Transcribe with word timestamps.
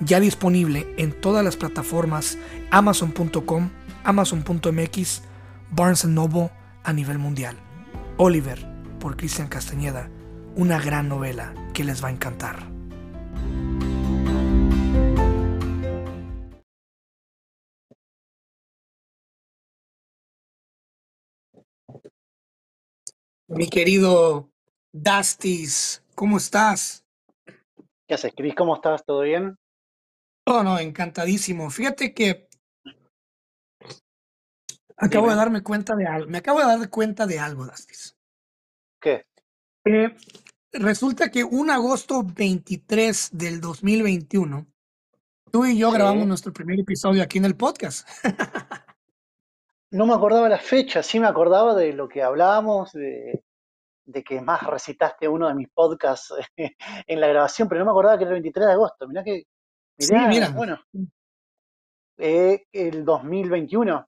ya 0.00 0.18
disponible 0.20 0.92
en 0.96 1.12
todas 1.12 1.44
las 1.44 1.56
plataformas 1.56 2.38
amazon.com, 2.70 3.70
amazon.mx, 4.04 5.22
Barnes 5.70 6.04
Noble 6.04 6.50
a 6.84 6.92
nivel 6.92 7.18
mundial. 7.18 7.56
Oliver, 8.16 8.66
por 8.98 9.16
Cristian 9.16 9.48
Castañeda, 9.48 10.10
una 10.56 10.80
gran 10.80 11.08
novela 11.08 11.54
que 11.72 11.84
les 11.84 12.02
va 12.02 12.08
a 12.08 12.12
encantar. 12.12 12.70
Mi 23.48 23.68
querido 23.68 24.48
Dastis, 24.92 26.04
¿cómo 26.14 26.36
estás? 26.36 27.04
¿Qué 28.06 28.14
haces, 28.14 28.32
Cris? 28.36 28.54
¿Cómo 28.54 28.76
estás? 28.76 29.04
¿Todo 29.04 29.22
bien? 29.22 29.56
Oh, 30.52 30.64
no, 30.64 30.80
encantadísimo. 30.80 31.70
Fíjate 31.70 32.12
que 32.12 32.48
acabo 34.96 35.30
de 35.30 35.36
darme 35.36 35.62
cuenta 35.62 35.94
de 35.94 36.06
algo. 36.06 36.28
Me 36.28 36.38
acabo 36.38 36.58
de 36.58 36.66
dar 36.66 36.90
cuenta 36.90 37.24
de 37.24 37.38
algo, 37.38 37.66
Dastis. 37.66 38.16
¿Qué? 39.00 39.26
Eh, 39.84 40.12
resulta 40.72 41.30
que 41.30 41.44
un 41.44 41.70
agosto 41.70 42.24
23 42.24 43.30
del 43.32 43.60
2021, 43.60 44.66
tú 45.52 45.66
y 45.66 45.78
yo 45.78 45.92
grabamos 45.92 46.26
nuestro 46.26 46.52
primer 46.52 46.80
episodio 46.80 47.22
aquí 47.22 47.38
en 47.38 47.44
el 47.44 47.56
podcast. 47.56 48.08
No 49.92 50.06
me 50.06 50.14
acordaba 50.14 50.48
la 50.48 50.60
fecha, 50.60 51.02
sí 51.02 51.18
me 51.18 51.26
acordaba 51.26 51.74
de 51.74 51.92
lo 51.92 52.08
que 52.08 52.22
hablábamos, 52.22 52.92
de, 52.92 53.42
de 54.04 54.22
que 54.22 54.40
más 54.40 54.62
recitaste 54.62 55.26
uno 55.26 55.48
de 55.48 55.54
mis 55.54 55.68
podcasts 55.68 56.32
en 56.56 57.20
la 57.20 57.26
grabación, 57.26 57.68
pero 57.68 57.80
no 57.80 57.86
me 57.86 57.90
acordaba 57.90 58.16
que 58.16 58.22
era 58.22 58.30
el 58.30 58.36
23 58.36 58.66
de 58.68 58.72
agosto. 58.72 59.08
Mirá 59.08 59.24
que, 59.24 59.48
Sí, 60.00 60.14
mira. 60.28 60.48
bueno, 60.48 60.80
eh, 62.18 62.64
el 62.72 63.04
2021. 63.04 64.06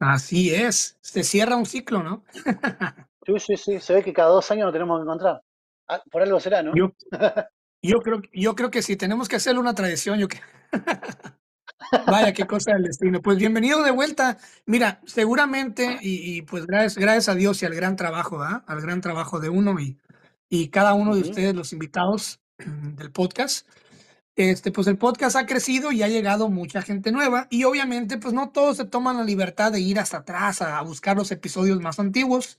Así 0.00 0.54
es. 0.54 0.98
Se 1.00 1.22
cierra 1.22 1.56
un 1.56 1.66
ciclo, 1.66 2.02
¿no? 2.02 2.24
Sí, 3.24 3.38
sí, 3.38 3.56
sí, 3.56 3.78
se 3.78 3.94
ve 3.94 4.02
que 4.02 4.12
cada 4.12 4.30
dos 4.30 4.50
años 4.50 4.64
nos 4.64 4.72
tenemos 4.72 4.98
que 4.98 5.04
encontrar. 5.04 5.40
Ah, 5.88 6.02
por 6.10 6.22
algo 6.22 6.40
será, 6.40 6.60
¿no? 6.60 6.74
Yo, 6.74 6.90
yo 7.80 8.00
creo, 8.00 8.20
yo 8.32 8.56
creo 8.56 8.68
que 8.72 8.82
si 8.82 8.96
tenemos 8.96 9.28
que 9.28 9.36
hacerle 9.36 9.60
una 9.60 9.76
tradición, 9.76 10.18
yo 10.18 10.26
que 10.26 10.40
Vaya, 12.08 12.32
qué 12.32 12.48
cosa 12.48 12.72
del 12.72 12.82
destino. 12.82 13.22
Pues 13.22 13.38
bienvenido 13.38 13.84
de 13.84 13.92
vuelta. 13.92 14.38
Mira, 14.66 15.00
seguramente, 15.04 15.98
y, 16.02 16.36
y 16.36 16.42
pues 16.42 16.66
gracias, 16.66 16.98
gracias 16.98 17.28
a 17.28 17.36
Dios 17.36 17.62
y 17.62 17.66
al 17.66 17.76
gran 17.76 17.94
trabajo, 17.94 18.38
¿verdad? 18.38 18.64
Al 18.66 18.80
gran 18.80 19.00
trabajo 19.00 19.38
de 19.38 19.50
uno 19.50 19.78
y, 19.78 19.96
y 20.48 20.70
cada 20.70 20.94
uno 20.94 21.14
de 21.14 21.20
ustedes, 21.20 21.54
los 21.54 21.72
invitados 21.72 22.40
del 22.58 23.12
podcast. 23.12 23.68
Este, 24.34 24.72
pues 24.72 24.86
el 24.86 24.96
podcast 24.96 25.36
ha 25.36 25.44
crecido 25.44 25.92
y 25.92 26.02
ha 26.02 26.08
llegado 26.08 26.48
mucha 26.48 26.80
gente 26.80 27.12
nueva. 27.12 27.48
Y 27.50 27.64
obviamente, 27.64 28.16
pues 28.16 28.32
no 28.32 28.50
todos 28.50 28.78
se 28.78 28.86
toman 28.86 29.18
la 29.18 29.24
libertad 29.24 29.72
de 29.72 29.80
ir 29.80 29.98
hasta 29.98 30.18
atrás 30.18 30.62
a, 30.62 30.80
buscar 30.82 31.16
los 31.16 31.30
episodios 31.32 31.80
más 31.80 31.98
antiguos. 31.98 32.58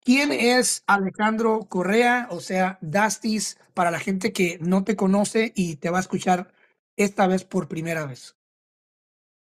¿Quién 0.00 0.32
es 0.32 0.82
Alejandro 0.86 1.60
Correa? 1.68 2.28
O 2.30 2.40
sea, 2.40 2.78
Dastis, 2.80 3.58
para 3.74 3.90
la 3.90 4.00
gente 4.00 4.32
que 4.32 4.58
no 4.60 4.84
te 4.84 4.96
conoce 4.96 5.52
y 5.54 5.76
te 5.76 5.90
va 5.90 5.98
a 5.98 6.00
escuchar 6.00 6.52
esta 6.96 7.26
vez 7.26 7.44
por 7.44 7.68
primera 7.68 8.06
vez. 8.06 8.36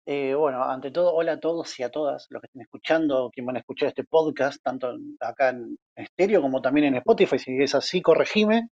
Eh, 0.06 0.36
bueno, 0.36 0.64
ante 0.64 0.92
todo, 0.92 1.14
hola 1.14 1.34
a 1.34 1.40
todos 1.40 1.80
y 1.80 1.84
a 1.84 1.90
todas 1.90 2.28
los 2.30 2.42
que 2.42 2.48
estén 2.48 2.62
escuchando, 2.62 3.30
quien 3.32 3.46
van 3.46 3.56
a 3.56 3.60
escuchar 3.60 3.90
este 3.90 4.04
podcast, 4.04 4.62
tanto 4.62 4.94
acá 5.20 5.50
en 5.50 5.78
estéreo 5.96 6.42
como 6.42 6.62
también 6.62 6.88
en 6.88 6.96
Spotify, 6.96 7.40
si 7.40 7.62
es 7.62 7.74
así, 7.74 8.02
corregime. 8.02 8.70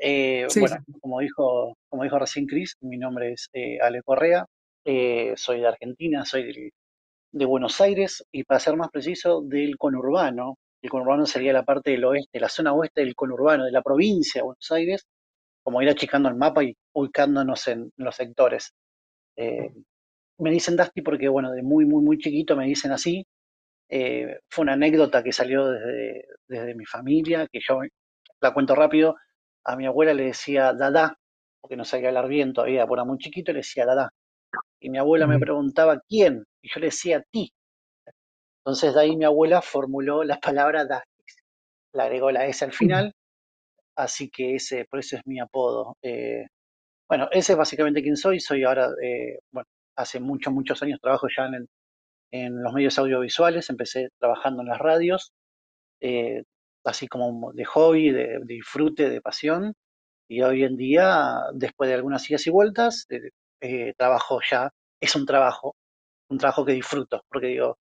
Eh, 0.00 0.46
Sí, 0.48 0.60
bueno, 0.60 0.76
sí. 0.86 0.92
como 1.00 1.20
dijo, 1.20 1.76
como 1.88 2.02
dijo 2.04 2.18
recién 2.18 2.46
Chris, 2.46 2.76
mi 2.80 2.98
nombre 2.98 3.32
es 3.32 3.48
eh, 3.52 3.78
Ale 3.80 4.02
Correa, 4.02 4.44
eh, 4.84 5.34
soy 5.36 5.60
de 5.60 5.68
Argentina, 5.68 6.24
soy 6.24 6.44
del- 6.44 6.72
de 7.32 7.44
Buenos 7.46 7.80
Aires 7.80 8.24
y 8.32 8.44
para 8.44 8.60
ser 8.60 8.76
más 8.76 8.90
preciso, 8.90 9.42
del 9.42 9.76
conurbano. 9.76 10.56
El 10.82 10.90
conurbano 10.90 11.26
sería 11.26 11.52
la 11.52 11.64
parte 11.64 11.90
del 11.92 12.04
oeste, 12.04 12.38
la 12.40 12.48
zona 12.48 12.72
oeste 12.74 13.00
del 13.02 13.14
conurbano, 13.14 13.64
de 13.64 13.72
la 13.72 13.82
provincia 13.82 14.40
de 14.40 14.44
Buenos 14.44 14.70
Aires, 14.70 15.06
como 15.64 15.82
ir 15.82 15.88
achicando 15.88 16.28
el 16.28 16.36
mapa 16.36 16.62
y 16.64 16.76
ubicándonos 16.94 17.66
en 17.68 17.90
los 17.96 18.14
sectores. 18.16 18.72
Me 20.38 20.50
dicen 20.50 20.76
Dusty 20.76 21.02
porque, 21.02 21.28
bueno, 21.28 21.52
de 21.52 21.62
muy, 21.62 21.84
muy, 21.86 22.02
muy 22.04 22.18
chiquito 22.18 22.56
me 22.56 22.66
dicen 22.66 22.92
así. 22.92 23.24
Fue 23.88 24.62
una 24.62 24.74
anécdota 24.74 25.22
que 25.22 25.32
salió 25.32 25.66
desde, 25.68 26.26
desde 26.48 26.74
mi 26.74 26.84
familia, 26.86 27.46
que 27.50 27.60
yo 27.66 27.80
la 28.40 28.52
cuento 28.54 28.74
rápido. 28.74 29.16
A 29.66 29.76
mi 29.76 29.86
abuela 29.86 30.14
le 30.14 30.24
decía 30.24 30.72
Dada, 30.72 31.18
porque 31.60 31.76
no 31.76 31.84
sabía 31.84 32.08
hablar 32.08 32.28
bien 32.28 32.52
todavía, 32.54 32.86
porque 32.86 33.00
era 33.00 33.04
muy 33.04 33.18
chiquito, 33.18 33.52
le 33.52 33.58
decía 33.58 33.84
Dada. 33.86 34.10
Y 34.80 34.90
mi 34.90 34.98
abuela 34.98 35.26
me 35.26 35.38
preguntaba 35.40 36.00
quién, 36.08 36.44
y 36.62 36.68
yo 36.74 36.80
le 36.80 36.86
decía 36.88 37.22
ti. 37.32 37.52
Entonces 38.64 38.94
de 38.94 39.00
ahí 39.00 39.16
mi 39.16 39.24
abuela 39.24 39.60
formuló 39.62 40.24
la 40.24 40.38
palabra 40.38 40.84
Dusty. 40.84 41.04
Le 41.94 42.02
agregó 42.02 42.30
la 42.32 42.46
S 42.46 42.64
al 42.64 42.72
final, 42.72 43.12
así 43.96 44.30
que 44.30 44.56
ese, 44.56 44.86
por 44.86 45.00
eso 45.00 45.16
es 45.16 45.22
mi 45.26 45.40
apodo. 45.40 45.96
Eh, 46.02 46.46
bueno, 47.08 47.28
ese 47.32 47.52
es 47.52 47.58
básicamente 47.58 48.02
quién 48.02 48.16
soy. 48.16 48.40
Soy 48.40 48.64
ahora, 48.64 48.88
eh, 49.02 49.38
bueno, 49.52 49.66
hace 49.96 50.20
muchos, 50.20 50.52
muchos 50.54 50.82
años 50.82 51.00
trabajo 51.02 51.28
ya 51.36 51.46
en, 51.46 51.54
el- 51.56 51.68
en 52.32 52.62
los 52.62 52.72
medios 52.74 52.98
audiovisuales. 52.98 53.70
Empecé 53.70 54.08
trabajando 54.20 54.62
en 54.62 54.68
las 54.68 54.78
radios, 54.80 55.32
eh, 56.00 56.44
así 56.84 57.08
como 57.08 57.52
de 57.52 57.64
hobby, 57.64 58.10
de, 58.10 58.40
disfrute, 58.44 59.08
de 59.10 59.20
pasión. 59.20 59.74
Y 60.28 60.42
hoy 60.42 60.64
en 60.64 60.76
día, 60.76 61.36
después 61.54 61.88
de 61.88 61.94
algunas 61.96 62.28
idas 62.30 62.46
y 62.46 62.50
vueltas, 62.50 63.06
eh, 63.10 63.30
eh, 63.62 63.94
trabajo 63.98 64.40
ya, 64.50 64.70
es 65.00 65.16
un 65.16 65.26
trabajo, 65.26 65.76
un 66.30 66.38
trabajo 66.38 66.64
que 66.64 66.72
disfruto, 66.72 67.22
porque 67.30 67.48
digo, 67.48 67.78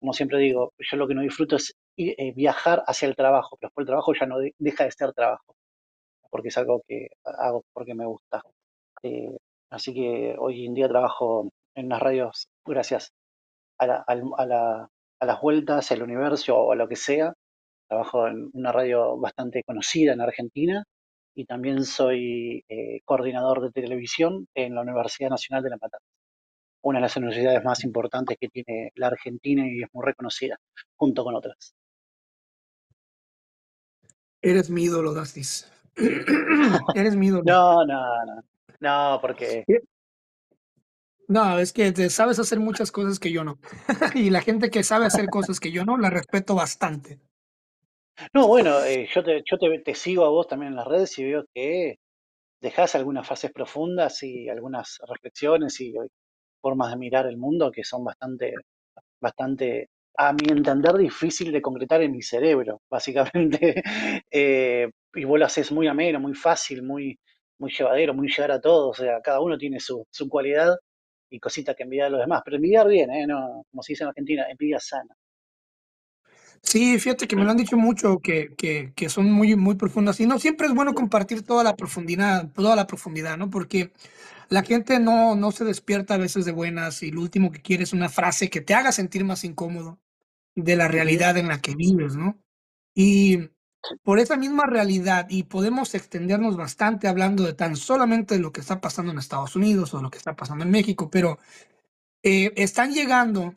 como 0.00 0.12
siempre 0.14 0.38
digo, 0.40 0.72
yo 0.78 0.96
lo 0.98 1.08
que 1.08 1.14
no 1.14 1.22
disfruto 1.22 1.56
es 1.56 1.74
eh, 1.98 2.32
viajar 2.34 2.84
hacia 2.86 3.08
el 3.08 3.16
trabajo, 3.16 3.56
pero 3.60 3.68
después 3.70 3.84
el 3.84 3.88
trabajo 3.88 4.14
ya 4.18 4.26
no 4.26 4.38
de- 4.40 4.54
deja 4.58 4.84
de 4.84 4.92
ser 4.92 5.12
trabajo, 5.14 5.56
porque 6.30 6.48
es 6.48 6.58
algo 6.58 6.82
que 6.86 7.08
hago 7.24 7.64
porque 7.72 7.94
me 7.94 8.06
gusta. 8.06 8.42
Eh, 9.02 9.36
así 9.70 9.94
que 9.94 10.36
hoy 10.38 10.66
en 10.66 10.74
día 10.74 10.88
trabajo 10.88 11.50
en 11.74 11.88
las 11.88 12.00
radios 12.00 12.48
gracias 12.66 13.12
a, 13.80 14.04
a 15.20 15.26
las 15.26 15.40
vueltas, 15.40 15.92
al 15.92 16.02
universo 16.02 16.56
o 16.56 16.72
a 16.72 16.76
lo 16.76 16.88
que 16.88 16.96
sea. 16.96 17.34
Trabajo 17.88 18.26
en 18.26 18.50
una 18.52 18.72
radio 18.72 19.16
bastante 19.16 19.62
conocida 19.62 20.12
en 20.12 20.20
Argentina 20.20 20.84
y 21.36 21.44
también 21.44 21.84
soy 21.84 22.64
eh, 22.68 23.00
coordinador 23.04 23.60
de 23.62 23.70
televisión 23.70 24.48
en 24.54 24.74
la 24.74 24.80
Universidad 24.80 25.30
Nacional 25.30 25.62
de 25.62 25.70
La 25.70 25.76
Matanza, 25.76 26.06
una 26.82 26.98
de 26.98 27.02
las 27.02 27.16
universidades 27.16 27.62
más 27.62 27.84
importantes 27.84 28.38
que 28.40 28.48
tiene 28.48 28.90
la 28.94 29.08
Argentina 29.08 29.66
y 29.68 29.82
es 29.82 29.88
muy 29.92 30.04
reconocida, 30.04 30.56
junto 30.96 31.22
con 31.22 31.36
otras. 31.36 31.74
Eres 34.40 34.70
mi 34.70 34.84
ídolo, 34.84 35.12
Dastis. 35.12 35.70
Eres 36.94 37.16
mi 37.16 37.26
ídolo. 37.26 37.44
No, 37.44 37.84
no, 37.84 38.24
no, 38.24 38.42
no, 38.80 39.18
porque 39.20 39.64
No, 41.28 41.58
es 41.58 41.72
que 41.72 41.92
te 41.92 42.10
sabes 42.10 42.38
hacer 42.38 42.60
muchas 42.60 42.90
cosas 42.90 43.18
que 43.18 43.30
yo 43.30 43.44
no. 43.44 43.58
Y 44.14 44.30
la 44.30 44.40
gente 44.40 44.70
que 44.70 44.82
sabe 44.82 45.06
hacer 45.06 45.26
cosas 45.26 45.60
que 45.60 45.72
yo 45.72 45.84
no, 45.84 45.96
la 45.98 46.10
respeto 46.10 46.54
bastante. 46.54 47.20
No, 48.32 48.46
bueno, 48.48 48.82
eh, 48.84 49.08
yo, 49.12 49.22
te, 49.22 49.42
yo 49.44 49.58
te, 49.58 49.78
te 49.80 49.94
sigo 49.94 50.24
a 50.24 50.28
vos 50.30 50.46
también 50.48 50.72
en 50.72 50.76
las 50.76 50.86
redes 50.86 51.18
y 51.18 51.24
veo 51.24 51.44
que 51.54 51.98
dejás 52.60 52.94
algunas 52.96 53.26
frases 53.26 53.52
profundas 53.52 54.22
y 54.24 54.48
algunas 54.50 54.98
reflexiones 55.08 55.80
y 55.80 55.94
formas 56.62 56.90
de 56.92 56.98
mirar 56.98 57.26
el 57.26 57.36
mundo 57.38 57.72
que 57.72 57.84
son 57.84 58.04
bastante, 58.04 58.54
bastante, 59.20 59.90
a 60.18 60.32
mi 60.34 60.48
entender, 60.50 60.94
difícil 60.96 61.52
de 61.52 61.62
concretar 61.62 62.02
en 62.02 62.12
mi 62.12 62.22
cerebro, 62.22 62.82
básicamente. 62.90 63.82
Eh, 64.32 64.90
y 65.14 65.24
vos 65.24 65.38
lo 65.38 65.46
haces 65.46 65.72
muy 65.72 65.88
ameno, 65.88 66.20
muy 66.20 66.34
fácil, 66.34 66.82
muy, 66.84 67.18
muy 67.58 67.72
llevadero, 67.72 68.14
muy 68.14 68.28
llegar 68.28 68.52
a 68.52 68.60
todos. 68.60 69.00
O 69.00 69.02
sea, 69.04 69.20
cada 69.22 69.40
uno 69.40 69.58
tiene 69.58 69.80
su, 69.80 70.06
su 70.10 70.28
cualidad 70.28 70.76
y 71.30 71.40
cositas 71.40 71.76
que 71.76 71.84
envidiar 71.84 72.08
a 72.08 72.10
los 72.10 72.20
demás. 72.20 72.42
Pero 72.44 72.56
envidiar 72.58 72.88
bien, 72.88 73.10
¿eh? 73.12 73.26
No, 73.26 73.64
como 73.70 73.82
se 73.82 73.92
dice 73.94 74.04
en 74.04 74.08
Argentina, 74.10 74.46
envidia 74.50 74.80
sana. 74.80 75.14
Sí, 76.62 76.98
fíjate 76.98 77.28
que 77.28 77.36
me 77.36 77.44
lo 77.44 77.50
han 77.50 77.56
dicho 77.56 77.76
mucho, 77.76 78.18
que, 78.18 78.54
que, 78.56 78.92
que 78.94 79.08
son 79.08 79.30
muy, 79.30 79.54
muy 79.56 79.76
profundas. 79.76 80.18
Y 80.20 80.26
no 80.26 80.38
siempre 80.38 80.66
es 80.66 80.74
bueno 80.74 80.94
compartir 80.94 81.42
toda 81.42 81.62
la 81.64 81.76
profundidad, 81.76 82.50
toda 82.52 82.74
la 82.76 82.86
profundidad, 82.86 83.36
¿no? 83.38 83.50
Porque 83.50 83.92
la 84.48 84.62
gente 84.62 84.98
no, 85.00 85.36
no 85.36 85.52
se 85.52 85.64
despierta 85.64 86.14
a 86.14 86.18
veces 86.18 86.44
de 86.44 86.52
buenas 86.52 87.02
y 87.02 87.10
lo 87.12 87.20
último 87.22 87.52
que 87.52 87.62
quiere 87.62 87.84
es 87.84 87.92
una 87.92 88.08
frase 88.08 88.50
que 88.50 88.60
te 88.60 88.74
haga 88.74 88.92
sentir 88.92 89.24
más 89.24 89.44
incómodo 89.44 89.98
de 90.56 90.76
la 90.76 90.88
realidad 90.88 91.36
en 91.38 91.48
la 91.48 91.60
que 91.60 91.74
vives, 91.76 92.16
¿no? 92.16 92.38
Y 92.94 93.50
por 94.04 94.18
esa 94.20 94.36
misma 94.36 94.66
realidad, 94.66 95.26
y 95.30 95.44
podemos 95.44 95.94
extendernos 95.94 96.56
bastante 96.56 97.08
hablando 97.08 97.44
de 97.44 97.54
tan 97.54 97.76
solamente 97.76 98.36
de 98.36 98.40
lo 98.42 98.52
que 98.52 98.60
está 98.60 98.80
pasando 98.80 99.12
en 99.12 99.18
Estados 99.18 99.56
Unidos 99.56 99.94
o 99.94 100.02
lo 100.02 100.10
que 100.10 100.18
está 100.18 100.36
pasando 100.36 100.64
en 100.64 100.72
México, 100.72 101.10
pero 101.10 101.38
eh, 102.22 102.52
están 102.56 102.92
llegando, 102.92 103.54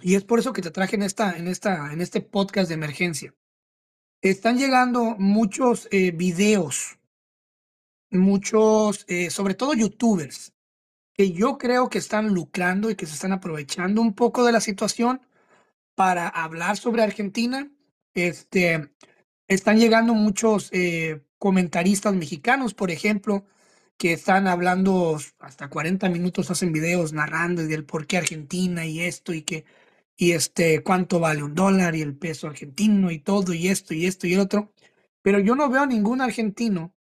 y 0.00 0.14
es 0.14 0.24
por 0.24 0.38
eso 0.38 0.52
que 0.52 0.62
te 0.62 0.70
traje 0.70 0.96
en, 0.96 1.02
esta, 1.02 1.36
en, 1.36 1.48
esta, 1.48 1.92
en 1.92 2.00
este 2.00 2.20
podcast 2.20 2.68
de 2.68 2.74
emergencia, 2.74 3.34
están 4.22 4.56
llegando 4.56 5.16
muchos 5.18 5.88
eh, 5.90 6.12
videos, 6.12 6.98
muchos, 8.10 9.04
eh, 9.08 9.30
sobre 9.30 9.54
todo 9.54 9.74
youtubers, 9.74 10.54
que 11.12 11.32
yo 11.32 11.58
creo 11.58 11.90
que 11.90 11.98
están 11.98 12.28
lucrando 12.28 12.88
y 12.88 12.94
que 12.94 13.06
se 13.06 13.14
están 13.14 13.32
aprovechando 13.32 14.00
un 14.00 14.14
poco 14.14 14.44
de 14.44 14.52
la 14.52 14.60
situación 14.60 15.20
para 15.94 16.28
hablar 16.28 16.76
sobre 16.76 17.02
Argentina. 17.02 17.70
Este, 18.14 18.92
están 19.48 19.78
llegando 19.78 20.14
muchos 20.14 20.70
eh, 20.72 21.22
comentaristas 21.38 22.14
mexicanos, 22.14 22.74
por 22.74 22.90
ejemplo, 22.90 23.44
que 23.98 24.12
están 24.14 24.46
hablando 24.46 25.18
hasta 25.38 25.68
40 25.68 26.08
minutos, 26.08 26.50
hacen 26.50 26.72
videos 26.72 27.12
narrando 27.12 27.62
del 27.62 27.84
por 27.84 28.06
qué 28.06 28.18
Argentina 28.18 28.86
y 28.86 29.00
esto 29.00 29.32
y 29.32 29.42
que 29.42 29.64
y 30.22 30.32
este 30.32 30.84
cuánto 30.84 31.18
vale 31.18 31.42
un 31.42 31.56
dólar 31.56 31.96
y 31.96 32.02
el 32.02 32.16
peso 32.16 32.46
argentino 32.46 33.10
y 33.10 33.18
todo 33.18 33.52
y 33.54 33.66
esto 33.66 33.92
y 33.92 34.06
esto 34.06 34.28
y 34.28 34.34
el 34.34 34.40
otro. 34.40 34.72
Pero 35.20 35.40
yo 35.40 35.56
no 35.56 35.68
veo 35.68 35.84
ningún 35.84 36.20
argentino 36.20 36.94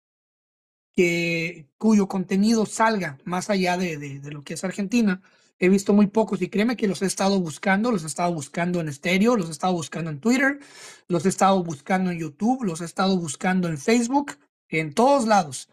que 0.92 1.68
cuyo 1.78 2.08
contenido 2.08 2.66
salga 2.66 3.20
más 3.24 3.52
allá 3.52 3.78
de, 3.78 3.98
de, 3.98 4.20
de 4.20 4.32
lo 4.32 4.44
que 4.44 4.56
es 4.56 4.64
Argentina 4.64 5.22
He 5.60 5.70
visto 5.70 5.94
muy 5.94 6.08
pocos 6.08 6.42
y 6.42 6.50
créeme 6.50 6.76
que 6.76 6.88
los 6.88 7.04
he 7.04 7.06
estado 7.06 7.40
buscando, 7.40 7.92
los 7.92 8.04
he 8.04 8.08
estado 8.08 8.34
buscando 8.34 8.82
en 8.82 8.90
estéreo, 8.90 9.38
los 9.38 9.48
he 9.50 9.52
estado 9.52 9.74
buscando 9.74 10.10
en 10.10 10.20
Twitter, 10.20 10.60
los 11.08 11.24
he 11.24 11.30
estado 11.30 11.64
buscando 11.64 12.10
en 12.10 12.18
YouTube, 12.18 12.64
los 12.64 12.82
he 12.82 12.86
estado 12.86 13.16
buscando 13.16 13.68
en 13.68 13.78
Facebook, 13.78 14.40
en 14.70 14.96
todos 14.96 15.28
lados. 15.28 15.70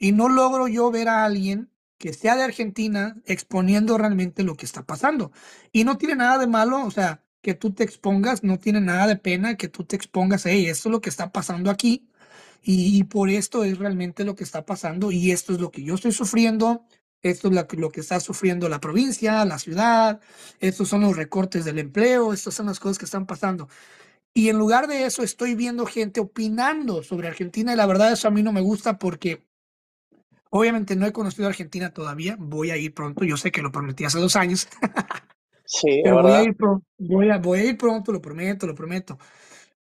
Y 0.00 0.10
no 0.10 0.28
logro 0.28 0.66
yo 0.66 0.90
ver 0.90 1.08
a 1.08 1.24
alguien 1.24 1.69
que 2.00 2.14
sea 2.14 2.34
de 2.36 2.44
Argentina 2.44 3.16
exponiendo 3.26 3.98
realmente 3.98 4.42
lo 4.42 4.56
que 4.56 4.66
está 4.66 4.84
pasando. 4.86 5.32
Y 5.72 5.84
no 5.84 5.98
tiene 5.98 6.16
nada 6.16 6.38
de 6.38 6.46
malo, 6.46 6.84
o 6.86 6.90
sea, 6.90 7.22
que 7.42 7.54
tú 7.54 7.72
te 7.74 7.84
expongas, 7.84 8.42
no 8.42 8.58
tiene 8.58 8.80
nada 8.80 9.06
de 9.06 9.16
pena 9.16 9.56
que 9.56 9.68
tú 9.68 9.84
te 9.84 9.96
expongas, 9.96 10.46
hey, 10.46 10.66
esto 10.66 10.88
es 10.88 10.92
lo 10.92 11.00
que 11.02 11.10
está 11.10 11.30
pasando 11.32 11.70
aquí. 11.70 12.08
Y, 12.62 13.04
por 13.04 13.30
esto 13.30 13.64
es 13.64 13.78
realmente 13.78 14.24
lo 14.24 14.34
que 14.34 14.44
está 14.44 14.66
pasando 14.66 15.12
y 15.12 15.30
esto 15.32 15.54
es 15.54 15.60
lo 15.60 15.70
que 15.70 15.82
yo 15.82 15.94
estoy 15.94 16.12
sufriendo 16.12 16.84
esto 17.22 17.48
es 17.48 17.54
lo 17.78 17.90
que 17.90 18.00
está 18.00 18.18
sufriendo 18.20 18.68
la 18.68 18.80
provincia, 18.80 19.44
la 19.44 19.58
ciudad, 19.58 20.20
estos 20.58 20.88
son 20.88 21.02
los 21.02 21.16
recortes 21.16 21.64
del 21.66 21.78
empleo, 21.78 22.32
estas 22.32 22.54
son 22.54 22.66
las 22.66 22.80
cosas 22.80 22.98
que 22.98 23.04
están 23.04 23.26
pasando. 23.26 23.68
Y 24.34 24.48
en 24.48 24.58
lugar 24.58 24.86
de 24.88 25.04
eso 25.04 25.22
estoy 25.22 25.54
viendo 25.54 25.86
gente 25.86 26.20
opinando 26.20 27.02
sobre 27.02 27.28
Argentina 27.28 27.72
y 27.72 27.76
la 27.76 27.86
verdad 27.86 28.12
eso 28.12 28.28
a 28.28 28.30
mí 28.30 28.42
no 28.42 28.52
me 28.52 28.60
gusta 28.62 28.98
porque 28.98 29.44
obviamente 30.50 30.96
no 30.96 31.06
he 31.06 31.12
conocido 31.12 31.46
a 31.46 31.50
Argentina 31.50 31.92
todavía, 31.92 32.36
voy 32.38 32.70
a 32.70 32.76
ir 32.76 32.94
pronto, 32.94 33.24
yo 33.24 33.36
sé 33.36 33.50
que 33.50 33.62
lo 33.62 33.72
prometí 33.72 34.04
hace 34.04 34.18
dos 34.18 34.36
años. 34.36 34.68
Sí, 35.64 36.00
Pero 36.02 36.20
voy 36.22 36.32
a, 36.32 36.42
ir 36.42 36.56
voy, 36.98 37.30
a, 37.30 37.38
voy 37.38 37.60
a 37.60 37.64
ir 37.64 37.78
pronto, 37.78 38.10
lo 38.12 38.20
prometo, 38.20 38.66
lo 38.66 38.74
prometo. 38.74 39.18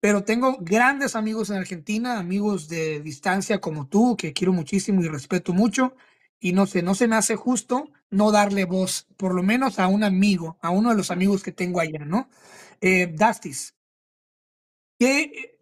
Pero 0.01 0.25
tengo 0.25 0.59
grandes 0.61 1.17
amigos 1.17 1.51
en 1.51 1.57
Argentina, 1.57 2.19
amigos 2.19 2.69
de 2.69 3.01
distancia 3.01 3.61
como 3.61 3.87
tú, 3.89 4.17
que 4.17 4.33
quiero 4.33 4.53
muchísimo 4.53 5.03
y 5.03 5.09
respeto 5.09 5.53
mucho 5.53 5.95
y 6.41 6.53
no 6.53 6.67
sé, 6.67 6.83
no 6.83 6.95
se 6.95 7.09
me 7.09 7.17
hace 7.17 7.37
justo 7.37 7.91
no 8.11 8.31
darle 8.31 8.65
voz, 8.65 9.09
por 9.17 9.35
lo 9.35 9.43
menos 9.43 9.79
a 9.79 9.89
un 9.89 10.05
amigo, 10.05 10.59
a 10.63 10.71
uno 10.71 10.91
de 10.91 10.97
los 10.97 11.11
amigos 11.11 11.43
que 11.43 11.53
tengo 11.53 11.81
allá, 11.81 12.05
¿no? 12.05 12.29
Eh, 12.81 13.13
Dastis, 13.15 13.75
que 14.99 15.56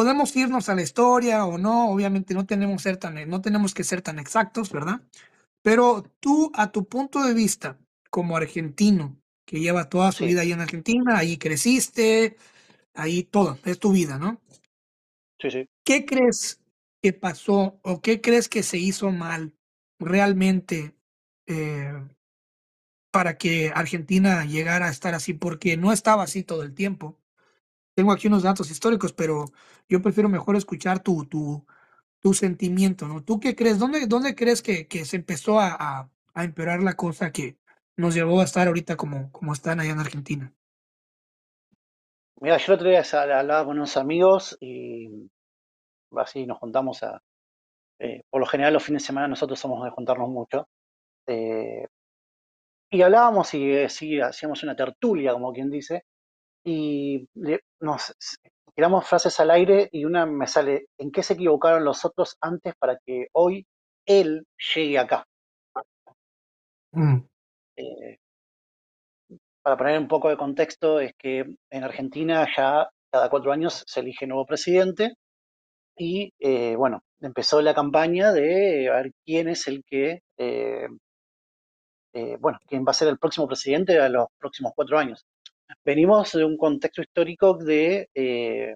podemos 0.00 0.34
irnos 0.34 0.70
a 0.70 0.74
la 0.74 0.80
historia 0.80 1.44
o 1.44 1.58
no, 1.58 1.90
obviamente 1.90 2.32
no 2.32 2.46
tenemos, 2.46 2.80
ser 2.80 2.96
tan, 2.96 3.28
no 3.28 3.42
tenemos 3.42 3.74
que 3.74 3.84
ser 3.84 4.00
tan 4.00 4.18
exactos, 4.18 4.72
¿verdad? 4.72 5.02
Pero 5.62 6.04
tú, 6.20 6.50
a 6.54 6.72
tu 6.72 6.86
punto 6.88 7.22
de 7.22 7.34
vista, 7.34 7.78
como 8.10 8.34
argentino, 8.38 9.18
que 9.44 9.60
lleva 9.60 9.90
toda 9.90 10.10
su 10.12 10.24
Sí, 10.24 10.24
vida 10.24 10.40
ahí 10.40 10.52
en 10.52 10.62
Argentina, 10.62 11.18
ahí 11.18 11.36
creciste, 11.36 12.38
ahí 12.94 13.24
todo, 13.24 13.58
es 13.66 13.78
tu 13.78 13.92
vida, 13.92 14.18
¿no? 14.18 14.40
sí, 15.40 15.50
sí. 15.50 15.68
¿Qué 15.84 16.06
crees 16.06 16.62
que 17.02 17.12
pasó 17.12 17.78
o 17.82 18.00
qué 18.00 18.22
crees 18.22 18.48
que 18.48 18.62
se 18.62 18.78
hizo 18.78 19.10
mal 19.10 19.54
realmente 19.98 20.94
eh, 21.46 21.92
para 23.10 23.36
que 23.38 23.72
Argentina 23.74 24.44
llegara 24.44 24.86
a 24.86 24.90
estar 24.90 25.14
así, 25.14 25.34
porque 25.34 25.76
no 25.76 25.92
estaba 25.92 26.22
así 26.22 26.42
todo 26.42 26.62
el 26.62 26.74
tiempo. 26.74 27.18
Tengo 27.96 28.12
aquí 28.12 28.28
unos 28.28 28.42
datos 28.42 28.70
históricos, 28.70 29.12
pero 29.12 29.46
yo 29.90 30.00
prefiero 30.00 30.28
mejor 30.28 30.56
escuchar 30.56 31.00
tu, 31.00 31.26
tu, 31.26 31.66
tu 32.20 32.32
sentimiento, 32.32 33.08
¿no? 33.08 33.22
¿Tú 33.24 33.40
qué 33.40 33.56
crees? 33.56 33.78
¿Dónde, 33.78 34.06
dónde 34.06 34.36
crees 34.36 34.62
que, 34.62 34.86
que 34.86 35.04
se 35.04 35.16
empezó 35.16 35.58
a, 35.58 36.08
a, 36.32 36.44
empeorar 36.44 36.80
la 36.80 36.94
cosa 36.94 37.32
que 37.32 37.56
nos 37.96 38.14
llevó 38.14 38.40
a 38.40 38.44
estar 38.44 38.68
ahorita 38.68 38.96
como, 38.96 39.30
como 39.32 39.52
están 39.52 39.80
allá 39.80 39.90
en 39.90 39.98
Argentina? 39.98 40.54
Mira, 42.40 42.56
yo 42.56 42.72
el 42.72 42.78
otro 42.78 42.88
día 42.88 43.02
hablaba 43.12 43.64
con 43.66 43.76
unos 43.76 43.96
amigos 43.96 44.56
y 44.60 45.28
así 46.16 46.46
nos 46.46 46.58
juntamos 46.58 47.02
a... 47.02 47.20
Eh, 47.98 48.22
por 48.30 48.40
lo 48.40 48.46
general 48.46 48.72
los 48.72 48.84
fines 48.84 49.02
de 49.02 49.08
semana 49.08 49.28
nosotros 49.28 49.58
somos 49.58 49.84
de 49.84 49.90
juntarnos 49.90 50.28
mucho. 50.28 50.68
Eh, 51.26 51.86
y 52.90 53.02
hablábamos 53.02 53.52
y 53.54 53.70
eh, 53.70 53.88
sí, 53.88 54.20
hacíamos 54.20 54.62
una 54.62 54.74
tertulia, 54.74 55.32
como 55.32 55.52
quien 55.52 55.70
dice, 55.70 56.04
y 56.64 57.28
nos 57.80 58.14
tiramos 58.80 59.06
frases 59.06 59.38
al 59.40 59.50
aire 59.50 59.90
y 59.92 60.06
una 60.06 60.24
me 60.24 60.46
sale, 60.46 60.86
¿en 60.96 61.10
qué 61.10 61.22
se 61.22 61.34
equivocaron 61.34 61.84
los 61.84 62.02
otros 62.06 62.38
antes 62.40 62.72
para 62.78 62.96
que 63.04 63.26
hoy 63.34 63.66
él 64.06 64.46
llegue 64.74 64.98
acá? 64.98 65.26
Mm. 66.92 67.18
Eh, 67.76 68.16
para 69.60 69.76
poner 69.76 69.98
un 69.98 70.08
poco 70.08 70.30
de 70.30 70.38
contexto, 70.38 70.98
es 70.98 71.12
que 71.18 71.44
en 71.68 71.84
Argentina 71.84 72.48
ya 72.56 72.88
cada 73.12 73.28
cuatro 73.28 73.52
años 73.52 73.84
se 73.86 74.00
elige 74.00 74.26
nuevo 74.26 74.46
presidente 74.46 75.12
y 75.94 76.32
eh, 76.38 76.74
bueno, 76.74 77.02
empezó 77.20 77.60
la 77.60 77.74
campaña 77.74 78.32
de 78.32 78.88
a 78.88 78.94
ver 78.94 79.12
quién 79.26 79.48
es 79.48 79.68
el 79.68 79.84
que, 79.84 80.22
eh, 80.38 80.88
eh, 82.14 82.36
bueno, 82.40 82.58
quién 82.66 82.86
va 82.86 82.92
a 82.92 82.94
ser 82.94 83.08
el 83.08 83.18
próximo 83.18 83.46
presidente 83.46 84.00
a 84.00 84.08
los 84.08 84.28
próximos 84.38 84.72
cuatro 84.74 84.98
años. 84.98 85.26
Venimos 85.84 86.32
de 86.32 86.44
un 86.44 86.56
contexto 86.56 87.02
histórico 87.02 87.54
de, 87.56 88.08
eh, 88.14 88.74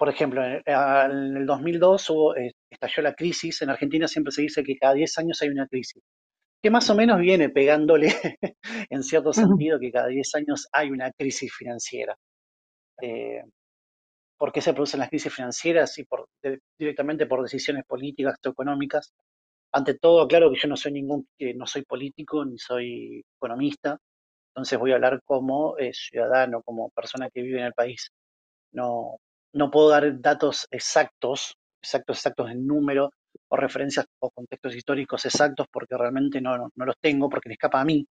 por 0.00 0.08
ejemplo, 0.08 0.42
en, 0.44 0.62
en, 0.64 1.36
el 1.36 1.46
2002 1.46 2.10
hubo, 2.10 2.36
eh, 2.36 2.52
estalló 2.70 3.02
la 3.02 3.14
crisis, 3.14 3.62
en 3.62 3.70
Argentina 3.70 4.08
siempre 4.08 4.32
se 4.32 4.42
dice 4.42 4.64
que 4.64 4.76
cada 4.78 4.94
10 4.94 5.18
años 5.18 5.42
hay 5.42 5.48
una 5.50 5.66
crisis, 5.66 6.02
que 6.62 6.70
más 6.70 6.88
o 6.90 6.94
menos 6.94 7.20
viene 7.20 7.50
pegándole 7.50 8.08
en 8.90 9.02
cierto 9.02 9.32
sentido 9.32 9.78
que 9.78 9.92
cada 9.92 10.08
10 10.08 10.34
años 10.36 10.68
hay 10.72 10.90
una 10.90 11.12
crisis 11.12 11.52
financiera. 11.54 12.16
Eh, 13.02 13.42
¿Por 14.38 14.52
qué 14.52 14.62
se 14.62 14.72
producen 14.72 15.00
las 15.00 15.10
crisis 15.10 15.34
financieras? 15.34 15.98
Y 15.98 16.04
por, 16.04 16.28
de, 16.42 16.60
directamente 16.78 17.26
por 17.26 17.42
decisiones 17.42 17.84
políticas 17.86 18.36
o 18.46 18.50
económicas. 18.50 19.12
Ante 19.72 19.98
todo, 19.98 20.26
claro 20.26 20.50
que 20.50 20.58
yo 20.58 20.68
no 20.68 20.76
soy 20.76 20.92
ningún, 20.92 21.28
que 21.38 21.54
no 21.54 21.66
soy 21.66 21.82
político 21.82 22.44
ni 22.44 22.58
soy 22.58 23.22
economista, 23.36 23.98
entonces 24.50 24.78
voy 24.78 24.92
a 24.92 24.96
hablar 24.96 25.22
como 25.24 25.78
eh, 25.78 25.92
ciudadano, 25.94 26.62
como 26.62 26.90
persona 26.90 27.30
que 27.30 27.42
vive 27.42 27.60
en 27.60 27.66
el 27.66 27.74
país. 27.74 28.10
No, 28.72 29.18
no 29.54 29.70
puedo 29.70 29.90
dar 29.90 30.20
datos 30.20 30.66
exactos, 30.70 31.56
exactos, 31.82 32.18
exactos 32.18 32.50
en 32.50 32.66
número 32.66 33.10
o 33.48 33.56
referencias 33.56 34.06
o 34.20 34.30
contextos 34.30 34.76
históricos 34.76 35.24
exactos 35.26 35.66
porque 35.72 35.96
realmente 35.96 36.40
no, 36.40 36.56
no, 36.58 36.70
no 36.74 36.84
los 36.86 36.96
tengo, 37.00 37.28
porque 37.30 37.48
me 37.48 37.54
escapa 37.54 37.80
a 37.80 37.84
mí. 37.84 38.06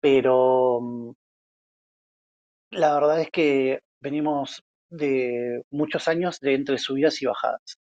Pero 0.00 0.80
mm, 0.80 1.12
la 2.72 2.94
verdad 2.94 3.20
es 3.20 3.30
que 3.30 3.80
venimos 4.00 4.62
de 4.90 5.62
muchos 5.70 6.08
años 6.08 6.38
de 6.40 6.54
entre 6.54 6.78
subidas 6.78 7.20
y 7.22 7.26
bajadas 7.26 7.78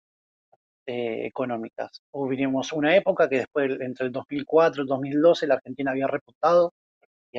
eh, 0.86 1.26
económicas. 1.26 2.02
Hubo 2.12 2.28
una 2.76 2.96
época 2.96 3.28
que 3.28 3.38
después, 3.38 3.80
entre 3.80 4.06
el 4.06 4.12
2004 4.12 4.82
y 4.82 4.84
el 4.84 4.88
2012, 4.88 5.46
la 5.46 5.54
Argentina 5.54 5.90
había 5.92 6.06
repuntado 6.06 6.72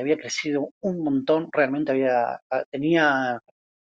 había 0.01 0.17
crecido 0.17 0.69
un 0.81 1.03
montón. 1.03 1.49
Realmente 1.51 1.91
había 1.91 2.41
ah, 2.51 2.63
tenía, 2.71 3.39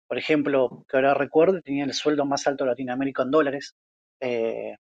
por 0.08 0.18
ejemplo, 0.18 0.84
que 0.88 0.96
ahora 0.96 1.14
recuerdo, 1.14 1.60
tenía 1.62 1.84
el 1.84 1.94
sueldo 1.94 2.24
más 2.26 2.46
alto 2.46 2.64
de 2.64 2.70
Latinoamérica 2.70 3.22
en 3.22 3.30
dólares. 3.30 3.74
Eh, 4.20 4.76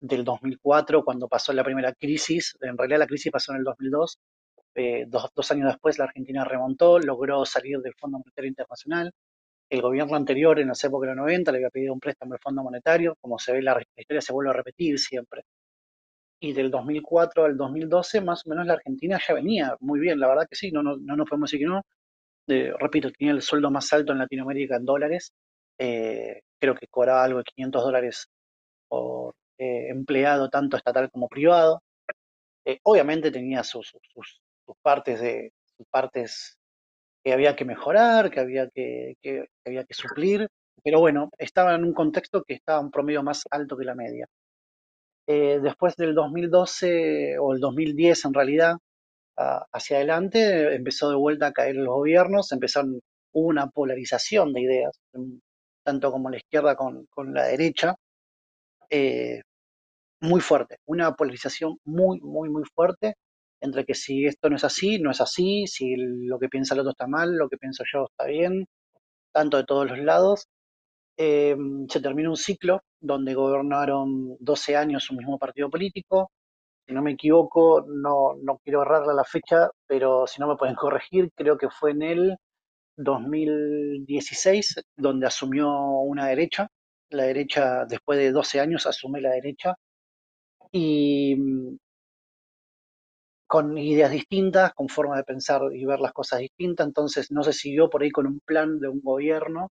del 0.00 0.24
2004, 0.24 1.04
cuando 1.04 1.28
pasó 1.28 1.52
la 1.52 1.64
primera 1.64 1.94
crisis, 1.94 2.56
en 2.60 2.76
realidad 2.76 2.98
la 2.98 3.06
crisis 3.06 3.30
pasó 3.32 3.52
en 3.52 3.58
el 3.58 3.64
2002, 3.64 4.18
eh, 4.74 5.04
dos, 5.06 5.30
dos, 5.34 5.50
años 5.52 5.68
después 5.68 5.98
la 5.98 6.06
Argentina 6.06 6.44
remontó, 6.44 6.98
logró 6.98 7.44
salir 7.46 7.78
del 7.80 7.94
Fondo 7.94 8.18
Monetario 8.18 8.48
Internacional, 8.48 9.12
el 9.70 9.80
gobierno 9.80 10.16
anterior, 10.16 10.58
en 10.60 10.68
las 10.68 10.84
épocas 10.84 11.08
de 11.08 11.14
los 11.16 11.22
90, 11.24 11.52
le 11.52 11.58
había 11.58 11.70
pedido 11.70 11.94
un 11.94 12.00
préstamo 12.00 12.34
al 12.34 12.40
Fondo 12.40 12.62
Monetario, 12.62 13.16
como 13.20 13.38
se 13.38 13.52
ve, 13.52 13.62
la 13.62 13.80
historia 13.96 14.20
se 14.20 14.32
vuelve 14.32 14.50
a 14.50 14.54
repetir 14.54 14.98
siempre. 14.98 15.44
Y 16.42 16.52
del 16.52 16.72
2004 16.72 17.44
al 17.44 17.56
2012, 17.56 18.20
más 18.20 18.44
o 18.44 18.50
menos 18.50 18.66
la 18.66 18.72
Argentina 18.72 19.16
ya 19.26 19.32
venía 19.32 19.76
muy 19.78 20.00
bien, 20.00 20.18
la 20.18 20.26
verdad 20.26 20.48
que 20.50 20.56
sí, 20.56 20.72
no, 20.72 20.82
no, 20.82 20.96
no 20.96 21.14
nos 21.14 21.28
podemos 21.28 21.48
decir 21.48 21.64
que 21.64 21.72
no. 21.72 21.82
Repito, 22.80 23.12
tenía 23.12 23.32
el 23.32 23.42
sueldo 23.42 23.70
más 23.70 23.92
alto 23.92 24.10
en 24.12 24.18
Latinoamérica 24.18 24.74
en 24.76 24.84
dólares, 24.84 25.32
eh, 25.78 26.42
creo 26.60 26.74
que 26.74 26.88
cobraba 26.88 27.24
algo 27.24 27.38
de 27.38 27.44
500 27.44 27.84
dólares 27.84 28.26
por 28.88 29.34
eh, 29.58 29.88
empleado, 29.90 30.50
tanto 30.50 30.76
estatal 30.76 31.10
como 31.12 31.28
privado. 31.28 31.80
Eh, 32.64 32.78
obviamente 32.82 33.30
tenía 33.30 33.62
sus, 33.62 33.92
sus, 34.14 34.40
partes 34.82 35.20
de 35.20 35.52
partes 35.90 36.58
que 37.24 37.32
había 37.32 37.54
que 37.56 37.64
mejorar, 37.64 38.30
que 38.30 38.40
había 38.40 38.68
que, 38.70 39.14
que, 39.22 39.46
había 39.64 39.84
que 39.84 39.94
suplir, 39.94 40.48
pero 40.82 41.00
bueno, 41.00 41.30
estaba 41.38 41.74
en 41.74 41.84
un 41.84 41.94
contexto 41.94 42.42
que 42.42 42.54
estaba 42.54 42.80
un 42.80 42.90
promedio 42.90 43.22
más 43.22 43.44
alto 43.50 43.76
que 43.76 43.84
la 43.84 43.94
media. 43.94 44.26
Eh, 45.26 45.60
después 45.62 45.96
del 45.96 46.14
2012 46.14 47.38
o 47.38 47.52
el 47.54 47.60
2010 47.60 48.24
en 48.26 48.34
realidad, 48.34 48.76
a, 49.36 49.66
hacia 49.72 49.96
adelante, 49.98 50.74
empezó 50.74 51.10
de 51.10 51.16
vuelta 51.16 51.48
a 51.48 51.52
caer 51.52 51.76
los 51.76 51.94
gobiernos, 51.94 52.52
empezaron, 52.52 53.00
una 53.34 53.68
polarización 53.68 54.52
de 54.52 54.60
ideas, 54.60 55.00
tanto 55.84 56.12
como 56.12 56.30
la 56.30 56.36
izquierda 56.36 56.76
con, 56.76 57.06
con 57.06 57.32
la 57.34 57.44
derecha, 57.44 57.94
eh, 58.90 59.42
muy 60.20 60.40
fuerte, 60.40 60.76
una 60.86 61.14
polarización 61.14 61.78
muy, 61.84 62.20
muy, 62.20 62.50
muy 62.50 62.64
fuerte 62.74 63.16
entre 63.60 63.84
que 63.84 63.94
si 63.94 64.26
esto 64.26 64.50
no 64.50 64.56
es 64.56 64.64
así, 64.64 64.98
no 64.98 65.10
es 65.10 65.20
así, 65.20 65.66
si 65.66 65.94
lo 65.96 66.38
que 66.38 66.48
piensa 66.48 66.74
el 66.74 66.80
otro 66.80 66.90
está 66.92 67.06
mal, 67.06 67.36
lo 67.36 67.48
que 67.48 67.56
pienso 67.56 67.84
yo 67.90 68.06
está 68.10 68.26
bien, 68.26 68.66
tanto 69.32 69.56
de 69.56 69.64
todos 69.64 69.88
los 69.88 69.98
lados. 69.98 70.46
Eh, 71.16 71.56
se 71.88 72.00
terminó 72.00 72.30
un 72.30 72.36
ciclo 72.36 72.82
donde 73.00 73.34
gobernaron 73.34 74.36
12 74.40 74.76
años 74.76 75.10
un 75.10 75.18
mismo 75.18 75.38
partido 75.38 75.70
político. 75.70 76.30
Si 76.86 76.94
no 76.94 77.02
me 77.02 77.12
equivoco, 77.12 77.84
no, 77.88 78.34
no 78.42 78.58
quiero 78.64 78.82
errarle 78.82 79.14
la 79.14 79.24
fecha, 79.24 79.70
pero 79.86 80.26
si 80.26 80.40
no 80.40 80.48
me 80.48 80.56
pueden 80.56 80.74
corregir, 80.76 81.30
creo 81.36 81.58
que 81.58 81.68
fue 81.70 81.92
en 81.92 82.02
el 82.02 82.36
2016 82.96 84.82
donde 84.96 85.26
asumió 85.26 85.70
una 85.70 86.28
derecha. 86.28 86.68
La 87.10 87.24
derecha, 87.24 87.84
después 87.86 88.18
de 88.18 88.32
12 88.32 88.60
años, 88.60 88.86
asume 88.86 89.20
la 89.20 89.30
derecha. 89.32 89.74
Y 90.72 91.36
con 93.46 93.76
ideas 93.76 94.10
distintas, 94.10 94.72
con 94.74 94.88
formas 94.88 95.18
de 95.18 95.24
pensar 95.24 95.60
y 95.74 95.84
ver 95.84 96.00
las 96.00 96.12
cosas 96.12 96.40
distintas, 96.40 96.86
entonces 96.86 97.30
no 97.30 97.42
se 97.42 97.52
siguió 97.52 97.90
por 97.90 98.02
ahí 98.02 98.10
con 98.10 98.26
un 98.26 98.40
plan 98.40 98.78
de 98.80 98.88
un 98.88 99.00
gobierno 99.02 99.68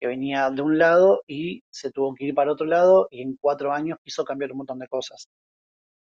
que 0.00 0.06
venía 0.06 0.50
de 0.50 0.62
un 0.62 0.78
lado 0.78 1.22
y 1.26 1.62
se 1.70 1.90
tuvo 1.90 2.14
que 2.14 2.26
ir 2.26 2.34
para 2.34 2.52
otro 2.52 2.66
lado 2.66 3.08
y 3.10 3.22
en 3.22 3.36
cuatro 3.40 3.72
años 3.72 3.98
quiso 4.04 4.24
cambiar 4.24 4.52
un 4.52 4.58
montón 4.58 4.78
de 4.78 4.88
cosas. 4.88 5.28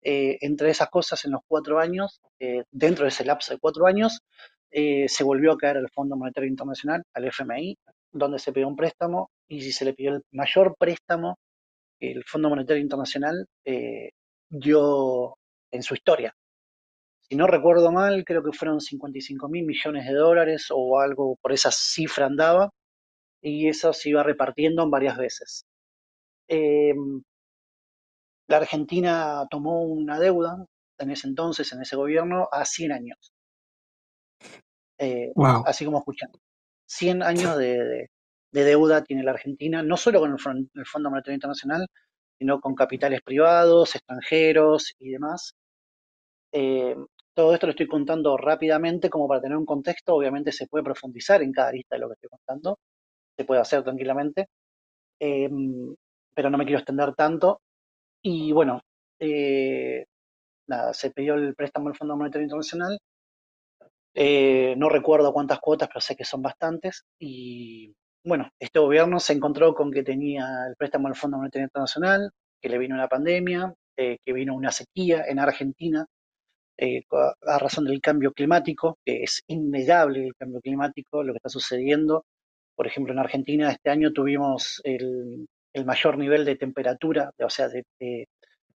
Eh, 0.04 0.38
entre 0.42 0.70
esas 0.70 0.89
cosas, 0.89 1.25
en 1.25 1.32
los 1.32 1.42
cuatro 1.48 1.80
años, 1.80 2.22
eh, 2.39 2.63
dentro 2.72 3.04
de 3.04 3.10
ese 3.10 3.25
lapso 3.25 3.54
de 3.54 3.60
cuatro 3.60 3.88
años, 3.88 4.22
eh, 4.72 5.08
se 5.08 5.24
volvió 5.24 5.51
a 5.54 5.58
caer 5.58 5.77
el 5.77 5.89
Fondo 5.89 6.16
Monetario 6.16 6.50
Internacional, 6.50 7.04
al 7.13 7.25
FMI, 7.25 7.77
donde 8.12 8.39
se 8.39 8.51
pidió 8.54 8.68
un 8.68 8.75
préstamo 8.75 9.30
y 9.48 9.62
si 9.62 9.72
se 9.72 9.86
le 9.86 9.94
pidió 9.94 10.16
el 10.16 10.24
mayor 10.32 10.75
préstamo 10.77 11.38
que 12.00 12.12
el 12.12 12.24
Fondo 12.25 12.50
Monetario 12.50 12.82
Internacional 12.82 13.48
dio 14.50 15.38
en 15.72 15.84
su 15.84 15.94
historia, 15.96 16.34
si 17.30 17.36
no 17.36 17.46
recuerdo 17.46 17.92
mal, 17.92 18.24
creo 18.24 18.42
que 18.42 18.54
fueron 18.54 18.80
55 18.80 19.50
mil 19.50 19.66
millones 19.66 20.06
de 20.06 20.13
dólares 20.13 20.68
o 20.70 20.98
algo 21.01 21.36
por 21.42 21.51
esa 21.51 21.72
cifra 21.72 22.25
andaba, 22.25 22.70
y 23.48 23.68
eso 23.70 23.94
se 23.94 24.10
iba 24.10 24.24
repartiendo 24.24 24.84
en 24.84 24.92
varias 24.92 25.18
veces. 25.18 25.66
Eh, 26.50 26.94
la 28.48 28.58
Argentina 28.58 29.46
tomó 29.50 29.84
una 29.84 30.20
deuda 30.20 30.66
en 31.00 31.12
ese 31.12 31.27
entonces, 31.27 31.72
en 31.74 31.82
ese 31.82 31.96
gobierno, 31.96 32.50
a 32.51 32.66
100 32.66 32.92
años. 32.92 33.32
Eh, 35.00 35.32
wow. 35.36 35.63
Así 35.66 35.86
como 35.86 36.00
escuchan. 36.00 36.30
100 36.88 37.24
años 37.24 37.58
de, 37.58 37.77
de, 37.77 38.10
de, 38.51 38.63
deuda 38.63 39.04
tiene 39.04 39.24
la 39.24 39.32
Argentina, 39.32 39.84
no 39.84 39.98
solo 39.98 40.20
con 40.20 40.32
el, 40.32 40.70
el 40.74 40.86
Fondo 40.86 41.10
Monetario 41.10 41.36
Internacional, 41.36 41.88
sino 42.38 42.60
con 42.60 42.75
capitales 42.75 43.22
privados, 43.24 43.96
extranjeros 43.96 44.94
y 45.00 45.12
demás. 45.12 45.54
Eh, 46.51 46.96
todo 47.34 47.54
esto 47.54 47.68
lo 47.68 47.72
estoy 47.72 47.88
contando 47.88 48.36
rápidamente 48.36 49.10
como 49.10 49.27
para 49.27 49.42
tener 49.42 49.58
un 49.58 49.66
contexto. 49.66 50.16
Obviamente 50.16 50.51
se 50.51 50.68
puede 50.68 50.84
profundizar 50.84 51.42
en 51.44 51.51
cada 51.51 51.72
lista 51.72 51.96
de 51.96 52.00
lo 52.00 52.08
que 52.08 52.13
estoy 52.13 52.30
contando. 52.30 52.80
Se 53.38 53.46
puede 53.46 53.62
hacer 53.62 53.84
tranquilamente. 53.84 54.48
Eh, 55.20 55.50
pero 56.34 56.50
no 56.50 56.58
me 56.58 56.65
quiero 56.65 56.79
extender 56.79 57.13
tanto. 57.15 57.62
Y 58.22 58.51
bueno, 58.51 58.82
eh, 59.20 60.06
se 60.94 61.12
pidió 61.12 61.36
el 61.36 61.56
préstamo 61.56 61.89
del 61.89 61.98
Fondo 61.98 62.17
Monetario 62.17 62.44
Internacional. 62.46 63.00
Eh, 64.13 64.75
no 64.77 64.89
recuerdo 64.89 65.34
cuántas 65.34 65.60
cuotas, 65.60 65.88
pero 65.89 66.01
sé 66.01 66.15
que 66.15 66.25
son 66.25 66.41
bastantes. 66.41 67.03
Y 67.20 67.94
bueno, 68.25 68.50
este 68.60 68.79
gobierno 68.79 69.20
se 69.20 69.34
encontró 69.34 69.74
con 69.74 69.91
que 69.91 70.03
tenía 70.03 70.46
el 70.67 70.75
préstamo 70.75 71.08
del 71.08 71.17
Fondo 71.17 71.38
Monetario 71.38 71.65
Internacional, 71.65 72.32
que 72.62 72.70
le 72.70 72.77
vino 72.77 72.96
una 72.96 73.08
pandemia, 73.08 73.74
que 73.96 74.20
vino 74.34 74.56
una 74.56 74.72
sequía 74.72 75.25
en 75.27 75.39
Argentina, 75.39 76.06
eh, 76.79 77.03
a 77.48 77.58
razón 77.58 77.86
del 77.86 78.01
cambio 78.01 78.32
climático, 78.34 79.00
que 79.03 79.24
es 79.24 79.41
innegable 79.48 80.27
el 80.27 80.36
cambio 80.36 80.62
climático, 80.62 81.24
lo 81.24 81.34
que 81.34 81.38
está 81.38 81.50
sucediendo. 81.50 82.25
Por 82.78 82.88
ejemplo, 82.88 83.12
en 83.12 83.20
Argentina 83.20 83.72
este 83.72 83.90
año 83.90 84.14
tuvimos 84.14 84.80
el, 84.84 85.48
el 85.74 85.86
mayor 85.86 86.18
nivel 86.18 86.46
de 86.46 86.56
temperatura, 86.56 87.32
o 87.40 87.50
sea, 87.50 87.68
de, 87.68 87.84
de, 88.00 88.30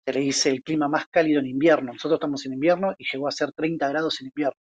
se 0.05 0.13
le 0.13 0.21
dice 0.21 0.51
el 0.51 0.63
clima 0.63 0.89
más 0.89 1.07
cálido 1.09 1.41
en 1.41 1.47
invierno. 1.47 1.93
Nosotros 1.93 2.17
estamos 2.17 2.45
en 2.47 2.55
invierno 2.55 2.95
y 2.99 3.05
llegó 3.13 3.29
a 3.29 3.33
ser 3.33 3.53
30 3.53 3.89
grados 3.91 4.21
en 4.21 4.29
invierno, 4.29 4.57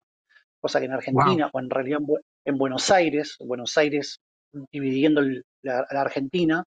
cosa 0.60 0.78
que 0.78 0.86
en 0.86 0.92
Argentina, 0.92 1.46
wow. 1.46 1.50
o 1.54 1.60
en 1.60 1.70
realidad 1.70 2.00
en 2.44 2.58
Buenos 2.58 2.90
Aires, 2.90 3.36
Buenos 3.40 3.76
Aires 3.78 4.20
dividiendo 4.70 5.22
el, 5.22 5.44
la, 5.62 5.86
la, 5.90 6.00
Argentina, 6.02 6.62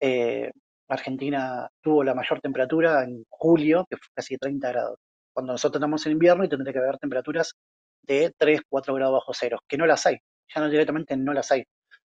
eh, 0.00 0.50
Argentina 0.88 1.68
tuvo 1.80 2.04
la 2.04 2.14
mayor 2.14 2.40
temperatura 2.40 3.04
en 3.04 3.24
julio, 3.30 3.86
que 3.88 3.96
fue 3.96 4.08
casi 4.14 4.36
30 4.36 4.68
grados 4.70 4.98
cuando 5.36 5.52
nosotros 5.52 5.80
estamos 5.80 6.06
en 6.06 6.12
invierno 6.12 6.44
y 6.44 6.48
tendría 6.48 6.72
que 6.72 6.78
haber 6.78 6.96
temperaturas 6.96 7.52
de 8.00 8.32
3, 8.38 8.62
4 8.70 8.94
grados 8.94 9.12
bajo 9.12 9.34
cero, 9.34 9.58
que 9.68 9.76
no 9.76 9.84
las 9.84 10.06
hay, 10.06 10.16
ya 10.54 10.62
no 10.62 10.70
directamente 10.70 11.14
no 11.14 11.34
las 11.34 11.52
hay. 11.52 11.62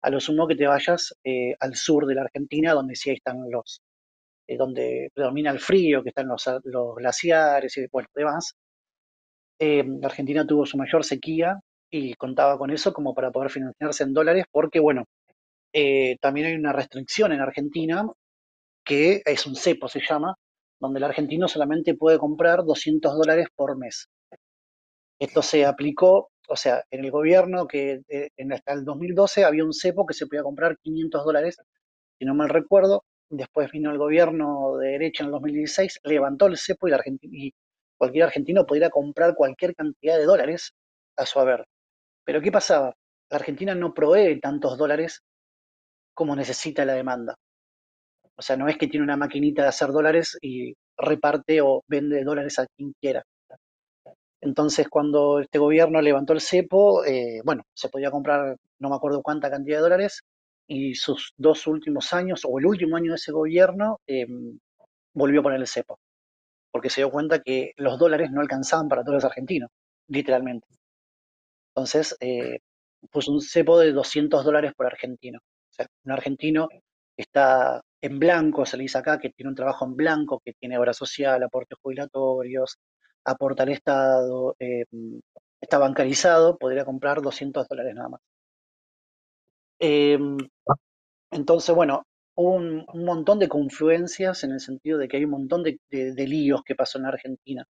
A 0.04 0.10
lo 0.10 0.20
sumo 0.20 0.48
que 0.48 0.56
te 0.56 0.68
vayas 0.68 1.16
eh, 1.24 1.56
al 1.60 1.76
sur 1.76 2.06
de 2.06 2.16
la 2.16 2.24
Argentina, 2.24 2.74
donde 2.74 2.96
sí 2.96 3.12
están 3.12 3.50
los, 3.50 3.82
eh, 4.48 4.58
donde 4.58 5.10
predomina 5.14 5.52
el 5.52 5.60
frío, 5.60 6.04
que 6.04 6.10
están 6.10 6.28
los, 6.28 6.44
los 6.66 6.96
glaciares 6.96 7.78
y 7.78 7.88
bueno, 7.92 8.08
demás. 8.16 8.54
Eh, 9.60 9.84
Argentina 10.04 10.46
tuvo 10.46 10.66
su 10.66 10.78
mayor 10.78 11.04
sequía 11.04 11.60
y 11.92 12.16
contaba 12.16 12.58
con 12.58 12.72
eso 12.72 12.94
como 12.94 13.14
para 13.14 13.32
poder 13.32 13.52
financiarse 13.52 14.04
en 14.04 14.14
dólares, 14.14 14.46
porque 14.52 14.80
bueno, 14.80 15.06
eh, 15.74 16.18
también 16.22 16.48
hay 16.48 16.56
una 16.56 16.74
restricción 16.74 17.32
en 17.32 17.42
Argentina, 17.42 18.06
que 18.84 19.22
es 19.26 19.46
un 19.46 19.56
cepo 19.56 19.88
se 19.88 20.02
llama, 20.02 20.36
donde 20.80 21.00
el 21.00 21.04
argentino 21.06 21.48
solamente 21.48 21.96
puede 21.96 22.18
comprar 22.18 22.64
200 22.66 23.14
dólares 23.16 23.48
por 23.56 23.78
mes. 23.78 24.08
Esto 25.20 25.42
se 25.42 25.66
aplicó, 25.66 26.32
o 26.52 26.56
sea, 26.58 26.84
en 26.92 27.06
el 27.06 27.12
gobierno 27.12 27.66
que 27.66 28.02
eh, 28.10 28.30
en 28.36 28.52
hasta 28.52 28.74
el 28.74 28.84
2012 28.84 29.46
había 29.46 29.64
un 29.64 29.74
cepo 29.74 30.06
que 30.06 30.14
se 30.14 30.28
podía 30.28 30.44
comprar 30.44 30.78
500 30.80 31.24
dólares, 31.24 31.58
si 32.20 32.26
no 32.26 32.36
mal 32.36 32.50
recuerdo. 32.50 33.06
Después 33.30 33.72
vino 33.72 33.90
el 33.92 33.98
gobierno 33.98 34.78
de 34.78 34.90
derecha 34.90 35.24
en 35.24 35.28
el 35.28 35.32
2016, 35.34 36.02
levantó 36.04 36.48
el 36.48 36.58
cepo 36.58 36.90
y, 36.90 36.94
y 37.22 37.54
cualquier 37.98 38.26
argentino 38.26 38.66
podría 38.66 38.90
comprar 38.90 39.34
cualquier 39.36 39.74
cantidad 39.76 40.18
de 40.18 40.26
dólares 40.26 40.74
a 41.18 41.26
su 41.26 41.40
haber. 41.40 41.66
Pero 42.26 42.42
¿qué 42.42 42.52
pasaba? 42.52 42.94
La 43.30 43.38
Argentina 43.38 43.74
no 43.74 43.94
provee 43.94 44.40
tantos 44.42 44.78
dólares 44.78 45.22
como 46.14 46.36
necesita 46.36 46.84
la 46.84 46.94
demanda. 46.96 47.36
O 48.36 48.42
sea, 48.42 48.58
no 48.58 48.68
es 48.68 48.78
que 48.78 48.88
tiene 48.88 49.06
una 49.06 49.16
maquinita 49.16 49.62
de 49.62 49.70
hacer 49.70 49.90
dólares 49.90 50.38
y 50.42 50.74
reparte 50.98 51.62
o 51.62 51.84
vende 51.88 52.24
dólares 52.26 52.60
a 52.60 52.66
quien 52.76 52.94
quiera. 53.00 53.24
Entonces, 54.42 54.88
cuando 54.90 55.40
este 55.40 55.60
gobierno 55.60 56.02
levantó 56.02 56.34
el 56.34 56.42
cepo, 56.42 57.06
eh, 57.06 57.42
bueno, 57.46 57.64
se 57.74 57.90
podía 57.90 58.12
comprar 58.12 58.58
no 58.80 58.90
me 58.90 58.96
acuerdo 58.96 59.22
cuánta 59.22 59.52
cantidad 59.52 59.78
de 59.78 59.84
dólares 59.84 60.24
y 60.68 60.96
sus 60.96 61.34
dos 61.38 61.68
últimos 61.68 62.14
años 62.14 62.42
o 62.46 62.58
el 62.60 62.66
último 62.66 62.98
año 62.98 63.12
de 63.12 63.16
ese 63.18 63.32
gobierno 63.32 64.00
eh, 64.08 64.26
volvió 65.14 65.42
a 65.42 65.44
poner 65.44 65.60
el 65.60 65.68
cepo, 65.68 66.00
porque 66.72 66.90
se 66.90 67.02
dio 67.02 67.12
cuenta 67.12 67.40
que 67.42 67.74
los 67.78 68.00
dólares 68.00 68.32
no 68.32 68.42
alcanzaban 68.42 68.88
para 68.90 69.04
todos 69.04 69.16
los 69.16 69.26
argentinos, 69.26 69.70
literalmente. 70.08 70.68
Entonces, 71.76 72.16
eh, 72.20 72.60
puso 73.12 73.32
un 73.32 73.42
cepo 73.42 73.80
de 73.80 73.92
200 73.94 74.44
dólares 74.44 74.74
por 74.76 74.86
argentino. 74.88 75.40
O 75.40 75.74
sea, 75.74 75.88
un 76.06 76.12
argentino 76.12 76.68
está 77.18 77.82
en 78.02 78.20
blanco, 78.20 78.66
se 78.66 78.78
le 78.78 78.84
dice 78.84 78.98
acá, 78.98 79.20
que 79.20 79.30
tiene 79.30 79.50
un 79.50 79.56
trabajo 79.56 79.86
en 79.86 79.96
blanco, 79.96 80.42
que 80.44 80.54
tiene 80.54 80.78
obra 80.78 80.94
social, 80.94 81.44
aportes 81.44 81.78
jubilatorios, 81.82 82.78
aporta 83.26 83.64
al 83.64 83.70
Estado, 83.70 84.56
eh, 84.60 84.86
está 85.62 85.78
bancarizado, 85.78 86.58
podría 86.58 86.86
comprar 86.86 87.22
200 87.22 87.68
dólares 87.68 87.96
nada 87.96 88.10
más. 88.10 88.22
Em, 89.80 90.38
entonces, 91.32 91.76
bueno, 91.76 92.04
hubo 92.36 92.56
un, 92.56 92.86
montón 93.06 93.40
de 93.40 93.50
confluencias 93.50 94.44
en 94.44 94.52
el 94.52 94.60
sentido 94.60 94.98
de 94.98 95.08
que 95.08 95.18
hay 95.18 95.26
un 95.26 95.32
montón 95.32 95.64
de, 95.64 95.80
líos 96.28 96.64
que 96.64 96.76
pasó 96.76 97.00
en 97.00 97.06
Argentina 97.06 97.66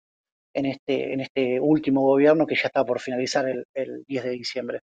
en 0.54 0.66
este, 0.66 1.12
en 1.12 1.20
este 1.20 1.60
último 1.60 2.02
gobierno 2.02 2.46
que 2.46 2.56
ya 2.56 2.68
está 2.68 2.84
por 2.84 3.00
finalizar 3.00 3.46
el, 3.48 4.04
10 4.06 4.24
de 4.24 4.30
diciembre. 4.30 4.80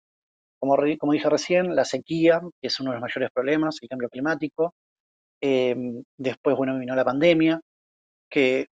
Como, 0.60 0.77
como, 1.00 1.13
dije 1.13 1.29
recién, 1.29 1.75
la 1.75 1.86
sequía, 1.86 2.41
que 2.62 2.67
es 2.67 2.79
uno 2.79 2.91
de 2.91 2.98
los 2.98 3.01
mayores 3.01 3.29
problemas, 3.34 3.77
el 3.82 3.89
cambio 3.89 4.10
climático. 4.10 4.74
Em, 5.41 6.03
después, 6.17 6.55
bueno, 6.58 6.79
vino 6.79 6.96
la 6.96 7.05
pandemia, 7.05 7.62
que 8.29 8.67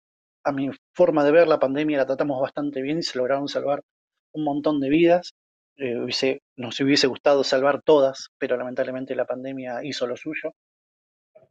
a 0.45 0.51
mi 0.51 0.69
forma 0.93 1.23
de 1.23 1.31
ver 1.31 1.47
la 1.47 1.59
pandemia 1.59 1.97
la 1.97 2.05
tratamos 2.05 2.41
bastante 2.41 2.81
bien 2.81 2.99
y 2.99 3.03
se 3.03 3.17
lograron 3.17 3.47
salvar 3.47 3.81
un 4.33 4.43
montón 4.43 4.79
de 4.79 4.89
vidas. 4.89 5.33
Eh, 5.77 6.39
nos 6.57 6.79
hubiese 6.79 7.07
gustado 7.07 7.43
salvar 7.43 7.81
todas, 7.83 8.29
pero 8.37 8.57
lamentablemente 8.57 9.15
la 9.15 9.25
pandemia 9.25 9.83
hizo 9.83 10.07
lo 10.07 10.15
suyo. 10.17 10.51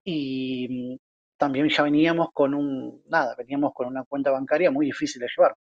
Y 0.04 0.94
mm, 0.94 0.96
también 1.38 1.68
ya 1.68 1.82
veníamos 1.82 2.28
con 2.32 2.54
un, 2.54 3.02
nada, 3.06 3.34
veníamos 3.36 3.72
con 3.74 3.88
una 3.88 4.04
cuenta 4.04 4.30
bancaria 4.30 4.70
muy 4.70 4.86
difícil 4.86 5.20
de 5.20 5.28
llevar. 5.36 5.54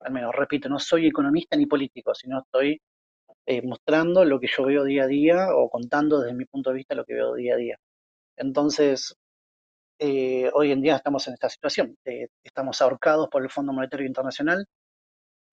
Al 0.00 0.12
menos, 0.12 0.34
repito, 0.34 0.68
no 0.68 0.78
soy 0.78 1.06
economista 1.08 1.56
ni 1.56 1.66
político, 1.66 2.14
sino 2.14 2.40
estoy 2.40 2.80
eh, 3.46 3.62
mostrando 3.62 4.24
lo 4.24 4.40
que 4.40 4.48
yo 4.48 4.64
veo 4.64 4.84
día 4.84 5.04
a 5.04 5.06
día 5.06 5.48
o 5.54 5.68
contando 5.70 6.20
desde 6.20 6.36
mi 6.36 6.44
punto 6.46 6.70
de 6.70 6.76
vista 6.76 6.94
lo 6.94 7.04
que 7.04 7.14
veo 7.14 7.34
día 7.34 7.54
a 7.54 7.56
día. 7.56 7.76
Entonces, 8.36 9.16
eh, 10.04 10.50
hoy 10.52 10.72
en 10.72 10.82
día 10.82 10.96
estamos 10.96 11.28
en 11.28 11.34
esta 11.34 11.48
situación. 11.48 11.96
estamos 12.42 12.82
ahorcados 12.82 13.28
por 13.28 13.42
el 13.42 13.50
Fondo 13.50 13.72
Monetario 13.72 14.04
Internacional, 14.06 14.66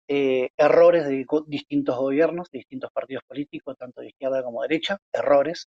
eh, 0.08 0.50
errores 0.56 1.08
de 1.08 1.26
distintos 1.48 1.98
gobiernos, 1.98 2.52
de 2.52 2.60
distintos 2.60 2.92
partidos 2.92 3.24
políticos, 3.28 3.76
tanto 3.78 4.02
de 4.02 4.10
izquierda 4.10 4.44
como 4.44 4.62
de 4.62 4.68
derecha, 4.68 4.98
errores 5.12 5.68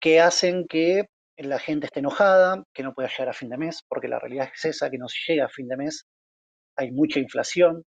que 0.00 0.20
hacen 0.20 0.66
que 0.68 1.06
la 1.38 1.58
gente 1.58 1.86
esté 1.86 2.00
enojada, 2.00 2.62
que 2.72 2.84
no 2.84 2.94
pueda 2.94 3.08
llegar 3.08 3.30
a 3.30 3.32
fin 3.32 3.48
de 3.50 3.58
mes, 3.58 3.82
porque 3.88 4.08
la 4.08 4.20
realidad 4.20 4.50
es 4.54 4.64
esa, 4.64 4.88
que 4.90 4.98
no 4.98 5.06
llega 5.26 5.46
a 5.46 5.48
fin 5.48 5.66
de 5.68 5.76
mes, 5.76 6.06
hay 6.76 6.92
mucha 6.92 7.18
inflación, 7.20 7.82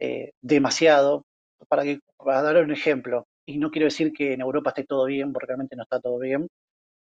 eh, 0.00 0.32
demasiado. 0.42 1.24
Para, 1.68 1.84
que, 1.84 2.00
para 2.16 2.42
dar 2.42 2.56
un 2.64 2.72
ejemplo, 2.72 3.26
y 3.46 3.58
no 3.58 3.70
quiero 3.70 3.86
decir 3.86 4.12
que 4.12 4.32
en 4.34 4.40
Europa 4.40 4.70
esté 4.70 4.84
todo 4.84 5.04
bien, 5.06 5.32
porque 5.32 5.46
realmente 5.48 5.76
no 5.76 5.84
está 5.84 6.00
todo 6.00 6.18
bien, 6.18 6.48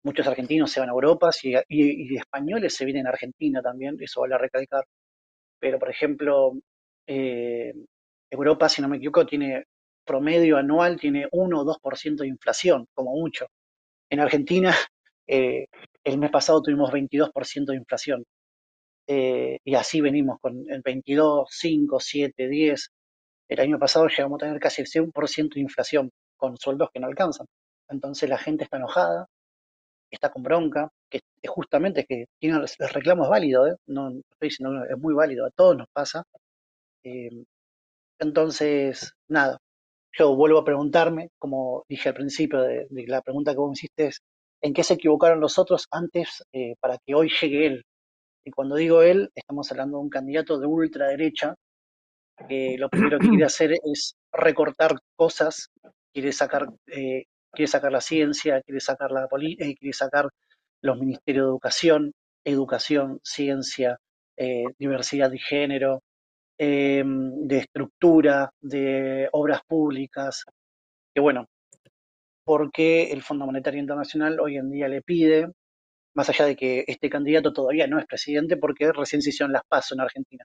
muchos 0.03 0.27
argentinos 0.27 0.71
se 0.71 0.81
van 0.81 0.89
a 0.89 0.93
Europa 0.93 1.31
y, 1.43 1.55
y, 1.69 2.17
españoles 2.17 2.75
se 2.75 2.85
vienen 2.85 3.07
a 3.07 3.11
Argentina 3.11 3.63
también, 3.63 3.97
eso 4.01 4.23
vale 4.23 4.39
recalcar. 4.39 4.85
Pero, 5.61 5.79
por 5.79 5.91
ejemplo, 5.91 6.53
eh, 7.07 7.75
Europa, 8.31 8.69
si 8.69 8.83
no 8.83 8.89
me 8.89 8.97
equivoco, 8.99 9.27
tiene 9.27 9.65
promedio 10.05 10.57
anual, 10.57 10.99
tiene 10.99 11.29
1 11.33 11.61
o 11.61 11.65
2% 11.65 12.17
de 12.23 12.29
inflación, 12.29 12.87
como 12.95 13.13
mucho. 13.13 13.47
En 14.11 14.21
Argentina, 14.21 14.75
eh, 15.29 15.67
el 16.05 16.19
mes 16.19 16.31
pasado 16.31 16.63
tuvimos 16.63 16.91
22% 16.93 17.67
de 17.67 17.77
inflación. 17.77 18.25
Eh, 19.07 19.59
y 19.65 19.75
así 19.75 20.01
venimos 20.01 20.39
con 20.41 20.65
el 20.71 20.83
22, 20.83 21.49
5, 21.51 22.01
7, 22.01 22.49
10. 22.49 22.91
El 23.49 23.61
año 23.61 23.79
pasado 23.79 24.09
llegamos 24.09 24.41
a 24.43 24.47
tener 24.47 24.61
casi 24.61 24.83
el 24.83 24.89
100% 24.89 25.55
de 25.55 25.61
inflación 25.61 26.11
con 26.37 26.57
sueldos 26.57 26.91
que 26.93 27.01
no 27.01 27.09
alcanzan. 27.09 27.47
Entonces 27.89 28.29
la 28.29 28.39
gente 28.39 28.65
está 28.65 28.77
enojada, 28.79 29.27
está 30.17 30.31
con 30.31 30.43
bronca, 30.43 30.91
que 31.11 31.21
justamente 31.47 32.05
que 32.07 32.27
tiene 32.41 32.59
el 32.59 32.89
reclamo 32.89 33.25
es 33.25 33.31
válido, 33.31 33.67
¿eh? 33.69 33.77
no 33.87 34.09
estoy 34.11 34.49
diciendo 34.49 34.85
es 34.85 34.99
muy 34.99 35.15
válido, 35.15 35.47
a 35.47 35.51
todos 35.51 35.77
nos 35.77 35.89
pasa. 35.93 36.25
Eh, 37.05 37.45
entonces, 38.19 39.13
nada, 39.29 39.59
yo 40.13 40.37
vuelvo 40.37 40.59
a 40.59 40.65
preguntarme, 40.65 41.31
como 41.39 41.85
dije 41.89 42.09
al 42.11 42.15
principio 42.17 42.61
de, 42.63 42.87
la 43.07 43.23
pregunta 43.23 43.53
que 43.53 43.59
vos 43.59 43.71
me 43.71 43.75
hiciste, 43.75 44.07
es 44.09 44.21
¿en 44.63 44.75
qué 44.75 44.85
se 44.85 44.95
equivocaron 44.95 45.41
los 45.41 45.59
otros 45.59 45.87
antes 45.91 46.43
eh, 46.53 46.75
para 46.81 46.99
que 46.99 47.15
hoy 47.15 47.31
llegue 47.41 47.67
él? 47.67 47.85
Y 48.45 48.51
cuando 48.51 48.77
digo 48.77 49.03
él, 49.03 49.31
estamos 49.35 49.71
hablando 49.71 49.99
de 49.99 50.05
un 50.05 50.11
candidato 50.11 50.59
de 50.59 50.67
ultraderecha 50.67 51.55
que 52.49 52.77
lo 52.79 52.89
primero 52.89 53.19
que 53.19 53.29
quiere 53.29 53.45
hacer 53.47 53.73
es 53.85 54.15
recortar 54.33 54.97
cosas, 55.17 55.69
quiere 56.13 56.33
sacar 56.33 56.69
eh, 56.89 57.25
quiere 57.53 57.69
sacar 57.69 57.93
la 57.93 58.01
ciencia, 58.01 58.63
quiere 58.63 58.81
sacar 58.81 59.11
la 59.13 59.25
eh, 59.25 59.75
quiere 59.77 59.93
sacar 59.93 60.29
los 60.83 60.99
ministerios 60.99 61.47
de 61.47 61.51
educación, 61.51 62.13
educación, 62.45 63.21
ciencia, 63.23 63.99
eh, 64.37 64.65
diversidad 64.79 65.31
de 65.31 65.39
género, 65.39 66.03
eh, 66.59 67.03
de 67.07 67.59
estructura, 67.59 68.51
de 68.61 69.29
obras 69.33 69.61
públicas, 69.67 70.45
que 71.15 71.21
bueno, 71.21 71.47
porque 72.45 73.13
el 73.13 73.23
Fondo 73.23 73.47
Monetario 73.47 73.81
Internacional 73.81 74.41
hoy 74.41 74.57
en 74.57 74.71
día 74.71 74.89
le 74.89 75.03
pide, 75.03 75.49
más 76.15 76.29
allá 76.31 76.47
de 76.47 76.57
que 76.57 76.85
este 76.89 77.11
candidato 77.11 77.53
todavía 77.53 77.87
no 77.87 77.99
es 77.99 78.07
presidente, 78.07 78.57
porque 78.57 78.93
recién 78.93 79.23
se 79.23 79.31
hicieron 79.31 79.53
las 79.53 79.63
pasos 79.69 79.93
en 79.93 80.01
Argentina. 80.01 80.45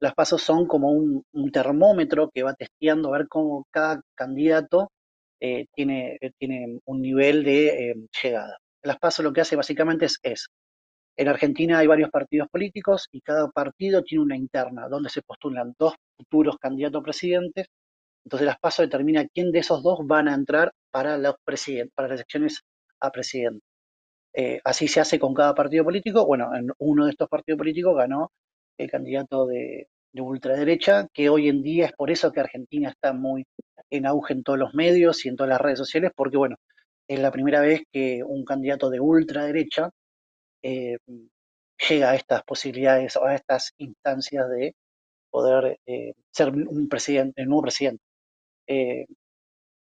Las 0.00 0.14
pasos 0.14 0.42
son 0.42 0.66
como 0.66 0.90
un, 0.90 1.24
un 1.32 1.50
termómetro 1.50 2.30
que 2.32 2.42
va 2.42 2.54
testeando 2.54 3.08
a 3.14 3.18
ver 3.18 3.28
cómo 3.28 3.66
cada 3.70 4.02
candidato 4.14 4.90
eh, 5.46 5.66
tiene, 5.74 6.16
eh, 6.22 6.30
tiene 6.38 6.80
un 6.86 7.02
nivel 7.02 7.44
de 7.44 7.90
eh, 7.90 7.94
llegada. 8.22 8.56
Las 8.82 8.98
PASO 8.98 9.22
lo 9.22 9.30
que 9.30 9.42
hace 9.42 9.56
básicamente 9.56 10.06
es, 10.06 10.48
en 11.16 11.28
Argentina 11.28 11.78
hay 11.78 11.86
varios 11.86 12.08
partidos 12.10 12.48
políticos 12.48 13.08
y 13.12 13.20
cada 13.20 13.50
partido 13.50 14.02
tiene 14.02 14.24
una 14.24 14.36
interna 14.38 14.88
donde 14.88 15.10
se 15.10 15.20
postulan 15.20 15.74
dos 15.78 15.94
futuros 16.16 16.56
candidatos 16.58 17.00
a 17.00 17.04
presidentes. 17.04 17.66
Entonces 18.24 18.46
las 18.46 18.58
PASO 18.58 18.82
determina 18.84 19.26
quién 19.28 19.52
de 19.52 19.58
esos 19.58 19.82
dos 19.82 19.98
van 20.06 20.28
a 20.28 20.34
entrar 20.34 20.72
para, 20.90 21.18
los 21.18 21.34
para 21.94 22.08
las 22.08 22.20
elecciones 22.20 22.62
a 23.00 23.10
presidente. 23.10 23.66
así 24.64 24.88
se 24.88 25.00
hace 25.00 25.18
con 25.18 25.34
cada 25.34 25.54
partido 25.54 25.84
político. 25.84 26.24
Bueno, 26.26 26.54
en 26.56 26.70
uno 26.78 27.04
de 27.04 27.10
estos 27.10 27.28
partidos 27.28 27.58
políticos 27.58 27.94
ganó 27.96 28.32
el 28.78 28.90
candidato 28.90 29.46
de, 29.46 29.88
de 30.14 30.22
ultraderecha, 30.22 31.08
que 31.12 31.28
hoy 31.28 31.48
en 31.48 31.62
día 31.62 31.86
es 31.86 31.92
por 31.92 32.10
eso 32.10 32.32
que 32.32 32.40
Argentina 32.40 32.88
está 32.90 33.12
muy 33.12 33.44
en 33.90 34.06
auge 34.06 34.34
en 34.34 34.44
todos 34.44 34.58
los 34.58 34.74
medios 34.74 35.24
y 35.26 35.28
en 35.28 35.36
todas 35.36 35.50
las 35.50 35.60
redes 35.60 35.78
sociales, 35.78 36.12
porque 36.16 36.36
bueno, 36.36 36.56
es 37.08 37.20
la 37.20 37.32
primera 37.32 37.60
vez 37.60 37.82
que 37.92 38.22
un 38.24 38.44
candidato 38.44 38.90
de 38.90 39.00
ultraderecha 39.00 39.90
eh, 40.62 40.98
llega 41.88 42.10
a 42.10 42.14
estas 42.16 42.42
posibilidades 42.44 43.16
o 43.16 43.24
a 43.26 43.34
estas 43.34 43.72
instancias 43.78 44.48
de 44.50 44.74
poder 45.30 45.78
eh, 45.86 46.14
ser 46.32 46.50
un 46.50 46.88
presidente, 46.88 47.42
el 47.42 47.48
nuevo 47.48 47.62
presidente. 47.62 48.02
Eh, 48.68 49.06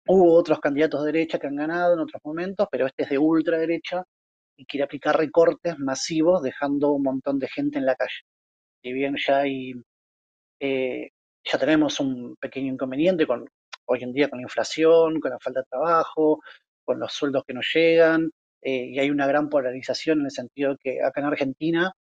hubo 0.07 0.33
otros 0.33 0.59
candidatos 0.59 1.03
de 1.03 1.11
derecha 1.11 1.39
que 1.39 1.47
han 1.47 1.55
ganado 1.55 1.93
en 1.93 1.99
otros 1.99 2.21
momentos, 2.23 2.67
pero 2.71 2.87
este 2.87 3.03
es 3.03 3.09
de 3.09 3.17
ultraderecha 3.17 4.03
y 4.57 4.65
quiere 4.65 4.85
aplicar 4.85 5.17
recortes 5.17 5.77
masivos 5.79 6.41
dejando 6.41 6.91
un 6.91 7.03
montón 7.03 7.39
de 7.39 7.49
gente 7.49 7.79
en 7.79 7.85
la 7.85 7.95
calle. 7.95 8.21
Si 8.81 8.93
bien 8.93 9.15
ya 9.17 9.39
hay 9.39 9.73
eh, 10.59 11.09
ya 11.43 11.57
tenemos 11.59 11.99
un 11.99 12.35
pequeño 12.37 12.73
inconveniente 12.73 13.27
con 13.27 13.47
hoy 13.85 14.03
en 14.03 14.13
día 14.13 14.29
con 14.29 14.39
la 14.39 14.43
inflación, 14.43 15.19
con 15.19 15.31
la 15.31 15.39
falta 15.39 15.61
de 15.61 15.67
trabajo, 15.69 16.41
con 16.83 16.99
los 16.99 17.13
sueldos 17.13 17.43
que 17.45 17.53
nos 17.53 17.69
llegan, 17.73 18.31
eh, 18.61 18.87
y 18.87 18.99
hay 18.99 19.09
una 19.09 19.27
gran 19.27 19.49
polarización 19.49 20.19
en 20.19 20.25
el 20.25 20.31
sentido 20.31 20.71
de 20.71 20.77
que 20.81 21.03
acá 21.03 21.21
en 21.21 21.27
Argentina 21.27 21.93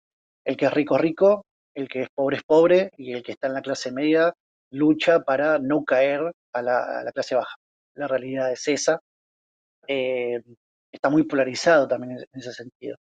el 0.45 0.57
que 0.57 0.67
es 0.67 0.73
rico 0.73 0.97
es 0.97 1.03
rico, 1.03 1.47
el 1.75 1.89
que 1.89 2.03
es 2.03 2.09
pobre 2.15 2.37
es 2.39 2.43
pobre, 2.45 2.91
y 2.97 3.13
el 3.13 3.23
que 3.23 3.33
está 3.33 3.49
en 3.49 3.55
la 3.55 3.63
clase 3.63 3.93
media 3.93 4.33
lucha 4.71 5.21
para 5.21 5.59
no 5.59 5.85
caer 5.85 6.33
a 6.53 6.63
la, 6.63 7.11
clase 7.15 7.35
baja. 7.35 7.55
La 7.95 8.09
realidad 8.09 8.53
es 8.53 8.67
esa. 8.69 9.01
Eh, 9.89 10.41
está 10.93 11.11
muy 11.11 11.25
polarizado 11.25 11.89
también 11.89 12.19
en 12.19 12.41
ese 12.41 12.53
sentido. 12.53 12.97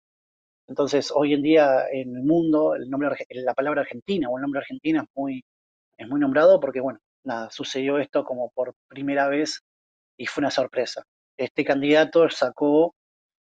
Entonces, 0.70 1.12
hoy 1.14 1.34
en 1.34 1.42
día 1.42 1.90
en 1.92 2.16
el 2.16 2.24
mundo, 2.24 2.76
el 2.76 2.90
nombre, 2.90 3.10
la 3.32 3.56
palabra 3.56 3.82
Argentina 3.82 4.30
o 4.30 4.38
el 4.38 4.44
nombre 4.44 4.60
Argentina 4.60 5.02
es 5.02 5.10
muy, 5.16 5.44
es 5.98 6.08
muy 6.08 6.20
nombrado 6.20 6.60
porque, 6.60 6.80
bueno, 6.80 7.00
nada, 7.26 7.50
sucedió 7.50 7.98
esto 7.98 8.24
como 8.24 8.52
por 8.52 8.76
primera 8.88 9.28
vez 9.28 9.62
y 10.16 10.28
fue 10.28 10.42
una 10.42 10.52
sorpresa. 10.52 11.04
Este 11.38 11.66
candidato 11.66 12.30
sacó 12.30 12.94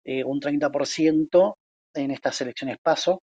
eh, 0.05 0.23
un 0.23 0.39
30% 0.39 1.55
en 1.95 2.11
estas 2.11 2.39
elecciones 2.41 2.77
PASO, 2.81 3.21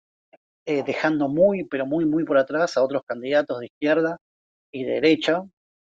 eh, 0.66 0.84
dejando 0.84 1.28
muy, 1.28 1.64
pero 1.64 1.84
muy, 1.84 2.04
muy 2.06 2.24
por 2.24 2.38
atrás 2.38 2.76
a 2.76 2.84
otros 2.84 3.02
candidatos 3.04 3.58
de 3.58 3.66
izquierda 3.66 4.18
y 4.72 4.84
de 4.84 4.92
derecha, 4.94 5.42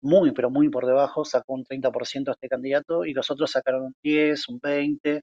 muy, 0.02 0.32
pero 0.32 0.50
muy 0.50 0.70
por 0.70 0.88
debajo, 0.88 1.26
sacó 1.26 1.54
un 1.54 1.64
30% 1.66 2.32
este 2.32 2.50
candidato 2.50 3.06
y 3.06 3.14
los 3.14 3.30
otros 3.30 3.52
sacaron 3.52 3.84
un 3.86 3.96
10, 4.04 4.50
un 4.50 4.60
20, 4.64 5.22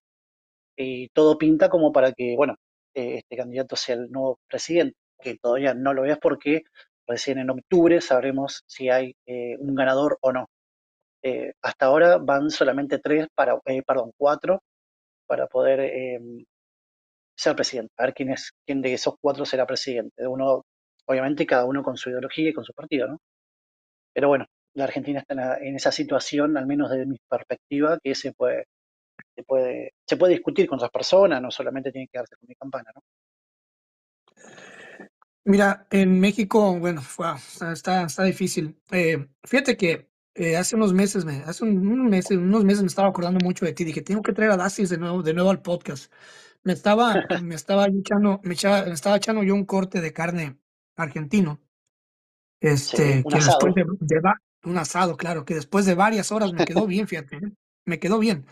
y 0.76 1.09
todo 1.11 1.38
pinta 1.38 1.68
como 1.68 1.92
para 1.92 2.12
que, 2.12 2.35
bueno, 2.37 2.56
eh, 2.94 3.18
este 3.18 3.37
candidato 3.37 3.76
sea 3.76 3.96
el 3.96 4.11
nuevo 4.11 4.38
presidente, 4.48 4.96
que 5.20 5.37
todavía 5.38 5.74
no 5.74 5.94
lo 5.94 6.04
es 6.06 6.18
porque 6.18 6.62
recién 7.06 7.38
en 7.38 7.50
octubre 7.50 8.00
sabremos 8.00 8.62
si 8.66 8.88
hay 8.90 9.14
eh, 9.26 9.56
un 9.59 9.74
ganador 9.74 10.18
o 10.22 10.33
no. 10.33 10.46
Eh, 11.22 11.52
hasta 11.62 11.87
ahora 11.87 12.18
van 12.18 12.50
solamente 12.50 12.98
tres 12.98 13.28
para, 13.35 13.59
perdón, 13.87 14.12
cuatro 14.16 14.62
para 15.26 15.46
poder 15.48 15.80
em, 15.80 16.44
ser 17.37 17.56
presidente. 17.56 17.92
A 17.98 18.04
ver 18.04 18.14
quién 18.14 18.30
es, 18.30 18.52
quién 18.66 18.83
de 18.83 18.94
esos 18.94 19.14
cuatro 19.20 19.44
será 19.44 19.66
presidente. 19.66 20.26
Uno, 20.26 20.64
obviamente, 21.06 21.46
cada 21.46 21.64
uno 21.66 21.83
con 21.83 21.96
su 21.96 22.11
ideología 22.11 22.50
y 22.50 22.52
con 22.54 22.64
su 22.64 22.72
partido, 22.74 23.09
¿no? 23.09 23.18
Pero 24.14 24.28
bueno, 24.28 24.46
la 24.74 24.85
Argentina 24.85 25.20
está 25.20 25.59
en, 25.59 25.76
esa 25.76 25.92
situación, 25.92 26.56
al 26.56 26.66
menos 26.66 26.90
desde 26.90 27.06
mi 27.06 27.16
perspectiva, 27.28 27.98
que 28.02 28.14
se 28.14 28.33
puede, 28.33 28.66
se 29.40 29.44
puede, 29.44 29.94
se 30.07 30.16
puede 30.16 30.35
discutir 30.35 30.66
con 30.66 30.76
otras 30.76 30.90
personas, 30.90 31.40
no 31.40 31.50
solamente 31.50 31.90
tiene 31.90 32.09
que 32.09 32.18
darse 32.18 32.37
con 32.37 32.46
mi 32.46 32.55
campana, 32.55 32.90
¿no? 32.94 33.03
Mira, 35.44 35.87
en 35.90 36.20
México, 36.20 36.79
bueno, 36.79 37.00
está, 37.72 38.05
está 38.05 38.24
difícil. 38.24 38.79
Eh, 38.90 39.26
fíjate 39.42 39.76
que 39.76 40.11
eh, 40.35 40.57
hace 40.57 40.76
unos 40.76 40.92
meses, 40.92 41.24
me, 41.24 41.38
hace 41.38 41.64
unos 41.64 42.11
meses, 42.11 42.37
unos 42.37 42.64
meses 42.64 42.83
me 42.83 42.88
estaba 42.88 43.09
acordando 43.09 43.42
mucho 43.42 43.64
de 43.64 43.72
ti. 43.72 43.85
Dije, 43.85 44.03
tengo 44.03 44.22
que 44.22 44.35
traer 44.35 44.50
a 44.50 44.57
Dacis 44.59 44.90
de 44.90 44.98
nuevo, 44.98 45.22
de 45.22 45.33
nuevo 45.33 45.50
al 45.50 45.62
podcast. 45.62 46.12
Me 46.62 46.74
estaba, 46.74 47.14
me 47.42 47.55
estaba 47.55 47.87
echando, 47.87 48.40
me, 48.44 48.53
estaba 48.53 49.16
echando 49.16 49.42
yo 49.42 49.55
un 49.55 49.64
corte 49.64 50.03
de 50.03 50.12
carne 50.12 50.59
argentino. 50.96 51.61
Este, 52.61 53.24
que 53.26 53.37
después 53.37 53.74
de, 53.74 53.87
un 54.64 54.76
asado, 54.76 55.16
claro, 55.16 55.46
que 55.46 55.55
después 55.55 55.87
de 55.87 55.94
varias 55.94 56.31
horas 56.31 56.53
me 56.53 56.66
quedó 56.66 56.87
bien, 56.87 57.09
fíjate, 57.09 57.37
¿eh? 57.37 57.53
me 57.87 57.98
quedó 57.98 58.18
bien. 58.18 58.44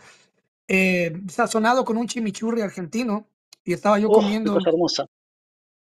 Eh, 0.71 1.19
sazonado 1.29 1.83
con 1.83 1.97
un 1.97 2.05
chimichurri 2.05 2.61
argentino 2.61 3.27
y 3.63 3.73
estaba 3.73 3.97
yo 3.97 4.07
comiendo. 4.09 4.53
Cosa 4.53 4.69
hermosa. 4.69 5.05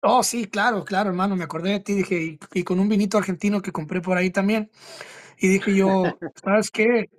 Oh, 0.00 0.22
sí, 0.22 0.46
claro, 0.46 0.84
claro, 0.84 1.10
hermano, 1.10 1.34
me 1.34 1.42
acordé 1.42 1.72
de 1.72 1.80
ti, 1.80 1.94
dije, 1.94 2.38
y, 2.54 2.62
con 2.62 2.78
un 2.78 2.88
vinito 2.88 3.18
argentino 3.18 3.60
que 3.60 3.72
compré 3.72 4.00
por 4.00 4.16
ahí 4.16 4.30
también. 4.30 4.70
Y 5.38 5.48
dije 5.48 5.74
yo, 5.74 6.04
¿sabes 6.44 6.70
qué? 6.70 7.10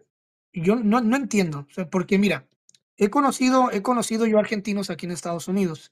Yo 0.54 0.78
no, 0.78 1.02
no 1.02 1.18
entiendo, 1.18 1.68
o 1.70 1.74
sea, 1.74 1.90
porque 1.90 2.18
mira, 2.18 2.48
he 2.96 3.10
conocido, 3.10 3.70
he 3.70 3.82
conocido 3.82 4.26
yo 4.26 4.40
argentinos 4.40 4.90
aquí 4.90 5.06
en 5.06 5.12
Estados 5.12 5.50
Unidos 5.50 5.92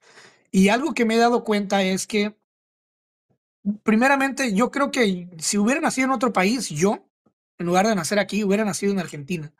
y 0.52 0.70
algo 0.70 0.94
que 0.94 1.04
me 1.04 1.16
he 1.16 1.18
dado 1.18 1.44
cuenta 1.44 1.84
es 1.84 2.08
que, 2.08 2.38
primeramente, 3.84 4.54
yo 4.54 4.72
creo 4.72 4.92
que 4.92 5.28
si 5.40 5.58
hubiera 5.58 5.82
nacido 5.82 6.06
en 6.06 6.14
otro 6.14 6.32
país, 6.32 6.70
yo, 6.70 7.06
en 7.58 7.66
lugar 7.66 7.86
de 7.86 7.96
nacer 7.96 8.18
aquí, 8.18 8.46
hubiera 8.46 8.64
nacido 8.64 8.94
en 8.94 9.00
Argentina 9.00 9.52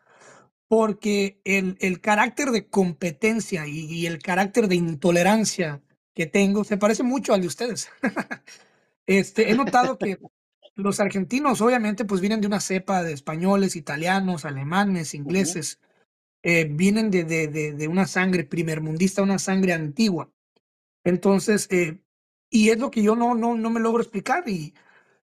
porque 0.78 1.40
el, 1.46 1.78
el 1.80 2.02
carácter 2.02 2.52
de 2.52 2.68
competencia 2.68 3.66
y, 3.66 3.86
y, 3.86 4.08
el 4.08 4.22
carácter 4.22 4.68
de 4.68 4.76
intolerancia 4.76 5.82
que 6.14 6.26
tengo 6.26 6.66
se 6.66 6.76
parece 6.76 7.02
mucho 7.02 7.34
al 7.34 7.40
de 7.40 7.48
ustedes. 7.48 7.88
este, 9.08 9.50
he 9.50 9.56
notado 9.56 9.98
que 9.98 10.20
los 10.76 11.00
argentinos 11.00 11.62
obviamente 11.62 12.04
pues 12.04 12.20
vienen 12.20 12.42
de 12.42 12.48
una 12.48 12.60
cepa 12.60 13.04
de 13.04 13.14
españoles, 13.14 13.78
italianos, 13.78 14.44
alemanes, 14.44 15.14
ingleses, 15.14 15.80
eh, 16.44 16.66
vienen 16.70 17.10
de, 17.10 17.24
de, 17.24 17.48
de, 17.48 17.72
de, 17.72 17.88
una 17.88 18.06
sangre 18.06 18.44
primermundista, 18.44 19.22
una 19.22 19.40
sangre 19.40 19.72
antigua. 19.72 20.30
Entonces, 21.06 21.70
eh, 21.72 22.02
y 22.50 22.68
es 22.72 22.80
lo 22.80 22.92
que 22.92 23.02
yo 23.02 23.16
no, 23.16 23.34
no, 23.34 23.56
no 23.56 23.70
me 23.70 23.80
logro 23.80 24.02
explicar 24.02 24.44
y 24.50 24.74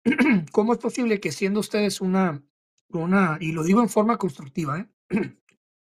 cómo 0.52 0.72
es 0.72 0.78
posible 0.78 1.18
que 1.18 1.33
siendo 1.33 1.59
ustedes 1.59 2.00
una, 2.00 2.44
una, 2.90 3.38
y 3.40 3.50
lo 3.50 3.64
digo 3.64 3.83
en 3.83 3.88
forma 3.88 4.18
constructiva, 4.18 4.78
¿eh? 4.78 4.88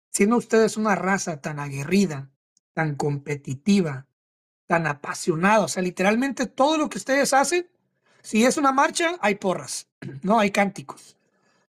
Siendo 0.10 0.38
ustedes 0.38 0.78
una 0.78 0.96
raza 0.96 1.42
tan 1.42 1.60
aguerrida, 1.60 2.30
tan 2.74 2.96
competitiva, 2.96 4.08
tan 4.68 4.88
apasionada, 4.88 5.66
o 5.66 5.68
sea, 5.68 5.84
literalmente 5.84 6.46
todo 6.46 6.78
lo 6.78 6.90
que 6.90 6.98
ustedes 6.98 7.34
hacen, 7.34 7.68
si 8.22 8.46
es 8.46 8.58
una 8.58 8.72
marcha, 8.72 9.18
hay 9.22 9.36
porras, 9.36 9.88
no 10.22 10.40
hay 10.40 10.52
cánticos. 10.52 11.18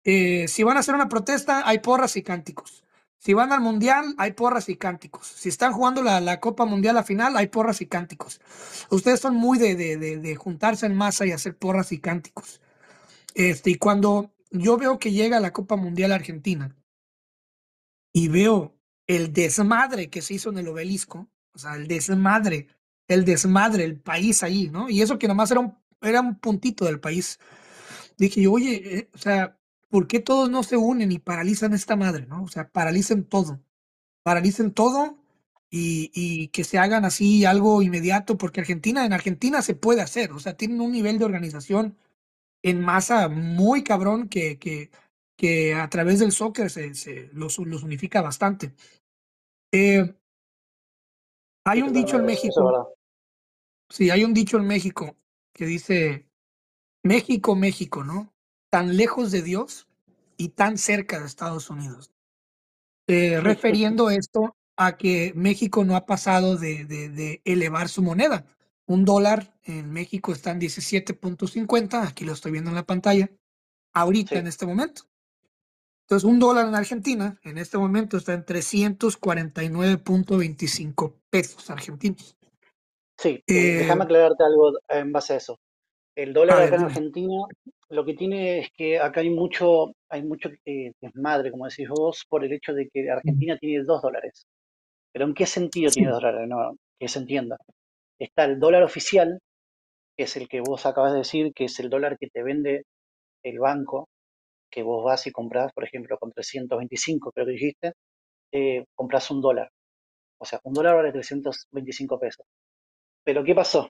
Eh, 0.03 0.47
si 0.47 0.63
van 0.63 0.77
a 0.77 0.81
hacer 0.81 0.95
una 0.95 1.09
protesta, 1.09 1.67
hay 1.67 1.79
porras 1.79 2.15
y 2.15 2.23
cánticos. 2.23 2.83
Si 3.17 3.33
van 3.33 3.51
al 3.51 3.59
mundial, 3.59 4.13
hay 4.19 4.33
porras 4.33 4.69
y 4.69 4.75
cánticos. 4.75 5.25
Si 5.25 5.49
están 5.49 5.73
jugando 5.73 6.03
la, 6.03 6.39
Copa 6.39 6.65
Mundial 6.65 6.95
a 6.97 7.03
final, 7.03 7.35
hay 7.37 7.47
porras 7.47 7.81
y 7.81 7.87
cánticos. 7.87 8.39
Ustedes 8.91 9.19
son 9.19 9.35
muy 9.35 9.57
de, 9.57 9.75
de, 9.75 9.97
de, 9.97 10.17
de, 10.17 10.35
juntarse 10.35 10.85
en 10.85 10.95
masa 10.95 11.25
y 11.25 11.31
hacer 11.31 11.57
porras 11.57 11.91
y 11.91 11.99
cánticos. 11.99 12.61
Este, 13.33 13.71
y 13.71 13.75
cuando 13.75 14.31
yo 14.51 14.77
veo 14.77 14.99
que 14.99 15.11
llega 15.11 15.39
la 15.39 15.53
Copa 15.53 15.75
Mundial 15.75 16.11
Argentina, 16.11 16.75
y 18.15 18.29
veo 18.29 18.73
el 19.07 19.33
desmadre 19.33 20.09
que 20.09 20.21
se 20.21 20.35
hizo 20.35 20.49
en 20.49 20.57
el 20.57 20.69
obelisco, 20.69 21.29
o 21.53 21.59
sea, 21.59 21.75
el 21.75 21.85
desmadre, 21.85 22.69
el 23.09 23.25
desmadre, 23.25 23.83
el 23.83 23.99
país 23.99 24.41
ahí, 24.41 24.69
¿no? 24.69 24.89
Y 24.89 25.01
eso 25.01 25.19
que 25.19 25.27
nomás 25.27 25.51
era 25.51 25.59
un, 25.59 25.77
era 26.01 26.21
un 26.21 26.39
puntito 26.39 26.85
del 26.85 27.01
país. 27.01 27.39
Dije 28.17 28.41
yo, 28.43 28.53
oye, 28.53 28.99
eh, 28.99 29.09
o 29.13 29.17
sea, 29.17 29.59
¿por 29.89 30.07
qué 30.07 30.21
todos 30.21 30.49
no 30.49 30.63
se 30.63 30.77
unen 30.77 31.11
y 31.11 31.19
paralizan 31.19 31.73
esta 31.73 31.97
madre, 31.97 32.25
¿no? 32.25 32.43
O 32.43 32.47
sea, 32.47 32.69
paralicen 32.71 33.25
todo, 33.25 33.61
paralicen 34.23 34.71
todo 34.71 35.17
y, 35.69 36.09
y 36.13 36.47
que 36.49 36.63
se 36.63 36.77
hagan 36.77 37.03
así 37.03 37.43
algo 37.43 37.81
inmediato, 37.81 38.37
porque 38.37 38.61
Argentina, 38.61 39.05
en 39.05 39.11
Argentina 39.11 39.61
se 39.61 39.75
puede 39.75 40.01
hacer, 40.01 40.31
o 40.31 40.39
sea, 40.39 40.55
tienen 40.55 40.79
un 40.79 40.93
nivel 40.93 41.19
de 41.19 41.25
organización 41.25 41.97
en 42.63 42.81
masa 42.81 43.27
muy 43.29 43.83
cabrón 43.83 44.29
que, 44.29 44.57
que, 44.57 44.89
que 45.35 45.73
a 45.73 45.89
través 45.89 46.19
del 46.19 46.31
soccer 46.31 46.69
se, 46.69 46.93
se 46.93 47.29
los, 47.33 47.57
los, 47.59 47.83
unifica 47.83 48.21
bastante. 48.21 48.73
Eh, 49.71 50.15
hay 51.65 51.81
un 51.81 51.93
dicho 51.93 52.17
en 52.17 52.25
México. 52.25 52.95
Sí, 53.89 54.09
hay 54.09 54.23
un 54.23 54.33
dicho 54.33 54.57
en 54.57 54.67
México 54.67 55.15
que 55.53 55.65
dice, 55.65 56.27
México, 57.03 57.55
México, 57.55 58.03
¿no? 58.03 58.33
Tan 58.69 58.97
lejos 58.97 59.31
de 59.31 59.41
Dios 59.41 59.87
y 60.37 60.49
tan 60.49 60.77
cerca 60.77 61.19
de 61.19 61.25
Estados 61.25 61.69
Unidos. 61.69 62.11
Eh, 63.07 63.39
refiriendo 63.41 64.09
esto 64.09 64.55
a 64.77 64.97
que 64.97 65.31
México 65.35 65.85
no 65.85 65.95
ha 65.95 66.05
pasado 66.05 66.57
de, 66.57 66.85
de, 66.85 67.09
de, 67.09 67.41
elevar 67.45 67.89
su 67.89 68.01
moneda. 68.01 68.45
Un 68.87 69.05
dólar 69.05 69.57
en 69.63 69.91
México 69.91 70.33
está 70.33 70.51
en 70.51 70.61
17.50, 70.61 72.07
aquí 72.07 72.25
lo 72.25 72.33
estoy 72.33 72.51
viendo 72.51 72.69
en 72.69 72.75
la 72.75 72.85
pantalla, 72.85 73.29
ahorita 73.93 74.35
sí. 74.35 74.35
en 74.35 74.47
este 74.47 74.65
momento. 74.65 75.03
Entonces, 76.05 76.29
un 76.29 76.39
dólar 76.39 76.67
en 76.67 76.75
Argentina 76.75 77.39
en 77.43 77.57
este 77.57 77.79
momento 77.79 78.17
está 78.17 78.33
en 78.33 78.45
349.25 78.45 81.15
pesos 81.31 81.71
argentinos. 81.71 82.37
Sí, 83.17 83.41
eh, 83.47 83.77
déjame 83.79 84.03
aclararte 84.03 84.43
algo 84.43 84.73
en 84.87 85.11
base 85.11 85.33
a 85.33 85.37
eso. 85.37 85.57
El 86.15 86.33
dólar 86.33 86.61
acá 86.61 86.75
en 86.75 86.83
Argentina, 86.83 87.47
lo 87.89 88.05
que 88.05 88.13
tiene 88.13 88.59
es 88.59 88.69
que 88.77 88.99
acá 88.99 89.21
hay 89.21 89.31
mucho, 89.31 89.93
hay 90.07 90.21
mucho 90.21 90.49
eh, 90.65 90.91
desmadre, 91.01 91.49
como 91.49 91.65
decís 91.65 91.89
vos, 91.89 92.23
por 92.29 92.45
el 92.45 92.53
hecho 92.53 92.73
de 92.73 92.87
que 92.93 93.09
Argentina 93.09 93.57
tiene 93.57 93.83
dos 93.83 94.03
dólares. 94.03 94.45
Pero 95.11 95.25
¿en 95.25 95.33
qué 95.33 95.47
sentido 95.47 95.89
sí. 95.89 95.95
tiene 95.95 96.11
dos 96.11 96.21
dólares? 96.21 96.47
No, 96.47 96.77
que 96.99 97.07
se 97.07 97.17
entienda. 97.17 97.57
Está 98.19 98.45
el 98.45 98.59
dólar 98.59 98.83
oficial, 98.83 99.39
que 100.15 100.25
es 100.25 100.37
el 100.37 100.47
que 100.47 100.61
vos 100.61 100.85
acabas 100.85 101.13
de 101.13 101.19
decir, 101.19 101.51
que 101.55 101.65
es 101.65 101.79
el 101.79 101.89
dólar 101.89 102.19
que 102.19 102.27
te 102.27 102.43
vende 102.43 102.83
el 103.43 103.57
banco 103.57 104.07
que 104.75 104.83
vos 104.83 105.05
vas 105.05 105.25
y 105.25 105.31
compras, 105.31 105.71
por 105.73 105.85
ejemplo, 105.85 106.17
con 106.17 106.33
325, 106.33 107.31
creo 107.31 107.45
que 107.45 107.53
dijiste, 107.53 107.93
eh, 108.51 108.83
compras 108.93 109.31
un 109.31 109.39
dólar. 109.41 109.69
O 110.37 110.45
sea, 110.45 110.59
un 110.65 110.73
dólar 110.73 110.95
vale 110.97 111.13
325 111.13 112.19
pesos. 112.19 112.45
Pero 113.23 113.43
¿qué 113.45 113.55
pasó? 113.55 113.89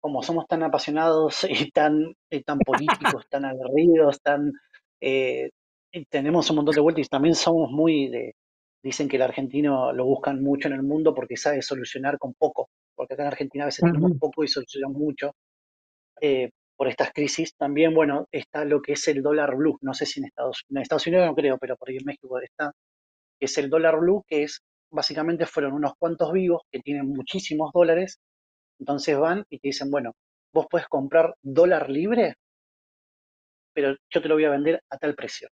Como 0.00 0.22
somos 0.22 0.46
tan 0.48 0.62
apasionados 0.62 1.44
y 1.68 1.70
tan, 1.70 2.14
y 2.30 2.42
tan 2.42 2.58
políticos, 2.60 3.26
tan 3.30 3.44
aguerridos, 3.44 4.20
tan, 4.22 4.52
eh, 5.02 5.50
tenemos 6.08 6.48
un 6.48 6.56
montón 6.56 6.74
de 6.74 6.80
vueltas 6.80 7.06
y 7.06 7.08
también 7.10 7.34
somos 7.34 7.70
muy 7.70 8.08
de, 8.08 8.34
dicen 8.82 9.08
que 9.08 9.16
el 9.16 9.22
argentino 9.22 9.92
lo 9.92 10.06
buscan 10.06 10.42
mucho 10.42 10.68
en 10.68 10.74
el 10.74 10.82
mundo 10.82 11.14
porque 11.14 11.36
sabe 11.36 11.60
solucionar 11.60 12.18
con 12.18 12.32
poco, 12.32 12.70
porque 12.96 13.12
acá 13.14 13.24
en 13.24 13.28
Argentina 13.28 13.64
a 13.64 13.66
veces 13.66 13.84
uh 13.84 13.88
-huh. 13.88 13.92
tenemos 13.92 14.18
poco 14.18 14.44
y 14.44 14.48
solucionamos 14.48 14.96
mucho. 14.96 15.32
Eh, 16.22 16.50
por 16.82 16.88
estas 16.88 17.12
crisis. 17.12 17.54
También, 17.54 17.94
bueno, 17.94 18.26
está 18.32 18.64
lo 18.64 18.82
que 18.82 18.94
es 18.94 19.06
el 19.06 19.22
dólar 19.22 19.54
blue. 19.54 19.78
No 19.82 19.94
sé 19.94 20.04
si 20.04 20.18
en 20.18 20.26
Estados, 20.26 20.64
en 20.68 20.78
Estados 20.78 21.06
Unidos 21.06 21.26
no 21.26 21.34
creo, 21.36 21.56
pero 21.56 21.76
por 21.76 21.88
ahí 21.88 21.98
en 21.98 22.04
México 22.04 22.40
está. 22.40 22.72
Es 23.40 23.56
el 23.58 23.70
dólar 23.70 24.00
blue, 24.00 24.24
que 24.26 24.42
es 24.42 24.62
básicamente 24.90 25.46
fueron 25.46 25.74
unos 25.74 25.92
cuantos 25.96 26.32
vivos 26.32 26.62
que 26.72 26.80
tienen 26.80 27.06
muchísimos 27.06 27.70
dólares. 27.72 28.18
Entonces 28.80 29.16
van 29.16 29.44
y 29.48 29.60
te 29.60 29.68
dicen, 29.68 29.92
bueno, 29.92 30.10
vos 30.52 30.66
puedes 30.68 30.88
comprar 30.88 31.36
dólar 31.40 31.88
libre, 31.88 32.34
pero 33.72 33.94
yo 34.12 34.20
te 34.20 34.26
lo 34.26 34.34
voy 34.34 34.46
a 34.46 34.50
vender 34.50 34.82
a 34.90 34.98
tal 34.98 35.14
precio. 35.14 35.50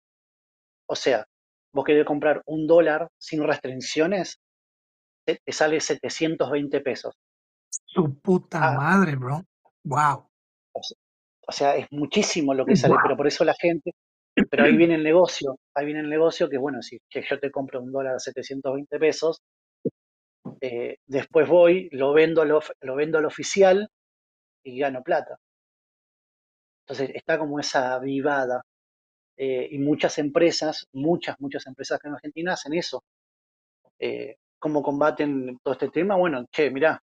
O 0.88 0.96
sea, 0.96 1.24
vos 1.72 1.84
querés 1.84 2.06
comprar 2.06 2.42
un 2.46 2.66
dólar 2.66 3.06
sin 3.18 3.44
restricciones, 3.44 4.40
te, 5.24 5.38
te 5.44 5.52
sale 5.52 5.78
720 5.78 6.80
pesos. 6.80 7.14
Su 7.86 8.18
puta 8.18 8.72
ah, 8.72 8.74
madre, 8.74 9.14
bro. 9.14 9.44
Wow. 9.84 10.26
O 11.50 11.52
sea, 11.52 11.74
es 11.76 11.88
muchísimo 11.90 12.54
lo 12.54 12.64
que 12.64 12.76
sale, 12.76 12.94
pero 13.02 13.16
por 13.16 13.26
eso 13.26 13.44
la 13.44 13.54
gente, 13.54 13.90
pero 14.48 14.62
ahí 14.62 14.76
viene 14.76 14.94
el 14.94 15.02
negocio, 15.02 15.58
ahí 15.74 15.84
viene 15.84 15.98
el 15.98 16.08
negocio 16.08 16.48
que 16.48 16.58
bueno, 16.58 16.80
si 16.80 17.00
que 17.10 17.22
yo 17.28 17.40
te 17.40 17.50
compro 17.50 17.82
un 17.82 17.90
dólar 17.90 18.14
a 18.14 18.18
720 18.20 19.00
pesos, 19.00 19.40
eh, 20.60 20.98
después 21.08 21.48
voy, 21.48 21.88
lo 21.90 22.12
vendo, 22.12 22.44
lo, 22.44 22.60
lo 22.82 22.94
vendo 22.94 23.18
al 23.18 23.24
oficial 23.24 23.88
y 24.64 24.78
gano 24.78 25.02
plata. 25.02 25.38
Entonces 26.86 27.16
está 27.16 27.36
como 27.36 27.58
esa 27.58 27.98
vivada. 27.98 28.62
Eh, 29.36 29.70
y 29.72 29.78
muchas 29.78 30.18
empresas, 30.18 30.86
muchas, 30.92 31.34
muchas 31.40 31.66
empresas 31.66 31.98
que 31.98 32.06
en 32.06 32.14
Argentina 32.14 32.52
hacen 32.52 32.74
eso. 32.74 33.02
Eh, 33.98 34.36
¿Cómo 34.60 34.84
combaten 34.84 35.58
todo 35.64 35.74
este 35.74 35.88
tema? 35.88 36.14
Bueno, 36.14 36.46
che, 36.52 36.70
mirá, 36.70 37.00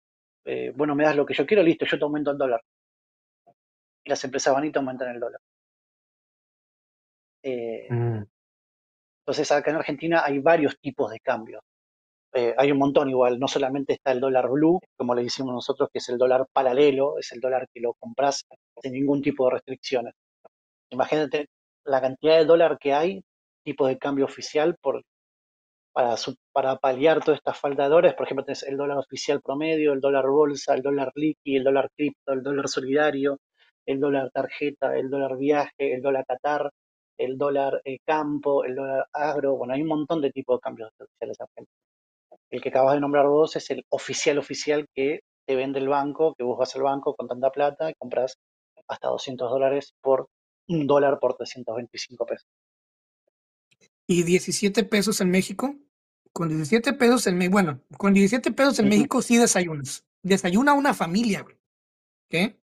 bueno, 0.74 0.94
me 0.94 1.04
das 1.04 1.14
lo 1.16 1.26
que 1.26 1.34
yo 1.34 1.44
quiero, 1.44 1.62
listo, 1.62 1.84
yo 1.84 1.98
te 1.98 2.04
aumento 2.04 2.30
el 2.30 2.38
dólar 2.38 2.62
y 4.04 4.10
las 4.10 4.22
empresas 4.24 4.54
van 4.54 4.64
y 4.66 4.72
te 4.72 4.78
aumentan 4.78 5.10
el 5.14 5.20
dólar. 5.20 5.40
Eh, 7.42 7.86
Mm. 7.90 8.24
entonces 9.26 9.50
acá 9.52 9.70
en 9.70 9.76
Argentina 9.76 10.22
hay 10.24 10.38
varios 10.38 10.78
tipos 10.80 11.10
de 11.10 11.20
cambios. 11.20 11.62
Eh, 12.34 12.54
hay 12.58 12.72
un 12.72 12.78
montón 12.78 13.10
igual, 13.10 13.38
no 13.40 13.48
solamente 13.48 13.94
está 13.94 14.12
el 14.12 14.20
dólar 14.20 14.48
blue, 14.50 14.80
como 14.96 15.14
le 15.14 15.24
decimos 15.24 15.54
nosotros, 15.54 15.88
que 15.92 15.98
es 15.98 16.08
el 16.10 16.18
dólar 16.18 16.46
paralelo, 16.52 17.18
es 17.18 17.32
el 17.32 17.40
dólar 17.40 17.68
que 17.72 17.80
lo 17.80 17.94
compras 17.94 18.44
sin 18.82 18.92
ningún 18.92 19.22
tipo 19.22 19.46
de 19.46 19.52
restricciones. 19.54 20.14
Imagínate 20.90 21.48
la 21.84 22.00
cantidad 22.00 22.38
de 22.38 22.44
dólar 22.46 22.78
que 22.80 22.94
hay, 22.94 23.22
tipo 23.64 23.86
de 23.86 23.98
cambio 23.98 24.26
oficial, 24.26 24.76
por, 24.82 25.02
para, 25.92 26.16
para 26.52 26.76
paliar 26.76 27.22
toda 27.24 27.36
esta 27.36 27.54
falta 27.54 27.84
de 27.84 27.90
dólares. 27.90 28.14
Por 28.16 28.26
ejemplo, 28.26 28.44
tenés 28.44 28.62
el 28.64 28.76
dólar 28.76 28.98
oficial 28.98 29.40
promedio, 29.42 29.92
el 29.92 30.00
dólar 30.00 30.26
bolsa, 30.28 30.74
el 30.74 30.82
dólar 30.82 31.12
liqui, 31.14 31.56
el 31.56 31.64
dólar 31.64 31.90
cripto, 31.96 32.32
el 32.32 32.42
dólar 32.42 32.68
solidario, 32.68 33.38
el 33.90 34.00
dólar 34.00 34.30
tarjeta, 34.30 34.96
el 34.96 35.10
dólar 35.10 35.36
viaje, 35.36 35.94
el 35.94 36.00
dólar 36.00 36.24
Qatar, 36.26 36.70
el 37.18 37.36
dólar 37.36 37.80
eh, 37.84 37.98
campo, 38.06 38.64
el 38.64 38.76
dólar 38.76 39.06
agro. 39.12 39.56
Bueno, 39.56 39.74
hay 39.74 39.82
un 39.82 39.88
montón 39.88 40.20
de 40.20 40.30
tipos 40.30 40.58
de 40.58 40.60
cambios 40.60 40.90
oficiales 40.98 41.40
argentinos. 41.40 41.80
El 42.50 42.60
que 42.60 42.68
acabas 42.68 42.94
de 42.94 43.00
nombrar 43.00 43.26
vos 43.26 43.56
es 43.56 43.70
el 43.70 43.84
oficial 43.90 44.38
oficial 44.38 44.86
que 44.94 45.20
te 45.46 45.56
vende 45.56 45.80
el 45.80 45.88
banco, 45.88 46.34
que 46.36 46.44
vos 46.44 46.58
vas 46.58 46.74
al 46.76 46.82
banco 46.82 47.14
con 47.14 47.26
tanta 47.26 47.50
plata 47.50 47.90
y 47.90 47.94
compras 47.94 48.36
hasta 48.86 49.08
200 49.08 49.50
dólares 49.50 49.92
por 50.00 50.28
un 50.68 50.86
dólar 50.86 51.18
por 51.18 51.34
325 51.36 52.26
pesos. 52.26 52.46
¿Y 54.06 54.22
17 54.22 54.84
pesos 54.84 55.20
en 55.20 55.30
México? 55.30 55.74
Con 56.32 56.48
17 56.48 56.92
pesos 56.92 57.26
en 57.26 57.38
México, 57.38 57.52
bueno, 57.52 57.80
con 57.98 58.14
17 58.14 58.52
pesos 58.52 58.78
en 58.78 58.88
México 58.88 59.20
sí 59.20 59.36
desayunas. 59.36 60.04
Desayuna 60.22 60.74
una 60.74 60.94
familia, 60.94 61.42
güey. 61.42 61.56
¿Qué? 62.28 62.60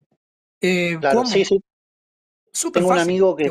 Eh, 0.60 0.96
claro, 1.00 1.24
sí, 1.24 1.44
sí. 1.44 1.60
tengo 2.72 2.88
un 2.88 2.98
amigo 2.98 3.36
que, 3.36 3.50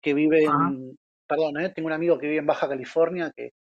que, 0.00 0.14
vive 0.14 0.44
en, 0.44 0.98
perdón, 1.26 1.60
¿eh? 1.60 1.70
tengo 1.70 1.86
un 1.86 1.92
amigo 1.92 2.18
que 2.18 2.26
vive 2.26 2.40
en 2.40 2.46
Baja 2.46 2.68
California 2.68 3.32
que 3.34 3.52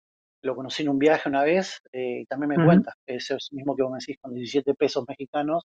lo 0.43 0.55
conocí 0.55 0.83
en 0.83 0.89
un 0.89 0.99
viaje 0.99 1.29
una 1.29 1.43
vez 1.43 1.81
eh, 1.93 2.21
y 2.23 2.27
también 2.27 2.51
me 2.51 2.65
cuenta, 2.65 2.95
ese 3.07 3.35
es 3.35 3.53
mismo 3.53 3.75
que 3.77 3.83
vos 3.83 3.93
me 3.93 3.99
decís, 3.99 4.17
con 4.21 4.33
17 4.33 4.75
pesos 4.75 5.05
mexicanos, 5.07 5.65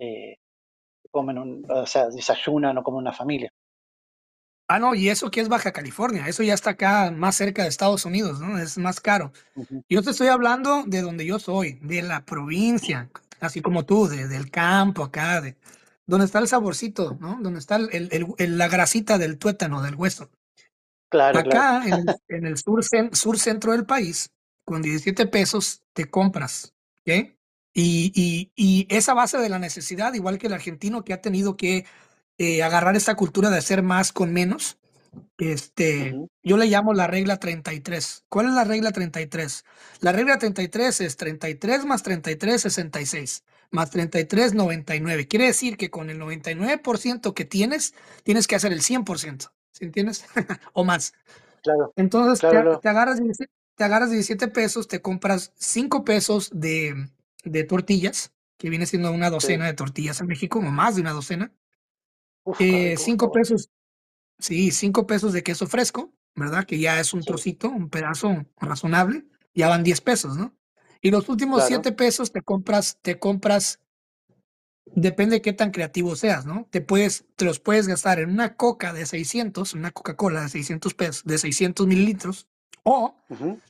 eh, 0.00 0.36
comen 1.10 1.38
un, 1.38 1.64
o 1.68 1.86
sea, 1.86 2.08
desayunan 2.08 2.78
o 2.78 2.82
como 2.82 2.98
una 2.98 3.12
familia. 3.12 3.50
Ah, 4.66 4.78
no, 4.78 4.94
y 4.94 5.10
eso 5.10 5.30
que 5.30 5.40
es 5.40 5.48
Baja 5.48 5.72
California, 5.72 6.26
eso 6.26 6.42
ya 6.42 6.54
está 6.54 6.70
acá 6.70 7.10
más 7.10 7.36
cerca 7.36 7.62
de 7.62 7.68
Estados 7.68 8.06
Unidos, 8.06 8.40
¿no? 8.40 8.58
Es 8.58 8.78
más 8.78 8.98
caro. 8.98 9.30
Yo 9.90 10.02
te 10.02 10.10
estoy 10.10 10.28
hablando 10.28 10.84
de 10.86 11.02
donde 11.02 11.26
yo 11.26 11.38
soy, 11.38 11.74
de 11.82 12.00
la 12.00 12.24
provincia, 12.24 13.10
así 13.40 13.60
como 13.60 13.84
tú, 13.84 14.08
de, 14.08 14.26
del 14.26 14.50
campo 14.50 15.04
acá, 15.04 15.42
de 15.42 15.54
donde 16.06 16.26
está 16.26 16.38
el 16.38 16.48
saborcito, 16.48 17.16
¿no? 17.20 17.38
Donde 17.40 17.58
está 17.58 17.76
el, 17.76 18.08
el, 18.38 18.58
la 18.58 18.68
grasita 18.68 19.18
del 19.18 19.38
tuétano, 19.38 19.82
del 19.82 19.94
hueso. 19.94 20.30
Claro, 21.08 21.38
Acá 21.38 21.82
En, 22.28 22.46
el, 22.46 22.58
sur, 22.58 22.84
sur 23.12 23.38
centro 23.38 23.72
del 23.72 23.86
país, 23.86 24.30
con 24.64 24.82
17 24.82 25.26
pesos 25.26 25.82
te 25.92 26.10
compras, 26.10 26.74
¿ok? 27.00 27.36
Y, 27.76 28.12
y, 28.14 28.52
y, 28.54 28.86
esa 28.88 29.14
base 29.14 29.38
de 29.38 29.48
la 29.48 29.58
necesidad, 29.58 30.14
igual 30.14 30.38
que 30.38 30.46
el 30.46 30.52
argentino 30.52 31.04
que 31.04 31.12
ha 31.12 31.20
tenido 31.20 31.56
que 31.56 31.86
eh, 32.38 32.62
agarrar 32.62 32.94
esta 32.94 33.16
cultura 33.16 33.50
de 33.50 33.58
hacer 33.58 33.82
más 33.82 34.12
con 34.12 34.32
menos, 34.32 34.78
este, 35.38 36.14
yo 36.42 36.56
le 36.56 36.66
llamo 36.66 36.94
la 36.94 37.06
regla 37.06 37.38
33. 37.38 38.24
¿Cuál 38.28 38.46
es 38.46 38.52
la 38.52 38.64
regla 38.64 38.92
33? 38.92 39.64
La 40.00 40.12
regla 40.12 40.38
33 40.38 41.00
es 41.00 41.16
33 41.16 41.84
más 41.84 42.02
33, 42.02 42.62
66, 42.62 43.44
más 43.70 43.90
33, 43.90 44.54
99. 44.54 45.28
Quiere 45.28 45.46
decir 45.46 45.76
que 45.76 45.90
con 45.90 46.10
el 46.10 46.20
99% 46.20 47.34
que 47.34 47.44
tienes, 47.44 47.94
tienes 48.22 48.46
que 48.46 48.56
hacer 48.56 48.72
el 48.72 48.80
100%. 48.80 49.50
¿Sí 49.72 49.84
entiendes? 49.84 50.24
o 50.72 50.84
más. 50.84 51.12
Claro. 51.62 51.92
Entonces 51.96 52.40
te, 52.40 52.46
agarras, 52.46 52.80
te 52.80 53.84
agarras 53.84 54.10
17 54.10 54.48
pesos, 54.48 54.86
te 54.86 55.02
compras 55.02 55.52
5 55.56 56.04
pesos 56.04 56.50
de, 56.52 57.08
de, 57.44 57.64
tortillas, 57.64 58.32
que 58.56 58.70
viene 58.70 58.86
siendo 58.86 59.10
una 59.10 59.30
docena 59.30 59.66
de 59.66 59.74
tortillas 59.74 60.20
en 60.20 60.28
México, 60.28 60.58
o 60.58 60.62
más 60.62 60.94
de 60.94 61.00
una 61.00 61.12
docena. 61.12 61.52
5 62.44 62.56
eh, 62.60 62.96
pesos, 63.32 63.70
sí, 64.38 64.70
5 64.70 65.06
pesos 65.06 65.32
de 65.32 65.42
queso 65.42 65.66
fresco, 65.66 66.12
¿verdad? 66.34 66.66
Que 66.66 66.78
ya 66.78 67.00
es 67.00 67.14
un 67.14 67.22
trocito, 67.22 67.68
un 67.68 67.88
pedazo 67.88 68.44
razonable, 68.60 69.24
ya 69.54 69.68
van 69.68 69.82
10 69.82 70.00
pesos, 70.02 70.36
¿no? 70.36 70.54
Y 71.04 71.10
los 71.10 71.28
últimos 71.28 71.66
7 71.66 71.92
pesos 71.92 72.32
te 72.32 72.40
compras, 72.40 72.98
te 73.02 73.18
compras 73.18 73.78
Depende 74.86 75.36
de 75.36 75.42
qué 75.42 75.52
tan 75.52 75.70
creativo 75.70 76.14
seas, 76.14 76.46
¿no? 76.46 76.68
Te 76.70 76.80
puedes, 76.80 77.24
te 77.36 77.44
los 77.44 77.58
puedes 77.58 77.88
gastar 77.88 78.20
en 78.20 78.30
una 78.30 78.54
coca 78.54 78.92
de 78.92 79.06
600, 79.06 79.74
una 79.74 79.90
Coca-Cola 79.90 80.42
de 80.42 80.48
600 80.50 80.94
pesos, 80.94 81.24
de 81.24 81.38
600 81.38 81.86
mililitros, 81.86 82.48
o 82.82 83.16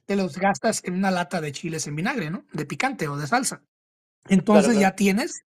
te 0.07 0.16
los 0.16 0.37
gastas 0.37 0.83
en 0.85 0.94
una 0.94 1.11
lata 1.11 1.40
de 1.40 1.53
chiles 1.53 1.87
en 1.87 1.97
vinagre, 1.97 2.31
¿no? 2.31 2.44
De 2.53 2.66
picante 2.66 3.09
o 3.09 3.16
de 3.16 3.27
salsa. 3.27 3.62
Entonces 4.29 4.79
ya 4.79 4.97
tienes, 4.97 5.44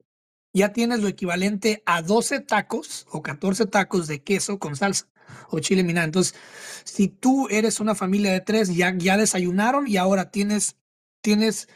ya 0.53 0.71
tienes 0.71 1.01
lo 1.01 1.07
equivalente 1.07 1.81
a 1.85 2.01
12 2.01 2.41
tacos 2.41 3.07
o 3.11 3.21
14 3.21 3.65
tacos 3.65 4.07
de 4.07 4.23
queso 4.23 4.59
con 4.59 4.75
salsa 4.75 5.07
o 5.49 5.59
chile 5.59 5.81
en 5.81 5.87
vinagre. 5.87 6.05
Entonces, 6.05 6.35
si 6.83 7.07
tú 7.07 7.47
eres 7.49 7.79
una 7.79 7.95
familia 7.95 8.31
de 8.31 8.41
tres, 8.41 8.73
ya, 8.73 8.93
ya 8.95 9.17
desayunaron 9.17 9.87
y 9.87 9.97
ahora 9.97 10.29
tienes, 10.29 10.77
tienes 11.25 11.67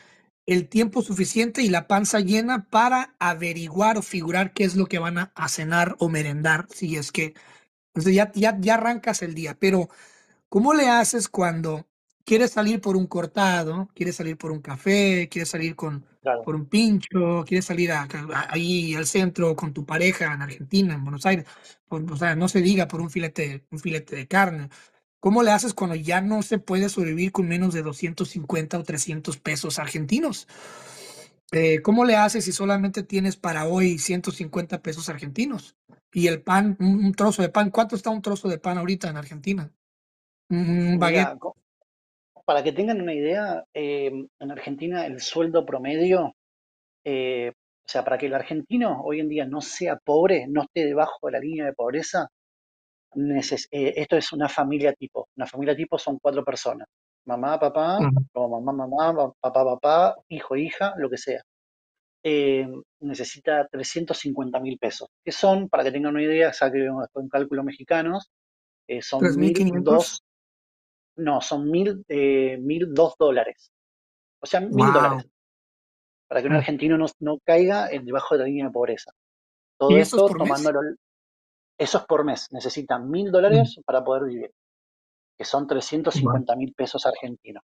el 0.46 0.70
tiempo 0.70 1.02
suficiente 1.02 1.64
y 1.64 1.70
la 1.70 1.88
panza 1.88 2.20
llena 2.20 2.68
para 2.70 3.16
averiguar 3.18 3.98
o 3.98 4.04
figurar 4.04 4.54
qué 4.54 4.64
es 4.64 4.76
lo 4.76 4.86
que 4.86 5.00
van 5.00 5.18
a, 5.18 5.32
cenar 5.48 5.96
o 5.98 6.08
merendar, 6.08 6.68
si 6.70 6.98
es 6.98 7.12
que 7.12 7.34
entonces 7.88 8.14
ya, 8.14 8.32
ya, 8.36 8.56
ya 8.60 8.76
arrancas 8.76 9.24
el 9.24 9.34
día. 9.34 9.58
Pero, 9.60 9.90
¿cómo 10.50 10.76
le 10.76 10.88
haces 10.88 11.30
cuando 11.30 11.88
quieres 12.26 12.52
salir 12.52 12.80
por 12.80 12.96
un 12.96 13.08
cortado, 13.08 13.90
quieres 13.96 14.18
salir 14.18 14.38
por 14.38 14.52
un 14.52 14.62
café, 14.62 15.28
quieres 15.32 15.50
salir 15.50 15.76
con, 15.76 16.06
por 16.46 16.56
un 16.56 16.68
pincho, 16.68 17.44
quieres 17.48 17.66
salir 17.66 17.92
ahí 17.92 18.94
al 18.94 19.08
centro 19.08 19.56
con 19.56 19.74
tu 19.74 19.84
pareja 19.84 20.32
en 20.32 20.44
Argentina, 20.44 20.94
en 20.94 21.04
Buenos 21.04 21.26
Aires, 21.26 21.46
o 21.90 22.16
sea, 22.18 22.36
no 22.36 22.48
se 22.48 22.62
diga 22.62 22.88
por 22.88 23.02
un 23.02 23.10
filete, 23.10 23.66
un 23.72 23.80
filete 23.80 24.16
de 24.16 24.28
carne. 24.28 24.70
¿Cómo 25.20 25.44
le 25.44 25.52
haces 25.52 25.74
cuando 25.74 25.96
ya 25.96 26.22
no 26.22 26.42
se 26.42 26.60
puede 26.60 26.88
sobrevivir 26.88 27.32
con 27.32 27.48
menos 27.48 27.74
de 27.74 27.82
250 27.82 28.80
o 28.80 28.84
300 28.84 29.38
pesos 29.38 29.78
argentinos? 29.78 30.48
Eh, 31.52 31.82
¿Cómo 31.82 32.06
le 32.06 32.16
haces 32.16 32.46
si 32.46 32.52
solamente 32.52 33.04
tienes 33.04 33.36
para 33.36 33.68
hoy 33.68 33.98
150 33.98 34.82
pesos 34.82 35.10
argentinos? 35.10 35.76
Y 36.14 36.28
el 36.28 36.42
pan, 36.42 36.78
un, 36.80 37.14
trozo 37.14 37.42
de 37.42 37.50
pan, 37.50 37.70
¿cuánto 37.70 37.96
está 37.96 38.10
un 38.10 38.22
trozo 38.22 38.48
de 38.48 38.60
pan 38.60 38.78
ahorita 38.78 39.10
en 39.10 39.18
Argentina? 39.18 39.72
Un 40.50 40.98
baguette. 40.98 41.38
para 42.46 42.64
que 42.64 42.72
tengan 42.72 43.00
una 43.00 43.14
idea, 43.14 43.64
em, 43.74 44.28
en 44.40 44.52
Argentina 44.52 45.06
el 45.06 45.22
sueldo 45.22 45.68
promedio, 45.68 46.36
eh, 47.04 47.52
o 47.52 47.92
sea, 47.92 48.04
para 48.04 48.18
que 48.18 48.26
el 48.26 48.34
argentino 48.34 49.02
hoy 49.04 49.20
en 49.20 49.30
día 49.30 49.46
no 49.46 49.62
sea 49.62 49.98
pobre, 49.98 50.48
no 50.48 50.64
esté 50.64 50.86
debajo 50.86 51.28
de 51.28 51.32
la 51.32 51.40
línea 51.40 51.66
de 51.66 51.74
pobreza, 51.74 52.30
esto 53.72 54.18
es 54.18 54.34
una 54.34 54.50
familia 54.50 54.94
tipo. 54.94 55.30
Una 55.36 55.48
familia 55.48 55.76
tipo 55.76 55.98
son 55.98 56.20
cuatro 56.20 56.44
personas. 56.44 56.88
Mamá, 57.26 57.60
papá, 57.60 58.00
o 58.34 58.50
mamá, 58.50 58.88
mamá, 58.88 59.34
papá, 59.40 59.64
papá, 59.64 60.16
hijo, 60.30 60.56
hija, 60.56 60.94
lo 60.98 61.10
que 61.10 61.18
sea. 61.18 61.42
Eh, 62.24 62.68
necesita 63.00 63.68
350 63.68 64.60
mil 64.60 64.78
pesos, 64.78 65.08
que 65.24 65.32
son, 65.32 65.70
para 65.70 65.84
que 65.84 65.92
tengan 65.92 66.16
una 66.16 66.24
idea, 66.24 66.52
saquen 66.52 66.92
un 66.92 67.30
cálculo 67.30 67.64
mexicanos, 67.64 68.30
eh, 68.88 69.02
son 69.02 69.22
mil 69.38 69.54
dos, 69.84 70.22
no, 71.16 71.40
son 71.40 71.70
mil, 71.70 72.04
mil 72.08 72.94
dos 72.94 73.16
dólares. 73.18 73.72
O 74.42 74.46
sea, 74.46 74.60
mil 74.60 74.92
dólares. 74.92 75.28
Para 76.28 76.42
que 76.42 76.48
un 76.48 76.56
argentino 76.56 76.98
no, 76.98 77.06
no 77.20 77.40
caiga 77.44 77.88
debajo 77.88 78.36
de 78.36 78.40
la 78.40 78.46
línea 78.46 78.66
de 78.66 78.72
pobreza. 78.72 79.12
Todo 79.78 79.98
esto 79.98 80.28
tomándolo, 80.28 80.82
eso 81.80 81.98
es 82.00 82.06
por 82.06 82.26
mes. 82.26 82.50
Necesitan 82.52 83.10
mil 83.10 83.32
dólares 83.32 83.78
mm. 83.78 83.82
para 83.84 84.04
poder 84.04 84.26
vivir, 84.26 84.52
que 85.38 85.46
son 85.46 85.66
350 85.66 86.56
mil 86.58 86.74
pesos 86.74 87.06
argentinos. 87.06 87.64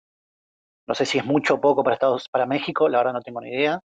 No 0.87 0.95
sé 0.95 1.05
si 1.05 1.17
es 1.17 1.25
mucho 1.25 1.55
o 1.55 1.61
poco 1.61 1.83
para 1.83 1.95
Estados, 1.95 2.29
para 2.29 2.45
México, 2.45 2.87
la 2.87 2.99
verdad 2.99 3.13
no 3.13 3.21
tengo 3.21 3.41
ni 3.41 3.49
idea, 3.49 3.79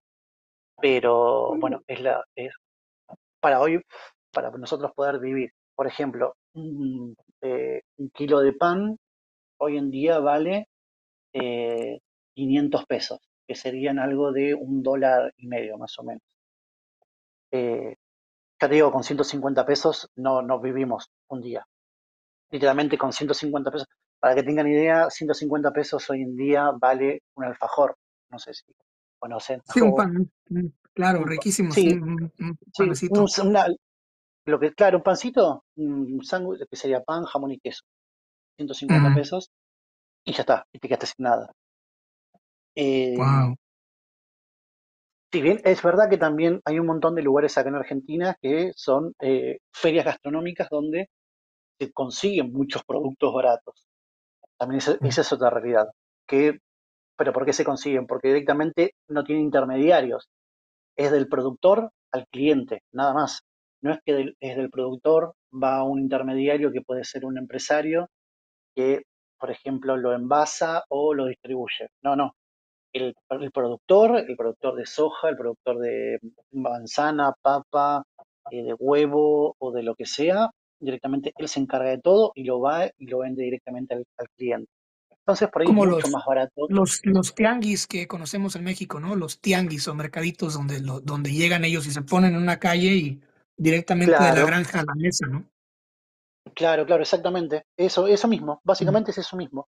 pero 0.80 1.54
mm. 1.56 1.60
bueno, 1.60 1.82
es 1.88 2.00
la, 2.02 2.24
es 2.36 2.54
para 3.40 3.60
hoy, 3.60 3.82
para 4.32 4.52
nosotros 4.52 4.92
poder 4.94 5.20
vivir. 5.20 5.52
Por 5.76 5.88
ejemplo, 5.88 6.36
un, 6.54 7.16
eh, 7.42 7.82
kilo 8.14 8.42
de 8.42 8.54
pan 8.54 8.98
hoy 9.58 9.78
en 9.78 9.90
día 9.90 10.20
vale 10.20 10.68
500 11.34 12.82
eh, 12.82 12.86
pesos, 12.88 13.20
que 13.48 13.56
serían 13.56 13.98
algo 13.98 14.32
de 14.32 14.54
un 14.54 14.84
dólar 14.84 15.34
y 15.38 15.48
medio 15.48 15.78
más 15.78 15.98
o 15.98 16.04
menos. 16.04 16.22
Eh, 17.52 17.96
ya 18.62 18.68
te 18.68 18.76
digo, 18.76 18.92
con 18.92 19.04
150 19.04 19.66
pesos 19.66 20.10
no, 20.16 20.42
no 20.42 20.60
vivimos 20.60 21.10
un 21.30 21.42
día. 21.42 21.66
Literalmente 22.52 22.98
con 22.98 23.14
150 23.14 23.72
pesos. 23.72 23.88
Para 24.20 24.36
que 24.36 24.44
tengan 24.44 24.68
idea, 24.68 25.10
150 25.10 25.72
pesos 25.72 26.10
hoy 26.10 26.24
en 26.24 26.36
día 26.36 26.72
vale 26.78 27.22
un 27.36 27.46
alfajor. 27.46 27.96
No 28.30 28.38
sé 28.38 28.54
si 28.54 28.66
conocen. 29.18 29.62
Sí, 29.74 29.82
un 29.82 29.96
pan, 29.96 30.32
claro, 30.94 31.24
riquísimo. 31.24 31.72
Sí, 31.72 31.94
un, 31.94 32.32
lo 34.46 34.60
que, 34.60 34.74
claro, 34.74 34.98
un 34.98 35.04
pancito, 35.04 35.64
un 35.76 36.24
sándwich 36.24 36.68
que 36.70 36.76
sería 36.76 37.04
pan, 37.04 37.24
jamón 37.24 37.52
y 37.52 37.60
queso. 37.60 37.84
150 38.58 39.16
pesos, 39.16 39.52
y 40.26 40.34
ya 40.34 40.42
está, 40.42 40.68
y 40.74 40.80
te 40.80 40.88
quedaste 40.88 41.06
sin 41.08 41.24
nada. 41.24 41.52
wow. 42.76 43.56
Si 45.32 45.42
bien 45.42 45.62
es 45.64 45.84
verdad 45.84 46.10
que 46.10 46.18
también 46.18 46.60
hay 46.66 46.80
un 46.80 46.88
montón 46.88 47.14
de 47.14 47.22
lugares 47.22 47.58
acá 47.58 47.70
en 47.70 47.76
Argentina 47.76 48.36
que 48.42 48.72
son 48.76 49.14
eh, 49.22 49.60
ferias 49.72 50.06
gastronómicas 50.06 50.70
donde 50.72 51.10
se 51.80 51.92
consiguen 51.94 52.52
muchos 52.52 52.84
productos 52.84 53.34
baratos. 53.34 53.88
También 54.58 54.80
esa, 54.80 54.98
es 55.22 55.34
otra 55.34 55.52
realidad. 55.52 55.88
Que, 56.28 56.60
¿Pero 57.18 57.34
por 57.34 57.46
qué 57.46 57.54
se 57.54 57.66
consiguen? 57.66 58.08
Porque 58.08 58.30
directamente 58.30 58.96
no 59.08 59.24
tienen 59.24 59.46
intermediarios. 59.46 60.30
Es 60.98 61.12
del 61.12 61.30
productor 61.30 61.92
al 62.12 62.28
cliente, 62.32 62.84
nada 62.92 63.14
más. 63.14 63.42
No 63.82 63.92
es 63.94 64.00
que 64.06 64.34
es 64.40 64.58
del 64.58 64.70
productor, 64.72 65.36
va 65.54 65.78
a 65.78 65.84
un 65.84 66.00
intermediario 66.00 66.72
que 66.72 66.82
puede 66.82 67.04
ser 67.06 67.26
un 67.26 67.38
empresario 67.38 68.10
que, 68.76 69.04
por 69.40 69.52
ejemplo, 69.52 69.96
lo 69.98 70.14
envasa 70.14 70.84
o 70.90 71.14
lo 71.14 71.28
distribuye. 71.28 71.90
No, 72.04 72.16
no 72.16 72.34
el, 72.94 73.16
productor, 73.54 74.18
el 74.18 74.36
productor 74.36 74.76
de 74.76 74.86
soja, 74.86 75.30
el 75.30 75.38
productor 75.38 75.80
de 75.80 76.20
manzana, 76.52 77.34
papa, 77.42 78.04
eh, 78.52 78.64
de 78.64 78.74
huevo 78.74 79.56
o 79.60 79.72
de 79.72 79.84
lo 79.84 79.96
que 79.96 80.06
sea, 80.06 80.50
directamente 80.80 81.34
él 81.38 81.48
se 81.48 81.60
encarga 81.60 81.90
de 81.90 82.00
todo 82.00 82.32
y 82.36 82.44
lo 82.44 82.60
va 82.60 82.88
y 82.98 83.08
lo 83.08 83.20
vende 83.20 83.44
directamente 83.44 83.94
al, 83.94 84.06
cliente. 84.38 84.72
Entonces, 85.12 85.50
por 85.50 85.62
ahí 85.62 85.68
es 85.68 85.74
mucho 85.74 86.08
más 86.10 86.26
barato. 86.26 86.66
Los, 86.70 87.02
los 87.04 87.36
tianguis 87.36 87.86
que 87.86 88.08
conocemos 88.08 88.56
en 88.56 88.64
México, 88.64 89.00
¿no? 89.00 89.16
Los 89.16 89.40
tianguis 89.40 89.88
o 89.88 89.94
mercaditos 89.94 90.56
donde, 90.56 90.80
donde 90.80 91.32
llegan 91.32 91.66
ellos 91.66 91.86
y 91.86 91.92
se 91.92 92.02
ponen 92.02 92.34
en 92.34 92.42
una 92.42 92.58
calle 92.58 92.96
y 92.96 93.22
directamente 93.56 94.14
de 94.14 94.20
la 94.20 94.46
granja 94.46 94.80
a 94.80 94.86
la 94.86 94.96
mesa, 94.96 95.28
¿no? 95.28 95.46
Claro, 96.56 96.86
claro, 96.86 97.04
exactamente. 97.04 97.64
Eso, 97.78 98.08
eso 98.08 98.28
mismo, 98.28 98.60
básicamente 98.64 99.12
es 99.12 99.20
eso 99.20 99.38
mismo. 99.38 99.68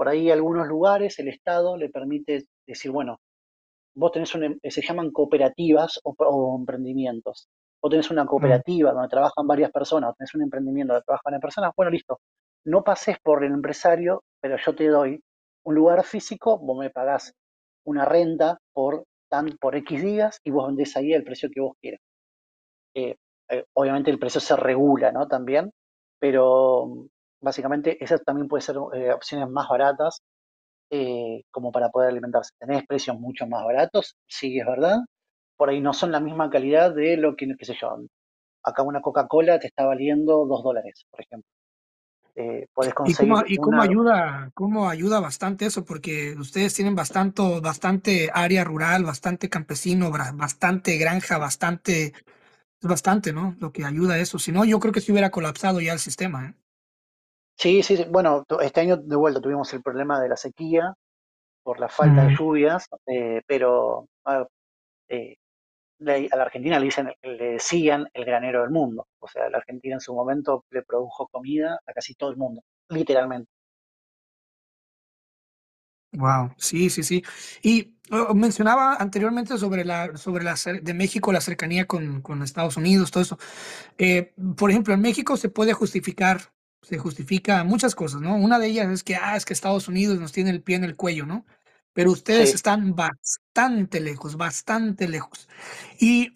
Por 0.00 0.08
ahí 0.08 0.30
algunos 0.30 0.66
lugares 0.66 1.18
el 1.18 1.28
Estado 1.28 1.76
le 1.76 1.90
permite 1.90 2.46
decir, 2.66 2.90
bueno, 2.90 3.20
vos 3.94 4.10
tenés 4.10 4.34
un, 4.34 4.44
em, 4.44 4.58
se 4.64 4.80
llaman 4.80 5.10
cooperativas 5.10 6.00
o, 6.04 6.56
emprendimientos. 6.58 7.50
Vos 7.82 7.90
tenés 7.90 8.10
una 8.10 8.24
mm. 8.24 8.26
cooperativa 8.26 8.92
donde 8.92 9.08
trabajan 9.08 9.46
varias 9.46 9.70
personas, 9.70 10.08
o 10.08 10.14
tenés 10.14 10.34
un 10.34 10.40
emprendimiento 10.40 10.94
donde 10.94 11.04
trabajan 11.04 11.32
varias 11.32 11.42
personas, 11.42 11.72
bueno, 11.76 11.90
listo. 11.90 12.18
No 12.64 12.82
pases 12.82 13.18
por 13.22 13.44
el 13.44 13.52
empresario, 13.52 14.22
pero 14.40 14.56
yo 14.56 14.74
te 14.74 14.88
doy 14.88 15.20
un 15.66 15.74
lugar 15.74 16.02
físico, 16.02 16.58
vos 16.58 16.78
me 16.78 16.88
pagás 16.88 17.34
una 17.84 18.06
renta 18.06 18.56
por, 18.72 19.04
tan, 19.28 19.50
por 19.60 19.76
X 19.76 20.02
días 20.02 20.40
y 20.44 20.50
vos 20.50 20.66
vendés 20.68 20.96
ahí 20.96 21.12
el 21.12 21.24
precio 21.24 21.50
que 21.52 21.60
vos 21.60 21.76
quieras. 21.78 22.00
Eh, 22.94 23.16
eh, 23.50 23.64
obviamente 23.74 24.10
el 24.10 24.18
precio 24.18 24.40
se 24.40 24.56
regula, 24.56 25.12
¿no? 25.12 25.28
También, 25.28 25.70
pero 26.18 27.04
básicamente 27.40 28.02
esas 28.02 28.22
también 28.24 28.48
pueden 28.48 28.62
ser 28.62 28.76
eh, 28.94 29.12
opciones 29.12 29.48
más 29.48 29.68
baratas 29.68 30.22
eh, 30.90 31.42
como 31.50 31.72
para 31.72 31.90
poder 31.90 32.10
alimentarse. 32.10 32.52
Tenés 32.58 32.86
precios 32.86 33.18
mucho 33.18 33.46
más 33.46 33.64
baratos, 33.64 34.16
sí 34.26 34.58
es 34.58 34.66
verdad, 34.66 34.98
por 35.56 35.70
ahí 35.70 35.80
no 35.80 35.92
son 35.92 36.12
la 36.12 36.20
misma 36.20 36.50
calidad 36.50 36.94
de 36.94 37.16
lo 37.16 37.36
que, 37.36 37.46
qué 37.58 37.64
sé 37.64 37.74
yo, 37.80 37.96
acá 38.62 38.82
una 38.82 39.00
Coca-Cola 39.00 39.58
te 39.58 39.68
está 39.68 39.86
valiendo 39.86 40.46
dos 40.46 40.62
dólares, 40.62 41.06
por 41.10 41.20
ejemplo. 41.20 41.48
Eh, 42.36 42.66
puedes 42.72 42.94
conseguir 42.94 43.34
¿Y, 43.48 43.56
cómo, 43.56 43.82
ayuda, 43.82 44.50
cómo 44.54 44.88
ayuda 44.88 45.20
bastante 45.20 45.66
eso? 45.66 45.84
Porque 45.84 46.34
ustedes 46.38 46.74
tienen 46.74 46.94
bastante, 46.94 47.42
bastante 47.60 48.30
área 48.32 48.64
rural, 48.64 49.04
bastante 49.04 49.48
campesino, 49.50 50.10
bastante 50.10 50.96
granja, 50.96 51.38
bastante, 51.38 52.14
bastante, 52.80 53.32
¿no? 53.32 53.56
Lo 53.58 53.72
que 53.72 53.84
ayuda 53.84 54.14
a 54.14 54.18
eso. 54.18 54.38
Si 54.38 54.52
no, 54.52 54.64
yo 54.64 54.78
creo 54.78 54.92
que 54.92 55.00
se 55.00 55.12
hubiera 55.12 55.30
colapsado 55.30 55.80
ya 55.80 55.92
el 55.92 55.98
sistema. 55.98 56.46
¿eh? 56.46 56.54
Sí, 57.60 57.82
sí, 57.82 57.98
sí. 57.98 58.06
Bueno, 58.08 58.46
este 58.62 58.80
año 58.80 58.96
de 58.96 59.16
vuelta 59.16 59.38
tuvimos 59.38 59.70
el 59.74 59.82
problema 59.82 60.18
de 60.18 60.30
la 60.30 60.36
sequía 60.38 60.94
por 61.62 61.78
la 61.78 61.90
falta 61.90 62.24
de 62.24 62.34
lluvias, 62.34 62.86
eh, 63.06 63.42
pero 63.46 64.08
eh, 65.10 65.36
a 66.32 66.36
la 66.36 66.42
Argentina 66.44 66.78
le, 66.78 66.86
dicen, 66.86 67.12
le 67.20 67.52
decían 67.52 68.08
el 68.14 68.24
granero 68.24 68.62
del 68.62 68.70
mundo. 68.70 69.08
O 69.18 69.28
sea, 69.28 69.50
la 69.50 69.58
Argentina 69.58 69.96
en 69.96 70.00
su 70.00 70.14
momento 70.14 70.64
le 70.70 70.82
produjo 70.82 71.28
comida 71.28 71.78
a 71.86 71.92
casi 71.92 72.14
todo 72.14 72.30
el 72.30 72.38
mundo, 72.38 72.62
literalmente. 72.88 73.50
Wow, 76.12 76.54
sí, 76.56 76.88
sí, 76.88 77.02
sí. 77.02 77.22
Y 77.62 77.94
mencionaba 78.34 78.94
anteriormente 78.94 79.58
sobre 79.58 79.84
la, 79.84 80.16
sobre 80.16 80.44
la 80.44 80.54
de 80.80 80.94
México, 80.94 81.30
la 81.30 81.42
cercanía 81.42 81.86
con, 81.86 82.22
con 82.22 82.42
Estados 82.42 82.78
Unidos, 82.78 83.10
todo 83.10 83.22
eso. 83.22 83.38
Eh, 83.98 84.32
por 84.56 84.70
ejemplo, 84.70 84.94
en 84.94 85.02
México 85.02 85.36
se 85.36 85.50
puede 85.50 85.74
justificar 85.74 86.54
se 86.82 86.98
justifica 86.98 87.62
muchas 87.64 87.94
cosas, 87.94 88.20
¿no? 88.20 88.36
Una 88.36 88.58
de 88.58 88.68
ellas 88.68 88.90
es 88.90 89.04
que, 89.04 89.16
ah, 89.16 89.36
es 89.36 89.44
que 89.44 89.52
Estados 89.52 89.88
Unidos 89.88 90.18
nos 90.18 90.32
tiene 90.32 90.50
el 90.50 90.62
pie 90.62 90.76
en 90.76 90.84
el 90.84 90.96
cuello, 90.96 91.26
¿no? 91.26 91.46
Pero 91.92 92.12
ustedes 92.12 92.54
están 92.54 92.94
bastante 92.94 94.00
lejos, 94.00 94.36
bastante 94.36 95.08
lejos. 95.08 95.48
Y 95.98 96.32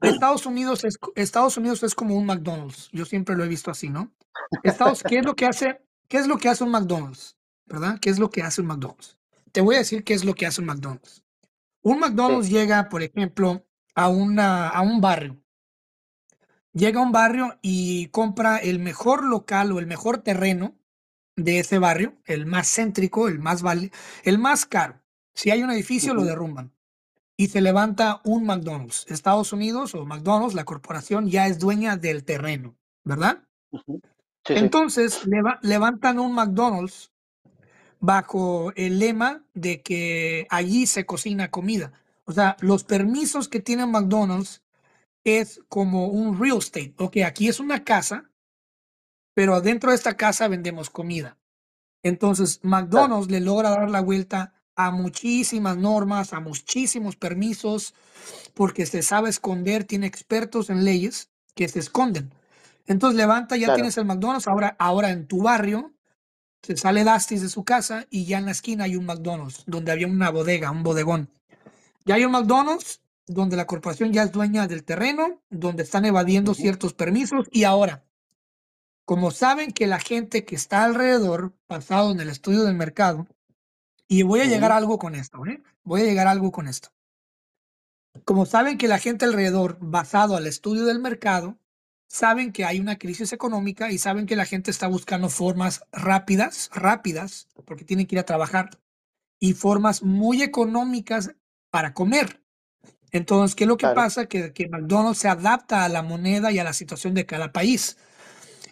Estados 0.00 0.46
Unidos 0.46 0.84
es, 0.84 0.98
Estados 1.14 1.56
Unidos 1.56 1.82
es 1.82 1.94
como 1.94 2.16
un 2.16 2.26
McDonald's. 2.26 2.88
Yo 2.90 3.04
siempre 3.04 3.36
lo 3.36 3.44
he 3.44 3.48
visto 3.48 3.70
así, 3.70 3.90
¿no? 3.90 4.12
Estados, 4.62 5.02
¿qué 5.02 5.18
es 5.18 5.24
lo 5.24 5.36
que 5.36 5.46
hace? 5.46 5.80
¿Qué 6.08 6.18
es 6.18 6.26
lo 6.26 6.38
que 6.38 6.48
hace 6.48 6.64
un 6.64 6.70
McDonald's? 6.70 7.36
¿Verdad? 7.66 7.98
¿Qué 8.00 8.10
es 8.10 8.18
lo 8.18 8.30
que 8.30 8.42
hace 8.42 8.62
un 8.62 8.68
McDonald's? 8.68 9.18
Te 9.52 9.60
voy 9.60 9.76
a 9.76 9.78
decir 9.78 10.04
qué 10.04 10.14
es 10.14 10.24
lo 10.24 10.34
que 10.34 10.46
hace 10.46 10.60
un 10.60 10.66
McDonald's. 10.66 11.22
Un 11.82 12.00
McDonald's 12.00 12.48
llega, 12.48 12.88
por 12.88 13.02
ejemplo, 13.02 13.66
a, 13.94 14.08
una, 14.08 14.68
a 14.68 14.80
un 14.80 15.00
barrio 15.00 15.43
llega 16.74 17.00
a 17.00 17.02
un 17.02 17.12
barrio 17.12 17.58
y 17.62 18.08
compra 18.08 18.58
el 18.58 18.78
mejor 18.78 19.24
local 19.24 19.72
o 19.72 19.78
el 19.78 19.86
mejor 19.86 20.18
terreno 20.18 20.74
de 21.36 21.60
ese 21.60 21.78
barrio, 21.78 22.14
el 22.26 22.46
más 22.46 22.68
céntrico, 22.72 23.28
el 23.28 23.38
más 23.38 23.62
vale, 23.62 23.90
el 24.22 24.38
más 24.38 24.66
caro. 24.66 25.00
Si 25.32 25.50
hay 25.50 25.62
un 25.62 25.70
edificio, 25.70 26.14
lo 26.14 26.24
derrumban. 26.24 26.72
Y 27.36 27.48
se 27.48 27.60
levanta 27.60 28.20
un 28.24 28.44
McDonald's. 28.46 29.06
Estados 29.08 29.52
Unidos 29.52 29.94
o 29.94 30.04
McDonald's, 30.04 30.54
la 30.54 30.64
corporación, 30.64 31.28
ya 31.28 31.48
es 31.48 31.58
dueña 31.58 31.96
del 31.96 32.24
terreno, 32.24 32.76
¿verdad? 33.02 33.42
Entonces 34.44 35.22
levantan 35.62 36.20
un 36.20 36.32
McDonald's 36.34 37.10
bajo 37.98 38.72
el 38.76 38.98
lema 39.00 39.42
de 39.54 39.82
que 39.82 40.46
allí 40.50 40.86
se 40.86 41.06
cocina 41.06 41.50
comida. 41.50 41.92
O 42.26 42.32
sea, 42.32 42.56
los 42.60 42.84
permisos 42.84 43.48
que 43.48 43.60
tiene 43.60 43.86
McDonald's 43.86 44.62
es 45.24 45.60
como 45.68 46.08
un 46.08 46.38
real 46.38 46.58
estate. 46.58 46.94
Ok, 46.98 47.16
aquí 47.26 47.48
es 47.48 47.58
una 47.58 47.82
casa, 47.82 48.30
pero 49.34 49.60
dentro 49.60 49.90
de 49.90 49.96
esta 49.96 50.16
casa 50.16 50.48
vendemos 50.48 50.90
comida. 50.90 51.38
Entonces, 52.02 52.60
McDonald's 52.62 53.30
le 53.30 53.40
logra 53.40 53.70
dar 53.70 53.90
la 53.90 54.02
vuelta 54.02 54.54
a 54.76 54.90
muchísimas 54.90 55.76
normas, 55.76 56.32
a 56.32 56.40
muchísimos 56.40 57.16
permisos, 57.16 57.94
porque 58.52 58.86
se 58.86 59.02
sabe 59.02 59.30
esconder, 59.30 59.84
tiene 59.84 60.06
expertos 60.06 60.68
en 60.68 60.84
leyes 60.84 61.30
que 61.54 61.68
se 61.68 61.78
esconden. 61.78 62.34
Entonces 62.86 63.16
levanta, 63.16 63.56
ya 63.56 63.74
tienes 63.74 63.96
el 63.96 64.04
McDonald's, 64.04 64.46
ahora, 64.46 64.76
ahora 64.78 65.10
en 65.10 65.26
tu 65.26 65.42
barrio, 65.42 65.94
se 66.62 66.76
sale 66.76 67.04
Dusty 67.04 67.38
de 67.38 67.48
su 67.48 67.64
casa 67.64 68.06
y 68.10 68.26
ya 68.26 68.38
en 68.38 68.46
la 68.46 68.50
esquina 68.50 68.84
hay 68.84 68.96
un 68.96 69.06
McDonald's, 69.06 69.64
donde 69.66 69.92
había 69.92 70.06
una 70.06 70.30
bodega, 70.30 70.70
un 70.70 70.82
bodegón. 70.82 71.30
Ya 72.04 72.16
hay 72.16 72.24
un 72.24 72.32
McDonald's 72.32 73.00
donde 73.26 73.56
la 73.56 73.66
corporación 73.66 74.12
ya 74.12 74.22
es 74.22 74.32
dueña 74.32 74.66
del 74.66 74.84
terreno, 74.84 75.42
donde 75.50 75.82
están 75.82 76.04
evadiendo 76.04 76.54
ciertos 76.54 76.94
permisos 76.94 77.48
y 77.50 77.64
ahora, 77.64 78.04
como 79.04 79.30
saben 79.30 79.72
que 79.72 79.86
la 79.86 79.98
gente 79.98 80.44
que 80.44 80.54
está 80.54 80.84
alrededor, 80.84 81.54
basado 81.68 82.10
en 82.12 82.20
el 82.20 82.28
estudio 82.30 82.64
del 82.64 82.74
mercado, 82.74 83.26
y 84.08 84.22
voy 84.22 84.40
a 84.40 84.46
llegar 84.46 84.72
a 84.72 84.76
algo 84.76 84.98
con 84.98 85.14
esto, 85.14 85.44
¿eh? 85.46 85.62
voy 85.82 86.02
a 86.02 86.04
llegar 86.04 86.26
a 86.26 86.30
algo 86.30 86.52
con 86.52 86.68
esto. 86.68 86.90
Como 88.24 88.46
saben 88.46 88.78
que 88.78 88.88
la 88.88 88.98
gente 88.98 89.24
alrededor, 89.24 89.78
basado 89.80 90.36
al 90.36 90.46
estudio 90.46 90.84
del 90.84 91.00
mercado, 91.00 91.58
saben 92.06 92.52
que 92.52 92.64
hay 92.64 92.78
una 92.78 92.96
crisis 92.96 93.32
económica 93.32 93.90
y 93.90 93.98
saben 93.98 94.26
que 94.26 94.36
la 94.36 94.44
gente 94.44 94.70
está 94.70 94.86
buscando 94.86 95.28
formas 95.28 95.84
rápidas, 95.90 96.70
rápidas, 96.72 97.48
porque 97.64 97.84
tienen 97.84 98.06
que 98.06 98.14
ir 98.14 98.20
a 98.20 98.26
trabajar, 98.26 98.78
y 99.40 99.54
formas 99.54 100.02
muy 100.02 100.42
económicas 100.42 101.34
para 101.70 101.92
comer. 101.92 102.43
Entonces, 103.14 103.54
¿qué 103.54 103.62
es 103.62 103.68
lo 103.68 103.76
que 103.76 103.86
pasa? 103.86 104.26
Que, 104.26 104.52
que 104.52 104.68
McDonald's 104.68 105.20
se 105.20 105.28
adapta 105.28 105.84
a 105.84 105.88
la 105.88 106.02
moneda 106.02 106.50
y 106.50 106.58
a 106.58 106.64
la 106.64 106.72
situación 106.72 107.14
de 107.14 107.24
cada 107.26 107.52
país. 107.52 107.96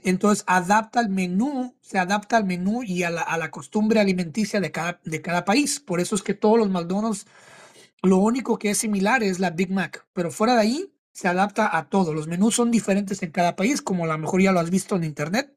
Entonces, 0.02 0.42
adapta 0.48 0.98
el 1.00 1.10
menú, 1.10 1.76
se 1.80 1.96
adapta 1.96 2.38
al 2.38 2.44
menú 2.44 2.82
y 2.82 3.04
a 3.04 3.10
la, 3.10 3.22
a 3.22 3.38
la 3.38 3.52
costumbre 3.52 4.00
alimenticia 4.00 4.60
de 4.60 4.72
cada, 4.72 5.00
de 5.04 5.22
cada 5.22 5.44
país. 5.44 5.78
Por 5.78 6.00
eso 6.00 6.16
es 6.16 6.24
que 6.24 6.34
todos 6.34 6.58
los 6.58 6.68
McDonald's, 6.70 7.24
lo 8.02 8.16
único 8.16 8.58
que 8.58 8.70
es 8.70 8.78
similar 8.78 9.22
es 9.22 9.38
la 9.38 9.50
Big 9.50 9.70
Mac, 9.70 10.08
pero 10.12 10.32
fuera 10.32 10.54
de 10.54 10.62
ahí 10.62 10.92
se 11.12 11.28
adapta 11.28 11.76
a 11.76 11.88
todo. 11.88 12.12
Los 12.12 12.26
menús 12.26 12.56
son 12.56 12.72
diferentes 12.72 13.22
en 13.22 13.30
cada 13.30 13.54
país, 13.54 13.80
como 13.80 14.04
a 14.04 14.08
lo 14.08 14.18
mejor 14.18 14.42
ya 14.42 14.50
lo 14.50 14.58
has 14.58 14.70
visto 14.70 14.96
en 14.96 15.04
internet. 15.04 15.56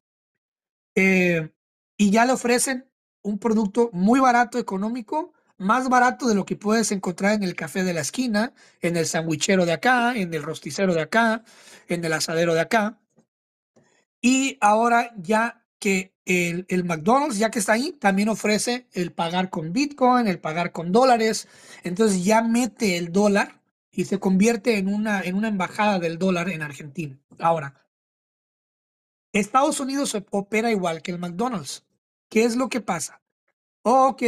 Eh, 0.94 1.50
y 1.98 2.12
ya 2.12 2.26
le 2.26 2.34
ofrecen 2.34 2.88
un 3.24 3.40
producto 3.40 3.90
muy 3.94 4.20
barato, 4.20 4.60
económico, 4.60 5.34
más 5.58 5.90
barato 5.90 6.28
de 6.28 6.36
lo 6.36 6.46
que 6.46 6.56
puedes 6.56 6.92
encontrar 6.92 7.34
en 7.34 7.44
el 7.44 7.56
café 7.56 7.84
de 7.84 7.94
la 7.94 8.02
esquina, 8.02 8.54
en 8.82 8.98
el 8.98 9.06
sandwichero 9.06 9.66
de 9.66 9.74
acá, 9.74 10.16
en 10.16 10.34
el 10.34 10.44
rosticero 10.44 10.94
de 10.94 11.02
acá, 11.02 11.44
en 11.88 12.04
el 12.04 12.14
asadero 12.14 12.54
de 12.54 12.62
acá. 12.62 13.00
Y 14.22 14.58
ahora 14.62 15.14
ya 15.18 15.66
que 15.80 16.14
el, 16.26 16.84
McDonald's, 16.84 17.38
ya 17.38 17.52
que 17.52 17.60
está 17.60 17.74
ahí, 17.74 17.92
también 17.94 18.30
ofrece 18.30 18.88
el 18.94 19.12
pagar 19.12 19.50
con 19.50 19.72
Bitcoin, 19.72 20.28
el 20.28 20.40
pagar 20.40 20.72
con 20.72 20.92
dólares. 20.92 21.48
Entonces 21.84 22.24
ya 22.24 22.42
mete 22.42 22.98
el 22.98 23.12
dólar 23.12 23.62
y 23.92 24.06
se 24.06 24.20
convierte 24.20 24.78
en 24.78 24.94
una, 24.94 25.22
en 25.22 25.36
una 25.36 25.48
embajada 25.48 26.00
del 26.00 26.18
dólar 26.18 26.50
en 26.50 26.64
Argentina. 26.64 27.20
Ahora, 27.40 27.86
Estados 29.32 29.80
Unidos 29.80 30.18
opera 30.32 30.72
igual 30.72 31.02
que 31.02 31.12
el 31.12 31.20
McDonald's. 31.20 31.86
¿Qué 32.30 32.44
es 32.44 32.56
lo 32.56 32.70
que 32.70 32.82
pasa? 32.82 33.22
ok, 33.88 34.24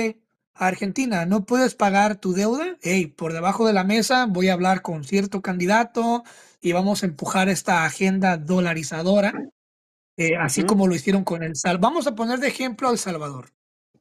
Argentina, 0.59 1.25
¿no 1.25 1.45
puedes 1.45 1.75
pagar 1.75 2.15
tu 2.17 2.33
deuda? 2.33 2.77
Hey, 2.81 3.07
por 3.07 3.33
debajo 3.33 3.65
de 3.67 3.73
la 3.73 3.83
mesa 3.83 4.25
voy 4.27 4.49
a 4.49 4.53
hablar 4.53 4.81
con 4.81 5.03
cierto 5.03 5.41
candidato 5.41 6.23
y 6.61 6.71
vamos 6.71 7.03
a 7.03 7.05
empujar 7.05 7.49
esta 7.49 7.85
agenda 7.85 8.37
dolarizadora 8.37 9.33
eh, 10.17 10.35
así 10.35 10.65
como 10.65 10.87
lo 10.87 10.95
hicieron 10.95 11.23
con 11.23 11.43
El 11.43 11.55
Salvador. 11.55 11.81
Vamos 11.81 12.07
a 12.07 12.15
poner 12.15 12.39
de 12.39 12.47
ejemplo 12.47 12.87
a 12.87 12.91
El 12.91 12.97
Salvador. 12.97 13.53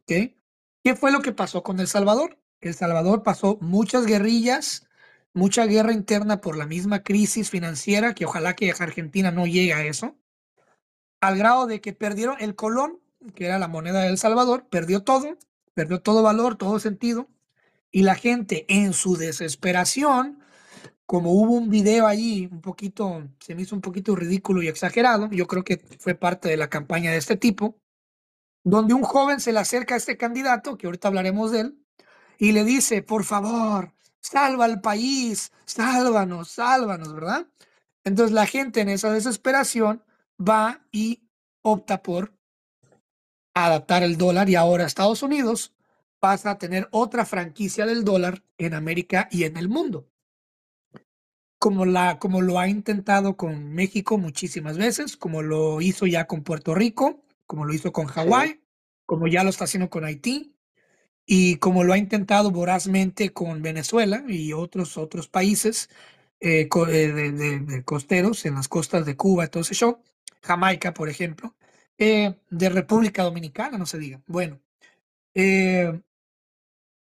¿okay? 0.02 0.40
¿Qué 0.82 0.96
fue 0.96 1.12
lo 1.12 1.20
que 1.20 1.32
pasó 1.32 1.62
con 1.62 1.78
El 1.78 1.88
Salvador? 1.88 2.38
El 2.60 2.74
Salvador 2.74 3.22
pasó 3.22 3.58
muchas 3.60 4.06
guerrillas, 4.06 4.88
mucha 5.34 5.66
guerra 5.66 5.92
interna 5.92 6.40
por 6.40 6.56
la 6.56 6.66
misma 6.66 7.02
crisis 7.02 7.50
financiera, 7.50 8.14
que 8.14 8.24
ojalá 8.24 8.56
que 8.56 8.72
Argentina 8.78 9.30
no 9.30 9.46
llegue 9.46 9.74
a 9.74 9.84
eso, 9.84 10.16
al 11.20 11.36
grado 11.36 11.66
de 11.66 11.82
que 11.82 11.92
perdieron 11.92 12.36
el 12.40 12.54
colón, 12.54 12.98
que 13.34 13.44
era 13.44 13.58
la 13.58 13.68
moneda 13.68 14.00
de 14.00 14.08
El 14.08 14.18
Salvador, 14.18 14.66
perdió 14.70 15.02
todo, 15.02 15.36
perdió 15.76 16.00
todo 16.00 16.22
valor, 16.22 16.56
todo 16.56 16.80
sentido, 16.80 17.28
y 17.90 18.02
la 18.02 18.14
gente 18.14 18.64
en 18.68 18.94
su 18.94 19.16
desesperación 19.16 20.42
como 21.04 21.32
hubo 21.32 21.52
un 21.52 21.70
video 21.70 22.06
allí 22.06 22.48
un 22.50 22.60
poquito, 22.60 23.28
se 23.38 23.54
me 23.54 23.62
hizo 23.62 23.76
un 23.76 23.80
poquito 23.80 24.16
ridículo 24.16 24.62
y 24.62 24.68
exagerado, 24.68 25.30
yo 25.30 25.46
creo 25.46 25.62
que 25.62 25.78
fue 26.00 26.14
parte 26.16 26.48
de 26.48 26.56
la 26.56 26.68
campaña 26.68 27.12
de 27.12 27.18
este 27.18 27.36
tipo, 27.36 27.78
donde 28.64 28.94
un 28.94 29.02
joven 29.02 29.38
se 29.38 29.52
le 29.52 29.60
acerca 29.60 29.94
a 29.94 29.98
este 29.98 30.16
candidato, 30.16 30.76
que 30.76 30.86
ahorita 30.86 31.06
hablaremos 31.06 31.52
de 31.52 31.60
él, 31.60 31.86
y 32.38 32.52
le 32.52 32.64
dice, 32.64 33.02
por 33.02 33.22
favor, 33.22 33.94
salva 34.20 34.64
al 34.64 34.80
país, 34.80 35.52
sálvanos, 35.64 36.50
sálvanos, 36.50 37.14
¿verdad? 37.14 37.46
Entonces 38.02 38.32
la 38.32 38.46
gente 38.46 38.80
en 38.80 38.88
esa 38.88 39.12
desesperación 39.12 40.02
va 40.40 40.84
y 40.90 41.22
opta 41.62 42.02
por 42.02 42.35
adaptar 43.64 44.02
el 44.02 44.18
dólar 44.18 44.50
y 44.50 44.54
ahora 44.54 44.84
Estados 44.84 45.22
Unidos 45.22 45.72
pasa 46.20 46.52
a 46.52 46.58
tener 46.58 46.88
otra 46.90 47.24
franquicia 47.24 47.86
del 47.86 48.04
dólar 48.04 48.42
en 48.58 48.74
América 48.74 49.28
y 49.30 49.44
en 49.44 49.56
el 49.56 49.68
mundo. 49.68 50.08
Como, 51.58 51.86
la, 51.86 52.18
como 52.18 52.42
lo 52.42 52.58
ha 52.58 52.68
intentado 52.68 53.36
con 53.36 53.72
México 53.72 54.18
muchísimas 54.18 54.76
veces, 54.76 55.16
como 55.16 55.40
lo 55.42 55.80
hizo 55.80 56.06
ya 56.06 56.26
con 56.26 56.42
Puerto 56.42 56.74
Rico, 56.74 57.24
como 57.46 57.64
lo 57.64 57.72
hizo 57.72 57.92
con 57.92 58.06
Hawái, 58.06 58.60
como 59.06 59.26
ya 59.26 59.42
lo 59.42 59.50
está 59.50 59.64
haciendo 59.64 59.88
con 59.88 60.04
Haití 60.04 60.54
y 61.24 61.56
como 61.56 61.82
lo 61.82 61.94
ha 61.94 61.98
intentado 61.98 62.50
vorazmente 62.50 63.32
con 63.32 63.62
Venezuela 63.62 64.22
y 64.28 64.52
otros, 64.52 64.98
otros 64.98 65.28
países 65.28 65.88
eh, 66.40 66.68
eh, 66.88 67.12
de, 67.12 67.84
costeros 67.84 68.44
en 68.44 68.56
las 68.56 68.68
costas 68.68 69.06
de 69.06 69.16
Cuba, 69.16 69.44
entonces 69.44 69.78
yo, 69.78 70.02
Jamaica, 70.42 70.92
por 70.92 71.08
ejemplo, 71.08 71.54
eh, 71.98 72.38
de 72.50 72.68
República 72.68 73.22
Dominicana, 73.22 73.78
no 73.78 73.86
se 73.86 73.98
diga. 73.98 74.20
Bueno, 74.26 74.60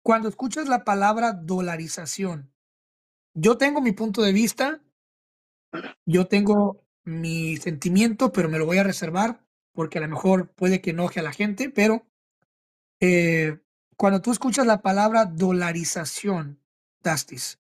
cuando 0.02 0.28
escuchas 0.28 0.68
la 0.68 0.84
palabra 0.84 1.32
dolarización, 1.32 2.50
yo 3.34 3.56
tengo 3.56 3.80
mi 3.80 3.92
punto 3.92 4.22
de 4.22 4.32
vista, 4.32 4.80
yo 6.04 6.26
tengo 6.26 6.84
mi 7.04 7.56
sentimiento, 7.56 8.32
pero 8.32 8.48
me 8.48 8.58
lo 8.58 8.66
voy 8.66 8.78
a 8.78 8.84
reservar 8.84 9.44
porque 9.72 9.98
a 9.98 10.00
lo 10.02 10.08
mejor 10.08 10.50
puede 10.50 10.80
que 10.80 10.90
enoje 10.90 11.20
a 11.20 11.24
la 11.24 11.32
gente, 11.32 11.68
pero 11.68 12.06
eh, 13.00 13.58
cuando 13.96 14.20
tú 14.20 14.30
escuchas 14.30 14.66
la 14.66 14.82
palabra 14.82 15.26
dolarización, 15.26 16.60
Dastis, 17.02 17.60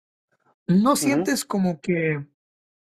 ¿no 0.67 0.95
sientes 0.95 1.45
como 1.45 1.79
que, 1.81 2.25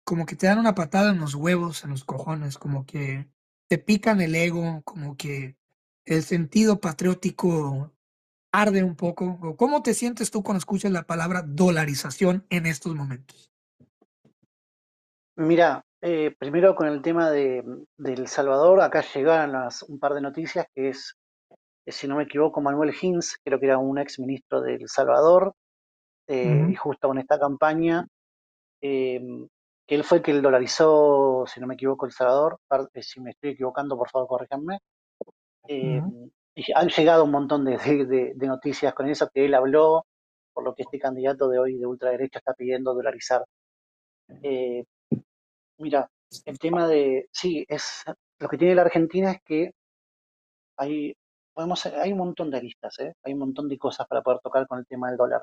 como 0.05 0.24
que 0.24 0.36
te 0.36 0.47
dan 0.47 0.59
una 0.59 0.74
patada 0.74 1.11
en 1.11 1.18
los 1.18 1.34
huevos, 1.34 1.84
en 1.84 1.91
los 1.91 2.05
cojones, 2.05 2.59
como 2.59 2.86
que 2.86 3.28
te 3.68 3.78
pican 3.78 4.20
el 4.20 4.34
ego, 4.34 4.82
como 4.84 5.16
que 5.16 5.56
el 6.04 6.22
sentido 6.22 6.80
patriótico 6.80 7.92
arde 8.52 8.82
un 8.82 8.96
poco? 8.96 9.56
¿Cómo 9.56 9.82
te 9.82 9.94
sientes 9.94 10.30
tú 10.30 10.42
cuando 10.42 10.58
escuchas 10.58 10.90
la 10.90 11.04
palabra 11.04 11.42
dolarización 11.46 12.46
en 12.50 12.66
estos 12.66 12.94
momentos? 12.94 13.52
Mira, 15.36 15.84
eh, 16.00 16.34
primero 16.38 16.74
con 16.74 16.88
el 16.88 17.02
tema 17.02 17.30
de, 17.30 17.64
El 18.02 18.26
Salvador, 18.26 18.80
acá 18.80 19.04
llegaron 19.14 19.68
un 19.88 19.98
par 19.98 20.14
de 20.14 20.20
noticias 20.20 20.66
que 20.74 20.88
es, 20.88 21.14
eh, 21.86 21.92
si 21.92 22.08
no 22.08 22.16
me 22.16 22.24
equivoco, 22.24 22.60
Manuel 22.60 22.94
Hins, 23.00 23.38
creo 23.44 23.60
que 23.60 23.66
era 23.66 23.78
un 23.78 23.98
ex 23.98 24.18
ministro 24.18 24.60
de 24.62 24.74
El 24.76 24.88
Salvador, 24.88 25.54
eh, 26.26 26.66
y 26.70 26.74
justo 26.74 27.08
con 27.08 27.18
esta 27.18 27.38
campaña, 27.38 28.06
que 29.89 29.97
él 29.97 30.05
fue 30.05 30.18
el 30.18 30.22
que 30.22 30.34
dolarizó, 30.34 31.45
si 31.49 31.59
no 31.59 31.66
me 31.66 31.74
equivoco, 31.74 32.07
El 32.07 32.12
Salvador, 32.12 32.61
si 33.01 33.20
me 33.20 33.30
estoy 33.30 33.51
equivocando, 33.51 33.97
por 33.97 34.09
favor, 34.09 34.28
corríjanme 34.28 34.78
han 36.74 36.89
llegado 36.89 37.24
un 37.24 37.30
montón 37.30 37.64
de, 37.64 38.34
noticias 38.36 38.95
con 38.95 39.09
eso 39.09 39.28
que 39.32 39.45
él 39.45 39.55
habló, 39.55 40.07
por 40.53 40.64
lo 40.64 40.74
que 40.74 40.82
este 40.82 40.99
candidato 40.99 41.49
de 41.49 41.59
hoy 41.59 41.76
de 41.76 41.86
ultraderecha 41.86 42.39
está 42.39 42.55
pidiendo 42.55 42.95
dolarizar. 42.95 43.45
Eh, 44.43 44.84
mira, 45.78 46.09
el 46.45 46.59
tema 46.59 46.89
de, 46.89 47.28
sí, 47.32 47.64
es 47.68 48.05
lo 48.39 48.49
que 48.49 48.59
tiene 48.59 48.74
la 48.74 48.82
Argentina 48.82 49.32
es 49.32 49.39
que 49.45 49.70
hay, 50.76 51.14
podemos, 51.55 51.84
hay 51.86 52.12
un 52.12 52.18
montón 52.18 52.51
de 52.51 52.59
aristas, 52.59 52.99
¿eh? 53.01 53.14
hay 53.22 53.32
un 53.32 53.41
montón 53.41 53.68
de 53.68 53.78
cosas 53.78 54.07
para 54.07 54.22
poder 54.22 54.41
tocar 54.41 54.66
con 54.66 54.78
el 54.78 54.86
tema 54.86 55.09
del 55.09 55.16
dólar. 55.16 55.43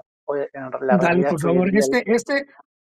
Dale, 1.00 1.30
por 1.30 1.42
favor, 1.42 1.76
este, 1.76 2.04
este, 2.06 2.48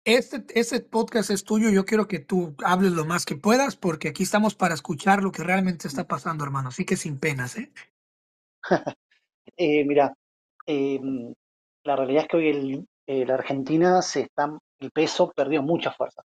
este, 0.05 0.45
este 0.59 0.81
podcast 0.81 1.29
es 1.29 1.43
tuyo, 1.43 1.69
yo 1.69 1.85
quiero 1.85 2.07
que 2.07 2.19
tú 2.19 2.55
hables 2.63 2.91
lo 2.91 3.05
más 3.05 3.25
que 3.25 3.35
puedas, 3.35 3.75
porque 3.75 4.09
aquí 4.09 4.23
estamos 4.23 4.55
para 4.55 4.73
escuchar 4.73 5.23
lo 5.23 5.31
que 5.31 5.43
realmente 5.43 5.87
está 5.87 6.07
pasando, 6.07 6.43
hermano, 6.43 6.69
así 6.69 6.85
que 6.85 6.97
sin 6.97 7.19
penas, 7.19 7.57
¿eh? 7.57 7.71
eh, 9.57 9.85
mira, 9.85 10.13
em, 10.65 11.33
la 11.83 11.95
realidad 11.95 12.23
es 12.23 12.27
que 12.27 12.37
hoy 12.37 12.47
el, 12.49 12.87
eh, 13.07 13.25
la 13.25 13.35
Argentina 13.35 14.01
se 14.01 14.21
está, 14.21 14.57
el 14.79 14.91
peso 14.91 15.31
perdió 15.31 15.61
mucha 15.61 15.91
fuerza, 15.91 16.23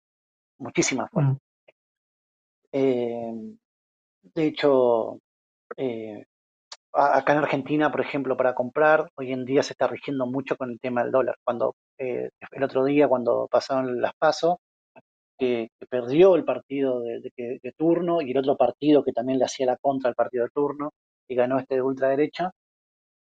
muchísima 0.60 1.08
fuerza. 1.08 1.32
Mm. 1.32 1.38
Em, 2.72 3.58
de 4.36 4.48
hecho, 4.48 5.20
eh, 5.78 6.26
acá 6.94 7.34
en 7.34 7.40
Argentina, 7.40 7.92
por 7.92 8.02
ejemplo, 8.02 8.38
para 8.38 8.54
comprar, 8.56 9.10
hoy 9.16 9.32
en 9.32 9.46
día 9.46 9.64
se 9.64 9.74
está 9.74 9.88
rigiendo 9.88 10.26
mucho 10.28 10.56
con 10.56 10.72
el 10.72 10.80
tema 10.80 11.04
del 11.04 11.12
dólar. 11.12 11.36
Cuando 11.44 11.76
el 11.98 12.64
otro 12.64 12.86
día, 12.86 13.08
cuando 13.08 13.48
pasaron 13.50 14.02
las 14.02 14.14
pasos, 14.16 14.58
que, 15.38 15.70
perdió 15.90 16.36
el 16.36 16.46
partido 16.46 17.02
de, 17.02 17.20
de, 17.36 17.74
turno 17.78 18.22
y 18.22 18.32
el 18.32 18.38
otro 18.38 18.56
partido 18.58 19.04
que 19.04 19.12
también 19.12 19.40
le 19.40 19.46
hacía 19.46 19.66
la 19.66 19.78
contra 19.78 20.10
al 20.10 20.16
partido 20.16 20.46
de 20.46 20.52
turno, 20.52 20.92
y 21.28 21.36
ganó 21.36 21.60
este 21.60 21.76
de 21.76 21.82
ultraderecha, 21.82 22.52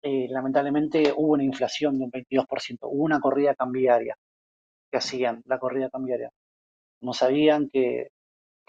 eh, 0.02 0.28
lamentablemente 0.30 1.14
hubo 1.16 1.34
una 1.34 1.44
inflación 1.44 1.98
de 1.98 2.06
un 2.06 2.12
22%, 2.12 2.78
hubo 2.84 3.04
una 3.04 3.20
corrida 3.20 3.56
cambiaria 3.56 4.16
que 4.92 4.98
hacían, 4.98 5.42
la 5.46 5.60
corrida 5.60 5.90
cambiaria. 5.90 6.30
No 7.02 7.14
sabían 7.14 7.70
que, 7.72 8.10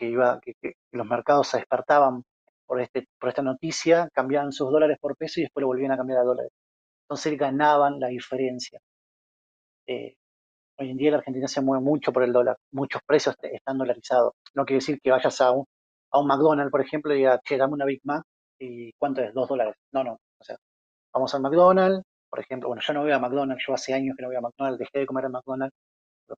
iba, 0.01 0.41
que, 0.41 0.55
los 0.93 1.07
mercados 1.07 1.49
se 1.49 1.59
despertaban 1.59 2.23
por, 2.67 2.81
este, 2.81 3.07
por 3.19 3.29
esta 3.29 3.43
noticia, 3.43 4.09
cambiaban 4.13 4.53
sus 4.53 4.71
dólares 4.71 4.99
por 5.01 5.17
peso 5.17 5.41
y 5.41 5.45
después 5.45 5.63
lo 5.63 5.69
volvían 5.69 5.93
a 5.93 5.97
cambiar 5.97 6.21
a 6.21 6.25
dólares. 6.25 6.53
Entonces 7.05 7.39
ganaban 7.39 8.01
la 8.01 8.09
diferencia. 8.09 8.81
Eh, 9.87 10.15
hoy 10.79 10.91
en 10.91 10.97
día 10.97 11.13
la 11.13 11.19
Argentina 11.19 11.49
se 11.49 11.61
mueve 11.63 11.85
mucho 11.85 12.13
por 12.13 12.23
el 12.25 12.33
dólar, 12.33 12.57
muchos 12.73 13.01
precios 13.07 13.37
están 13.43 13.79
dolarizados. 13.79 14.35
No 14.55 14.65
quiere 14.65 14.79
decir 14.79 14.99
que 15.03 15.11
vayas 15.11 15.41
a 15.41 15.53
un, 15.53 15.65
a 16.13 16.21
un 16.21 16.27
McDonald's, 16.27 16.71
por 16.71 16.81
ejemplo, 16.81 17.15
y 17.15 17.19
digas, 17.19 17.41
che, 17.45 17.57
dame 17.57 17.75
una 17.75 17.85
Big 17.85 18.01
Mac 18.05 18.25
¿Y 18.59 18.93
cuánto 18.95 19.23
es? 19.23 19.35
¿Dos 19.35 19.49
dólares? 19.49 19.75
No, 19.93 20.03
no. 20.05 20.13
O 20.15 20.45
sea, 20.45 20.57
vamos 21.13 21.35
al 21.35 21.43
McDonald's, 21.43 22.03
por 22.31 22.41
ejemplo. 22.41 22.69
Bueno, 22.69 22.83
yo 22.87 22.93
no 22.95 23.03
voy 23.03 23.13
a 23.13 23.19
McDonald's, 23.19 23.65
yo 23.67 23.75
hace 23.75 23.95
años 23.95 24.17
que 24.17 24.23
no 24.23 24.29
voy 24.29 24.37
a 24.37 24.41
McDonald's, 24.41 24.79
dejé 24.79 25.01
de 25.01 25.07
comer 25.07 25.27
en 25.27 25.33
McDonald's 25.33 25.77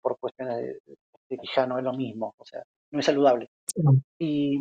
por 0.03 0.19
cuestiones 0.19 0.57
de, 0.57 0.97
que 1.29 1.37
ya 1.55 1.67
no 1.67 1.79
es 1.79 1.85
lo 1.85 1.93
mismo, 1.93 2.35
o 2.37 2.45
sea, 2.45 2.63
no 2.91 3.01
es 3.01 3.07
saludable. 3.07 3.49
Y 4.19 4.61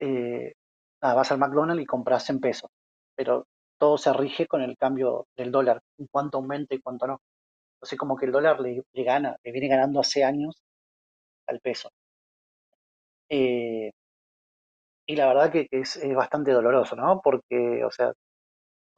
eh, 0.00 0.52
vas 1.00 1.32
al 1.32 1.38
McDonald's 1.38 1.82
y 1.82 1.86
compras 1.86 2.28
en 2.30 2.40
pesos, 2.40 2.70
pero 3.14 3.46
todo 3.78 3.98
se 3.98 4.12
rige 4.12 4.46
con 4.46 4.62
el 4.62 4.76
cambio 4.76 5.26
del 5.36 5.52
dólar, 5.52 5.80
cuánto 6.10 6.38
aumenta 6.38 6.74
y 6.74 6.80
cuánto 6.80 7.06
no. 7.06 7.20
Entonces 7.76 7.98
como 7.98 8.16
que 8.16 8.26
el 8.26 8.32
dólar 8.32 8.60
le, 8.60 8.82
gana, 9.04 9.36
le 9.42 9.52
viene 9.52 9.68
ganando 9.68 10.00
hace 10.00 10.24
años 10.24 10.56
al 11.46 11.60
peso. 11.60 11.90
Eh, 13.30 13.92
y 15.06 15.16
la 15.16 15.26
verdad 15.28 15.50
que, 15.52 15.66
es, 15.70 16.00
bastante 16.14 16.52
doloroso, 16.52 16.96
¿no? 16.96 17.20
Porque, 17.22 17.84
o 17.84 17.90
sea, 17.90 18.12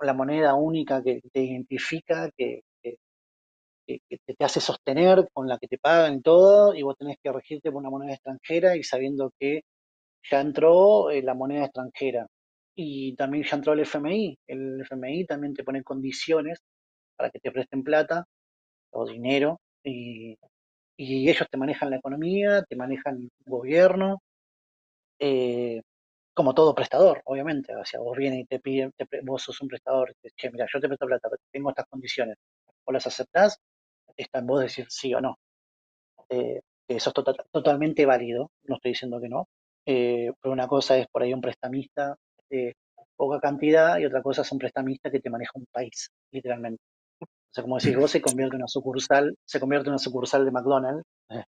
la 0.01 0.15
moneda 0.15 0.55
única 0.55 1.03
que 1.03 1.21
te 1.33 1.41
identifica, 1.43 2.31
que, 2.37 2.63
que, 2.83 4.19
te 4.27 4.45
hace 4.45 4.61
sostener, 4.61 5.29
con 5.33 5.49
la 5.49 5.59
que 5.59 5.69
te 5.69 5.79
pagan 5.79 6.15
y 6.15 6.23
todo, 6.23 6.75
y 6.75 6.83
vos 6.83 6.97
tenés 6.97 7.17
que 7.23 7.33
regirte 7.33 7.71
por 7.71 7.81
una 7.81 7.91
moneda 7.91 8.15
extranjera 8.15 8.77
y 8.77 8.83
sabiendo 8.85 9.33
que 9.39 9.63
ya 10.23 10.41
entró 10.41 11.11
eh, 11.11 11.23
la 11.23 11.35
moneda 11.35 11.65
extranjera. 11.67 12.27
y 12.75 13.15
también 13.17 13.45
ya 13.45 13.57
entró 13.57 13.73
el 13.75 13.81
FMI. 13.81 14.39
El 14.47 14.81
FMI 14.83 15.27
también 15.27 15.55
te 15.55 15.65
pone 15.65 15.83
condiciones 15.83 16.61
para 17.17 17.31
que 17.31 17.41
te 17.41 17.53
presten 17.53 17.85
plata 17.85 18.25
o 18.93 19.07
dinero 19.07 19.61
y, 19.85 20.37
ellos 20.99 21.49
te 21.51 21.59
manejan 21.59 21.91
la 21.91 21.97
economía, 21.97 22.63
te 22.65 22.77
manejan 22.77 23.17
el 23.17 23.31
gobierno, 23.47 24.23
eh, 25.19 25.83
como 26.35 26.55
todo 26.55 26.75
prestador, 26.75 27.23
obviamente. 27.25 27.75
O 27.77 27.85
sea, 27.85 28.01
vos 28.01 28.17
vienes 28.17 28.41
y 28.41 28.45
te 28.47 28.61
piden, 28.61 28.93
vos 29.25 29.43
sos 29.43 29.61
un 29.63 29.69
prestador, 29.69 30.15
te, 30.23 30.31
che, 30.37 30.51
mira, 30.51 30.67
yo 30.73 30.81
te 30.81 30.89
presto 30.89 31.07
plata, 31.07 31.29
tengo 31.53 31.71
estas 31.71 31.87
condiciones, 31.87 32.37
o 32.85 32.93
las 32.93 33.07
aceptás, 33.07 33.59
está 34.17 34.41
en 34.41 34.47
vos 34.47 34.61
decir 34.63 34.87
sí 34.91 35.15
o 35.15 35.21
no. 35.21 35.39
Eh, 36.31 36.61
eso 36.89 37.11
es 37.11 37.15
tota-, 37.15 37.45
totalmente 37.53 38.07
válido, 38.07 38.51
no 38.65 38.77
estoy 38.77 38.93
diciendo 38.93 39.21
que 39.21 39.29
no, 39.29 39.49
eh, 39.87 40.31
una 40.45 40.69
cosa 40.69 40.97
es 40.99 41.07
por 41.09 41.23
ahí 41.23 41.33
un 41.33 41.41
prestamista 41.41 42.17
de 42.49 42.75
poca 43.17 43.41
cantidad 43.41 43.99
y 43.99 44.07
otra 44.07 44.23
cosa 44.23 44.43
es 44.43 44.53
un 44.53 44.59
prestamista 44.59 45.11
que 45.11 45.21
te 45.21 45.31
maneja 45.31 45.53
un 45.55 45.67
país, 45.73 46.11
literalmente. 46.33 46.83
O 47.23 47.53
sea, 47.53 47.63
como 47.63 47.79
decís 47.79 47.97
vos, 47.97 48.11
se 48.11 48.21
convierte 48.21 48.57
en 48.57 48.63
una 48.63 48.69
sucursal, 48.69 49.37
se 49.45 49.61
convierte 49.61 49.89
en 49.89 49.93
una 49.93 49.99
sucursal 49.99 50.45
de 50.45 50.51
McDonald's, 50.53 51.05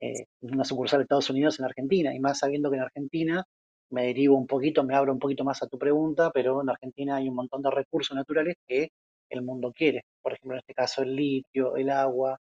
eh, 0.00 0.24
una 0.40 0.64
sucursal 0.64 1.00
de 1.00 1.02
Estados 1.04 1.30
Unidos 1.30 1.58
en 1.58 1.66
Argentina, 1.66 2.14
y 2.14 2.20
más 2.20 2.38
sabiendo 2.38 2.70
que 2.70 2.76
en 2.76 2.82
Argentina 2.82 3.44
me 3.90 4.06
derivo 4.06 4.36
un 4.36 4.46
poquito, 4.46 4.84
me 4.84 4.94
abro 4.94 5.12
un 5.12 5.18
poquito 5.18 5.44
más 5.44 5.62
a 5.62 5.68
tu 5.68 5.78
pregunta, 5.78 6.30
pero 6.32 6.62
en 6.62 6.70
Argentina 6.70 7.16
hay 7.16 7.28
un 7.28 7.34
montón 7.36 7.62
de 7.62 7.70
recursos 7.70 8.16
naturales 8.16 8.56
que 8.66 8.88
el 9.30 9.42
mundo 9.42 9.72
quiere. 9.72 10.02
Por 10.22 10.32
ejemplo, 10.32 10.54
en 10.54 10.60
este 10.60 10.74
caso 10.74 11.02
el 11.02 11.14
litio, 11.14 11.76
el 11.76 11.90
agua, 11.90 12.38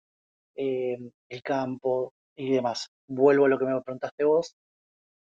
eh, 0.57 0.99
el 1.29 1.43
campo 1.43 2.13
y 2.37 2.53
demás. 2.53 2.89
Vuelvo 3.09 3.47
a 3.47 3.49
lo 3.49 3.59
que 3.59 3.65
me 3.65 3.81
preguntaste 3.83 4.25
vos. 4.25 4.55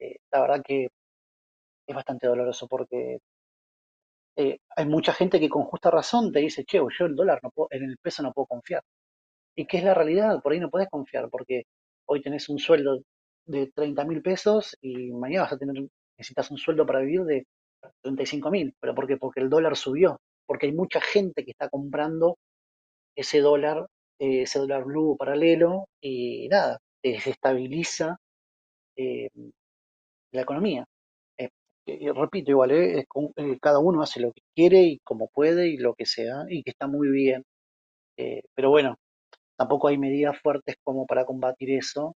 Eh, 0.01 0.16
la 0.32 0.40
verdad 0.42 0.62
que 0.66 0.88
es 1.88 1.94
bastante 1.96 2.28
doloroso 2.28 2.68
porque 2.68 3.18
eh, 4.36 4.59
hay 4.76 4.86
mucha 4.86 5.12
gente 5.12 5.40
que 5.40 5.49
con 5.49 5.64
justa 5.64 5.90
razón 5.90 6.32
te 6.32 6.40
dice, 6.40 6.64
che, 6.64 6.78
yo 6.78 7.07
el 7.07 7.16
dólar 7.16 7.40
no 7.42 7.51
puedo, 7.51 7.68
en 7.72 7.84
el 7.84 7.96
peso 7.99 8.22
no 8.22 8.32
puedo 8.32 8.46
confiar. 8.46 8.82
¿Y 9.57 9.66
qué 9.66 9.78
es 9.78 9.84
la 9.84 9.94
realidad? 9.94 10.42
Por 10.42 10.53
ahí 10.53 10.61
no 10.61 10.70
puedes 10.70 10.88
confiar 10.90 11.28
porque 11.30 11.64
hoy 12.07 12.22
tenés 12.22 12.49
un 12.49 12.59
sueldo 12.59 13.01
de 13.46 13.68
30 13.74 14.05
mil 14.05 14.22
pesos 14.22 14.76
y 14.82 15.12
mañana 15.12 15.44
vas 15.44 15.55
a 15.55 15.59
tener, 15.59 15.76
necesitas 16.18 16.51
un 16.51 16.59
sueldo 16.59 16.86
para 16.86 17.01
vivir 17.01 17.22
de 17.24 17.46
35 18.03 18.51
mil. 18.51 18.74
¿Pero 18.80 18.94
por 18.94 19.07
qué? 19.09 19.16
Porque 19.18 19.40
el 19.40 19.51
dólar 19.51 19.76
subió. 19.76 20.20
Porque 20.46 20.66
hay 20.66 20.72
mucha 20.72 21.01
gente 21.01 21.44
que 21.44 21.53
está 21.53 21.68
comprando 21.70 22.38
ese 23.16 23.40
dólar, 23.40 23.86
eh, 24.20 24.42
ese 24.42 24.59
dólar 24.61 24.84
blue 24.84 25.16
paralelo 25.18 25.86
y 26.03 26.49
nada, 26.49 26.78
desestabiliza 27.03 28.18
eh, 28.96 29.28
la 30.33 30.43
economía. 30.43 30.85
Eh, 31.39 31.51
repito, 32.14 32.51
igual, 32.51 32.70
eh, 32.72 33.07
cada 33.61 33.79
uno 33.79 34.03
hace 34.03 34.20
lo 34.20 34.33
que 34.33 34.43
quiere 34.55 34.83
y 34.83 34.99
como 35.01 35.29
puede 35.29 35.68
y 35.68 35.79
lo 35.79 35.95
que 35.95 36.07
sea, 36.07 36.45
y 36.49 36.62
que 36.62 36.70
está 36.70 36.87
muy 36.87 37.09
bien. 37.09 37.45
pero 38.55 38.70
bueno, 38.70 38.97
tampoco 39.57 39.89
hay 39.89 39.99
medidas 39.99 40.39
fuertes 40.43 40.76
como 40.85 41.07
para 41.07 41.24
combatir 41.26 41.70
eso. 41.72 42.14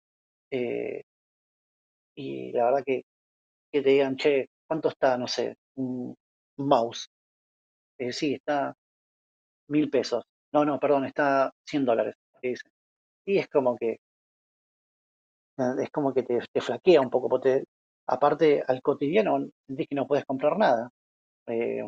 y 2.15 2.51
la 2.51 2.65
verdad 2.65 2.83
que, 2.85 3.03
que 3.71 3.81
te 3.81 3.89
digan, 3.89 4.17
che, 4.17 4.47
¿cuánto 4.67 4.89
está, 4.89 5.17
no 5.17 5.27
sé, 5.27 5.55
un, 5.75 6.15
mouse? 6.57 7.07
sí, 8.11 8.33
está 8.35 8.73
mil 9.69 9.89
pesos. 9.89 10.23
No, 10.53 10.65
no, 10.65 10.79
perdón, 10.79 11.05
está 11.05 11.51
100 11.65 11.85
dólares. 11.85 12.15
Y 13.25 13.37
es 13.37 13.47
como 13.47 13.75
que 13.77 13.97
es 15.79 15.89
como 15.91 16.13
que 16.13 16.23
te, 16.23 16.39
flaquea 16.61 17.01
un 17.01 17.09
poco, 17.09 17.29
porque 17.29 17.63
aparte 18.11 18.61
al 18.67 18.81
cotidiano 18.81 19.47
sentís 19.65 19.87
que 19.87 19.95
no 19.95 20.07
puedes 20.07 20.25
comprar 20.25 20.57
nada. 20.57 20.89
Eh, 21.47 21.81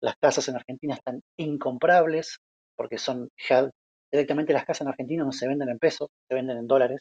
las 0.00 0.16
casas 0.20 0.48
en 0.48 0.56
Argentina 0.56 0.94
están 0.94 1.20
incomprables 1.38 2.38
porque 2.76 2.98
son 2.98 3.28
ya 3.48 3.70
directamente 4.12 4.52
las 4.52 4.64
casas 4.64 4.82
en 4.82 4.88
Argentina 4.88 5.24
no 5.24 5.32
se 5.32 5.48
venden 5.48 5.70
en 5.70 5.78
pesos, 5.78 6.08
se 6.28 6.34
venden 6.34 6.58
en 6.58 6.66
dólares. 6.66 7.00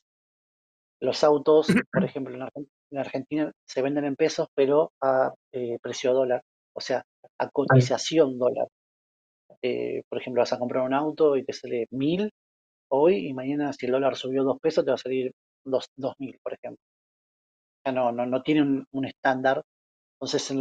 Los 1.01 1.23
autos, 1.23 1.67
por 1.91 2.03
ejemplo, 2.05 2.33
en, 2.35 2.97
Argentina 2.97 3.51
se 3.67 3.81
venden 3.81 4.05
en 4.05 4.15
pesos, 4.15 4.47
pero 4.55 4.91
a 5.01 5.33
eh, 5.51 5.77
precio 5.81 6.13
dólar, 6.13 6.41
o 6.73 6.79
sea, 6.81 7.03
a 7.39 7.49
cotización 7.49 8.39
dólar. 8.39 8.67
Eh, 9.61 10.03
por 10.09 10.19
ejemplo, 10.19 10.41
vas 10.41 10.53
a 10.53 10.59
comprar 10.59 10.83
un 10.83 10.93
auto 10.93 11.35
y 11.35 11.43
te 11.43 11.53
sale 11.53 11.87
mil 11.91 12.31
hoy 12.89 13.27
y 13.27 13.33
mañana 13.33 13.73
si 13.73 13.85
el 13.85 13.91
dólar 13.91 14.15
subió 14.15 14.43
dos 14.43 14.59
pesos 14.61 14.85
te 14.85 14.91
va 14.91 14.95
a 14.95 14.97
salir 14.97 15.31
dos, 15.65 15.89
mil, 16.19 16.37
por 16.41 16.53
ejemplo. 16.53 16.83
No, 17.85 18.11
no, 18.11 18.25
no 18.25 18.41
tiene 18.41 18.85
un, 18.91 19.05
estándar, 19.05 19.63
entonces 20.15 20.53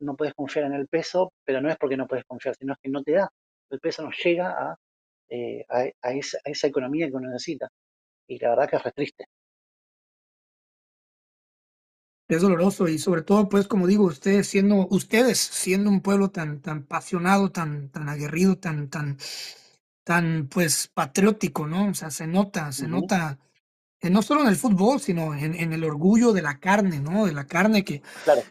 no 0.00 0.16
puedes 0.16 0.34
confiar 0.34 0.66
en 0.66 0.74
el 0.74 0.88
peso, 0.88 1.32
pero 1.44 1.60
no 1.60 1.70
es 1.70 1.76
porque 1.76 1.96
no 1.96 2.06
puedes 2.06 2.24
confiar, 2.24 2.56
sino 2.56 2.74
que 2.82 2.90
no 2.90 3.02
te 3.02 3.12
da. 3.12 3.30
El 3.70 3.80
peso 3.80 4.02
no 4.02 4.10
llega 4.10 4.50
a, 4.50 4.76
eh, 5.28 5.64
a, 5.68 6.12
esa, 6.12 6.38
a 6.44 6.50
esa 6.50 6.66
economía 6.66 7.08
que 7.08 7.14
uno 7.16 7.28
necesita. 7.28 7.68
Y 8.28 8.38
la 8.38 8.50
verdad 8.50 8.68
que 8.68 8.76
es 8.76 8.82
re 8.82 8.92
triste 8.92 9.26
es 12.28 12.42
doloroso 12.42 12.88
y 12.88 12.98
sobre 12.98 13.22
todo, 13.22 13.48
pues, 13.48 13.68
como 13.68 13.86
digo, 13.86 14.04
ustedes 14.04 14.46
siendo, 14.48 14.86
ustedes 14.90 15.38
siendo 15.38 15.90
un 15.90 16.00
pueblo 16.00 16.30
tan, 16.30 16.60
tan 16.60 16.78
apasionado, 16.78 17.50
tan, 17.50 17.90
tan 17.90 18.08
aguerrido, 18.08 18.56
tan, 18.56 18.88
tan, 18.88 19.18
tan, 20.04 20.48
pues, 20.48 20.88
patriótico, 20.88 21.66
¿no? 21.66 21.88
O 21.88 21.94
sea, 21.94 22.10
se 22.10 22.26
nota, 22.26 22.72
se 22.72 22.88
nota 22.88 23.38
no 24.10 24.22
solo 24.22 24.42
en 24.42 24.48
el 24.48 24.56
fútbol, 24.56 25.00
sino 25.00 25.34
en, 25.34 25.72
el 25.72 25.84
orgullo 25.84 26.32
de 26.32 26.42
la 26.42 26.58
carne, 26.58 27.00
¿no? 27.00 27.26
De 27.26 27.32
la 27.32 27.46
carne 27.46 27.84
que, 27.84 28.02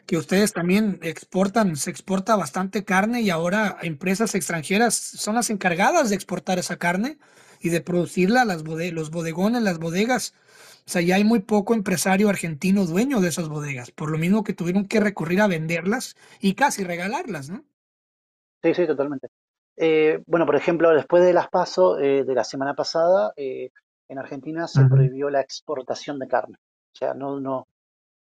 que 0.05 0.17
ustedes 0.17 0.53
también 0.53 0.99
exportan, 1.01 1.75
se 1.75 1.89
exporta 1.89 2.35
bastante 2.35 2.83
carne 2.83 3.21
y 3.21 3.29
ahora 3.29 3.77
empresas 3.81 4.35
extranjeras 4.35 4.95
son 4.95 5.35
las 5.35 5.49
encargadas 5.49 6.09
de 6.09 6.15
exportar 6.15 6.59
esa 6.59 6.77
carne 6.77 7.17
y 7.61 7.69
de 7.69 7.81
producirla, 7.81 8.45
las 8.45 8.63
los 8.63 9.09
bodegones, 9.11 9.63
las 9.63 9.79
bodegas. 9.79 10.33
O 10.85 10.89
sea, 10.89 11.01
ya 11.01 11.15
hay 11.15 11.23
muy 11.23 11.39
poco 11.39 11.73
empresario 11.73 12.29
argentino 12.29 12.85
dueño 12.85 13.21
de 13.21 13.29
esas 13.29 13.47
bodegas, 13.47 13.91
por 13.91 14.11
lo 14.11 14.17
mismo 14.17 14.43
que 14.43 14.53
tuvieron 14.53 14.85
que 14.85 14.99
recurrir 14.99 15.39
a 15.39 15.47
venderlas 15.47 16.15
y 16.41 16.55
casi 16.55 16.83
regalarlas, 16.83 17.49
¿no? 17.49 17.63
Sí, 18.61 18.73
sí, 18.73 18.85
totalmente. 18.85 19.29
Eh, 19.77 20.21
bueno, 20.27 20.45
por 20.45 20.55
ejemplo, 20.55 20.93
después 20.93 21.23
de 21.23 21.33
las 21.33 21.47
pasos 21.49 21.99
eh, 22.01 22.23
de 22.25 22.35
la 22.35 22.43
semana 22.43 22.75
pasada, 22.75 23.33
en 24.07 24.19
Argentina 24.19 24.67
se 24.67 24.85
prohibió 24.85 25.29
la 25.29 25.41
exportación 25.41 26.19
de 26.19 26.27
carne. 26.27 26.57
O 26.93 26.95
sea, 26.95 27.13
no, 27.13 27.39
no, 27.39 27.67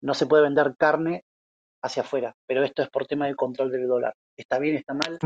no 0.03 0.15
se 0.15 0.27
puede 0.27 0.45
vender 0.45 0.75
carne 0.77 1.25
hacia 1.83 2.03
afuera, 2.03 2.35
pero 2.47 2.63
esto 2.63 2.83
es 2.83 2.91
por 2.91 3.07
tema 3.07 3.27
del 3.27 3.37
control 3.37 3.71
del 3.71 3.89
dólar. 3.89 4.15
¿Está 4.37 4.59
bien, 4.59 4.77
está 4.77 4.95
mal? 4.95 5.19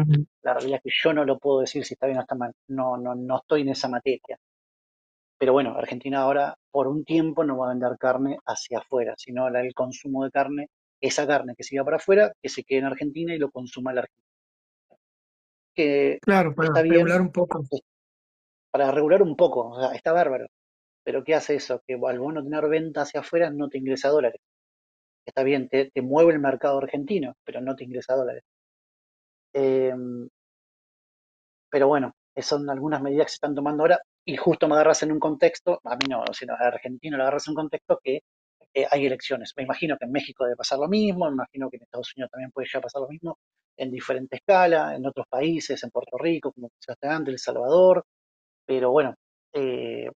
La 0.43 0.55
realidad 0.55 0.81
es 0.83 0.93
que 0.93 0.99
yo 1.03 1.13
no 1.13 1.25
lo 1.25 1.39
puedo 1.39 1.61
decir 1.61 1.85
si 1.85 1.95
está 1.95 2.07
bien 2.07 2.19
o 2.19 2.23
está 2.23 2.35
mal. 2.35 2.53
No, 2.69 2.97
no, 2.97 3.15
no 3.15 3.39
estoy 3.39 3.63
en 3.63 3.71
esa 3.71 3.89
materia. 3.89 4.39
Pero 5.39 5.53
bueno, 5.53 5.77
Argentina 5.77 6.21
ahora 6.21 6.57
por 6.71 6.87
un 6.87 7.05
tiempo 7.05 7.45
no 7.45 7.59
va 7.59 7.67
a 7.67 7.71
vender 7.71 7.97
carne 7.99 8.39
hacia 8.47 8.79
afuera, 8.79 9.15
sino 9.17 9.49
el 9.49 9.75
consumo 9.75 10.25
de 10.25 10.31
carne, 10.31 10.69
esa 11.01 11.27
carne 11.27 11.55
que 11.57 11.65
siga 11.65 11.85
para 11.85 11.97
afuera, 11.97 12.33
que 12.41 12.49
se 12.49 12.65
quede 12.65 12.79
en 12.81 12.87
Argentina 12.87 13.35
y 13.35 13.39
lo 13.39 13.51
consuma 13.51 13.93
la 13.93 14.03
Argentina. 14.03 14.25
Que 15.75 16.19
claro, 16.23 16.55
para 16.55 16.83
regular 16.83 17.21
un 17.21 17.33
poco 17.33 17.63
para 18.75 18.91
regular 18.91 19.23
un 19.23 19.37
poco, 19.37 19.69
o 19.71 19.81
sea, 19.81 19.93
está 19.95 20.13
bárbaro. 20.13 20.49
Pero 21.05 21.23
¿qué 21.23 21.37
hace 21.37 21.55
eso? 21.57 21.81
Que 21.87 21.95
al 21.95 22.19
vos 22.19 22.35
no 22.35 22.43
tener 22.43 22.69
venta 22.69 23.03
hacia 23.03 23.21
afuera 23.21 23.49
no 23.51 23.69
te 23.69 23.79
ingresa 23.79 24.09
dólares. 24.09 24.41
Está 25.27 25.45
bien, 25.45 25.69
te, 25.69 25.91
mueve 26.03 26.33
el 26.33 26.41
mercado 26.41 26.79
argentino, 26.79 27.35
pero 27.45 27.61
no 27.61 27.77
te 27.77 27.85
ingresa 27.85 28.17
dólares. 28.17 28.43
Em, 29.53 30.29
pero 31.71 31.87
bueno, 31.87 32.13
son 32.37 32.69
algunas 32.69 33.01
medidas 33.01 33.27
que 33.27 33.31
se 33.31 33.35
están 33.37 33.55
tomando 33.55 33.85
ahora 33.85 34.01
y 34.25 34.37
justo 34.37 34.67
me 34.67 34.75
agarras 34.75 35.05
en 35.05 35.13
un 35.13 35.21
contexto, 35.21 35.81
a 35.85 35.95
mí 35.97 36.07
no, 36.11 36.25
sino 36.33 36.55
a 36.55 36.67
Argentina 36.67 37.17
lo 37.17 37.23
agarras 37.23 37.47
en 37.47 37.53
un 37.53 37.57
contexto 37.57 38.01
que 38.03 38.23
eh, 38.75 38.87
hay 38.91 39.07
elecciones. 39.07 39.53
Me 39.57 39.63
imagino 39.63 39.97
que 39.99 40.07
en 40.07 40.13
México 40.13 40.45
debe 40.45 40.57
pasar 40.57 40.81
lo 40.81 40.89
mismo, 40.89 41.27
me 41.27 41.35
imagino 41.35 41.71
que 41.71 41.77
en 41.77 41.85
Estados 41.85 42.13
Unidos 42.17 42.31
también 42.33 42.51
puede 42.51 42.69
ya 42.73 42.81
pasar 42.81 43.03
lo 43.03 43.09
mismo, 43.09 43.39
en 43.77 43.93
diferente 43.93 44.37
escala, 44.37 44.97
en 44.97 45.07
otros 45.07 45.27
países, 45.29 45.83
en 45.85 45.91
Puerto 45.91 46.19
Rico, 46.19 46.53
como 46.53 46.71
mencionaste 46.73 47.09
antes, 47.09 47.33
El 47.35 47.39
Salvador, 47.39 48.05
pero 48.67 48.91
bueno, 48.91 49.15
eh, 49.53 50.11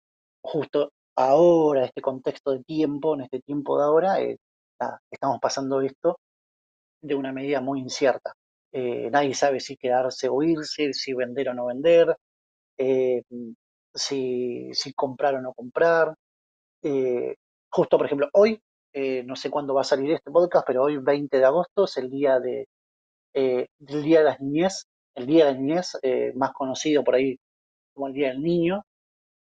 justo 0.43 0.93
ahora, 1.17 1.85
este 1.85 2.01
contexto 2.03 2.53
de 2.53 2.65
tiempo, 2.65 3.15
en 3.15 3.23
este 3.23 3.41
tiempo 3.41 3.79
de 3.79 3.85
ahora, 3.85 4.21
eh, 4.21 4.39
estamos 5.11 5.39
pasando 5.41 5.81
esto 5.81 6.19
de 7.03 7.15
una 7.15 7.33
medida 7.33 7.61
muy 7.61 7.81
incierta. 7.81 8.35
Eh, 8.73 9.11
nadie 9.11 9.35
sabe 9.35 9.61
si 9.61 9.77
quedarse 9.77 10.29
o 10.29 10.43
irse, 10.43 10.93
si 10.93 11.15
vender 11.15 11.51
o 11.51 11.55
no 11.55 11.67
vender, 11.67 12.17
si, 13.95 14.71
si, 14.75 14.93
comprar 14.95 15.35
o 15.37 15.41
no 15.43 15.53
comprar. 15.55 16.15
justo, 17.71 17.99
por 17.99 18.07
ejemplo, 18.07 18.29
hoy, 18.33 18.61
no 19.25 19.37
sé 19.37 19.51
cuándo 19.51 19.75
va 19.75 19.83
a 19.83 19.85
salir 19.85 20.13
este 20.13 20.31
podcast, 20.31 20.67
pero 20.67 20.85
hoy, 20.85 20.99
20 20.99 21.39
de 21.39 21.45
agosto, 21.45 21.85
es 21.85 21.97
el 21.99 22.11
día 22.11 22.39
de, 22.41 22.69
el 23.35 23.69
día 24.03 24.21
de 24.21 24.25
las 24.25 24.41
niñez, 24.41 24.87
el 25.15 25.27
día 25.27 25.47
de 25.47 25.53
la 25.53 25.59
niñez, 25.59 25.99
más 26.35 26.53
conocido 26.53 27.05
por 27.05 27.15
ahí 27.17 27.39
como 27.97 28.09
el 28.09 28.13
Día 28.13 28.29
del 28.29 28.43
Niño, 28.43 28.85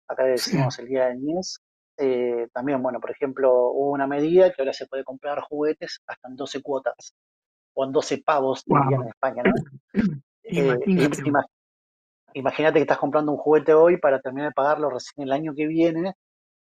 acá 0.09 0.25
decimos 0.25 0.79
el 0.79 0.87
Día 0.87 1.07
del 1.07 1.21
Niñez. 1.21 1.59
Eh, 1.99 2.47
también, 2.53 2.81
bueno, 2.83 3.01
por 3.01 3.11
ejemplo, 3.11 3.71
hubo 3.71 3.91
una 3.91 4.07
medida 4.07 4.53
que 4.53 4.63
ahora 4.63 4.73
se 4.73 4.87
puede 4.87 5.03
comprar 5.03 5.41
juguetes 5.41 6.01
hasta 6.07 6.29
en 6.29 6.37
12 6.37 6.63
cuotas. 6.63 7.15
o 7.75 7.85
en 7.85 7.93
12 7.93 8.23
pavos, 8.25 8.65
dirían 8.65 9.03
en 9.03 9.09
España, 9.09 9.43
¿no? 9.43 9.53
Imagínate. 10.49 11.49
imagínate 12.35 12.75
que 12.79 12.83
estás 12.83 12.99
comprando 12.99 13.33
un 13.33 13.39
juguete 13.39 13.75
hoy 13.75 13.97
para 13.99 14.21
terminar 14.21 14.51
de 14.51 14.55
pagarlo 14.55 14.89
recién 14.89 15.27
el 15.27 15.33
año 15.33 15.53
que 15.55 15.67
viene, 15.67 16.15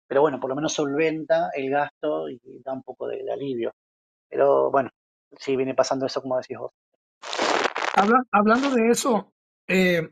pero 0.08 0.22
bueno, 0.22 0.40
por 0.40 0.50
lo 0.52 0.56
menos 0.56 0.74
solventa 0.74 1.50
el 1.56 1.72
gasto 1.72 2.30
y 2.30 2.40
da 2.64 2.72
un 2.72 2.84
poco 2.84 3.08
de, 3.08 3.26
alivio. 3.32 3.74
Pero 4.30 4.70
bueno, 4.70 4.92
sí 5.40 5.56
viene 5.56 5.74
pasando 5.74 6.06
eso 6.06 6.22
como 6.22 6.38
decís 6.38 6.58
vos. 6.58 6.72
hablando 8.32 8.70
de 8.70 8.90
eso, 8.90 9.34
eh, 9.68 10.08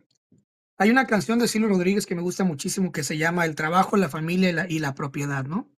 hay 0.82 0.90
una 0.90 1.06
canción 1.06 1.38
de 1.38 1.48
Silvio 1.48 1.70
Rodríguez 1.70 2.08
que 2.08 2.16
me 2.16 2.24
gusta 2.24 2.44
muchísimo 2.44 2.92
que 2.92 3.04
se 3.04 3.16
llama 3.16 3.46
El 3.46 3.54
trabajo, 3.54 3.98
la 3.98 4.10
familia 4.10 4.66
y 4.68 4.80
la, 4.80 4.96
propiedad, 4.96 5.46
¿no? 5.46 5.70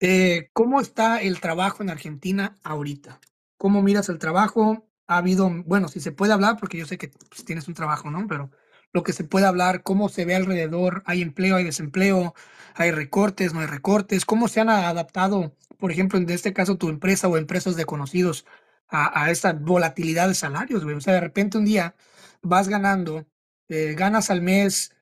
Eh, 0.00 0.48
¿Cómo 0.54 0.80
está 0.80 1.20
el 1.20 1.40
trabajo 1.40 1.82
en 1.82 1.90
Argentina 1.90 2.56
ahorita? 2.62 3.20
¿Cómo 3.58 3.82
miras 3.82 4.08
el 4.08 4.18
trabajo? 4.18 4.88
Ha 5.08 5.18
habido, 5.18 5.50
bueno, 5.66 5.88
si 5.88 6.00
se 6.00 6.10
puede 6.10 6.32
hablar, 6.32 6.56
porque 6.58 6.78
yo 6.78 6.86
sé 6.86 6.96
que 6.96 7.08
pues, 7.08 7.44
tienes 7.44 7.68
un 7.68 7.74
trabajo, 7.74 8.10
¿no? 8.10 8.26
Pero 8.26 8.50
lo 8.94 9.02
que 9.02 9.12
se 9.12 9.24
puede 9.24 9.44
hablar, 9.44 9.82
cómo 9.82 10.08
se 10.08 10.24
ve 10.24 10.34
alrededor, 10.36 11.02
hay 11.04 11.20
empleo, 11.20 11.56
hay 11.56 11.64
desempleo, 11.64 12.34
hay 12.76 12.92
recortes, 12.92 13.52
no 13.52 13.60
hay 13.60 13.66
recortes, 13.66 14.24
cómo 14.24 14.48
se 14.48 14.60
han 14.60 14.70
adaptado, 14.70 15.54
por 15.76 15.92
ejemplo, 15.92 16.18
en 16.18 16.30
este 16.30 16.54
caso 16.54 16.78
tu 16.78 16.88
empresa 16.88 17.28
o 17.28 17.36
empresas 17.36 17.76
de 17.76 17.84
conocidos 17.84 18.46
a, 18.88 19.24
a 19.24 19.30
esta 19.30 19.52
volatilidad 19.52 20.28
de 20.28 20.34
salarios, 20.34 20.82
güey. 20.82 20.96
O 20.96 21.00
sea, 21.02 21.12
de 21.12 21.20
repente 21.20 21.58
un 21.58 21.66
día 21.66 21.94
vas 22.40 22.68
ganando 22.68 23.26
eh, 23.68 23.94
ganas 23.94 24.30
al 24.30 24.42
mes, 24.42 24.94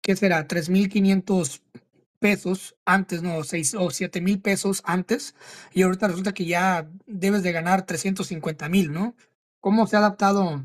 ¿qué 0.00 0.16
será? 0.16 0.46
3.500 0.46 1.62
pesos 2.18 2.76
antes, 2.84 3.22
no, 3.22 3.44
6 3.44 3.74
o 3.74 3.90
7 3.90 4.20
mil 4.20 4.40
pesos 4.40 4.82
antes, 4.86 5.34
y 5.72 5.82
ahorita 5.82 6.08
resulta 6.08 6.32
que 6.32 6.46
ya 6.46 6.88
debes 7.06 7.42
de 7.42 7.52
ganar 7.52 7.84
350 7.84 8.68
mil, 8.68 8.92
¿no? 8.92 9.14
¿Cómo 9.60 9.86
se 9.86 9.96
ha 9.96 9.98
adaptado 9.98 10.64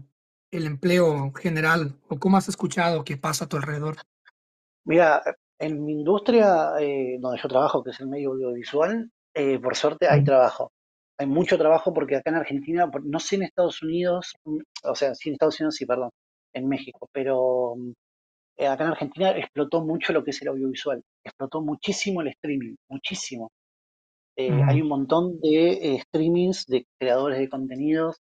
el 0.51 0.65
empleo 0.65 1.31
general 1.33 1.95
o 2.07 2.17
cómo 2.17 2.37
has 2.37 2.49
escuchado 2.49 3.03
que 3.03 3.17
pasa 3.17 3.45
a 3.45 3.49
tu 3.49 3.57
alrededor? 3.57 3.97
Mira, 4.85 5.21
en 5.59 5.83
mi 5.83 5.91
industria 5.91 6.71
eh, 6.79 7.17
donde 7.19 7.39
yo 7.41 7.47
trabajo, 7.49 7.83
que 7.83 7.91
es 7.91 7.99
el 7.99 8.07
medio 8.07 8.31
audiovisual, 8.31 9.11
eh, 9.33 9.59
por 9.59 9.75
suerte 9.75 10.07
hay 10.09 10.23
trabajo. 10.23 10.71
Hay 11.17 11.27
mucho 11.27 11.57
trabajo 11.57 11.93
porque 11.93 12.15
acá 12.15 12.29
en 12.29 12.37
Argentina, 12.37 12.89
no 13.03 13.19
sé 13.19 13.35
en 13.35 13.43
Estados 13.43 13.83
Unidos, 13.83 14.33
o 14.83 14.95
sea, 14.95 15.13
sí 15.13 15.29
en 15.29 15.33
Estados 15.33 15.59
Unidos 15.59 15.75
sí, 15.75 15.85
perdón, 15.85 16.09
en 16.53 16.67
México, 16.67 17.09
pero 17.11 17.75
eh, 18.59 18.67
acá 18.67 18.83
en 18.83 18.91
Argentina 18.91 19.31
explotó 19.37 19.81
mucho 19.81 20.11
lo 20.11 20.21
que 20.21 20.31
es 20.31 20.41
el 20.41 20.49
audiovisual, 20.49 21.01
explotó 21.23 21.61
muchísimo 21.61 22.19
el 22.21 22.27
streaming, 22.27 22.75
muchísimo. 22.89 23.51
Eh, 24.35 24.51
hay 24.67 24.81
un 24.81 24.89
montón 24.89 25.39
de 25.39 25.71
eh, 25.71 26.01
streamings 26.01 26.65
de 26.65 26.85
creadores 26.99 27.39
de 27.39 27.47
contenidos, 27.47 28.17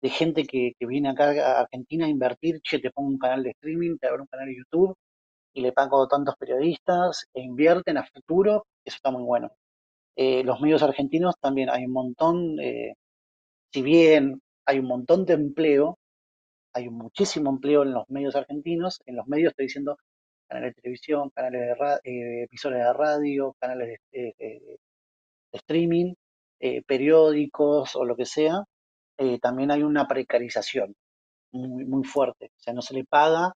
de 0.00 0.08
gente 0.08 0.44
que, 0.44 0.72
viene 0.80 1.10
acá 1.10 1.30
a 1.30 1.60
Argentina 1.60 2.06
a 2.06 2.08
invertir, 2.08 2.60
che, 2.62 2.78
te 2.78 2.90
pongo 2.90 3.10
un 3.10 3.18
canal 3.18 3.42
de 3.42 3.50
streaming, 3.50 3.98
te 3.98 4.08
abro 4.08 4.22
un 4.22 4.28
canal 4.28 4.46
de 4.46 4.56
YouTube 4.56 4.96
y 5.52 5.60
le 5.60 5.72
pago 5.72 6.08
tantos 6.08 6.36
periodistas 6.36 7.26
e 7.34 7.42
invierten 7.42 7.98
a 7.98 8.06
futuro, 8.06 8.66
eso 8.84 8.96
está 8.96 9.10
muy 9.10 9.24
bueno. 9.24 9.50
los 10.16 10.60
medios 10.60 10.82
argentinos 10.82 11.34
también 11.40 11.68
hay 11.70 11.84
un 11.84 11.92
montón, 11.92 12.56
si 13.72 13.82
bien 13.82 14.40
hay 14.66 14.78
un 14.78 14.86
montón 14.86 15.26
de 15.26 15.34
empleo, 15.34 15.98
hay 16.74 16.88
muchísimo 16.88 17.50
empleo 17.50 17.82
en 17.82 17.92
los 17.92 18.08
medios 18.08 18.34
argentinos, 18.36 19.00
en 19.06 19.16
los 19.16 19.26
medios 19.26 19.50
estoy 19.50 19.66
diciendo 19.66 19.96
canales 20.48 20.74
de 20.74 20.82
televisión, 20.82 21.30
canales 21.30 21.60
de 21.60 21.74
radio, 21.74 22.00
eh, 22.04 22.46
emisores 22.50 22.78
de 22.78 22.92
radio, 22.92 23.56
canales 23.58 24.00
de, 24.10 24.78
streaming, 25.52 26.14
eh, 26.60 26.82
periódicos 26.82 27.96
o 27.96 28.04
lo 28.04 28.16
que 28.16 28.26
sea, 28.26 28.64
eh, 29.18 29.38
también 29.38 29.70
hay 29.70 29.82
una 29.82 30.06
precarización 30.06 30.94
muy, 31.52 31.84
muy 31.84 32.04
fuerte, 32.04 32.46
o 32.46 32.60
sea, 32.60 32.74
no 32.74 32.82
se 32.82 32.94
le 32.94 33.04
paga 33.04 33.52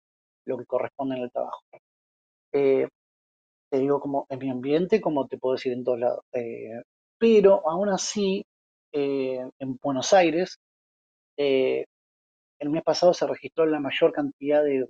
lo 0.47 0.59
que 0.59 0.67
corresponde 0.67 1.17
en 1.17 1.23
el 1.23 1.31
trabajo. 1.31 1.63
te 2.51 3.79
digo 3.79 4.01
como 4.01 4.27
en 4.29 4.39
mi 4.39 4.51
ambiente, 4.51 5.01
como 5.01 5.27
te 5.27 5.39
puedo 5.39 5.55
decir 5.55 5.73
en 5.73 5.85
todos 5.85 5.99
lados. 5.99 6.25
pero 7.19 7.67
aún 7.69 7.89
así, 7.89 8.45
en 8.93 9.79
Buenos 9.83 10.13
Aires, 10.13 10.59
el 12.63 12.71
mes 12.71 12.83
pasado 12.85 13.13
se 13.13 13.27
registró 13.27 13.67
la 13.67 13.81
mayor 13.81 14.13
cantidad 14.13 14.63
de, 14.63 14.87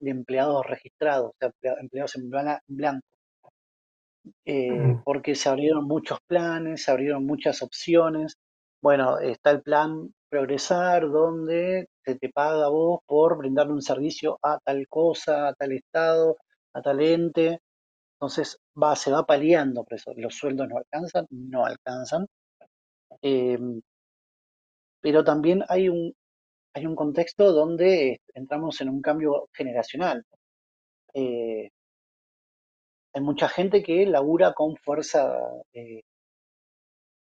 empleados 0.00 0.64
registrados, 0.66 1.32
o 1.32 1.34
sea, 1.38 1.50
empleados 1.80 2.16
en 2.16 2.30
blanco, 2.68 3.04
eh, 4.44 4.70
mm. 4.70 5.02
porque 5.04 5.34
se 5.34 5.48
abrieron 5.48 5.84
muchos 5.84 6.20
planes, 6.26 6.84
se 6.84 6.90
abrieron 6.92 7.26
muchas 7.26 7.60
opciones. 7.62 8.36
Bueno, 8.80 9.18
está 9.18 9.50
el 9.50 9.62
plan 9.62 10.12
Progresar, 10.30 11.10
donde 11.10 11.88
se 12.04 12.14
te 12.14 12.28
paga 12.28 12.66
a 12.66 12.68
vos 12.68 13.00
por 13.04 13.36
brindarle 13.36 13.72
un 13.72 13.82
servicio 13.82 14.38
a 14.42 14.58
tal 14.64 14.86
cosa, 14.88 15.48
a 15.48 15.54
tal 15.54 15.72
estado, 15.72 16.36
a 16.72 16.82
tal 16.82 17.00
ente. 17.00 17.58
Entonces 18.14 18.58
va, 18.80 18.94
se 18.94 19.10
va 19.10 19.24
paliando, 19.26 19.82
por 19.82 19.94
eso 19.94 20.12
los 20.16 20.34
sueldos 20.36 20.68
no 20.68 20.76
alcanzan, 20.78 21.26
no 21.30 21.66
alcanzan. 21.66 22.26
Em, 23.22 23.80
pero 25.00 25.24
también 25.24 25.64
hay 25.68 25.88
un, 25.88 26.14
hay 26.74 26.86
un 26.86 26.94
contexto 26.94 27.52
donde 27.52 28.20
entramos 28.34 28.80
en 28.80 28.88
un 28.90 29.02
cambio 29.02 29.48
generacional. 29.52 30.24
Eh, 31.14 31.70
hay 33.12 33.22
mucha 33.22 33.48
gente 33.48 33.82
que 33.82 34.06
labura 34.06 34.52
con 34.54 34.76
fuerza, 34.76 35.36
eh, 35.72 36.02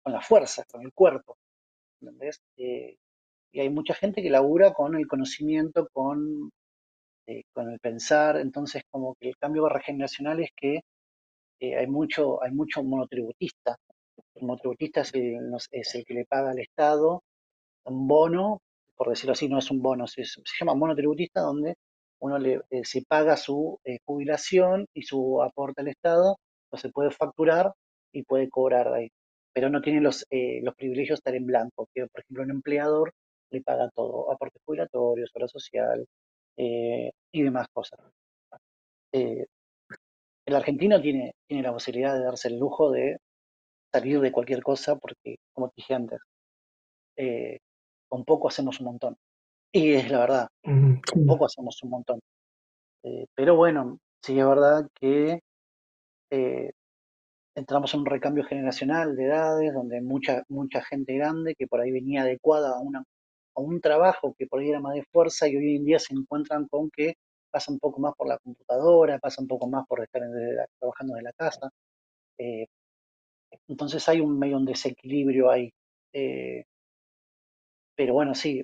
con 0.03 0.13
la 0.13 0.21
fuerza, 0.21 0.63
con 0.71 0.81
el 0.83 0.93
cuerpo. 0.93 1.37
Eh, 2.57 2.97
y 3.51 3.59
hay 3.59 3.69
mucha 3.69 3.93
gente 3.93 4.21
que 4.21 4.29
labura 4.29 4.73
con 4.73 4.95
el 4.95 5.07
conocimiento, 5.07 5.87
con, 5.93 6.51
con 7.53 7.71
el 7.71 7.79
pensar, 7.79 8.37
entonces 8.37 8.83
como 8.89 9.15
que 9.15 9.29
el 9.29 9.37
cambio 9.37 9.69
regeneracional 9.69 10.41
es 10.41 10.49
que 10.55 10.81
hay 11.61 11.87
mucho, 11.87 12.43
hay 12.43 12.51
mucho 12.51 12.83
monotributista. 12.83 13.77
El 14.35 14.43
monotributista 14.43 15.01
es 15.01 15.13
el, 15.13 15.39
es 15.71 15.95
el 15.95 16.05
que 16.05 16.13
le 16.13 16.25
paga 16.25 16.51
al 16.51 16.59
Estado 16.59 17.23
un 17.85 18.07
bono 18.07 18.59
por 18.95 19.09
decirlo 19.09 19.33
así, 19.33 19.47
no 19.49 19.59
es 19.59 19.69
un 19.71 19.81
bono, 19.81 20.07
se, 20.07 20.25
se 20.25 20.41
llama 20.59 20.75
monotributista, 20.75 21.41
donde 21.41 21.75
uno 22.19 22.39
le, 22.39 22.61
eh, 22.69 22.83
se 22.83 23.03
paga 23.07 23.37
su 23.37 23.79
eh, 23.83 23.99
jubilación 24.05 24.87
y 24.93 25.03
su 25.03 25.41
aporte 25.41 25.81
al 25.81 25.89
Estado, 25.89 26.37
se 26.73 26.89
puede 26.89 27.11
facturar 27.11 27.73
y 28.11 28.23
puede 28.23 28.49
cobrar 28.49 28.93
ahí. 28.93 29.09
Pero 29.53 29.69
no 29.69 29.81
tiene 29.81 30.01
los, 30.01 30.25
eh, 30.29 30.59
los 30.63 30.75
privilegios 30.75 31.17
de 31.17 31.21
estar 31.21 31.35
en 31.35 31.45
blanco, 31.45 31.87
que 31.93 32.07
por 32.07 32.21
ejemplo 32.21 32.43
un 32.43 32.51
empleador 32.51 33.13
le 33.51 33.61
paga 33.61 33.89
todo, 33.95 34.31
aporte 34.31 34.59
jubilatorio, 34.65 35.25
obra 35.33 35.47
social 35.47 36.05
y 36.57 37.43
demás 37.43 37.67
cosas. 37.73 37.99
el 39.11 40.55
argentino 40.55 41.01
tiene, 41.01 41.33
tiene 41.47 41.63
la 41.63 41.73
posibilidad 41.73 42.13
de 42.13 42.23
darse 42.23 42.47
el 42.47 42.59
lujo 42.59 42.91
de 42.91 43.17
salir 43.91 44.19
de 44.21 44.31
cualquier 44.31 44.63
cosa 44.63 44.97
porque, 44.97 45.37
como 45.53 45.71
dije 45.75 45.93
antes, 45.95 46.19
con 48.15 48.23
poco 48.23 48.47
hacemos 48.47 48.79
un 48.79 48.85
montón. 48.85 49.17
Y 49.73 49.91
es 49.91 50.09
la 50.09 50.19
verdad, 50.19 50.47
con 50.63 51.25
poco 51.27 51.45
hacemos 51.45 51.83
un 51.83 51.89
montón. 51.89 52.19
Eh, 53.03 53.25
pero 53.35 53.57
bueno, 53.57 53.99
sí 54.23 54.39
es 54.39 54.45
verdad 54.45 54.87
que 54.97 55.41
eh, 56.31 56.71
entramos 57.55 57.93
en 57.93 57.99
un 57.99 58.05
recambio 58.05 58.45
generacional 58.45 59.17
de 59.17 59.25
edades, 59.25 59.73
donde 59.73 59.99
mucha, 59.99 60.43
mucha 60.47 60.81
gente 60.81 61.15
grande 61.15 61.55
que 61.55 61.67
por 61.67 61.81
ahí 61.81 61.91
venía 61.91 62.21
adecuada 62.21 62.77
a, 62.77 62.79
una, 62.79 62.99
a 62.99 63.59
un 63.59 63.81
trabajo 63.81 64.33
que 64.37 64.47
por 64.47 64.61
ahí 64.61 64.69
era 64.69 64.79
más 64.79 64.93
de 64.93 65.03
fuerza 65.11 65.49
y 65.49 65.57
hoy 65.57 65.75
en 65.75 65.83
día 65.83 65.99
se 65.99 66.13
encuentran 66.13 66.69
con 66.69 66.89
que 66.89 67.15
pasa 67.51 67.69
un 67.69 67.79
poco 67.79 67.99
más 67.99 68.13
por 68.15 68.29
la 68.29 68.37
computadora, 68.37 69.19
pasa 69.19 69.41
un 69.41 69.49
poco 69.49 69.67
más 69.67 69.85
por 69.87 70.01
estar 70.01 70.21
trabajando 70.79 71.15
desde 71.15 71.23
la 71.25 71.33
casa. 71.33 71.69
Eh, 72.37 72.65
entonces 73.67 74.07
hay 74.07 74.21
un 74.21 74.39
medio 74.39 74.55
un 74.55 74.65
desequilibrio 74.65 75.51
ahí. 75.51 75.69
Pero 77.95 78.13
bueno, 78.13 78.35
sí, 78.35 78.63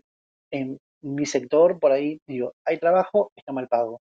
en 0.51 0.77
mi 1.01 1.25
sector, 1.25 1.79
por 1.79 1.91
ahí, 1.91 2.19
digo, 2.27 2.53
hay 2.65 2.77
trabajo, 2.79 3.31
está 3.35 3.51
mal 3.53 3.67
pago. 3.67 4.01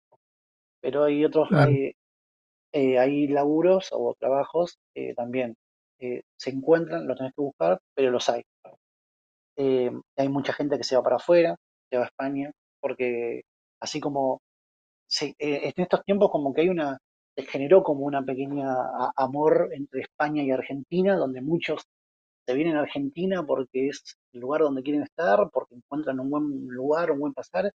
Pero 0.81 1.03
hay 1.03 1.25
otros, 1.25 1.49
hay, 1.51 1.93
eh, 2.73 2.99
hay 2.99 3.27
laburos 3.27 3.89
o 3.91 4.15
trabajos 4.19 4.77
que 4.93 5.13
también 5.15 5.55
eh, 5.99 6.21
se 6.37 6.51
encuentran, 6.51 7.07
los 7.07 7.17
tenés 7.17 7.33
que 7.33 7.41
buscar, 7.41 7.79
pero 7.95 8.11
los 8.11 8.29
hay. 8.29 8.43
Eh, 9.57 9.91
hay 10.15 10.29
mucha 10.29 10.53
gente 10.53 10.77
que 10.77 10.83
se 10.83 10.95
va 10.95 11.03
para 11.03 11.15
afuera, 11.17 11.55
se 11.89 11.97
va 11.97 12.03
a 12.03 12.07
España, 12.07 12.51
porque 12.79 13.41
así 13.81 13.99
como 13.99 14.39
en 15.39 15.63
estos 15.77 16.03
tiempos 16.03 16.29
como 16.31 16.53
que 16.53 16.61
hay 16.61 16.69
una, 16.69 16.97
se 17.35 17.43
generó 17.43 17.83
como 17.83 18.05
una 18.05 18.23
pequeña 18.23 18.75
amor 19.15 19.69
entre 19.71 20.01
España 20.01 20.43
y 20.43 20.51
Argentina, 20.51 21.15
donde 21.15 21.41
muchos 21.41 21.83
se 22.47 22.53
vienen 22.53 22.77
a 22.77 22.81
Argentina 22.81 23.43
porque 23.45 23.89
es 23.89 24.17
el 24.31 24.39
lugar 24.39 24.61
donde 24.61 24.81
quieren 24.81 25.03
estar, 25.03 25.49
porque 25.51 25.75
encuentran 25.75 26.17
un 26.21 26.29
buen 26.29 26.67
lugar, 26.67 27.11
un 27.11 27.19
buen 27.19 27.33
pasar. 27.33 27.69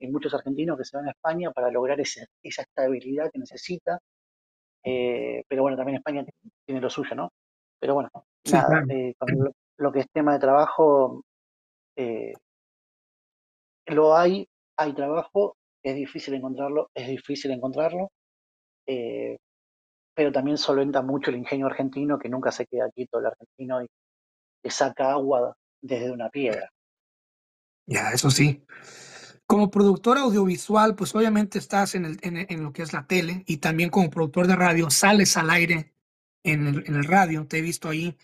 Hay 0.00 0.08
muchos 0.08 0.34
argentinos 0.34 0.76
que 0.76 0.84
se 0.84 0.98
van 0.98 1.08
a 1.08 1.12
España 1.12 1.50
para 1.50 1.70
lograr 1.70 1.98
esa 1.98 2.26
estabilidad 2.42 3.30
que 3.32 3.38
necesita. 3.38 3.98
Eh, 4.84 5.42
pero 5.48 5.62
bueno, 5.62 5.78
también 5.78 5.96
España 5.96 6.26
tiene 6.66 6.80
lo 6.80 6.90
suyo, 6.90 7.16
¿no? 7.16 7.32
Pero 7.80 7.94
bueno, 7.94 8.10
nada, 8.52 8.84
eh, 8.90 9.14
con 9.16 9.50
lo, 9.78 9.92
que 9.92 10.00
es 10.00 10.06
tema 10.12 10.34
de 10.34 10.38
trabajo, 10.40 11.22
lo 13.86 14.14
hay, 14.14 14.46
hay 14.76 14.92
trabajo, 14.92 15.56
es 15.82 15.94
difícil 15.94 16.34
encontrarlo, 16.34 16.90
es 16.94 17.08
difícil 17.08 17.50
encontrarlo, 17.50 18.10
pero 18.84 20.32
también 20.32 20.58
solventa 20.58 21.00
mucho 21.00 21.30
el 21.30 21.38
ingenio 21.38 21.66
argentino 21.66 22.18
que 22.18 22.28
nunca 22.28 22.52
se 22.52 22.66
queda 22.66 22.90
quieto 22.90 23.20
el 23.20 23.26
argentino 23.26 23.82
y 23.82 23.88
que 24.68 24.74
saca 24.74 25.12
agua 25.12 25.56
desde 25.80 26.10
una 26.10 26.28
piedra. 26.28 26.70
Ya, 27.86 28.10
eso 28.10 28.30
sí. 28.30 28.62
Como 29.46 29.70
productor 29.70 30.18
audiovisual, 30.18 30.94
pues 30.94 31.14
obviamente 31.14 31.58
estás 31.58 31.94
en, 31.94 32.04
el, 32.04 32.18
en, 32.20 32.62
lo 32.62 32.70
que 32.72 32.82
es 32.82 32.92
la 32.92 33.06
tele 33.06 33.44
y 33.46 33.56
también 33.56 33.88
como 33.88 34.10
productor 34.10 34.46
de 34.46 34.56
radio 34.56 34.90
sales 34.90 35.38
al 35.38 35.48
aire 35.48 35.94
en 36.42 36.66
el, 36.66 36.84
en 36.86 36.96
el 36.96 37.04
radio, 37.04 37.46
te 37.46 37.58
he 37.58 37.62
visto 37.62 37.88
ahí. 37.88 38.14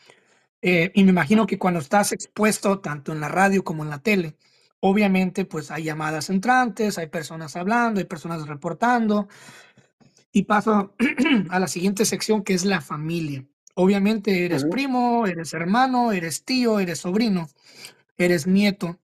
Eh, 0.61 0.93
y 0.95 1.05
me 1.05 1.11
imagino 1.11 1.47
que 1.47 1.59
cuando 1.59 1.81
estás 1.81 2.13
expuesto 2.13 2.81
tanto 2.81 3.13
en 3.13 3.21
la 3.21 3.29
radio 3.29 3.65
como 3.65 3.85
en 3.85 3.91
la 3.91 4.01
tele, 4.01 4.37
obviamente 4.81 5.47
pues 5.47 5.71
hay 5.71 5.85
llamadas 5.85 6.29
entrantes, 6.29 6.99
hay 6.99 7.07
personas 7.07 7.57
hablando, 7.57 8.01
hay 8.01 8.07
personas 8.07 8.47
reportando. 8.47 9.29
Y 10.31 10.43
paso 10.43 10.95
a 11.49 11.59
la 11.59 11.69
siguiente 11.69 12.05
sección 12.05 12.45
que 12.45 12.53
es 12.53 12.67
la 12.67 12.83
familia. 12.83 13.47
Obviamente 13.75 14.45
eres 14.45 14.65
primo, 14.65 15.27
eres 15.27 15.53
hermano, 15.53 16.13
eres 16.13 16.45
tío, 16.45 16.79
eres 16.79 17.01
sobrino, 17.01 17.49
eres 18.17 18.47
nieto. 18.47 19.01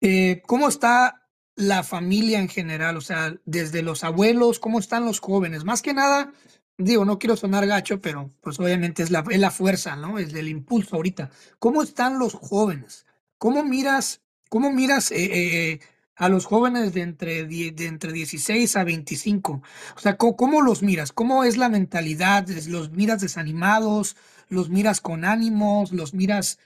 Eh, 0.00 0.42
¿Cómo 0.46 0.68
está 0.68 1.28
la 1.54 1.84
familia 1.84 2.40
en 2.40 2.48
general? 2.48 2.96
O 2.96 3.00
sea, 3.00 3.34
desde 3.44 3.82
los 3.82 4.02
abuelos, 4.02 4.58
¿cómo 4.58 4.80
están 4.80 5.04
los 5.04 5.20
jóvenes? 5.20 5.64
Más 5.64 5.82
que 5.82 5.94
nada, 5.94 6.32
digo, 6.78 7.04
no 7.04 7.18
quiero 7.18 7.36
sonar 7.36 7.66
gacho, 7.66 8.00
pero 8.00 8.32
pues 8.40 8.58
obviamente 8.58 9.02
es 9.02 9.10
la, 9.10 9.24
es 9.30 9.38
la 9.38 9.50
fuerza, 9.50 9.96
¿no? 9.96 10.18
Es 10.18 10.34
el 10.34 10.48
impulso 10.48 10.96
ahorita. 10.96 11.30
¿Cómo 11.58 11.82
están 11.82 12.18
los 12.18 12.34
jóvenes? 12.34 13.06
¿Cómo 13.38 13.62
miras, 13.62 14.22
cómo 14.48 14.72
miras 14.72 15.12
eh, 15.12 15.72
eh, 15.72 15.80
a 16.16 16.28
los 16.28 16.46
jóvenes 16.46 16.94
de 16.94 17.02
entre, 17.02 17.44
de 17.44 17.86
entre 17.86 18.12
16 18.12 18.76
a 18.76 18.84
25? 18.84 19.62
O 19.96 19.98
sea, 19.98 20.16
¿cómo, 20.16 20.36
¿cómo, 20.36 20.62
los 20.62 20.82
miras? 20.82 21.12
¿Cómo 21.12 21.44
es 21.44 21.56
la 21.56 21.68
mentalidad? 21.68 22.46
¿Los 22.68 22.90
miras 22.90 23.20
desanimados? 23.20 24.16
¿Los 24.48 24.70
miras 24.70 25.00
con 25.00 25.24
ánimos? 25.24 25.92
¿Los 25.92 26.14
miras 26.14 26.58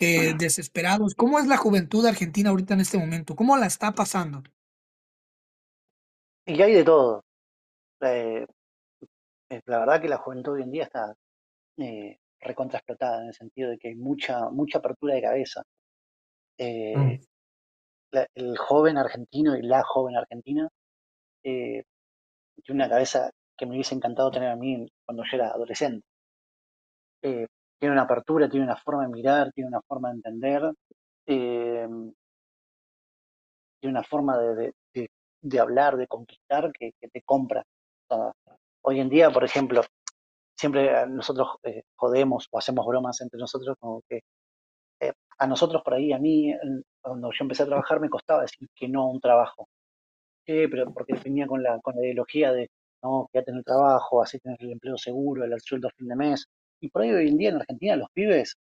eh, 0.00 0.34
desesperados. 0.38 1.14
¿Cómo 1.14 1.40
es 1.40 1.46
la 1.48 1.56
juventud 1.56 2.06
argentina 2.06 2.50
ahorita 2.50 2.74
en 2.74 2.80
este 2.80 2.98
momento? 2.98 3.34
¿Cómo 3.34 3.56
la 3.56 3.66
está 3.66 3.92
pasando? 3.92 4.42
Y 6.46 6.62
hay 6.62 6.72
de 6.72 6.84
todo. 6.84 7.24
Eh, 8.00 8.46
eh, 9.50 9.60
la 9.66 9.80
verdad 9.80 10.00
que 10.00 10.08
la 10.08 10.18
juventud 10.18 10.52
hoy 10.52 10.62
en 10.62 10.70
día 10.70 10.84
está 10.84 11.14
eh, 11.78 12.16
recontra 12.40 12.78
explotada 12.78 13.22
en 13.22 13.28
el 13.28 13.34
sentido 13.34 13.70
de 13.70 13.78
que 13.78 13.88
hay 13.88 13.96
mucha, 13.96 14.48
mucha 14.50 14.78
apertura 14.78 15.14
de 15.14 15.22
cabeza. 15.22 15.62
Mm. 16.58 17.14
El 18.34 18.56
joven 18.58 18.98
argentino 18.98 19.56
y 19.56 19.62
la 19.62 19.82
joven 19.84 20.16
argentina 20.16 20.68
tiene 21.42 21.84
una 22.68 22.88
cabeza 22.88 23.30
que 23.56 23.66
me 23.66 23.74
hubiese 23.74 23.94
encantado 23.94 24.30
tener 24.30 24.50
a 24.50 24.56
mí 24.56 24.86
cuando 25.04 25.24
yo 25.24 25.36
era 25.36 25.48
adolescente 25.50 26.04
tiene 27.78 27.92
una 27.92 28.02
apertura, 28.02 28.48
tiene 28.48 28.66
una 28.66 28.76
forma 28.76 29.02
de 29.02 29.08
mirar, 29.08 29.52
tiene 29.52 29.68
una 29.68 29.80
forma 29.82 30.10
de 30.10 30.14
entender, 30.16 30.62
eh, 31.26 31.88
tiene 33.80 33.92
una 33.92 34.02
forma 34.02 34.36
de, 34.38 34.72
hablar, 35.60 35.96
de 35.96 36.06
conquistar 36.06 36.72
que, 36.72 36.92
te 37.00 37.22
compra. 37.22 37.62
hoy 38.82 39.00
en 39.00 39.08
día, 39.08 39.30
por 39.30 39.44
ejemplo, 39.44 39.82
siempre 40.56 41.06
nosotros 41.06 41.56
eh, 41.62 41.82
jodemos 41.96 42.48
o 42.50 42.58
hacemos 42.58 42.86
bromas 42.86 43.20
entre 43.20 43.38
nosotros 43.38 43.76
como 43.78 44.02
que 44.08 44.20
eh, 45.00 45.12
a 45.38 45.46
nosotros 45.46 45.82
por 45.84 45.94
ahí, 45.94 46.12
a 46.12 46.18
mí, 46.18 46.52
cuando 47.08 47.30
yo 47.30 47.44
empecé 47.44 47.62
a 47.64 47.66
trabajar 47.66 48.00
me 48.00 48.08
costaba 48.08 48.42
decir 48.42 48.68
que 48.74 48.88
no 48.88 49.02
a 49.02 49.10
un 49.10 49.20
trabajo. 49.20 49.68
pero 50.46 50.92
porque 50.92 51.14
venía 51.24 51.46
con 51.46 51.62
la, 51.62 51.78
con 51.80 51.94
la 51.96 52.02
ideología 52.02 52.52
de, 52.52 52.70
no, 53.02 53.28
quédate 53.32 53.50
en 53.52 53.58
el 53.58 53.64
trabajo, 53.64 54.22
así 54.22 54.38
tener 54.38 54.58
el 54.62 54.72
empleo 54.72 54.96
seguro, 54.98 55.44
el 55.44 55.60
sueldo 55.60 55.88
a 55.88 55.92
fin 55.92 56.08
de 56.08 56.16
mes. 56.16 56.46
Y 56.80 56.88
por 56.90 57.02
ahí 57.02 57.12
hoy 57.12 57.28
en 57.28 57.38
día 57.38 57.50
en 57.50 57.56
Argentina 57.56 57.96
los 57.96 58.08
pibes, 58.12 58.54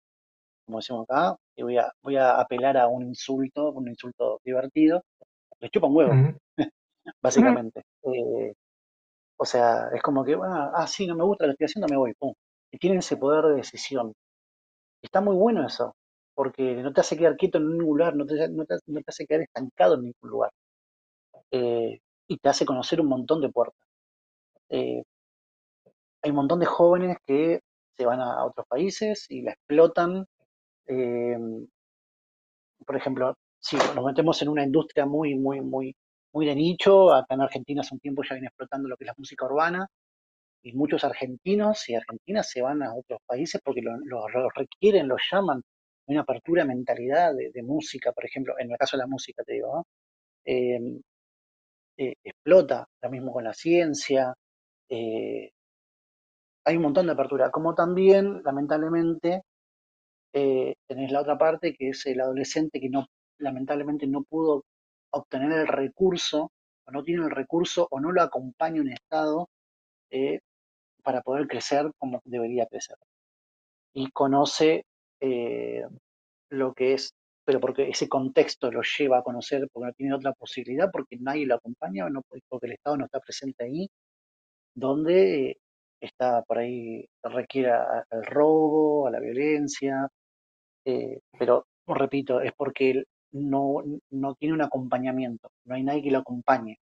como 0.66 0.80
decimos 0.80 1.06
acá, 1.10 1.36
y 1.56 1.64
voy 1.64 1.78
a, 1.78 1.91
voy 2.04 2.18
a 2.18 2.39
apelar 2.39 2.78
a 2.78 2.88
un 2.88 3.04
insulto, 3.04 3.72
un 3.72 3.88
insulto 3.89 4.39
divertido, 4.43 5.04
les 5.60 5.72
chupan 5.72 5.95
huevo, 5.95 6.14
básicamente. 7.22 7.84
Eh, 8.04 8.54
o 9.38 9.45
sea, 9.45 9.89
es 9.93 10.02
como 10.02 10.24
que, 10.26 10.36
ah, 10.36 10.72
ah, 10.76 10.88
sí, 10.88 11.08
no 11.08 11.16
me 11.16 11.24
gusta 11.24 11.45
lo 11.45 11.56
que 11.56 11.66
estoy 11.66 11.82
haciendo, 11.82 11.88
me 11.89 11.98
voy, 11.98 12.14
pum. 12.16 12.34
Y 12.72 12.78
tienen 12.80 13.00
ese 13.00 13.18
poder 13.18 13.45
de 13.45 13.56
decisión. 13.58 14.14
Está 15.02 15.22
muy 15.22 15.36
bueno 15.36 15.66
eso, 15.66 15.95
porque 16.38 16.75
no 16.83 16.93
te 16.93 17.01
hace 17.01 17.17
quedar 17.17 17.35
quieto 17.35 17.57
en 17.57 17.67
ningún 17.69 17.97
lugar, 17.97 18.15
no 18.15 18.23
te, 18.23 18.47
no 18.49 18.63
te, 18.63 18.75
hace 19.07 19.25
quedar 19.25 19.41
estancado 19.41 19.95
en 19.95 20.03
ningún 20.03 20.29
lugar. 20.29 20.51
Eh, 21.49 21.99
y 22.27 22.38
te 22.38 22.49
hace 22.49 22.63
conocer 22.63 23.01
un 23.01 23.07
montón 23.07 23.41
de 23.41 23.49
puertas. 23.49 23.81
Eh, 24.69 25.01
hay 26.21 26.29
un 26.29 26.35
montón 26.35 26.59
de 26.59 26.67
jóvenes 26.67 27.17
que 27.25 27.61
se 27.97 28.05
van 28.05 28.21
a 28.21 28.45
otros 28.45 28.67
países 28.67 29.25
y 29.29 29.41
la 29.41 29.53
explotan. 29.53 30.27
Eh, 30.85 31.39
por 32.85 32.95
ejemplo, 32.95 33.33
si 33.59 33.75
nos 33.77 34.05
metemos 34.05 34.39
en 34.43 34.49
una 34.49 34.63
industria 34.63 35.07
muy, 35.07 35.33
muy, 35.33 35.61
muy, 35.61 35.95
muy 36.33 36.45
de 36.45 36.53
nicho, 36.53 37.13
acá 37.15 37.33
en 37.33 37.41
Argentina 37.41 37.81
hace 37.81 37.95
un 37.95 37.99
tiempo 37.99 38.21
ya 38.21 38.35
viene 38.35 38.49
explotando 38.49 38.88
lo 38.88 38.95
que 38.95 39.05
es 39.05 39.07
la 39.07 39.15
música 39.17 39.45
urbana, 39.47 39.88
y 40.61 40.73
muchos 40.73 41.03
argentinos 41.03 41.89
y 41.89 41.95
argentinas 41.95 42.47
se 42.51 42.61
van 42.61 42.83
a 42.83 42.93
otros 42.93 43.21
países 43.25 43.59
porque 43.63 43.81
lo, 43.81 44.27
requieren, 44.53 45.07
lo 45.07 45.15
llaman, 45.31 45.63
una 46.08 46.22
apertura 46.22 46.64
de 46.64 46.70
mentalidad 46.70 47.34
de, 47.36 47.64
música, 47.64 48.12
por 48.12 48.26
ejemplo, 48.26 48.55
en 48.60 48.72
el 48.72 48.78
caso 48.78 48.97
de 48.97 49.03
la 49.03 49.08
música, 49.08 49.43
te 49.43 49.53
digo, 49.53 49.86
eh, 50.45 50.80
eh, 51.97 52.14
explota, 52.24 52.88
lo 53.01 53.10
mismo 53.10 53.32
con 53.32 53.43
la 53.43 53.53
ciencia, 53.53 54.34
hay 56.68 56.76
un 56.76 56.84
montón 56.84 57.05
de 57.05 57.14
apertura, 57.14 57.49
como 57.49 57.74
también, 57.74 58.41
lamentablemente, 58.43 59.43
eh, 60.34 60.76
tenés 60.86 61.12
la 61.12 61.22
otra 61.22 61.38
parte 61.38 61.74
que 61.74 61.89
es 61.89 62.05
el 62.05 62.20
adolescente 62.22 62.80
que 62.80 62.89
no, 62.89 63.08
lamentablemente 63.39 64.05
no 64.05 64.24
pudo 64.24 64.66
obtener 65.12 65.51
el 65.53 65.68
recurso, 65.68 66.51
o 66.86 66.91
no 66.91 67.03
tiene 67.03 67.24
el 67.24 67.32
recurso, 67.32 67.88
o 67.89 67.99
no 67.99 68.12
lo 68.12 68.22
acompaña 68.22 68.82
un 68.82 68.91
Estado 68.91 69.49
eh, 70.10 70.39
para 71.03 71.22
poder 71.22 71.47
crecer 71.47 71.91
como 71.97 72.22
debería 72.26 72.66
crecer. 72.68 72.97
Y 73.93 74.12
conoce 74.12 74.86
eh, 75.22 75.84
lo 76.49 76.74
que 76.74 76.93
es, 76.93 77.13
pero 77.45 77.59
porque 77.59 77.89
ese 77.89 78.09
contexto 78.09 78.72
lo 78.72 78.82
lleva 78.82 79.20
a 79.20 79.24
conocer, 79.24 79.68
porque 79.72 79.88
no 79.88 79.93
tiene 79.93 80.15
otra 80.15 80.34
posibilidad, 80.34 80.89
porque 80.91 81.18
nadie 81.20 81.45
lo 81.45 81.55
acompaña, 81.55 82.09
no, 82.09 82.22
porque 82.49 82.68
el 82.68 82.74
Estado 82.74 82.97
no 82.97 83.05
está 83.05 83.20
presente 83.20 83.65
ahí, 83.65 83.89
donde 84.76 85.57
está 86.01 86.43
por 86.43 86.59
ahí, 86.59 87.07
requiere 87.24 87.72
al 87.72 88.26
robo, 88.26 89.07
a 89.07 89.11
la 89.11 89.20
violencia, 89.20 90.07
eh, 90.86 91.20
pero 91.39 91.68
repito, 91.88 92.41
es 92.41 92.51
porque 92.57 93.03
no, 93.32 93.84
no 94.11 94.36
tiene 94.36 94.55
un 94.55 94.61
acompañamiento, 94.61 95.49
no 95.65 95.76
hay 95.76 95.84
nadie 95.84 96.03
que 96.03 96.11
lo 96.11 96.20
acompañe. 96.20 96.78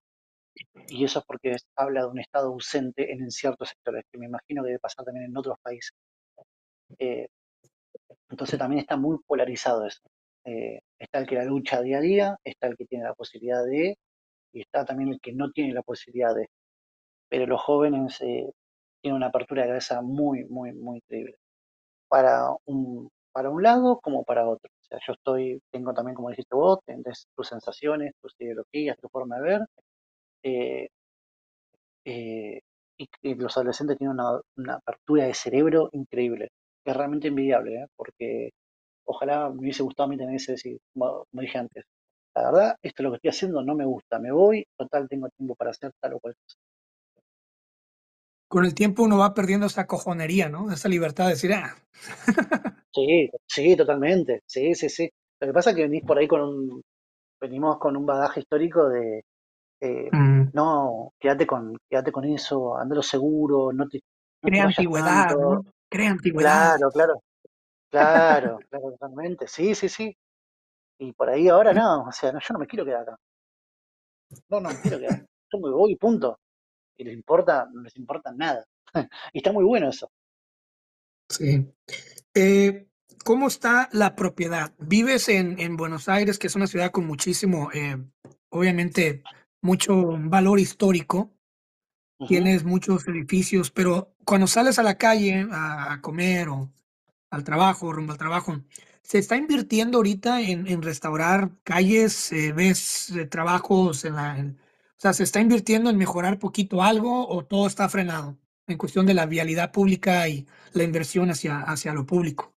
Y 0.87 1.03
eso 1.03 1.19
es 1.19 1.25
porque 1.25 1.55
habla 1.75 2.01
de 2.01 2.07
un 2.07 2.19
Estado 2.19 2.47
ausente 2.47 3.11
en 3.11 3.29
ciertos 3.31 3.69
sectores, 3.69 4.05
que 4.11 4.17
me 4.17 4.27
imagino 4.27 4.63
que 4.63 4.67
debe 4.69 4.79
pasar 4.79 5.05
también 5.05 5.25
en 5.25 5.37
otros 5.37 5.57
países. 5.61 5.93
Eh, 6.99 7.27
entonces 8.29 8.59
también 8.59 8.81
está 8.81 8.97
muy 8.97 9.17
polarizado 9.27 9.85
eso. 9.85 10.01
Eh, 10.45 10.81
está 10.99 11.19
el 11.19 11.27
que 11.27 11.35
la 11.35 11.45
lucha 11.45 11.81
día 11.81 11.97
a 11.97 12.01
día, 12.01 12.37
está 12.43 12.67
el 12.67 12.77
que 12.77 12.85
tiene 12.85 13.05
la 13.05 13.13
posibilidad 13.13 13.63
de, 13.65 13.97
y 14.53 14.61
está 14.61 14.85
también 14.85 15.11
el 15.11 15.19
que 15.21 15.33
no 15.33 15.51
tiene 15.51 15.73
la 15.73 15.83
posibilidad 15.83 16.35
de. 16.35 16.49
Pero 17.29 17.47
los 17.47 17.61
jóvenes 17.61 18.17
tiene 19.01 19.17
una 19.17 19.27
apertura 19.27 19.63
de 19.63 19.69
cabeza 19.69 20.01
muy, 20.01 20.45
muy, 20.45 20.73
muy 20.73 20.97
increíble. 20.97 21.35
Para 22.07 22.49
un, 22.65 23.09
para 23.31 23.49
un 23.49 23.63
lado 23.63 23.99
como 24.01 24.23
para 24.23 24.47
otro. 24.47 24.71
O 24.81 24.85
sea, 24.87 24.99
yo 25.05 25.13
estoy, 25.13 25.61
tengo 25.71 25.93
también, 25.93 26.15
como 26.15 26.29
dijiste 26.29 26.55
vos, 26.55 26.79
tenés 26.85 27.27
tus 27.35 27.47
sensaciones, 27.49 28.13
tus 28.21 28.33
ideologías, 28.39 28.97
tu 28.97 29.09
forma 29.09 29.37
de 29.37 29.41
ver. 29.43 29.61
Eh, 30.43 30.89
eh, 32.05 32.61
y, 32.97 33.35
los 33.35 33.57
adolescentes 33.57 33.97
tienen 33.97 34.17
una, 34.55 34.75
apertura 34.75 35.25
de 35.25 35.33
cerebro 35.33 35.89
increíble, 35.91 36.49
es 36.85 36.95
realmente 36.95 37.27
envidiable, 37.27 37.75
¿eh? 37.75 37.87
porque 37.95 38.51
ojalá 39.05 39.49
me 39.49 39.59
hubiese 39.59 39.83
gustado 39.83 40.07
a 40.07 40.09
mí 40.09 40.17
tener 40.17 40.35
ese 40.35 40.53
decir, 40.53 40.77
como, 40.93 41.25
dije 41.31 41.57
antes, 41.57 41.83
la 42.35 42.51
verdad, 42.51 42.75
esto 42.81 43.01
es 43.01 43.03
lo 43.03 43.11
que 43.11 43.15
estoy 43.17 43.29
haciendo, 43.29 43.63
no 43.63 43.75
me 43.75 43.85
gusta, 43.85 44.19
me 44.19 44.31
voy, 44.31 44.65
total 44.77 45.07
tengo 45.09 45.29
tiempo 45.29 45.55
para 45.55 45.71
hacer 45.71 45.91
tal 45.99 46.13
o 46.13 46.19
cual 46.19 46.35
cosa 46.35 46.57
con 48.47 48.63
el 48.63 48.73
tiempo 48.73 49.03
uno 49.03 49.17
va 49.17 49.33
perdiendo 49.33 49.65
esa 49.65 49.85
cojonería, 49.85 50.47
¿no? 50.47 50.71
Esa 50.71 50.87
libertad 50.87 51.25
de 51.25 51.31
decir, 51.31 51.51
ah. 51.53 51.75
Sí, 52.93 53.29
sí, 53.45 53.75
totalmente. 53.75 54.43
Sí, 54.47 54.73
sí, 54.73 54.87
sí. 54.87 55.09
Lo 55.41 55.47
que 55.47 55.53
pasa 55.53 55.71
es 55.71 55.75
que 55.75 55.81
venís 55.81 56.05
por 56.05 56.17
ahí 56.17 56.25
con 56.25 56.39
un, 56.41 56.81
venimos 57.41 57.77
con 57.77 57.97
un 57.97 58.05
bagaje 58.05 58.39
histórico 58.39 58.87
de, 58.87 59.25
eh, 59.81 60.09
mm. 60.09 60.51
no, 60.53 61.11
quédate 61.19 61.45
con, 61.45 61.75
quédate 61.89 62.13
con 62.13 62.23
eso, 62.23 62.77
andalo 62.77 63.03
seguro, 63.03 63.73
no 63.73 63.89
te... 63.89 63.99
Crea 64.41 64.63
antigüedad, 64.63 65.35
¿no? 65.35 65.65
Crea 65.89 66.11
antigüedad. 66.11 66.77
Claro, 66.77 66.91
claro. 66.91 67.21
Claro, 67.89 68.59
claro, 68.69 68.91
totalmente. 68.91 69.47
Sí, 69.47 69.73
sí, 69.73 69.87
sí. 69.87 70.15
Y 70.99 71.13
por 71.13 71.29
ahí 71.29 71.47
ahora 71.47 71.73
no, 71.73 72.03
o 72.03 72.11
sea, 72.11 72.31
no, 72.31 72.39
yo 72.39 72.53
no 72.53 72.59
me 72.59 72.67
quiero 72.67 72.85
quedar 72.85 73.01
acá. 73.01 73.19
No, 74.49 74.59
no 74.59 74.69
me 74.69 74.81
quiero 74.81 74.99
quedar. 74.99 75.25
Yo 75.51 75.59
me 75.59 75.69
voy 75.69 75.93
y 75.93 75.95
punto. 75.95 76.39
Y 76.97 77.03
les 77.03 77.13
importa, 77.13 77.67
no 77.71 77.81
les 77.81 77.95
importa 77.97 78.31
nada. 78.33 78.65
y 79.33 79.37
está 79.37 79.51
muy 79.51 79.63
bueno 79.63 79.89
eso. 79.89 80.09
Sí. 81.29 81.65
Eh, 82.33 82.87
¿Cómo 83.23 83.47
está 83.47 83.89
la 83.91 84.15
propiedad? 84.15 84.73
Vives 84.77 85.29
en, 85.29 85.59
en, 85.59 85.77
Buenos 85.77 86.07
Aires, 86.09 86.37
que 86.37 86.47
es 86.47 86.55
una 86.55 86.67
ciudad 86.67 86.91
con 86.91 87.07
muchísimo, 87.07 87.71
eh, 87.73 87.97
obviamente, 88.49 89.23
mucho 89.61 90.17
valor 90.19 90.59
histórico. 90.59 91.34
Uh 92.17 92.25
-huh. 92.25 92.27
Tienes 92.27 92.63
muchos 92.63 93.07
edificios, 93.07 93.71
pero 93.71 94.13
cuando 94.25 94.47
sales 94.47 94.79
a 94.79 94.83
la 94.83 94.97
calle 94.97 95.47
a, 95.51 95.99
comer 96.01 96.49
o 96.49 96.71
al 97.29 97.43
trabajo, 97.43 97.91
rumbo 97.91 98.13
al 98.13 98.17
trabajo, 98.17 98.61
¿se 99.01 99.19
está 99.19 99.35
invirtiendo 99.35 99.97
ahorita 99.97 100.41
en, 100.41 100.67
en 100.67 100.81
restaurar 100.81 101.51
calles? 101.63 102.31
Eh, 102.31 102.53
¿Ves 102.53 103.11
eh, 103.11 103.25
trabajos 103.25 104.05
en 104.05 104.15
la... 104.15 104.37
En, 104.37 104.57
o 104.97 104.99
sea, 104.99 105.13
¿se 105.13 105.23
está 105.23 105.41
invirtiendo 105.41 105.89
en 105.89 105.97
mejorar 105.97 106.39
poquito 106.39 106.81
algo 106.81 107.27
o 107.27 107.43
todo 107.45 107.67
está 107.67 107.89
frenado 107.89 108.37
en 108.67 108.77
cuestión 108.77 109.05
de 109.05 109.13
la 109.13 109.25
vialidad 109.25 109.71
pública 109.71 110.27
y 110.29 110.47
la 110.73 110.83
inversión 110.83 111.29
hacia, 111.29 111.59
hacia 111.61 111.93
lo 111.93 112.05
público? 112.05 112.53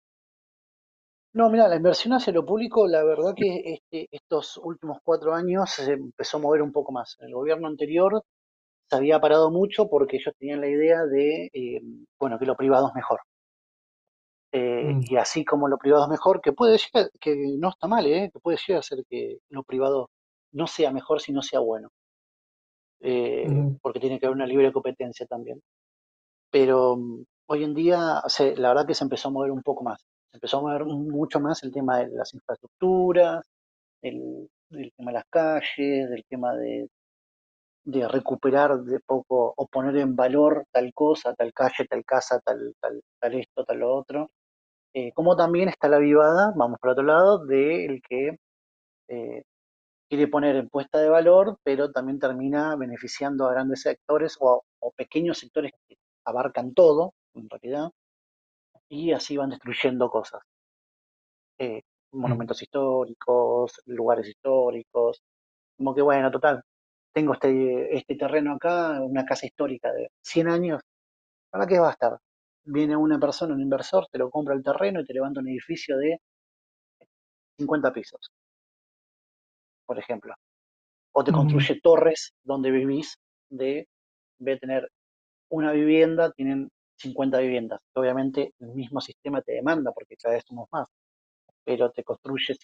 No, 1.35 1.51
mira, 1.51 1.69
la 1.69 1.77
inversión 1.77 2.15
hacia 2.15 2.33
lo 2.33 2.45
público, 2.45 2.87
la 2.89 3.05
verdad 3.05 3.35
que 3.37 3.75
este, 3.75 4.09
estos 4.11 4.57
últimos 4.57 4.99
cuatro 5.03 5.35
años 5.35 5.71
se 5.71 5.93
empezó 5.93 6.39
a 6.39 6.41
mover 6.41 6.63
un 6.63 6.73
poco 6.73 6.91
más. 6.91 7.17
El 7.21 7.35
gobierno 7.35 7.69
anterior 7.69 8.25
se 8.89 8.97
había 8.97 9.21
parado 9.21 9.51
mucho 9.51 9.89
porque 9.89 10.17
ellos 10.17 10.35
tenían 10.39 10.61
la 10.61 10.69
idea 10.69 11.05
de, 11.05 11.51
eh, 11.53 11.83
bueno, 12.19 12.39
que 12.39 12.47
lo 12.47 12.57
privado 12.57 12.89
es 12.89 12.95
mejor. 12.95 13.21
Eh, 14.53 14.95
mm. 14.95 15.01
Y 15.11 15.17
así 15.17 15.45
como 15.45 15.69
lo 15.69 15.79
privado 15.79 16.05
es 16.05 16.11
mejor, 16.11 16.41
que 16.41 16.53
puede 16.53 16.79
llegar, 16.79 17.11
que 17.21 17.37
no 17.59 17.71
está 17.71 17.87
mal, 17.87 18.07
eh, 18.07 18.31
que 18.33 18.41
puede 18.41 18.59
llegar 18.67 18.81
a 18.81 18.83
ser 18.83 19.05
que 19.09 19.39
lo 19.51 19.63
privado 19.63 20.11
no 20.53 20.67
sea 20.67 20.91
mejor 20.93 21.21
si 21.21 21.33
no 21.33 21.43
sea 21.43 21.61
bueno. 21.61 21.89
Mm. 23.01 23.77
Porque 23.83 24.01
tiene 24.01 24.19
que 24.19 24.27
haber 24.27 24.37
una 24.37 24.47
libre 24.47 24.73
competencia 24.73 25.27
también. 25.27 25.61
Pero 26.51 26.95
um, 26.95 27.25
hoy 27.47 27.65
en 27.65 27.75
día, 27.75 28.23
la 28.57 28.69
verdad 28.71 28.87
que 28.87 28.95
se 28.95 29.05
empezó 29.05 29.29
a 29.29 29.33
mover 29.33 29.51
un 29.51 29.63
poco 29.63 29.85
más. 29.85 30.01
Se 30.31 30.39
empezó 30.39 30.59
a 30.59 30.63
mover 30.63 30.85
mucho 30.87 31.41
más 31.41 31.63
el 31.63 31.73
tema 31.73 31.99
de 31.99 32.09
las 32.09 32.33
infraestructuras, 32.35 33.45
el, 34.03 34.49
del 34.71 34.93
tema 34.97 35.11
de 35.11 35.15
las 35.19 35.27
calles, 35.31 36.11
del 36.11 36.25
tema 36.29 36.55
de, 36.55 36.89
de 37.89 38.07
recuperar 38.07 38.83
de 38.83 39.01
poco 39.01 39.55
o 39.57 39.67
poner 39.67 39.97
en 39.97 40.15
valor 40.15 40.67
tal 40.71 40.93
cosa, 40.93 41.35
tal 41.35 41.55
calle, 41.55 41.87
tal 41.89 42.05
casa, 42.05 42.39
tal, 42.41 42.75
tal, 42.81 43.01
tal 43.19 43.35
esto, 43.35 43.65
tal 43.65 43.79
lo 43.79 43.97
otro. 43.97 44.31
Eh, 44.95 45.13
como 45.15 45.37
también 45.37 45.71
está 45.71 45.89
la 45.89 45.99
vivada, 45.99 46.53
vamos 46.55 46.79
por 46.81 46.91
otro 46.91 47.05
lado, 47.05 47.47
del 47.47 48.03
que 48.03 48.37
eh, 49.09 49.43
quiere 50.09 50.29
poner 50.29 50.57
en 50.57 50.69
puesta 50.69 50.99
de 51.01 51.09
valor, 51.09 51.59
pero 51.65 51.91
también 51.91 52.19
termina 52.19 52.77
beneficiando 52.77 53.47
a 53.47 53.53
grandes 53.53 53.83
sectores 53.83 54.37
o, 54.41 54.63
o 54.81 54.93
pequeños 54.93 55.39
sectores 55.39 55.73
que 55.89 55.97
abarcan 56.27 56.75
todo, 56.75 57.15
en 57.35 57.49
realidad, 57.49 57.91
y 58.91 59.13
así 59.13 59.37
van 59.39 59.51
destruyendo 59.51 60.11
cosas. 60.11 60.43
Eh, 61.59 61.83
monumentos 62.13 62.61
históricos, 62.63 63.81
lugares 63.87 64.29
históricos, 64.29 65.23
como 65.79 65.95
que 65.95 66.03
bueno, 66.03 66.31
total, 66.31 66.63
tengo 67.13 67.35
este, 67.35 67.97
este 67.97 68.17
terreno 68.17 68.55
acá, 68.55 69.01
una 69.03 69.25
casa 69.25 69.47
histórica 69.47 69.93
de 69.93 70.11
100 70.23 70.49
años, 70.49 70.83
¿para 71.51 71.67
qué 71.67 71.79
va 71.79 71.89
a 71.89 71.93
estar? 71.93 72.19
Viene 72.65 72.97
una 72.97 73.19
persona, 73.19 73.55
un 73.55 73.63
inversor, 73.63 74.07
te 74.11 74.19
lo 74.19 74.31
compra 74.31 74.55
el 74.55 74.63
terreno 74.63 75.01
y 75.01 75.05
te 75.05 75.15
levanta 75.15 75.41
un 75.41 75.49
edificio 75.49 75.97
de 75.99 76.21
50 77.59 77.93
pisos, 77.93 78.31
por 79.87 79.99
ejemplo. 79.99 80.35
O 81.13 81.25
te 81.25 81.33
construye 81.33 81.81
torres 81.81 82.33
donde 82.45 82.71
vivís 82.71 83.17
de, 83.51 83.89
de 84.39 84.57
tener 84.59 84.89
una 85.51 85.73
vivienda, 85.73 86.31
tienen 86.33 86.71
50 86.99 87.39
viviendas. 87.39 87.81
Obviamente 87.95 88.55
el 88.61 88.69
mismo 88.69 89.01
sistema 89.01 89.43
te 89.43 89.53
demanda 89.53 89.93
porque 89.93 90.17
cada 90.17 90.35
vez 90.35 90.45
somos 90.47 90.69
más, 90.73 90.89
pero 91.65 91.91
te 91.91 92.05
construye 92.05 92.55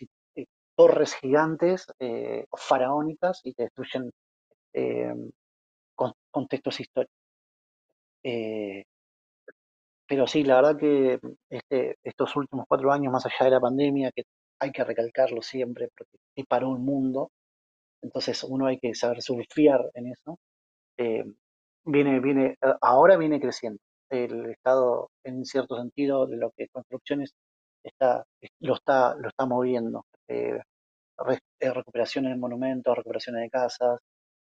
torres 0.77 1.15
gigantes, 1.17 1.87
eh, 1.99 2.47
faraónicas 2.57 3.41
y 3.45 3.55
te 3.55 3.65
destruyen 3.65 4.11
eh, 4.75 5.15
con, 5.95 6.13
contextos 6.31 6.81
históricos. 6.81 7.17
Eh, 8.23 8.85
pero 10.07 10.27
sí, 10.27 10.45
la 10.45 10.57
verdad 10.57 10.77
que 10.79 11.19
este, 11.51 11.97
estos 12.03 12.37
últimos 12.37 12.67
cuatro 12.69 12.93
años, 12.93 13.13
más 13.13 13.27
allá 13.27 13.45
de 13.47 13.51
la 13.51 13.61
pandemia, 13.61 14.13
que 14.13 14.25
hay 14.61 14.71
que 14.73 14.85
recalcarlo 14.85 15.43
siempre 15.43 15.89
porque 15.97 16.19
paró 16.49 16.71
un 16.71 16.85
mundo, 16.85 17.31
entonces 18.03 18.45
uno 18.45 18.67
hay 18.67 18.79
que 18.79 18.95
saber 18.95 19.23
surfear 19.23 19.91
en 19.95 20.09
eso. 20.13 20.39
Eh, 20.99 21.25
viene, 21.85 22.21
viene, 22.21 22.57
ahora 22.83 23.17
viene 23.17 23.41
creciendo. 23.41 23.81
El 24.11 24.51
Estado, 24.51 25.11
en 25.25 25.45
cierto 25.45 25.77
sentido, 25.77 26.27
de 26.27 26.37
lo 26.37 26.51
que 26.57 26.69
construcciones 26.69 27.35
está, 27.83 28.25
lo 28.61 28.75
está, 28.75 29.15
lo 29.17 29.29
está 29.29 29.47
moviendo. 29.47 30.07
Eh, 30.29 30.61
recuperaciones 31.61 32.33
de 32.33 32.39
monumentos, 32.39 32.97
recuperaciones 32.97 33.43
de 33.43 33.51
casas, 33.51 33.99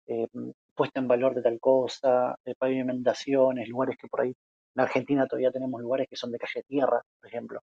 eh, 0.08 0.28
puesta 0.74 1.00
en 1.00 1.08
valor 1.08 1.36
de 1.36 1.42
tal 1.42 1.60
cosa, 1.60 2.38
eh, 2.46 2.56
pavimentaciones, 2.58 3.68
lugares 3.68 3.98
que 3.98 4.08
por 4.08 4.22
ahí 4.22 4.34
en 4.76 4.82
Argentina 4.82 5.28
todavía 5.28 5.52
tenemos 5.52 5.82
lugares 5.82 6.08
que 6.10 6.16
son 6.16 6.32
de 6.32 6.38
calle 6.38 6.64
tierra, 6.64 7.02
por 7.20 7.28
ejemplo. 7.28 7.62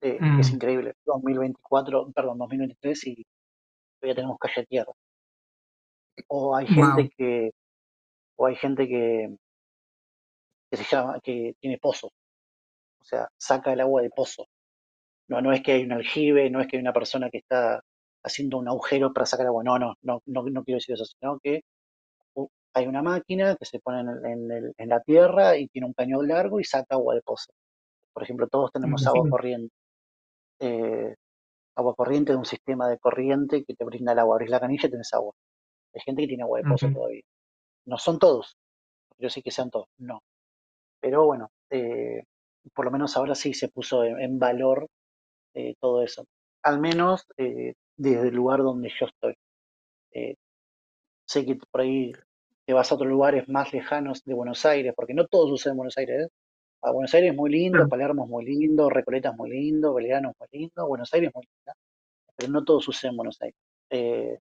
Eh, 0.00 0.18
mm. 0.20 0.40
Es 0.40 0.52
increíble. 0.52 0.94
2024, 1.04 2.12
perdón, 2.12 2.38
2023 2.38 3.06
y 3.08 3.26
todavía 3.98 4.14
tenemos 4.14 4.38
calle 4.38 4.66
tierra. 4.66 4.92
O 6.28 6.54
hay 6.54 6.66
gente 6.66 7.02
wow. 7.02 7.10
que, 7.16 7.50
o 8.36 8.46
hay 8.46 8.56
gente 8.56 8.86
que, 8.86 9.36
que 10.70 10.76
se 10.76 10.84
llama, 10.84 11.20
que 11.20 11.54
tiene 11.60 11.78
pozos. 11.78 12.12
O 13.00 13.04
sea, 13.04 13.28
saca 13.36 13.72
el 13.72 13.80
agua 13.80 14.02
de 14.02 14.10
pozo. 14.10 14.46
No, 15.28 15.40
no 15.40 15.52
es 15.52 15.62
que 15.62 15.72
hay 15.72 15.84
un 15.84 15.92
aljibe, 15.92 16.50
no 16.50 16.60
es 16.60 16.68
que 16.68 16.76
hay 16.76 16.82
una 16.82 16.92
persona 16.92 17.30
que 17.30 17.38
está 17.38 17.82
haciendo 18.24 18.58
un 18.58 18.68
agujero 18.68 19.12
para 19.12 19.26
sacar 19.26 19.46
agua. 19.46 19.62
No, 19.64 19.78
no, 19.78 19.94
no, 20.02 20.20
no, 20.26 20.42
no 20.44 20.64
quiero 20.64 20.76
decir 20.78 20.94
eso, 20.94 21.04
sino 21.04 21.38
que 21.42 21.62
hay 22.74 22.86
una 22.86 23.02
máquina 23.02 23.56
que 23.56 23.64
se 23.64 23.80
pone 23.80 24.00
en, 24.00 24.08
en, 24.26 24.50
el, 24.52 24.74
en, 24.76 24.88
la 24.88 25.00
tierra 25.00 25.56
y 25.56 25.68
tiene 25.68 25.86
un 25.86 25.94
cañón 25.94 26.28
largo 26.28 26.60
y 26.60 26.64
saca 26.64 26.94
agua 26.94 27.14
de 27.14 27.22
pozo. 27.22 27.52
Por 28.12 28.22
ejemplo, 28.22 28.46
todos 28.48 28.70
tenemos 28.72 29.06
agua 29.06 29.28
corriente. 29.28 29.74
Eh, 30.60 31.14
agua 31.76 31.94
corriente 31.94 32.32
es 32.32 32.38
un 32.38 32.44
sistema 32.44 32.88
de 32.88 32.98
corriente 32.98 33.64
que 33.64 33.74
te 33.74 33.84
brinda 33.84 34.12
el 34.12 34.18
agua. 34.18 34.36
Abrís 34.36 34.50
la 34.50 34.60
canilla 34.60 34.86
y 34.86 34.90
tenés 34.90 35.12
agua. 35.14 35.32
Hay 35.94 36.00
gente 36.02 36.22
que 36.22 36.28
tiene 36.28 36.42
agua 36.42 36.58
de 36.58 36.68
pozo 36.68 36.86
uh 36.86 36.90
-huh. 36.90 36.94
todavía. 36.94 37.22
No 37.86 37.98
son 37.98 38.18
todos. 38.18 38.56
Yo 39.18 39.30
sí 39.30 39.42
que 39.42 39.50
sean 39.50 39.70
todos. 39.70 39.88
No. 39.98 40.20
Pero 41.00 41.24
bueno, 41.26 41.50
eh, 41.70 42.22
por 42.74 42.84
lo 42.84 42.90
menos 42.90 43.16
ahora 43.16 43.34
sí 43.34 43.54
se 43.54 43.68
puso 43.68 44.04
en, 44.04 44.20
en 44.20 44.38
valor 44.38 44.88
eh, 45.54 45.74
todo 45.80 46.02
eso. 46.02 46.24
Al 46.62 46.80
menos 46.80 47.24
eh, 47.36 47.74
desde 47.98 48.28
el 48.28 48.34
lugar 48.34 48.60
donde 48.60 48.90
yo 48.98 49.06
estoy. 49.06 49.34
Eh, 50.12 50.36
sé 51.26 51.44
que 51.44 51.56
por 51.70 51.82
ahí 51.82 52.12
te 52.64 52.72
vas 52.72 52.90
a 52.90 52.94
otros 52.94 53.10
lugares 53.10 53.48
más 53.48 53.72
lejanos 53.72 54.24
de 54.24 54.34
Buenos 54.34 54.64
Aires, 54.66 54.94
porque 54.96 55.14
no 55.14 55.26
todo 55.26 55.48
sucede 55.48 55.72
en 55.72 55.78
Buenos 55.78 55.98
Aires. 55.98 56.26
¿eh? 56.26 56.28
A 56.82 56.92
Buenos 56.92 57.12
Aires 57.14 57.32
es 57.32 57.36
muy 57.36 57.50
lindo. 57.50 57.88
Palermo 57.88 58.24
es 58.24 58.30
muy 58.30 58.44
lindo, 58.46 58.88
Recoleta 58.88 59.30
es 59.30 59.36
muy 59.36 59.50
lindo, 59.50 59.94
Belgrano 59.94 60.30
es 60.30 60.36
muy 60.38 60.60
lindo, 60.60 60.86
Buenos 60.86 61.12
Aires 61.12 61.28
es 61.28 61.34
muy 61.34 61.44
lindo, 61.44 61.72
pero 62.36 62.52
no 62.52 62.64
todo 62.64 62.80
sucede 62.80 63.10
en 63.10 63.16
Buenos 63.16 63.40
Aires. 63.42 63.56
Eh, 63.90 64.38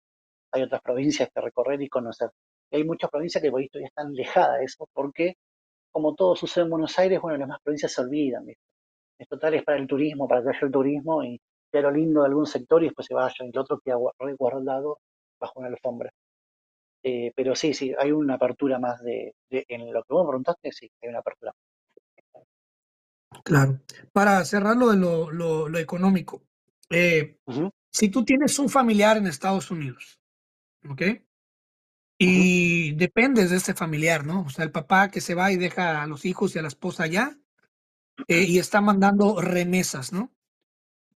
hay 0.52 0.62
otras 0.64 0.82
provincias 0.82 1.30
que 1.34 1.42
recorrer 1.42 1.82
y 1.82 1.90
conocer. 1.90 2.30
Y 2.72 2.78
hay 2.78 2.84
muchas 2.84 3.10
provincias 3.10 3.42
que 3.42 3.52
por 3.52 3.62
ahí 3.62 3.70
todavía 3.70 3.88
están 3.88 4.14
lejadas 4.14 4.60
de 4.60 4.66
eso, 4.66 4.88
porque 4.94 5.36
como 5.92 6.16
todo 6.16 6.36
sucede 6.36 6.66
en 6.66 6.72
Buenos 6.72 6.98
Aires, 7.00 7.20
bueno, 7.22 7.38
las 7.38 7.48
demás 7.48 7.62
provincias 7.64 7.92
se 7.94 8.02
olvidan. 8.02 8.46
¿viste? 8.46 8.62
Es 9.20 9.28
total, 9.28 9.56
es 9.56 9.64
para 9.64 9.78
el 9.80 9.88
turismo, 9.88 10.28
para 10.28 10.44
que 10.44 10.50
haya 10.50 10.60
el 10.62 10.72
turismo 10.72 11.24
y 11.24 11.40
lo 11.82 11.92
lindo 11.92 12.22
de 12.22 12.28
algún 12.28 12.46
sector 12.46 12.82
y 12.82 12.88
después 12.88 13.08
se 13.08 13.14
vaya, 13.14 13.36
y 13.40 13.50
el 13.50 13.58
otro 13.58 13.80
queda 13.80 13.96
guardado 14.38 15.00
bajo 15.40 15.60
una 15.60 15.70
alfombra. 15.70 16.12
Eh, 17.04 17.32
pero 17.36 17.56
sí, 17.56 17.74
sí, 17.74 17.94
hay 17.98 18.12
una 18.12 18.36
apertura 18.36 18.80
más 18.80 19.02
de, 19.02 19.34
de, 19.50 19.66
en 19.70 19.94
lo 19.94 20.02
que 20.04 20.14
vos 20.14 20.26
me 20.26 20.30
preguntaste, 20.30 20.72
sí, 20.72 20.90
hay 21.02 21.10
una 21.10 21.20
apertura. 21.20 21.54
Claro. 23.44 23.80
Para 24.12 24.44
cerrarlo 24.46 24.90
de 24.90 24.98
lo, 24.98 25.32
lo, 25.32 25.70
lo 25.70 25.78
económico, 25.78 26.44
eh, 26.90 27.38
uh 27.46 27.52
-huh. 27.54 27.72
si 27.92 28.10
tú 28.10 28.26
tienes 28.26 28.58
un 28.60 28.70
familiar 28.70 29.18
en 29.18 29.28
Estados 29.28 29.72
Unidos, 29.72 30.20
¿ok? 30.90 31.02
Y 32.20 32.92
uh 32.92 32.96
-huh. 32.96 32.98
dependes 32.98 33.52
de 33.52 33.58
ese 33.58 33.74
familiar, 33.74 34.26
¿no? 34.26 34.42
O 34.42 34.50
sea, 34.50 34.66
el 34.66 34.72
papá 34.72 35.10
que 35.10 35.22
se 35.22 35.36
va 35.36 35.52
y 35.52 35.58
deja 35.58 36.02
a 36.02 36.08
los 36.08 36.26
hijos 36.26 36.56
y 36.56 36.60
a 36.60 36.62
la 36.62 36.68
esposa 36.68 37.04
allá 37.04 37.38
eh, 38.28 38.44
y 38.44 38.58
está 38.58 38.82
mandando 38.82 39.40
remesas, 39.40 40.12
¿no? 40.12 40.32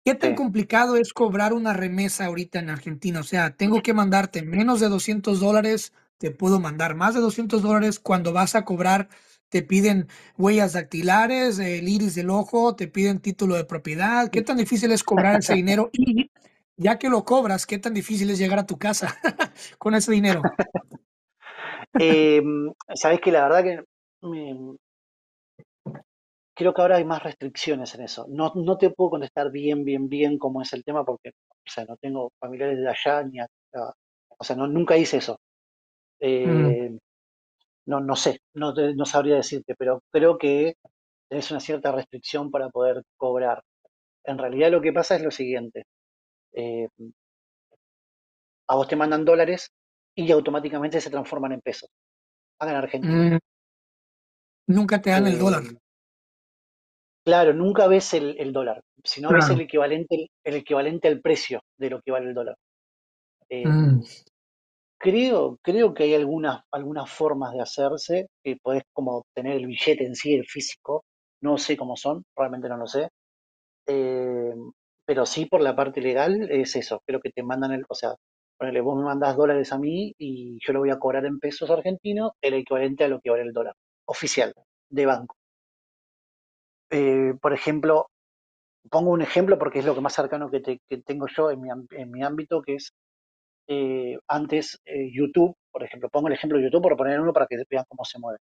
¿Qué 0.04 0.14
tan 0.14 0.30
sí. 0.30 0.36
complicado 0.36 0.96
es 0.96 1.12
cobrar 1.12 1.52
una 1.52 1.74
remesa 1.74 2.26
ahorita 2.26 2.58
en 2.58 2.70
Argentina? 2.70 3.20
O 3.20 3.24
sea, 3.24 3.54
tengo 3.56 3.82
que 3.82 3.92
mandarte 3.92 4.42
menos 4.42 4.80
de 4.80 4.88
200 4.88 5.40
dólares, 5.40 5.92
te 6.18 6.30
puedo 6.30 6.58
mandar 6.58 6.94
más 6.94 7.14
de 7.14 7.20
200 7.20 7.62
dólares. 7.62 7.98
Cuando 7.98 8.32
vas 8.32 8.54
a 8.54 8.64
cobrar, 8.64 9.08
te 9.50 9.62
piden 9.62 10.08
huellas 10.38 10.72
dactilares, 10.72 11.58
el 11.58 11.88
iris 11.88 12.14
del 12.14 12.30
ojo, 12.30 12.76
te 12.76 12.88
piden 12.88 13.20
título 13.20 13.56
de 13.56 13.64
propiedad. 13.64 14.30
¿Qué 14.30 14.40
tan 14.42 14.56
difícil 14.56 14.90
es 14.92 15.04
cobrar 15.04 15.40
ese 15.40 15.54
dinero? 15.54 15.90
Y 15.92 16.30
ya 16.76 16.98
que 16.98 17.10
lo 17.10 17.24
cobras, 17.24 17.66
¿qué 17.66 17.78
tan 17.78 17.92
difícil 17.92 18.30
es 18.30 18.38
llegar 18.38 18.58
a 18.58 18.66
tu 18.66 18.78
casa 18.78 19.18
con 19.78 19.94
ese 19.94 20.12
dinero? 20.12 20.40
eh, 22.00 22.42
Sabes 22.94 23.20
que 23.20 23.32
la 23.32 23.48
verdad 23.48 23.64
que 23.64 23.84
me, 24.22 24.76
creo 26.60 26.74
que 26.74 26.82
ahora 26.82 26.96
hay 26.98 27.06
más 27.06 27.22
restricciones 27.24 27.94
en 27.96 28.02
eso. 28.02 28.26
No, 28.30 28.52
no 28.56 28.78
te 28.78 28.90
puedo 28.90 29.10
contestar 29.12 29.50
bien, 29.52 29.84
bien, 29.84 30.08
bien 30.10 30.38
cómo 30.38 30.62
es 30.62 30.72
el 30.74 30.84
tema 30.84 31.04
porque, 31.04 31.30
o 31.30 31.70
sea, 31.70 31.86
no 31.86 31.96
tengo 31.98 32.32
familiares 32.40 32.78
de 32.80 32.88
allá 32.90 33.24
ni 33.24 33.40
acá. 33.40 33.94
O 34.38 34.44
sea, 34.44 34.56
no, 34.56 34.68
nunca 34.68 34.96
hice 34.98 35.18
eso. 35.18 35.38
Mm, 36.44 36.74
Eh, 36.74 36.98
no, 37.86 38.00
no 38.00 38.16
sé, 38.16 38.40
no, 38.54 38.72
no 38.74 39.06
sabría 39.06 39.36
decirte, 39.36 39.74
pero 39.78 40.02
creo 40.12 40.38
que 40.38 40.74
tenés 41.28 41.50
una 41.52 41.60
cierta 41.60 41.92
restricción 41.92 42.50
para 42.50 42.70
poder 42.70 43.02
cobrar. 43.18 43.62
En 44.24 44.38
realidad 44.38 44.70
lo 44.72 44.82
que 44.82 44.92
pasa 44.94 45.16
es 45.16 45.22
lo 45.22 45.30
siguiente. 45.32 45.84
eh, 46.54 46.88
a 48.68 48.74
vos 48.76 48.88
te 48.88 48.96
mandan 48.96 49.24
dólares 49.26 49.70
y 50.14 50.30
automáticamente 50.32 51.00
se 51.00 51.10
transforman 51.10 51.52
en 51.52 51.60
pesos. 51.60 51.90
Acá 52.60 52.70
en 52.72 52.76
Argentina. 52.78 53.26
mm, 53.26 53.38
nunca 54.68 55.00
te 55.02 55.10
dan 55.10 55.26
el 55.26 55.38
dólar. 55.38 55.62
Claro, 57.24 57.52
nunca 57.54 57.86
ves 57.86 58.14
el, 58.14 58.36
el 58.38 58.52
dólar, 58.52 58.80
sino 59.04 59.32
ves 59.32 59.50
el 59.50 59.56
Claro. 59.56 59.62
equivalente, 59.62 60.28
el 60.44 60.54
equivalente 60.56 61.08
al 61.08 61.20
precio 61.20 61.60
de 61.78 61.90
lo 61.90 62.00
que 62.02 62.10
vale 62.12 62.28
el 62.28 62.34
dólar. 62.34 62.56
Eh, 63.50 63.66
Mm, 63.66 64.02
creo, 64.98 65.58
creo 65.62 65.94
que 65.94 66.04
hay 66.04 66.14
algunas, 66.14 66.62
algunas 66.72 67.10
formas 67.10 67.52
de 67.54 67.62
hacerse, 67.62 68.26
que 68.42 68.56
podés 68.62 68.82
como 68.92 69.18
obtener 69.18 69.56
el 69.56 69.66
billete 69.66 70.04
en 70.04 70.14
sí, 70.14 70.34
el 70.34 70.46
físico, 70.46 71.04
no 71.42 71.56
sé 71.58 71.76
cómo 71.76 71.96
son, 71.96 72.24
realmente 72.36 72.68
no 72.68 72.76
lo 72.76 72.86
sé, 72.86 73.08
eh, 73.88 74.54
pero 75.06 75.26
sí 75.26 75.46
por 75.46 75.62
la 75.62 75.76
parte 75.76 76.00
legal 76.02 76.50
es 76.50 76.76
eso, 76.76 77.02
creo 77.06 77.20
que 77.20 77.30
te 77.32 77.42
mandan 77.42 77.72
el, 77.72 77.84
o 77.88 77.94
sea, 77.96 78.14
ponele, 78.58 78.82
vos 78.82 78.96
me 78.98 79.04
mandás 79.04 79.36
dólares 79.36 79.72
a 79.72 79.78
mí 79.78 80.14
y 80.18 80.58
yo 80.66 80.72
lo 80.74 80.80
voy 80.80 80.90
a 80.90 80.98
cobrar 81.00 81.26
en 81.26 81.40
pesos 81.40 81.70
argentinos, 81.70 82.32
el 82.42 82.54
equivalente 82.56 83.04
a 83.04 83.08
lo 83.08 83.20
que 83.20 83.30
vale 83.30 83.44
el 83.44 83.52
dólar, 83.54 83.74
oficial, 84.06 84.54
de 84.90 85.06
banco. 85.06 85.36
Eh, 86.90 87.34
por 87.40 87.52
ejemplo, 87.52 88.10
pongo 88.90 89.12
un 89.12 89.22
ejemplo 89.22 89.58
porque 89.58 89.80
es 89.80 89.84
lo 89.86 89.94
que 89.94 90.02
más 90.02 90.14
cercano 90.14 90.50
que, 90.50 90.60
te- 90.60 90.80
que 90.88 90.98
tengo 91.02 91.26
yo 91.28 91.50
en 91.50 91.60
mi, 91.62 91.70
en 91.92 92.10
mi 92.10 92.22
ámbito, 92.24 92.62
que 92.62 92.76
es 92.76 92.92
eh, 93.68 94.18
antes 94.28 94.80
eh, 94.86 95.10
YouTube, 95.12 95.56
por 95.72 95.84
ejemplo, 95.84 96.08
pongo 96.10 96.28
el 96.28 96.34
ejemplo 96.34 96.58
de 96.58 96.64
YouTube 96.64 96.82
por 96.82 96.96
poner 96.96 97.20
uno 97.20 97.32
para 97.32 97.46
que 97.48 97.62
vean 97.70 97.84
cómo 97.88 98.04
se 98.04 98.18
mueve. 98.18 98.38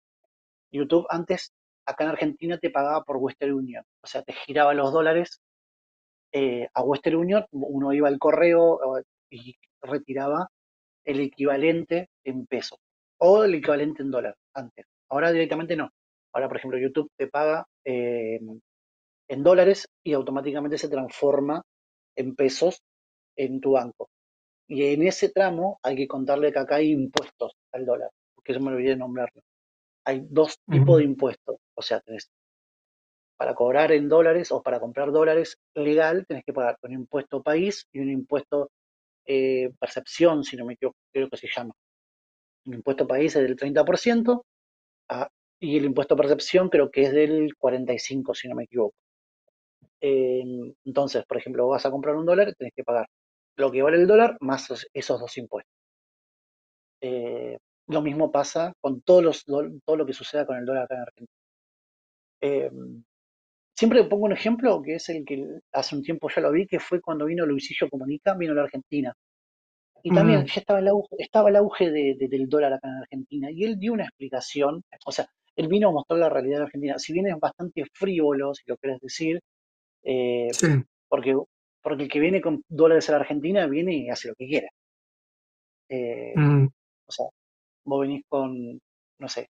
YouTube 0.71 1.07
antes, 1.09 1.53
acá 1.85 2.05
en 2.05 2.11
Argentina, 2.11 2.57
te 2.59 2.71
pagaba 2.71 3.03
por 3.03 3.17
Western 3.17 3.53
Union, 3.53 3.83
o 4.03 4.07
sea, 4.07 4.23
te 4.23 4.33
giraba 4.33 4.73
los 4.73 4.93
dólares 4.93 5.39
eh, 6.33 6.67
a 6.73 6.81
Western 6.83 7.15
Union, 7.17 7.45
uno 7.51 7.93
iba 7.93 8.07
al 8.07 8.19
correo 8.19 8.79
y 9.29 9.55
retiraba 9.81 10.49
el 11.05 11.21
equivalente 11.21 12.09
en 12.25 12.47
pesos 12.47 12.79
o 13.19 13.43
el 13.43 13.55
equivalente 13.55 14.03
en 14.03 14.11
dólar 14.11 14.35
antes. 14.55 14.85
Ahora 15.09 15.31
directamente 15.31 15.75
no. 15.75 15.91
Ahora, 16.33 16.47
por 16.47 16.57
ejemplo, 16.57 16.79
YouTube 16.79 17.09
te 17.17 17.27
paga 17.27 17.65
eh, 17.85 18.39
en 19.27 19.43
dólares 19.43 19.87
y 20.03 20.13
automáticamente 20.13 20.77
se 20.77 20.89
transforma 20.89 21.61
en 22.15 22.35
pesos 22.35 22.81
en 23.35 23.61
tu 23.61 23.71
banco. 23.71 24.09
Y 24.67 24.83
en 24.85 25.03
ese 25.03 25.29
tramo 25.29 25.79
hay 25.83 25.95
que 25.95 26.07
contarle 26.07 26.51
que 26.51 26.59
acá 26.59 26.75
hay 26.75 26.91
impuestos 26.91 27.53
al 27.71 27.85
dólar, 27.85 28.09
porque 28.35 28.51
eso 28.51 28.61
me 28.61 28.71
olvidé 28.71 28.89
de 28.89 28.97
nombrarlo. 28.97 29.41
Hay 30.05 30.25
dos 30.29 30.59
tipos 30.69 30.97
de 30.97 31.03
impuestos. 31.05 31.57
O 31.75 31.81
sea, 31.81 31.99
tenés 32.01 32.29
para 33.37 33.53
cobrar 33.53 33.91
en 33.91 34.09
dólares 34.09 34.51
o 34.51 34.63
para 34.63 34.79
comprar 34.79 35.11
dólares 35.11 35.57
legal, 35.75 36.25
tenés 36.27 36.43
que 36.43 36.53
pagar 36.53 36.77
un 36.81 36.93
impuesto 36.93 37.43
país 37.43 37.85
y 37.93 37.99
un 37.99 38.09
impuesto 38.09 38.71
eh, 39.25 39.71
percepción, 39.79 40.43
si 40.43 40.57
no 40.57 40.65
me 40.65 40.73
equivoco, 40.73 40.97
creo 41.13 41.29
que 41.29 41.37
se 41.37 41.47
llama. 41.47 41.73
Un 42.65 42.73
impuesto 42.75 43.07
país 43.07 43.35
es 43.35 43.43
del 43.43 43.55
30% 43.55 44.41
ah, 45.09 45.29
y 45.59 45.77
el 45.77 45.85
impuesto 45.85 46.15
percepción 46.15 46.69
creo 46.69 46.91
que 46.91 47.03
es 47.03 47.11
del 47.13 47.55
45%, 47.57 48.35
si 48.35 48.47
no 48.47 48.55
me 48.55 48.65
equivoco. 48.65 48.95
Eh, 50.01 50.43
entonces, 50.85 51.25
por 51.25 51.37
ejemplo, 51.37 51.67
vas 51.67 51.85
a 51.85 51.91
comprar 51.91 52.15
un 52.15 52.25
dólar, 52.25 52.53
tenés 52.55 52.73
que 52.75 52.83
pagar 52.83 53.07
lo 53.57 53.71
que 53.71 53.81
vale 53.81 53.97
el 53.97 54.07
dólar 54.07 54.37
más 54.39 54.87
esos 54.93 55.19
dos 55.19 55.37
impuestos. 55.37 55.73
Eh, 57.01 57.57
lo 57.87 58.01
mismo 58.01 58.31
pasa 58.31 58.73
con 58.81 59.01
todos 59.01 59.23
los, 59.23 59.45
todo 59.45 59.95
lo 59.95 60.05
que 60.05 60.13
suceda 60.13 60.45
con 60.45 60.57
el 60.57 60.65
dólar 60.65 60.83
acá 60.83 60.95
en 60.95 61.01
Argentina. 61.01 61.37
Eh, 62.41 62.71
siempre 63.75 64.03
pongo 64.03 64.25
un 64.25 64.33
ejemplo 64.33 64.81
que 64.81 64.95
es 64.95 65.09
el 65.09 65.25
que 65.25 65.59
hace 65.71 65.95
un 65.95 66.03
tiempo 66.03 66.29
ya 66.29 66.41
lo 66.41 66.51
vi, 66.51 66.67
que 66.67 66.79
fue 66.79 67.01
cuando 67.01 67.25
vino 67.25 67.45
Luisillo 67.45 67.89
Comunica, 67.89 68.35
vino 68.35 68.53
a 68.53 68.55
la 68.55 68.63
Argentina. 68.63 69.13
Y 70.03 70.13
también 70.13 70.41
mm, 70.41 70.45
ya 70.45 70.59
estaba 70.61 70.79
el 70.79 70.87
auge, 70.89 71.15
estaba 71.17 71.49
el 71.49 71.55
auge 71.55 71.89
de, 71.89 72.15
de, 72.17 72.27
del 72.27 72.47
dólar 72.47 72.73
acá 72.73 72.87
en 72.87 72.97
Argentina. 72.97 73.51
Y 73.51 73.63
él 73.63 73.79
dio 73.79 73.93
una 73.93 74.03
explicación, 74.03 74.83
o 75.05 75.11
sea, 75.11 75.27
él 75.57 75.67
vino 75.67 75.89
a 75.89 75.91
mostrar 75.91 76.19
la 76.19 76.29
realidad 76.29 76.59
de 76.59 76.63
Argentina. 76.65 76.99
Si 76.99 77.11
bien 77.11 77.27
es 77.27 77.39
bastante 77.39 77.83
frívolo, 77.91 78.53
si 78.53 78.63
lo 78.67 78.77
querés 78.77 78.99
decir, 79.01 79.41
eh, 80.03 80.49
sí, 80.53 80.67
porque, 81.09 81.35
porque 81.81 82.03
el 82.03 82.09
que 82.09 82.19
viene 82.19 82.41
con 82.41 82.63
dólares 82.69 83.09
a 83.09 83.13
la 83.13 83.19
Argentina 83.19 83.65
viene 83.65 83.95
y 83.95 84.09
hace 84.09 84.29
lo 84.29 84.35
que 84.35 84.47
quiera. 84.47 84.69
Eh, 85.89 86.33
mm, 86.35 86.65
o 87.07 87.11
sea, 87.11 87.25
vos 87.85 88.01
venís 88.01 88.23
con, 88.29 88.79
no 89.19 89.27
sé, 89.27 89.49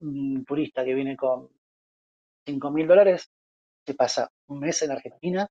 un 0.00 0.42
turista 0.46 0.84
que 0.84 0.94
viene 0.94 1.16
con 1.16 1.48
cinco 2.46 2.70
mil 2.70 2.86
dólares, 2.86 3.30
se 3.84 3.94
pasa 3.94 4.30
un 4.48 4.60
mes 4.60 4.80
en 4.82 4.92
Argentina 4.92 5.46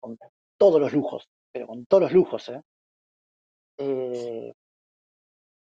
con 0.00 0.16
todos 0.56 0.80
los 0.80 0.92
lujos, 0.92 1.28
pero 1.52 1.66
con 1.66 1.84
todos 1.84 2.04
los 2.04 2.12
lujos, 2.12 2.48
¿eh? 2.48 2.62
Eh, 3.76 4.52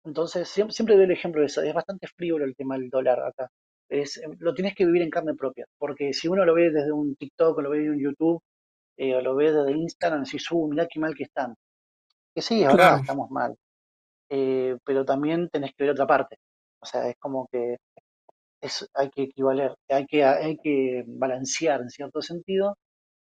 entonces, 0.05 0.49
siempre, 0.49 0.75
siempre 0.75 0.97
doy 0.97 1.05
el 1.05 1.11
ejemplo 1.13 1.41
de 1.41 1.47
eso. 1.47 1.63
Es 1.63 1.75
bastante 1.75 2.07
frívolo 2.09 2.45
el 2.45 2.55
tema 2.57 2.77
del 2.77 2.91
dólar 2.91 3.21
acá. 3.21 3.51
Es, 3.89 4.19
eh, 4.19 4.29
lo 4.39 4.55
tienes 4.55 4.75
que 4.75 4.87
vivir 4.87 5.03
en 5.03 5.11
carne 5.11 5.35
propia, 5.35 5.67
porque 5.79 6.13
si 6.13 6.29
uno 6.29 6.45
lo 6.45 6.55
ve 6.55 6.71
desde 6.71 6.93
un 6.93 7.17
TikTok 7.17 7.59
o 7.59 7.63
lo 7.63 7.71
ve 7.71 7.81
de 7.81 7.91
un 7.91 8.01
YouTube 8.01 8.43
eh, 8.97 9.15
o 9.17 9.21
lo 9.23 9.35
ve 9.37 9.53
desde 9.53 9.73
Instagram, 9.73 10.25
decís, 10.25 10.51
uh, 10.51 10.69
mirá 10.69 10.87
qué 10.89 11.01
mal 11.01 11.15
que 11.15 11.25
están. 11.25 11.55
Que 12.35 12.43
sí, 12.43 12.65
claro. 12.65 13.01
estamos 13.01 13.31
mal, 13.31 13.57
eh, 14.31 14.77
pero 14.85 15.05
también 15.05 15.49
tenés 15.51 15.73
que 15.75 15.85
ver 15.85 15.93
otra 15.93 16.07
parte. 16.07 16.37
O 16.81 16.87
sea, 16.87 17.09
es 17.09 17.17
como 17.19 17.49
que 17.51 17.77
es, 18.61 18.89
hay 18.95 19.11
que 19.11 19.25
equivaler, 19.25 19.75
hay 19.89 20.07
que, 20.07 20.25
hay 20.25 20.59
que 20.59 21.05
balancear 21.07 21.81
en 21.83 21.91
cierto 21.91 22.23
sentido, 22.23 22.77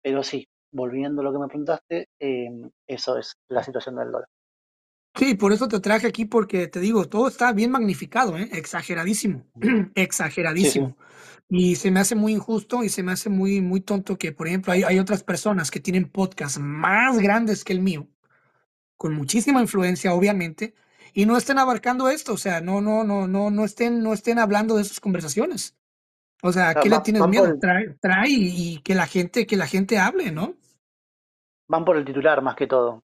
pero 0.03 0.23
sí, 0.23 0.47
volviendo 0.73 1.23
a 1.23 1.25
lo 1.25 1.33
que 1.33 1.39
me 1.39 1.49
preguntaste, 1.49 2.09
eh, 2.21 2.49
eso 2.87 3.19
es 3.19 3.35
la 3.49 3.63
situación 3.63 3.97
del 3.97 4.13
dólar. 4.13 4.29
Sí, 5.17 5.35
por 5.35 5.53
eso 5.53 5.69
te 5.69 5.79
traje 5.81 6.09
aquí 6.09 6.25
porque 6.25 6.67
te 6.67 6.81
digo, 6.81 7.09
todo 7.09 7.29
está 7.29 7.53
bien 7.53 7.71
magnificado, 7.71 8.37
¿eh? 8.37 8.49
Exageradísimo, 8.53 9.47
Sí, 9.63 9.69
sí. 9.69 9.91
exageradísimo. 9.95 10.97
Y 11.49 11.77
se 11.77 11.91
me 11.91 12.01
hace 12.01 12.15
muy 12.17 12.33
injusto 12.33 12.83
y 12.83 12.89
se 12.89 13.03
me 13.03 13.13
hace 13.13 13.29
muy, 13.31 13.61
muy 13.61 13.81
tonto 13.81 14.19
que, 14.19 14.33
por 14.33 14.49
ejemplo, 14.49 14.73
hay, 14.73 14.83
hay 14.83 14.99
otras 14.99 15.23
personas 15.23 15.71
que 15.71 15.79
tienen 15.79 16.09
podcasts 16.11 16.59
más 16.59 17.19
grandes 17.19 17.65
que 17.65 17.73
el 17.73 17.81
mío, 17.81 18.09
con 18.97 19.15
muchísima 19.15 19.61
influencia, 19.61 20.15
obviamente, 20.15 20.75
y 21.13 21.27
no 21.27 21.37
estén 21.37 21.59
abarcando 21.59 22.09
esto, 22.09 22.33
o 22.33 22.37
sea, 22.39 22.61
no, 22.61 22.81
no, 22.81 23.05
no, 23.05 23.29
no, 23.29 23.51
no 23.51 23.65
estén, 23.65 24.03
no 24.03 24.13
estén 24.15 24.39
hablando 24.41 24.75
de 24.75 24.83
essus 24.83 24.99
conversaciones. 25.01 25.77
O 26.43 26.53
sea, 26.53 26.71
¿a 26.71 26.73
Claro, 26.73 26.83
qué 26.83 26.91
le 26.91 27.01
tienes 27.01 27.27
miedo? 27.29 27.47
el, 27.47 27.61
Trae, 27.61 27.97
trae 28.01 28.29
y, 28.31 28.75
y 28.75 28.79
que 28.83 28.95
la 28.95 29.07
gente, 29.07 29.47
que 29.47 29.57
la 29.57 29.67
gente 29.67 29.99
hable, 29.99 30.33
¿no? 30.33 30.57
van 31.69 31.85
por 31.85 31.97
el 31.97 32.05
titular 32.05 32.43
más 32.43 32.57
que 32.57 32.67
todo. 32.67 33.03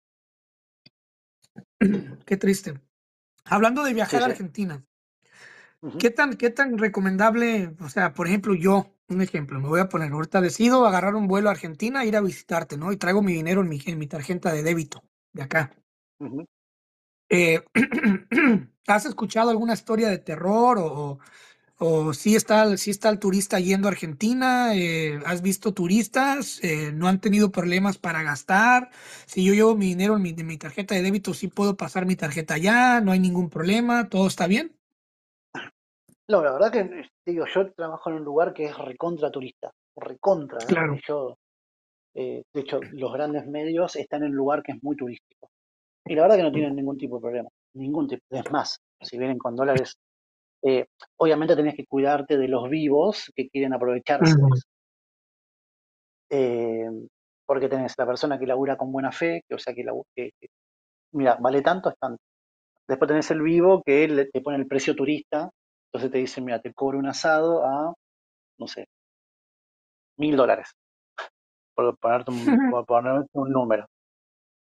Qué 2.26 2.38
triste. 2.38 2.82
Hablando 3.46 3.84
de 3.84 3.92
Sí, 3.92 3.96
viajar 3.96 4.24
a. 4.24 4.26
Argentina. 4.28 4.86
¿Qué 6.00 6.12
tan, 6.12 6.36
qué 6.36 6.50
tan 6.50 6.78
recomendable? 6.78 7.76
O 7.82 7.90
sea, 7.90 8.14
por 8.14 8.28
ejemplo, 8.28 8.54
yo, 8.56 8.94
un 9.10 9.22
ejemplo, 9.22 9.60
me 9.60 9.68
voy 9.70 9.80
a 9.80 9.90
poner, 9.90 10.12
ahorita 10.12 10.42
decido 10.42 10.86
agarrar 10.86 11.16
un 11.16 11.28
vuelo 11.28 11.50
a 11.50 11.54
Argentina, 11.54 12.06
ir 12.06 12.18
a 12.18 12.22
visitarte, 12.22 12.78
¿no? 12.78 12.92
Y 12.92 12.98
traigo 12.98 13.22
mi 13.22 13.34
dinero 13.34 13.62
en 13.62 13.70
mi, 13.70 13.82
en 13.86 13.98
mi 13.98 14.08
tarjeta 14.08 14.52
de 14.52 14.64
débito 14.64 15.04
de 15.34 15.44
acá. 15.44 15.72
Eh, 17.30 17.62
¿has 18.88 19.06
escuchado 19.06 19.50
alguna 19.50 19.74
historia 19.74 20.10
de 20.10 20.20
terror 20.20 20.78
o, 20.80 21.20
o 21.80 22.14
sí 22.14 22.36
está, 22.36 22.64
el- 22.64 22.78
sí 22.78 22.90
está 22.92 23.10
el 23.10 23.20
turista 23.20 23.60
yendo 23.60 23.88
a 23.88 23.92
Argentina? 23.92 24.76
Eh, 24.76 25.20
¿has 25.26 25.42
visto 25.42 25.74
turistas? 25.74 26.60
Eh, 26.64 26.92
¿no 26.94 27.08
han 27.08 27.22
tenido 27.22 27.52
problemas 27.52 27.98
para 27.98 28.24
gastar? 28.24 28.90
Si 29.26 29.44
yo 29.46 29.54
llevo 29.54 29.76
mi 29.76 29.88
dinero 29.88 30.16
en 30.16 30.22
mi, 30.22 30.30
en 30.30 30.48
mi 30.48 30.58
tarjeta 30.58 30.96
de 30.96 31.02
débito, 31.04 31.34
sí 31.34 31.48
puedo 31.48 31.78
pasar 31.78 32.06
mi 32.06 32.16
tarjeta 32.16 32.56
allá, 32.56 33.02
no 33.02 33.12
hay 33.12 33.20
ningún 33.20 33.50
problema, 33.50 34.10
todo 34.10 34.28
está 34.28 34.48
bien. 34.48 34.76
No, 36.30 36.44
la 36.44 36.52
verdad 36.52 36.72
que, 36.72 37.10
digo, 37.26 37.46
yo 37.54 37.72
trabajo 37.72 38.10
en 38.10 38.18
un 38.18 38.26
lugar 38.26 38.54
que 38.54 38.66
es 38.66 38.78
recontra 38.78 39.32
turista, 39.32 39.72
recontra, 39.96 40.60
¿eh? 40.60 40.68
Claro. 40.68 41.00
Yo, 41.08 41.38
eh, 42.16 42.44
de 42.54 42.62
hecho, 42.62 42.82
los 42.92 43.14
grandes 43.14 43.48
medios 43.48 43.96
están 43.96 44.24
en 44.24 44.32
un 44.32 44.36
lugar 44.36 44.62
que 44.62 44.74
es 44.74 44.84
muy 44.84 44.96
turístico. 44.98 45.50
Y 46.06 46.16
la 46.16 46.24
verdad 46.24 46.38
que 46.38 46.44
no 46.44 46.52
tienen 46.52 46.76
ningún 46.76 46.98
tipo 46.98 47.16
de 47.18 47.22
problema, 47.22 47.50
ningún 47.76 48.08
tipo. 48.08 48.22
Es 48.30 48.52
más, 48.52 48.80
si 49.02 49.18
vienen 49.18 49.38
con 49.38 49.56
dólares, 49.56 49.98
eh, 50.64 50.86
obviamente 51.18 51.56
tenés 51.56 51.76
que 51.76 51.86
cuidarte 51.86 52.38
de 52.38 52.48
los 52.48 52.70
vivos 52.70 53.32
que 53.36 53.50
quieren 53.50 53.74
aprovecharse 53.74 54.32
eso. 54.32 54.68
Eh, 56.30 56.90
porque 57.46 57.70
tenés 57.70 57.94
la 57.98 58.06
persona 58.06 58.38
que 58.38 58.46
labura 58.46 58.76
con 58.76 58.92
buena 58.92 59.12
fe, 59.12 59.44
que, 59.48 59.56
o 59.56 59.60
sea, 59.60 59.74
que, 59.74 59.86
que, 60.16 60.32
mira, 61.14 61.38
vale 61.40 61.62
tanto, 61.62 61.90
es 61.90 61.96
tanto. 61.98 62.22
Después 62.88 63.08
tenés 63.08 63.32
el 63.32 63.42
vivo 63.42 63.82
que 63.84 64.30
te 64.32 64.42
pone 64.42 64.58
el 64.58 64.68
precio 64.68 64.96
turista, 64.96 65.50
entonces 65.88 66.12
te 66.12 66.18
dice, 66.18 66.42
mira, 66.42 66.62
te 66.62 66.74
cobro 66.74 67.00
un 67.00 67.08
asado 67.08 67.66
a, 67.66 67.94
no 68.60 68.68
sé, 68.68 68.88
mil 70.18 70.36
dólares, 70.36 70.74
por 71.74 71.98
ponerte 71.98 72.32
un, 72.32 73.28
un 73.34 73.52
número. 73.52 73.86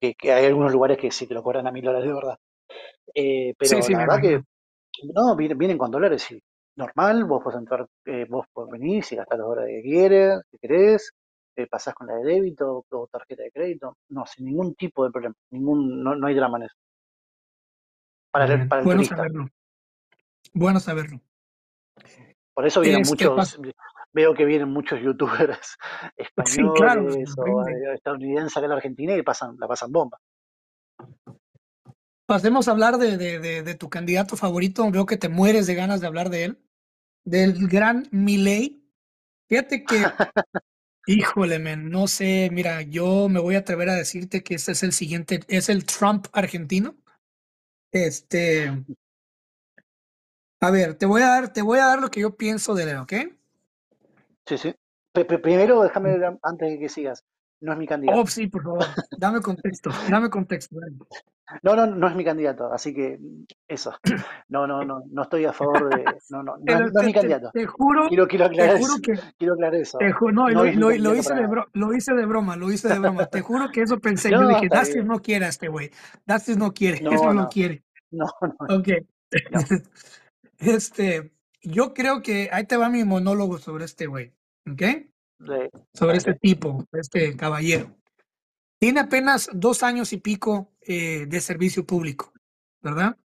Que, 0.00 0.14
hay 0.30 0.46
algunos 0.46 0.72
lugares 0.72 0.98
que 0.98 1.10
sí 1.10 1.26
te 1.26 1.34
lo 1.34 1.42
cobran 1.42 1.66
a 1.66 1.72
mil 1.72 1.84
dólares 1.84 2.08
de 2.08 2.14
verdad. 2.14 2.36
Eh, 3.14 3.54
pero 3.58 3.78
la 3.78 3.98
verdad 3.98 4.20
que, 4.20 4.42
no, 5.04 5.36
vienen, 5.36 5.78
con 5.78 5.90
dólares 5.90 6.30
y 6.30 6.42
normal, 6.76 7.24
vos 7.24 7.42
podés 7.42 7.58
entrar, 7.58 7.86
eh, 8.04 8.26
vos 8.28 8.46
podés 8.52 8.72
venir 8.72 9.04
y 9.10 9.16
gastar 9.16 9.38
las 9.38 9.48
horas 9.48 9.66
que 9.66 9.82
quieres, 9.82 10.40
si 10.50 10.58
querés, 10.58 11.12
eh, 11.56 11.66
pasás 11.66 11.94
con 11.94 12.06
la 12.06 12.14
de 12.14 12.24
débito 12.24 12.84
o 12.88 13.06
tarjeta 13.06 13.42
de 13.42 13.50
crédito, 13.50 13.96
no, 14.10 14.26
sin 14.26 14.46
ningún 14.46 14.74
tipo 14.74 15.04
de 15.04 15.10
problema, 15.10 15.34
ningún, 15.50 16.02
no, 16.02 16.14
no 16.14 16.26
hay 16.26 16.34
drama 16.34 16.58
en 16.58 16.64
eso. 16.64 16.76
Para 18.30 18.44
el, 18.44 18.68
para 18.68 18.80
el 18.80 18.84
bueno 18.84 19.04
saberlo. 19.04 19.48
Bueno 20.52 20.80
saberlo. 20.80 21.20
Por 22.54 22.66
eso 22.66 22.80
vienen 22.80 23.02
muchos, 23.06 23.58
veo 24.12 24.34
que 24.34 24.44
vienen 24.44 24.70
muchos 24.70 25.00
youtubers 25.00 25.76
españoles 26.16 27.34
o 27.36 27.68
estadounidenses 27.94 28.56
acá 28.56 28.64
en 28.64 28.70
la 28.70 28.76
Argentina 28.76 29.14
y 29.14 29.22
pasan, 29.22 29.56
la 29.58 29.68
pasan 29.68 29.92
bomba. 29.92 30.18
Pasemos 32.26 32.66
a 32.66 32.72
hablar 32.72 32.98
de, 32.98 33.16
de, 33.16 33.62
de, 33.62 33.74
tu 33.76 33.88
candidato 33.88 34.36
favorito. 34.36 34.90
Veo 34.90 35.06
que 35.06 35.16
te 35.16 35.28
mueres 35.28 35.66
de 35.66 35.76
ganas 35.76 36.00
de 36.00 36.08
hablar 36.08 36.28
de 36.28 36.44
él. 36.44 36.58
Del 37.24 37.68
gran 37.68 38.08
Milei. 38.10 38.84
Fíjate 39.48 39.84
que, 39.84 39.96
híjole, 41.06 41.60
men, 41.60 41.88
no 41.88 42.08
sé, 42.08 42.48
mira, 42.52 42.82
yo 42.82 43.28
me 43.28 43.38
voy 43.38 43.54
a 43.54 43.60
atrever 43.60 43.88
a 43.90 43.94
decirte 43.94 44.42
que 44.42 44.56
este 44.56 44.72
es 44.72 44.82
el 44.82 44.92
siguiente, 44.92 45.40
es 45.46 45.68
el 45.68 45.86
Trump 45.86 46.26
argentino. 46.32 46.96
Este, 47.92 48.72
a 50.60 50.70
ver, 50.70 50.96
te 50.96 51.06
voy 51.06 51.22
a 51.22 51.28
dar, 51.28 51.52
te 51.52 51.62
voy 51.62 51.78
a 51.78 51.86
dar 51.86 52.00
lo 52.00 52.10
que 52.10 52.20
yo 52.20 52.36
pienso 52.36 52.74
de 52.74 52.90
él, 52.90 52.96
¿ok? 52.96 53.12
Sí, 54.46 54.58
sí. 54.58 54.74
primero, 55.12 55.82
déjame, 55.82 56.18
mm. 56.18 56.38
antes 56.42 56.70
de 56.70 56.78
que 56.78 56.88
sigas, 56.88 57.24
no 57.60 57.72
es 57.72 57.78
mi 57.78 57.86
candidato. 57.86 58.20
Oh, 58.20 58.26
sí, 58.26 58.48
por 58.48 58.64
favor, 58.64 58.84
dame 59.16 59.40
contexto, 59.40 59.90
dame 60.10 60.28
contexto. 60.28 60.76
No, 61.62 61.76
no, 61.76 61.86
no 61.86 62.08
es 62.08 62.16
mi 62.16 62.24
candidato, 62.24 62.72
así 62.72 62.92
que 62.92 63.18
eso. 63.68 63.94
No, 64.48 64.66
no, 64.66 64.84
no, 64.84 65.02
no 65.10 65.22
estoy 65.22 65.44
a 65.44 65.52
favor 65.52 65.94
de. 65.94 66.04
No, 66.30 66.42
no, 66.42 66.56
no, 66.58 66.86
es 66.86 67.06
mi 67.06 67.12
candidato. 67.12 67.50
Te, 67.52 67.66
juro. 67.66 68.08
Quiero, 68.08 68.26
quiero 68.26 68.46
aclarar 68.46 68.76
eso. 68.76 68.96
Que, 69.02 69.14
quiero 69.38 69.54
aclarar 69.54 69.80
eso. 69.80 69.98
no, 70.32 70.48
lo, 70.48 70.64
lo, 70.64 71.14
hice 71.14 71.34
de 71.34 71.48
lo 71.72 71.94
hice 71.94 72.14
de 72.14 72.26
broma, 72.26 72.56
lo 72.56 72.70
hice 72.70 72.88
de 72.88 72.98
broma. 72.98 73.26
Te 73.26 73.40
juro 73.40 73.70
que 73.70 73.82
eso 73.82 73.98
pensé. 73.98 74.30
yo 74.30 74.46
dije, 74.48 74.68
Dustin 74.70 75.06
no 75.06 75.20
quiere 75.20 75.46
a 75.46 75.48
este 75.48 75.68
güey. 75.68 75.90
Dustin 76.26 76.58
no 76.58 76.72
quiere, 76.72 76.98
eso 76.98 77.32
no 77.32 77.48
quiere. 77.48 77.84
No, 78.10 78.26
no. 78.40 78.76
Ok. 78.76 78.88
Este, 80.58 81.32
yo 81.60 81.92
creo 81.92 82.22
que 82.22 82.48
ahí 82.50 82.64
te 82.64 82.78
va 82.78 82.88
mi 82.88 83.04
monólogo 83.04 83.58
sobre 83.58 83.84
este 83.84 84.06
güey, 84.06 84.32
¿ok? 84.70 84.82
Sobre 85.92 86.16
este 86.16 86.34
tipo, 86.34 86.84
este 86.92 87.36
caballero. 87.36 87.94
Tiene 88.78 89.00
apenas 89.00 89.50
dos 89.52 89.82
años 89.82 90.12
y 90.14 90.18
pico 90.18 90.72
eh, 90.86 91.26
de 91.26 91.40
servicio 91.40 91.86
público, 91.86 92.32
¿verdad? 92.80 93.16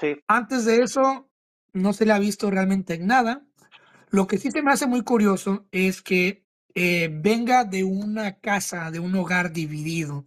Sí. 0.00 0.16
Antes 0.26 0.64
de 0.64 0.82
eso, 0.82 1.28
no 1.72 1.92
se 1.92 2.06
le 2.06 2.12
ha 2.12 2.18
visto 2.18 2.50
realmente 2.50 2.94
en 2.94 3.06
nada. 3.06 3.44
Lo 4.10 4.26
que 4.26 4.38
sí 4.38 4.50
se 4.50 4.62
me 4.62 4.72
hace 4.72 4.86
muy 4.86 5.02
curioso 5.02 5.66
es 5.70 6.02
que 6.02 6.44
eh, 6.74 7.10
venga 7.12 7.64
de 7.64 7.84
una 7.84 8.38
casa, 8.38 8.90
de 8.90 9.00
un 9.00 9.14
hogar 9.14 9.52
dividido, 9.52 10.26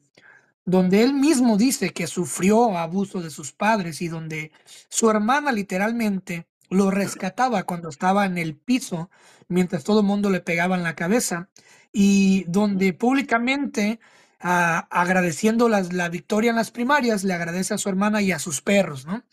donde 0.66 1.04
él 1.04 1.14
mismo 1.14 1.58
dice 1.58 1.92
que 1.92 2.08
sufrió 2.08 2.78
abuso 2.78 3.22
de 3.22 3.30
sus 3.30 3.52
padres 3.52 4.02
y 4.02 4.08
donde 4.08 4.52
su 4.90 5.10
hermana 5.10 5.52
literalmente 5.52 6.48
lo 6.70 6.92
rescataba 6.92 7.64
cuando 7.64 7.90
estaba 7.90 8.26
en 8.26 8.38
el 8.38 8.56
piso 8.56 9.10
mientras 9.48 9.84
todo 9.84 10.00
el 10.00 10.06
mundo 10.06 10.30
le 10.30 10.40
pegaba 10.40 10.76
en 10.76 10.84
la 10.84 10.96
cabeza 10.96 11.50
y 11.92 12.46
donde 12.46 12.94
públicamente 12.94 14.00
ah, 14.44 14.88
agradeciendo 14.92 15.70
las, 15.70 15.92
la 15.94 16.10
victoria 16.10 16.52
en 16.52 16.58
las 16.58 16.70
primarias 16.70 17.24
le 17.24 17.34
agradece 17.34 17.74
a 17.74 17.80
su 17.80 17.90
hermana 17.90 18.22
y 18.22 18.32
a 18.32 18.40
sus 18.40 18.62
perros, 18.62 19.08
¿no? 19.08 19.24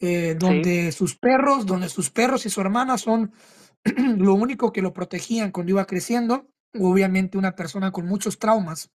Eh, 0.00 0.34
donde 0.38 0.90
sus 0.90 1.14
perros, 1.14 1.66
donde 1.66 1.88
sus 1.88 2.10
perros 2.10 2.46
y 2.46 2.50
su 2.50 2.60
hermana 2.60 2.96
son 2.98 3.32
lo 4.16 4.34
único 4.34 4.72
que 4.72 4.82
lo 4.82 4.92
protegían 4.92 5.52
cuando 5.52 5.70
iba 5.70 5.84
creciendo, 5.86 6.48
obviamente 6.74 7.38
una 7.38 7.54
persona 7.54 7.92
con 7.92 8.06
muchos 8.06 8.38
traumas 8.38 8.90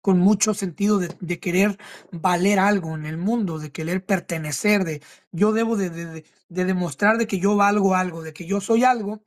con 0.00 0.18
mucho 0.18 0.54
sentido 0.54 0.98
de, 0.98 1.40
querer 1.40 1.78
valer 2.10 2.58
algo 2.58 2.94
en 2.94 3.06
el 3.06 3.18
mundo, 3.18 3.58
de 3.58 3.70
querer 3.70 4.04
pertenecer, 4.04 4.84
de 4.84 5.02
yo 5.30 5.52
debo 5.52 5.76
de, 5.76 6.24
demostrar 6.48 7.18
de 7.18 7.26
que 7.26 7.38
yo 7.38 7.56
valgo 7.56 7.94
algo, 7.94 8.22
de 8.22 8.32
que 8.32 8.46
yo 8.46 8.60
soy 8.60 8.84
algo, 8.84 9.22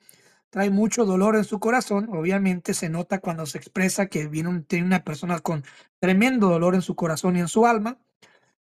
trae 0.53 0.69
mucho 0.69 1.03
dolor 1.03 1.35
en 1.35 1.45
su 1.45 1.59
corazón. 1.59 2.07
Obviamente 2.11 2.75
se 2.75 2.87
nota 2.87 3.17
cuando 3.17 3.47
se 3.47 3.57
expresa 3.57 4.05
que 4.05 4.27
viene 4.27 4.61
tiene 4.67 4.85
una 4.85 5.03
persona 5.03 5.39
con 5.39 5.63
tremendo 5.97 6.47
dolor 6.47 6.75
en 6.75 6.83
su 6.83 6.93
corazón 6.95 7.35
y 7.35 7.39
en 7.39 7.47
su 7.47 7.65
alma. 7.65 7.97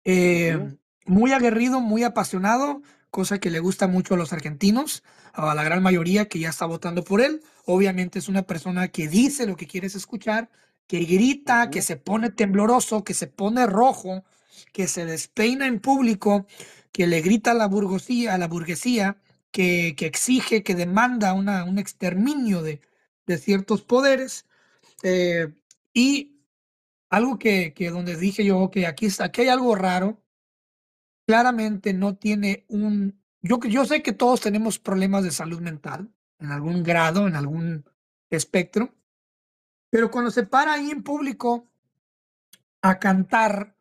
Eh, 0.05 0.77
muy 1.07 1.33
aguerrido, 1.33 1.81
muy 1.81 2.03
apasionado, 2.03 2.83
cosa 3.11 3.39
que 3.39 3.49
le 3.49 3.61
gusta 3.61 3.87
mucho 3.87 4.13
a 4.13 4.19
los 4.19 4.35
argentinos, 4.35 5.03
a 5.33 5.55
la 5.55 5.65
gran 5.65 5.83
mayoría 5.83 6.29
que 6.29 6.39
ya 6.39 6.51
está 6.51 6.67
votando 6.67 7.03
por 7.03 7.23
él. 7.23 7.43
Obviamente 7.65 8.19
es 8.19 8.29
una 8.29 8.43
persona 8.43 8.89
que 8.89 9.09
dice 9.09 9.47
lo 9.47 9.57
que 9.57 9.67
quieres 9.67 9.95
escuchar, 9.95 10.51
que 10.87 11.01
grita, 11.05 11.71
que 11.71 11.81
se 11.81 11.97
pone 11.97 12.29
tembloroso, 12.29 13.05
que 13.05 13.15
se 13.15 13.27
pone 13.27 13.65
rojo, 13.65 14.23
que 14.75 14.87
se 14.87 15.07
despeina 15.07 15.67
en 15.67 15.81
público, 15.81 16.47
que 16.93 17.07
le 17.07 17.23
grita 17.23 17.53
a 17.53 17.55
la 17.55 17.69
burguesía, 17.69 18.35
a 18.35 18.39
la 18.39 18.49
burguesía 18.49 19.17
que, 19.51 19.95
que 19.97 20.07
exige, 20.07 20.63
que 20.63 20.75
demanda 20.75 21.33
una, 21.35 21.65
un 21.65 21.79
exterminio 21.79 22.63
de, 22.63 22.81
de 23.27 23.39
ciertos 23.39 23.83
poderes. 23.83 24.47
Eh, 25.03 25.53
y 25.93 26.41
algo 27.09 27.39
que, 27.39 27.75
que, 27.75 27.91
donde 27.91 28.17
dije 28.17 28.45
yo, 28.45 28.71
que 28.71 28.87
aquí, 28.87 29.09
aquí 29.19 29.43
hay 29.43 29.49
algo 29.49 29.75
raro, 29.75 30.23
claramente 31.27 31.93
no 31.93 32.17
tiene 32.17 32.65
un... 32.69 33.21
Yo, 33.43 33.59
yo 33.61 33.85
sé 33.85 34.03
que 34.03 34.13
todos 34.13 34.41
tenemos 34.41 34.79
problemas 34.79 35.25
de 35.25 35.31
salud 35.31 35.61
mental, 35.61 36.13
en 36.39 36.51
algún 36.53 36.83
grado, 36.83 37.27
en 37.27 37.37
algún 37.37 37.85
espectro, 38.31 38.95
pero 39.91 40.11
cuando 40.11 40.31
se 40.31 40.45
para 40.45 40.75
ahí 40.75 40.91
en 40.91 41.03
público 41.03 41.69
a 42.83 42.99
cantar 42.99 43.77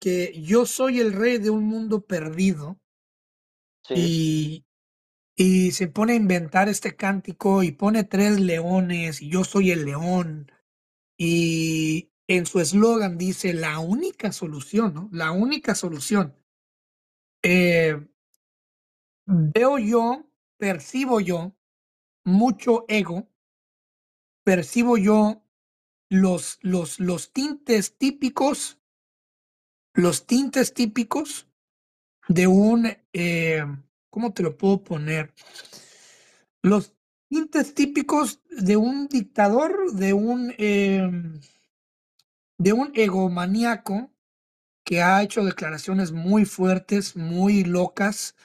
que 0.00 0.40
yo 0.42 0.66
soy 0.66 1.00
el 1.00 1.12
rey 1.12 1.38
de 1.38 1.50
un 1.50 1.64
mundo 1.64 2.04
perdido 2.04 2.78
y, 3.88 4.65
y 5.36 5.72
se 5.72 5.88
pone 5.88 6.14
a 6.14 6.16
inventar 6.16 6.68
este 6.68 6.96
cántico 6.96 7.62
y 7.62 7.72
pone 7.72 8.04
tres 8.04 8.40
leones 8.40 9.20
y 9.20 9.28
yo 9.28 9.44
soy 9.44 9.70
el 9.70 9.84
león 9.84 10.50
y 11.18 12.10
en 12.26 12.46
su 12.46 12.60
eslogan 12.60 13.18
dice 13.18 13.52
la 13.52 13.78
única 13.78 14.32
solución, 14.32 14.94
¿no? 14.94 15.08
La 15.12 15.32
única 15.32 15.74
solución. 15.74 16.34
Eh, 17.42 18.04
veo 19.26 19.78
yo, 19.78 20.26
percibo 20.58 21.20
yo 21.20 21.54
mucho 22.24 22.84
ego 22.88 23.28
percibo 24.46 24.96
yo 24.96 25.42
los, 26.08 26.60
los, 26.62 27.00
los 27.00 27.32
tintes 27.32 27.98
típicos, 27.98 28.78
los 29.92 30.24
tintes 30.28 30.72
típicos 30.72 31.48
de 32.28 32.46
un, 32.46 32.86
eh, 33.12 33.64
¿cómo 34.16 34.32
te 34.32 34.42
lo 34.42 34.56
puedo 34.56 34.82
poner? 34.82 35.34
Los 36.62 36.94
tintes 37.28 37.74
típicos 37.74 38.40
de 38.48 38.78
un 38.78 39.08
dictador, 39.08 39.92
de 39.92 40.14
un, 40.14 40.54
eh, 40.56 41.06
de 42.56 42.72
un 42.72 42.92
egomaníaco 42.94 44.10
que 44.86 45.02
ha 45.02 45.22
hecho 45.22 45.44
declaraciones 45.44 46.12
muy 46.12 46.46
fuertes, 46.46 47.14
muy 47.14 47.62
locas, 47.64 48.36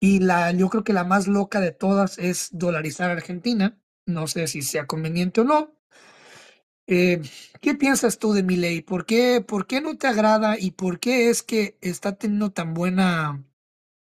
y 0.00 0.18
la, 0.18 0.52
yo 0.52 0.68
creo 0.68 0.84
que 0.84 0.92
la 0.92 1.04
más 1.04 1.26
loca 1.26 1.60
de 1.60 1.72
todas 1.72 2.18
es 2.18 2.50
dolarizar 2.52 3.08
a 3.08 3.14
Argentina. 3.14 3.80
No 4.04 4.26
sé 4.26 4.48
si 4.48 4.60
sea 4.60 4.86
conveniente 4.86 5.40
o 5.40 5.44
no. 5.44 5.78
Eh, 6.86 7.22
¿Qué 7.62 7.74
piensas 7.74 8.18
tú 8.18 8.34
de 8.34 8.42
mi 8.42 8.56
ley? 8.56 8.82
¿Por 8.82 9.06
qué, 9.06 9.40
¿Por 9.40 9.66
qué 9.66 9.80
no 9.80 9.96
te 9.96 10.08
agrada 10.08 10.58
y 10.58 10.72
por 10.72 11.00
qué 11.00 11.30
es 11.30 11.42
que 11.42 11.78
está 11.80 12.18
teniendo 12.18 12.52
tan 12.52 12.74
buena, 12.74 13.42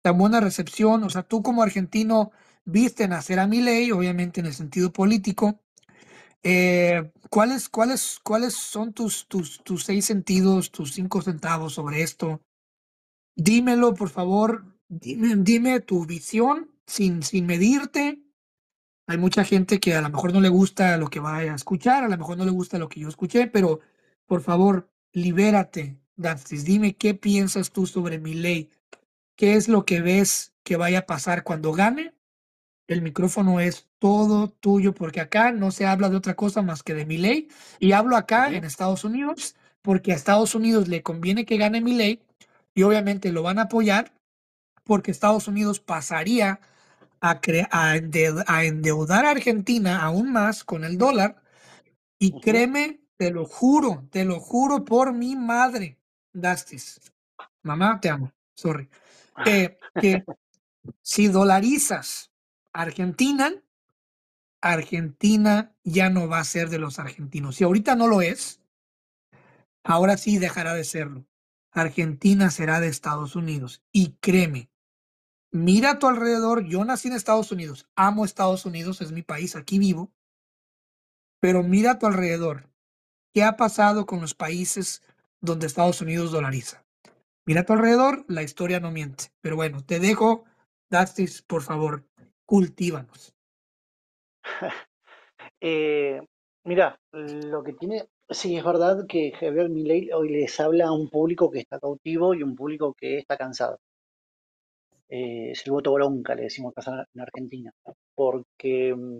tan 0.03 0.19
buena 0.19 0.41
recepción? 0.41 1.03
O 1.05 1.11
sea, 1.11 1.23
tú 1.23 1.43
como 1.43 1.63
argentino 1.63 2.31
viste 2.65 3.09
nacer 3.09 3.39
a 3.39 3.47
mi 3.47 3.61
ley, 3.63 3.91
obviamente 3.93 4.41
en 4.41 4.47
el 4.47 4.55
sentido 4.55 4.93
político. 4.93 5.61
Eh, 6.43 7.11
¿cuáles, 7.29 7.69
cuáles, 7.69 8.19
¿Cuáles 8.23 8.55
son 8.55 8.93
tus, 8.93 9.27
tus, 9.27 9.63
tus 9.63 9.85
seis 9.85 10.05
sentidos, 10.05 10.71
tus 10.71 10.93
cinco 10.93 11.21
centavos 11.21 11.73
sobre 11.75 12.03
esto? 12.03 12.41
Dímelo, 13.35 13.93
por 13.95 14.09
favor. 14.09 14.65
Dime, 14.89 15.35
dime 15.37 15.79
tu 15.81 16.05
visión 16.05 16.71
sin, 16.87 17.23
sin 17.23 17.45
medirte 17.47 18.19
Hay 19.07 19.17
mucha 19.17 19.43
gente 19.43 19.79
que 19.79 19.95
a 19.95 20.01
lo 20.01 20.09
mejor 20.09 20.33
no 20.33 20.41
le 20.41 20.49
gusta 20.49 20.97
lo 20.97 21.09
que 21.09 21.19
vaya 21.19 21.51
a 21.53 21.55
escuchar, 21.55 22.03
a 22.05 22.09
lo 22.09 22.17
mejor 22.17 22.37
no 22.37 22.45
le 22.45 22.51
gusta 22.51 22.79
lo 22.79 22.89
que 22.89 23.01
yo 23.01 23.09
escuché, 23.09 23.47
pero 23.47 23.81
por 24.27 24.41
favor, 24.41 24.89
libérate, 25.13 25.99
Dantes. 26.15 26.63
Dime 26.65 26.95
qué 26.95 27.13
piensas 27.13 27.71
tú 27.71 27.85
sobre 27.87 28.19
mi 28.19 28.33
ley. 28.33 28.69
¿Qué 29.35 29.55
es 29.55 29.67
lo 29.67 29.85
que 29.85 30.01
ves 30.01 30.53
que 30.63 30.77
vaya 30.77 30.99
a 30.99 31.05
pasar 31.05 31.43
cuando 31.43 31.73
gane? 31.73 32.13
El 32.87 33.01
micrófono 33.01 33.59
es 33.59 33.89
todo 33.99 34.49
tuyo, 34.49 34.93
porque 34.93 35.21
acá 35.21 35.51
no 35.51 35.71
se 35.71 35.85
habla 35.85 36.09
de 36.09 36.17
otra 36.17 36.35
cosa 36.35 36.61
más 36.61 36.83
que 36.83 36.93
de 36.93 37.05
mi 37.05 37.17
ley. 37.17 37.47
Y 37.79 37.93
hablo 37.93 38.17
acá 38.17 38.51
en 38.53 38.63
Estados 38.65 39.03
Unidos, 39.03 39.55
porque 39.81 40.11
a 40.11 40.15
Estados 40.15 40.53
Unidos 40.55 40.87
le 40.87 41.01
conviene 41.01 41.45
que 41.45 41.57
gane 41.57 41.81
mi 41.81 41.93
ley 41.93 42.21
y 42.75 42.83
obviamente 42.83 43.31
lo 43.31 43.43
van 43.43 43.59
a 43.59 43.63
apoyar, 43.63 44.13
porque 44.83 45.11
Estados 45.11 45.47
Unidos 45.47 45.79
pasaría 45.79 46.59
a, 47.21 47.39
a, 47.71 47.93
a 48.47 48.65
endeudar 48.65 49.25
a 49.25 49.31
Argentina 49.31 50.03
aún 50.03 50.31
más 50.31 50.63
con 50.63 50.83
el 50.83 50.97
dólar. 50.97 51.41
Y 52.19 52.39
créeme, 52.39 53.01
te 53.17 53.31
lo 53.31 53.45
juro, 53.45 54.07
te 54.11 54.25
lo 54.25 54.39
juro 54.39 54.85
por 54.85 55.13
mi 55.13 55.35
madre, 55.35 55.97
Dastis. 56.33 57.01
Mamá, 57.63 57.99
te 58.01 58.09
amo. 58.09 58.31
Sorry. 58.55 58.89
Que 59.45 59.77
si 61.01 61.27
dolarizas 61.27 62.31
Argentina, 62.71 63.53
Argentina 64.61 65.75
ya 65.83 66.09
no 66.09 66.27
va 66.27 66.39
a 66.39 66.43
ser 66.43 66.69
de 66.69 66.79
los 66.79 66.99
argentinos. 66.99 67.57
Si 67.57 67.63
ahorita 67.63 67.95
no 67.95 68.07
lo 68.07 68.21
es, 68.21 68.61
ahora 69.83 70.17
sí 70.17 70.37
dejará 70.37 70.73
de 70.73 70.83
serlo. 70.83 71.25
Argentina 71.71 72.49
será 72.51 72.79
de 72.79 72.87
Estados 72.87 73.35
Unidos. 73.35 73.83
Y 73.91 74.13
créeme, 74.21 74.69
mira 75.51 75.91
a 75.91 75.99
tu 75.99 76.07
alrededor. 76.07 76.65
Yo 76.65 76.83
nací 76.85 77.07
en 77.07 77.15
Estados 77.15 77.51
Unidos, 77.51 77.87
amo 77.95 78.25
Estados 78.25 78.65
Unidos, 78.65 79.01
es 79.01 79.11
mi 79.11 79.21
país, 79.21 79.55
aquí 79.55 79.79
vivo. 79.79 80.13
Pero 81.39 81.63
mira 81.63 81.91
a 81.91 81.99
tu 81.99 82.05
alrededor. 82.05 82.69
¿Qué 83.33 83.43
ha 83.43 83.57
pasado 83.57 84.05
con 84.05 84.21
los 84.21 84.33
países 84.33 85.01
donde 85.41 85.67
Estados 85.67 85.99
Unidos 86.01 86.31
dolariza? 86.31 86.82
Mira 87.45 87.61
a 87.61 87.65
tu 87.65 87.73
alrededor, 87.73 88.23
la 88.29 88.41
historia 88.41 88.79
no 88.79 88.91
miente. 88.91 89.25
Pero 89.41 89.57
bueno, 89.57 89.83
te 89.85 89.99
dejo, 89.99 90.45
Dastis, 90.89 91.41
por 91.41 91.61
favor, 91.61 92.05
cultívanos. 92.45 93.35
Eh, 95.65 96.19
mira, 96.65 96.99
lo 97.13 97.63
que 97.63 97.71
tiene, 97.71 98.09
sí, 98.29 98.57
es 98.57 98.65
verdad 98.65 99.05
que 99.07 99.31
Javier 99.31 99.69
Milei 99.69 100.11
hoy 100.11 100.27
les 100.27 100.59
habla 100.59 100.87
a 100.87 100.91
un 100.91 101.09
público 101.09 101.49
que 101.49 101.59
está 101.59 101.79
cautivo 101.79 102.33
y 102.33 102.43
un 102.43 102.53
público 102.53 102.93
que 102.93 103.19
está 103.19 103.37
cansado. 103.37 103.79
Eh, 105.07 105.51
es 105.51 105.65
el 105.65 105.71
voto 105.71 105.93
bronca, 105.93 106.35
le 106.35 106.43
decimos 106.43 106.73
en 107.13 107.21
Argentina, 107.21 107.71
porque 108.13 108.93
mm, 108.93 109.19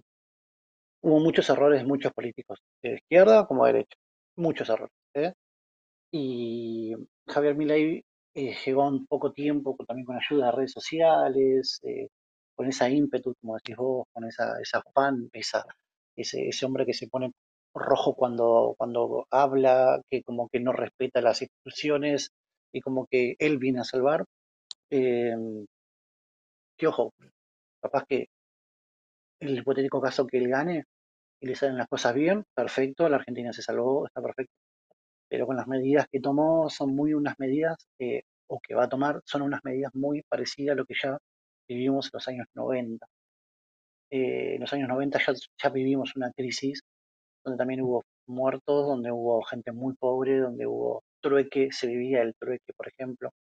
hubo 1.04 1.20
muchos 1.20 1.50
errores 1.50 1.82
de 1.82 1.88
muchos 1.88 2.12
políticos, 2.12 2.60
de 2.82 2.96
izquierda 2.96 3.46
como 3.48 3.66
de 3.66 3.74
derecha, 3.74 3.98
muchos 4.36 4.70
errores. 4.70 4.94
¿eh? 5.14 5.34
Y 6.12 6.94
Javier 7.28 7.56
Milei 7.56 8.04
eh, 8.34 8.56
llegó 8.66 8.88
en 8.90 9.06
poco 9.06 9.32
tiempo, 9.32 9.76
también 9.88 10.06
con 10.06 10.18
ayuda 10.18 10.48
de 10.48 10.52
redes 10.54 10.72
sociales, 10.72 11.80
eh, 11.84 12.08
con 12.56 12.68
esa 12.68 12.90
ímpetu, 12.90 13.36
como 13.42 13.56
decís 13.56 13.76
vos, 13.78 14.08
con 14.12 14.26
esa, 14.26 14.60
esa 14.62 14.80
afán, 14.80 15.30
esa, 15.34 15.66
ese, 16.16 16.48
ese 16.48 16.66
hombre 16.66 16.86
que 16.86 16.94
se 16.94 17.08
pone 17.08 17.32
rojo 17.74 18.16
cuando, 18.16 18.76
cuando 18.78 19.28
habla, 19.32 20.02
que 20.10 20.24
como 20.24 20.48
que 20.50 20.60
no 20.60 20.74
respeta 20.74 21.22
las 21.22 21.42
instituciones 21.42 22.30
y 22.72 22.82
como 22.82 23.08
que 23.08 23.36
él 23.40 23.58
viene 23.58 23.82
a 23.82 23.84
salvar. 23.84 24.26
Eh, 24.92 25.36
que 26.78 26.88
ojo, 26.88 27.14
capaz 27.82 28.06
que 28.08 28.28
el 29.40 29.58
hipotético 29.60 30.02
caso 30.02 30.26
que 30.26 30.38
él 30.38 30.48
gane 30.48 30.86
y 31.40 31.48
le 31.48 31.56
salen 31.56 31.78
las 31.78 31.88
cosas 31.88 32.14
bien, 32.16 32.44
perfecto, 32.56 33.10
la 33.10 33.18
Argentina 33.18 33.54
se 33.54 33.62
salvó, 33.62 34.06
está 34.08 34.22
perfecto 34.22 34.54
pero 35.34 35.48
con 35.48 35.56
las 35.56 35.68
medidas 35.68 36.06
que 36.12 36.20
tomó 36.20 36.70
son 36.70 36.96
muy 36.96 37.16
unas 37.16 37.40
medidas, 37.40 37.88
o 38.46 38.60
que 38.60 38.76
va 38.76 38.84
a 38.84 38.88
tomar, 38.88 39.20
son 39.26 39.42
unas 39.42 39.62
medidas 39.64 39.92
muy 39.96 40.22
parecidas 40.30 40.74
a 40.74 40.76
lo 40.76 40.86
que 40.86 40.94
ya 40.94 41.18
vivimos 41.68 42.06
en 42.06 42.12
los 42.14 42.28
años 42.28 42.48
90. 42.54 43.08
Eh, 44.12 44.54
en 44.54 44.62
los 44.62 44.72
años 44.74 44.90
90 44.90 45.18
ya, 45.26 45.34
ya 45.64 45.70
vivimos 45.70 46.16
una 46.16 46.32
crisis 46.34 46.84
donde 47.44 47.58
también 47.58 47.82
hubo 47.82 48.04
muertos, 48.28 48.86
donde 48.86 49.12
hubo 49.12 49.42
gente 49.42 49.72
muy 49.72 49.96
pobre, 49.96 50.38
donde 50.38 50.68
hubo 50.68 51.04
trueque, 51.20 51.72
se 51.72 51.88
vivía 51.88 52.22
el 52.22 52.36
trueque, 52.36 52.72
por 52.78 52.88
ejemplo. 52.88 53.32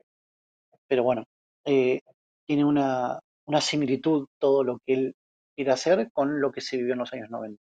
Pero 0.87 1.03
bueno, 1.03 1.25
eh, 1.63 2.01
tiene 2.47 2.65
una, 2.65 3.19
una 3.45 3.61
similitud 3.61 4.25
todo 4.39 4.63
lo 4.63 4.79
que 4.83 4.93
él 4.95 5.15
quiere 5.55 5.71
hacer 5.71 6.09
con 6.11 6.41
lo 6.41 6.51
que 6.51 6.61
se 6.61 6.77
vivió 6.77 6.93
en 6.93 6.99
los 6.99 7.13
años 7.13 7.29
90. 7.29 7.61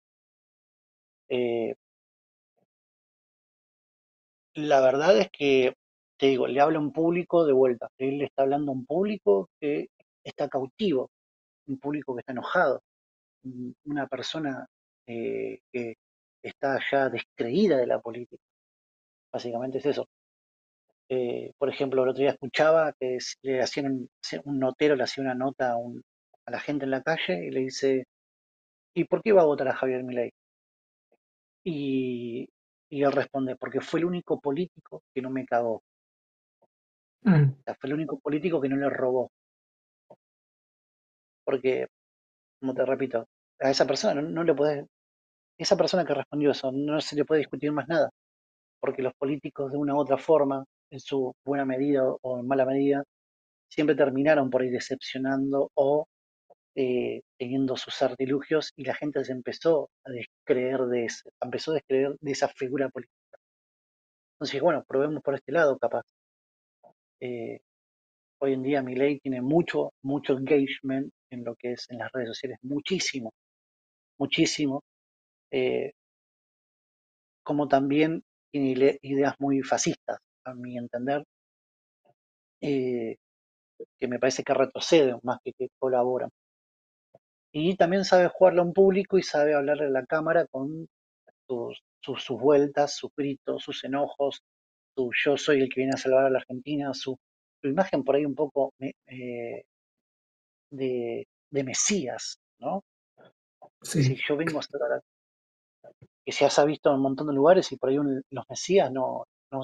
Eh, 1.27 1.75
La 4.56 4.82
verdad 4.82 5.18
es 5.18 5.30
que, 5.32 5.73
te 6.18 6.28
digo, 6.28 6.48
le 6.48 6.60
habla 6.61 6.78
a 6.78 6.82
un 6.82 6.91
público 6.91 7.45
de 7.45 7.53
vuelta. 7.53 7.90
Él 7.98 8.18
le 8.19 8.26
está 8.26 8.44
hablando 8.44 8.72
a 8.72 8.76
un 8.76 8.86
público 8.86 9.49
que 9.60 9.88
está 10.23 10.49
cautivo, 10.49 11.10
un 11.68 11.80
público 11.80 12.15
que 12.15 12.22
está 12.22 12.34
enojado, 12.34 12.82
un- 13.45 13.76
una 13.86 14.07
persona 14.07 14.68
eh, 15.07 15.60
que 15.73 15.95
está 16.44 16.80
ya 16.91 17.10
descreída 17.10 17.78
de 17.78 17.88
la 17.88 17.99
política. 18.02 18.44
Básicamente 19.34 19.80
es 19.80 19.88
eso. 19.88 20.07
Eh, 21.10 21.52
por 21.60 21.69
ejemplo, 21.69 22.02
el 22.03 22.10
otro 22.10 22.22
día 22.22 22.32
escuchaba 22.32 22.94
que 22.99 23.18
le 23.44 23.61
hacían 23.61 23.86
un, 23.88 24.10
un 24.45 24.60
notero, 24.60 24.95
le 24.95 25.03
hacía 25.03 25.23
una 25.23 25.36
nota 25.36 25.72
a, 25.73 25.78
un- 25.78 26.02
a 26.45 26.52
la 26.52 26.60
gente 26.60 26.86
en 26.86 26.91
la 26.91 27.02
calle 27.03 27.45
y 27.48 27.52
le 27.52 27.60
dice, 27.61 28.06
¿y 28.95 29.06
por 29.06 29.22
qué 29.23 29.34
va 29.34 29.44
a 29.44 29.45
votar 29.45 29.68
a 29.69 29.76
Javier 29.76 30.03
Milei? 30.03 30.32
Y, 31.64 32.48
y 32.91 33.03
él 33.03 33.11
responde, 33.13 33.55
porque 33.57 33.81
fue 33.81 34.01
el 34.01 34.05
único 34.07 34.39
político 34.41 35.03
que 35.13 35.22
no 35.23 35.31
me 35.31 35.45
cagó. 35.47 35.76
O 35.77 35.84
Mm, 37.26 37.55
sea, 37.65 37.73
fue 37.73 37.88
el 37.89 37.95
único 37.95 38.19
político 38.19 38.61
que 38.61 38.69
no 38.69 38.76
le 38.76 38.88
robó. 38.88 39.31
Porque 41.45 41.88
como 42.59 42.73
te 42.76 42.85
repito, 42.85 43.27
a 43.61 43.72
esa 43.72 43.88
persona 43.88 44.22
no, 44.22 44.30
no 44.30 44.43
le 44.45 44.55
puedes, 44.55 44.85
esa 45.59 45.77
persona 45.77 46.05
que 46.05 46.13
respondió 46.15 46.51
eso, 46.51 46.72
no 46.73 47.01
se 47.01 47.15
le 47.15 47.26
puede 47.26 47.39
discutir 47.41 47.72
más 47.73 47.88
nada, 47.89 48.09
porque 48.81 49.01
los 49.03 49.13
políticos 49.15 49.72
de 49.72 49.77
una 49.80 49.95
u 49.95 49.99
otra 49.99 50.18
forma, 50.18 50.65
en 50.91 50.99
su 51.01 51.34
buena 51.45 51.65
medida 51.65 52.03
o 52.22 52.39
en 52.39 52.47
mala 52.47 52.65
medida, 52.65 53.03
siempre 53.69 53.95
terminaron 53.95 54.49
por 54.51 54.63
ir 54.65 54.72
decepcionando 54.73 55.72
o 55.76 56.07
eh, 56.76 57.22
teniendo 57.38 57.76
sus 57.76 58.02
artilugios 58.02 58.72
y 58.77 58.85
la 58.85 58.95
gente 58.95 59.23
se 59.26 59.34
empezó 59.34 59.89
a 60.06 60.11
descreer 60.11 60.81
de 60.85 61.06
eso, 61.06 61.30
empezó 61.41 61.72
a 61.72 61.76
descreer 61.76 62.15
de 62.19 62.31
esa 62.31 62.48
figura 62.48 62.89
política. 62.89 63.38
Entonces, 64.35 64.61
bueno, 64.61 64.84
probemos 64.88 65.22
por 65.23 65.35
este 65.35 65.52
lado, 65.52 65.77
capaz. 65.77 66.03
Eh, 67.19 67.60
hoy 68.39 68.53
en 68.53 68.64
día 68.64 68.81
mi 68.81 68.95
ley 68.95 69.19
tiene 69.19 69.41
mucho, 69.41 69.93
mucho 70.03 70.34
engagement 70.34 71.11
en 71.31 71.43
lo 71.43 71.56
que 71.56 71.73
es 71.73 71.88
en 71.89 71.99
las 71.99 72.11
redes 72.11 72.30
sociales, 72.30 72.57
muchísimo, 72.64 73.34
muchísimo. 74.18 74.84
Eh, 75.52 75.91
como 77.43 77.68
también 77.68 78.23
tiene 78.52 78.98
ideas 79.02 79.35
muy 79.39 79.61
fascistas, 79.61 80.19
a 80.45 80.53
mi 80.53 80.77
entender, 80.77 81.23
que 83.99 84.07
me 84.07 84.19
parece 84.19 84.43
que 84.43 84.53
retroceden 84.53 85.19
más 85.23 85.39
que 85.43 85.53
que 85.53 85.69
colaboran. 85.80 86.30
Y 87.53 87.76
también 87.76 88.06
sabe 88.06 88.30
jugarle 88.30 88.61
a 88.61 88.64
un 88.64 88.73
público 88.73 89.18
y 89.18 89.23
sabe 89.23 89.53
hablarle 89.53 89.86
a 89.86 89.90
la 89.90 90.06
cámara 90.06 90.45
con 90.48 90.88
sus, 91.48 91.84
sus, 91.99 92.23
sus 92.23 92.40
vueltas, 92.40 92.95
sus 92.95 93.11
gritos, 93.15 93.64
sus 93.64 93.84
enojos, 93.84 94.41
su 94.95 95.11
yo 95.14 95.38
soy 95.38 95.61
el 95.61 95.69
que 95.69 95.82
viene 95.82 95.94
a 95.94 95.98
salvar 95.98 96.26
a 96.26 96.30
la 96.30 96.40
Argentina, 96.40 96.94
su, 96.94 97.18
su 97.61 97.68
imagen 97.68 98.03
por 98.03 98.15
ahí 98.15 98.26
un 98.26 98.36
poco 98.36 98.73
eh, 98.80 99.64
de, 100.72 101.28
de, 101.49 101.64
Mesías, 101.64 102.40
¿no? 102.60 102.84
Sí. 103.82 103.99
decir, 103.99 104.19
yo 104.28 104.38
vengo 104.38 104.60
a 104.60 104.64
salvar, 104.64 105.02
que 106.26 106.32
se 106.32 106.45
ha 106.45 106.65
visto 106.65 106.90
en 106.90 106.95
un 106.95 107.02
montón 107.02 107.28
de 107.28 107.34
lugares 107.34 107.72
y 107.72 107.78
por 107.78 107.90
ahí 107.90 107.98
un, 107.98 108.22
los 108.30 108.45
Mesías 108.49 108.91
no, 108.91 109.26
no, 109.52 109.64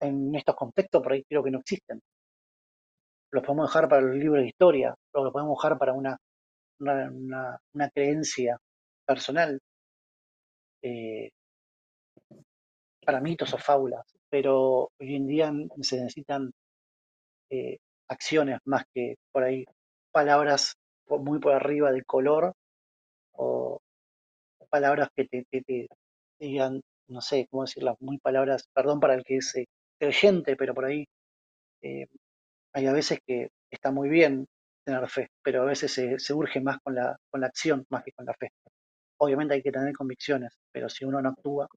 en 0.00 0.34
estos 0.34 0.54
contextos 0.54 1.02
por 1.02 1.12
ahí 1.12 1.24
creo 1.24 1.42
que 1.42 1.50
no 1.50 1.60
existen. 1.60 2.00
Los 3.34 3.42
podemos 3.42 3.68
dejar 3.68 3.88
para 3.88 4.02
los 4.02 4.16
libros 4.16 4.42
de 4.42 4.48
historia, 4.48 4.94
o 5.12 5.24
los 5.24 5.32
podemos 5.32 5.58
dejar 5.58 5.76
para 5.76 5.92
una, 5.92 6.16
una, 6.78 7.58
una, 7.74 7.90
creencia 7.90 8.56
personal, 9.04 9.60
eh, 10.82 11.30
para 13.04 13.20
mitos 13.20 13.52
o 13.52 13.58
fábulas, 13.58 14.06
pero 14.30 14.88
hoy 15.00 15.16
en 15.16 15.26
día 15.26 15.52
se 15.80 15.96
necesitan 15.96 16.52
eh, 17.50 17.78
acciones 18.08 18.60
más 18.66 18.84
que 18.94 19.16
por 19.32 19.42
ahí 19.42 19.64
palabras 20.12 20.74
muy 21.08 21.40
por 21.40 21.54
arriba 21.54 21.90
del 21.90 22.04
color 22.06 22.52
o 23.32 23.80
palabras 24.70 25.08
que 25.16 25.24
te, 25.26 25.88
digan, 26.38 26.80
no 27.08 27.20
sé 27.20 27.48
cómo 27.50 27.64
decirlas, 27.64 27.96
muy 28.00 28.18
palabras, 28.18 28.68
perdón 28.72 29.00
para 29.00 29.14
el 29.14 29.24
que 29.24 29.38
es 29.38 29.56
eh, 29.56 29.66
creyente, 29.98 30.54
pero 30.56 30.72
por 30.72 30.84
ahí 30.84 31.04
hay 32.74 32.86
a 32.86 32.92
veces 32.92 33.20
que 33.26 33.50
está 33.70 33.90
muy 33.92 34.08
bien 34.08 34.46
tener 34.84 35.08
fe, 35.08 35.28
pero 35.42 35.62
a 35.62 35.66
veces 35.66 35.92
se, 35.92 36.18
se 36.18 36.34
urge 36.34 36.60
más 36.60 36.78
con 36.82 36.94
la, 36.94 37.16
con 37.30 37.40
la 37.40 37.48
acción 37.48 37.84
más 37.90 38.04
que 38.04 38.12
con 38.12 38.26
la 38.26 38.34
fe. 38.34 38.50
Obviamente 39.18 39.54
hay 39.54 39.62
que 39.62 39.72
tener 39.72 39.94
convicciones, 39.94 40.58
pero 40.72 40.88
si 40.88 41.04
uno 41.06 41.22
no 41.22 41.30
actúa, 41.30 41.68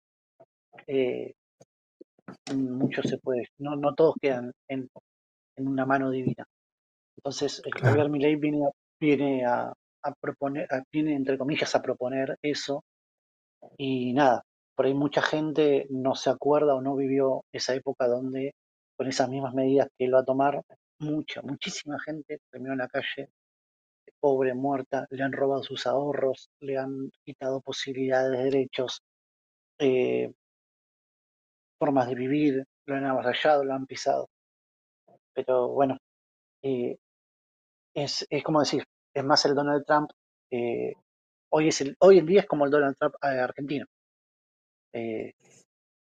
eh, 0.88 1.34
mucho 2.54 3.02
se 3.04 3.18
puede, 3.18 3.48
no, 3.60 3.76
no 3.76 3.94
todos 3.96 4.16
quedan 4.22 4.52
en, 4.68 4.90
en 5.58 5.68
una 5.68 5.86
mano 5.86 6.10
divina. 6.12 6.46
Entonces, 7.18 7.62
eh, 7.66 7.72
Javier 7.82 8.10
Milei 8.10 8.36
viene, 8.38 8.70
viene 9.00 9.46
a, 9.46 9.74
a 10.04 10.14
proponer, 10.22 10.68
a- 10.72 10.84
viene 10.92 11.16
entre 11.16 11.38
comillas 11.38 11.76
a 11.76 11.82
proponer 11.82 12.38
eso, 12.44 12.84
y 13.78 14.14
nada, 14.14 14.44
por 14.76 14.86
ahí 14.86 14.94
mucha 14.94 15.22
gente 15.22 15.88
no 15.90 16.16
se 16.16 16.30
acuerda 16.30 16.76
o 16.76 16.82
no 16.82 16.96
vivió 16.96 17.44
esa 17.54 17.76
época 17.76 18.08
donde 18.08 18.54
con 18.98 19.08
esas 19.08 19.30
mismas 19.30 19.54
medidas 19.54 19.88
que 19.98 20.06
él 20.06 20.14
va 20.16 20.20
a 20.22 20.26
tomar, 20.26 20.62
mucha, 21.00 21.42
muchísima 21.42 21.98
gente 22.00 22.40
terminó 22.52 22.74
en 22.74 22.80
la 22.80 22.88
calle, 22.88 23.30
pobre, 24.20 24.54
muerta, 24.54 25.08
le 25.10 25.24
han 25.24 25.32
robado 25.32 25.64
sus 25.64 25.86
ahorros, 25.88 26.50
le 26.60 26.78
han 26.78 27.12
quitado 27.24 27.62
posibilidades, 27.62 28.44
derechos, 28.44 29.02
eh, 29.80 30.32
formas 31.80 32.08
de 32.08 32.16
vivir, 32.16 32.64
lo 32.86 32.96
han 32.96 33.06
avasallado, 33.06 33.64
lo 33.64 33.74
han 33.74 33.86
pisado. 33.86 34.30
Pero 35.34 35.70
bueno, 35.70 35.98
eh, 36.64 36.98
es, 37.96 38.26
es 38.30 38.44
como 38.44 38.60
decir, 38.62 38.84
es 39.14 39.24
más 39.24 39.46
el 39.46 39.56
Donald 39.56 39.86
Trump, 39.86 40.12
eh, 40.52 40.94
hoy, 41.52 41.70
es 41.70 41.82
el, 41.82 41.96
hoy 42.00 42.20
en 42.20 42.26
día 42.26 42.42
es 42.42 42.48
como 42.48 42.66
el 42.66 42.72
Donald 42.72 42.96
Trump 42.98 43.16
argentino, 43.22 43.86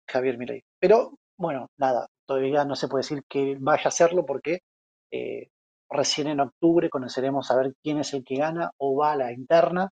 Javier 0.08 0.38
Milei. 0.38 0.62
Pero 0.78 1.18
bueno, 1.36 1.68
nada, 1.78 2.06
todavía 2.26 2.64
no 2.64 2.76
se 2.76 2.88
puede 2.88 3.02
decir 3.02 3.22
que 3.28 3.56
vaya 3.58 3.84
a 3.86 3.88
hacerlo 3.88 4.24
porque 4.26 4.60
eh, 5.14 5.48
recién 5.88 6.26
en 6.26 6.40
octubre 6.40 6.90
conoceremos 6.90 7.48
a 7.50 7.56
ver 7.56 7.74
quién 7.82 7.98
es 7.98 8.12
el 8.14 8.24
que 8.24 8.36
gana 8.36 8.72
o 8.78 8.96
va 8.96 9.12
a 9.12 9.16
la 9.16 9.32
interna. 9.32 9.90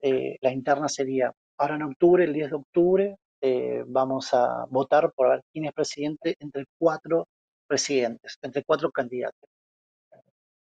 Eh, 0.00 0.36
la 0.40 0.52
interna 0.52 0.88
sería 0.88 1.32
ahora 1.58 1.74
en 1.76 1.82
octubre, 1.82 2.24
el 2.24 2.32
10 2.32 2.50
de 2.50 2.56
octubre, 2.56 3.16
eh, 3.40 3.82
vamos 3.86 4.32
a 4.32 4.66
votar 4.70 5.12
por 5.12 5.30
ver 5.30 5.42
quién 5.52 5.64
es 5.64 5.72
presidente 5.72 6.36
entre 6.38 6.66
cuatro 6.78 7.26
presidentes, 7.66 8.38
entre 8.42 8.62
cuatro 8.64 8.90
candidatos. 8.92 9.48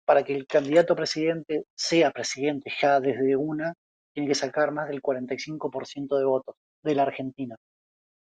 Para 0.06 0.24
que 0.24 0.36
el 0.36 0.46
candidato 0.46 0.96
presidente 0.96 1.66
sea 1.76 2.12
presidente 2.12 2.72
ya 2.80 3.00
desde 3.00 3.36
una, 3.36 3.74
tiene 4.14 4.30
que 4.30 4.36
sacar 4.36 4.72
más 4.72 4.88
del 4.90 5.02
45% 5.02 6.18
de 6.18 6.26
votos 6.26 6.56
de 6.84 6.96
la 6.96 7.04
Argentina. 7.04 7.56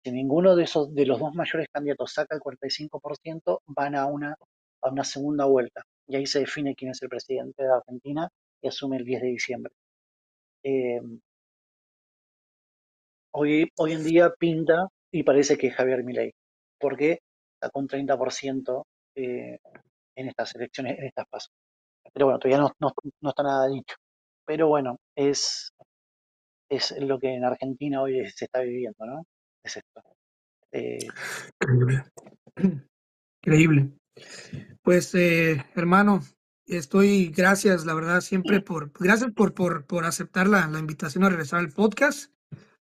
Si 0.03 0.12
ninguno 0.12 0.57
de 0.57 0.65
esos 0.65 0.95
de 0.95 1.05
los 1.07 1.19
dos 1.19 1.35
mayores 1.35 1.69
candidatos 1.70 2.12
saca 2.12 2.35
el 2.35 2.40
45%, 2.40 3.61
van 3.66 3.95
a 3.97 4.07
una, 4.07 4.35
a 4.82 4.90
una 4.90 5.05
segunda 5.05 5.44
vuelta. 5.46 5.82
Y 6.06 6.16
ahí 6.16 6.26
se 6.26 6.40
define 6.40 6.74
quién 6.74 6.90
es 6.92 7.02
el 7.02 7.09
presidente 7.09 7.62
de 7.62 7.72
Argentina 7.72 8.28
y 8.62 8.68
asume 8.68 8.96
el 8.96 9.05
10 9.05 9.22
de 9.22 9.28
diciembre. 9.28 9.72
Eh, 10.64 11.00
hoy, 13.32 13.70
hoy 13.76 13.92
en 13.92 14.05
día 14.05 14.30
pinta 14.38 14.88
y 15.12 15.22
parece 15.22 15.56
que 15.56 15.68
es 15.68 15.74
Javier 15.74 16.05
Milei, 16.05 16.32
porque 16.78 17.20
sacó 17.60 17.80
un 17.80 17.88
30% 17.88 18.84
eh, 19.16 19.59
en 20.16 20.28
estas 20.28 20.55
elecciones, 20.55 20.98
en 20.98 21.06
estas 21.06 21.26
pasos. 21.28 21.52
Pero 22.12 22.26
bueno, 22.26 22.38
todavía 22.38 22.59
no, 22.59 22.72
no, 22.80 22.92
no 23.22 23.30
está 23.30 23.42
nada 23.42 23.68
dicho. 23.68 23.96
Pero 24.46 24.68
bueno, 24.68 24.96
es, 25.16 25.70
es 26.70 26.98
lo 27.00 27.18
que 27.18 27.34
en 27.34 27.44
Argentina 27.44 28.02
hoy 28.02 28.28
se 28.30 28.46
está 28.46 28.60
viviendo, 28.60 29.05
¿no? 29.06 29.24
Es 29.62 29.76
esto. 29.76 30.02
Eh, 30.72 30.98
Increíble. 31.60 32.05
Increíble. 33.42 33.92
Pues, 34.82 35.14
eh, 35.14 35.64
hermano, 35.74 36.22
estoy, 36.66 37.28
gracias, 37.28 37.84
la 37.86 37.94
verdad, 37.94 38.20
siempre 38.20 38.60
por, 38.60 38.92
gracias 38.92 39.32
por, 39.32 39.55
por, 39.55 39.86
por 39.86 40.05
aceptar 40.05 40.48
la, 40.48 40.66
la 40.68 40.78
invitación 40.78 41.24
a 41.24 41.30
regresar 41.30 41.60
al 41.60 41.70
podcast. 41.70 42.32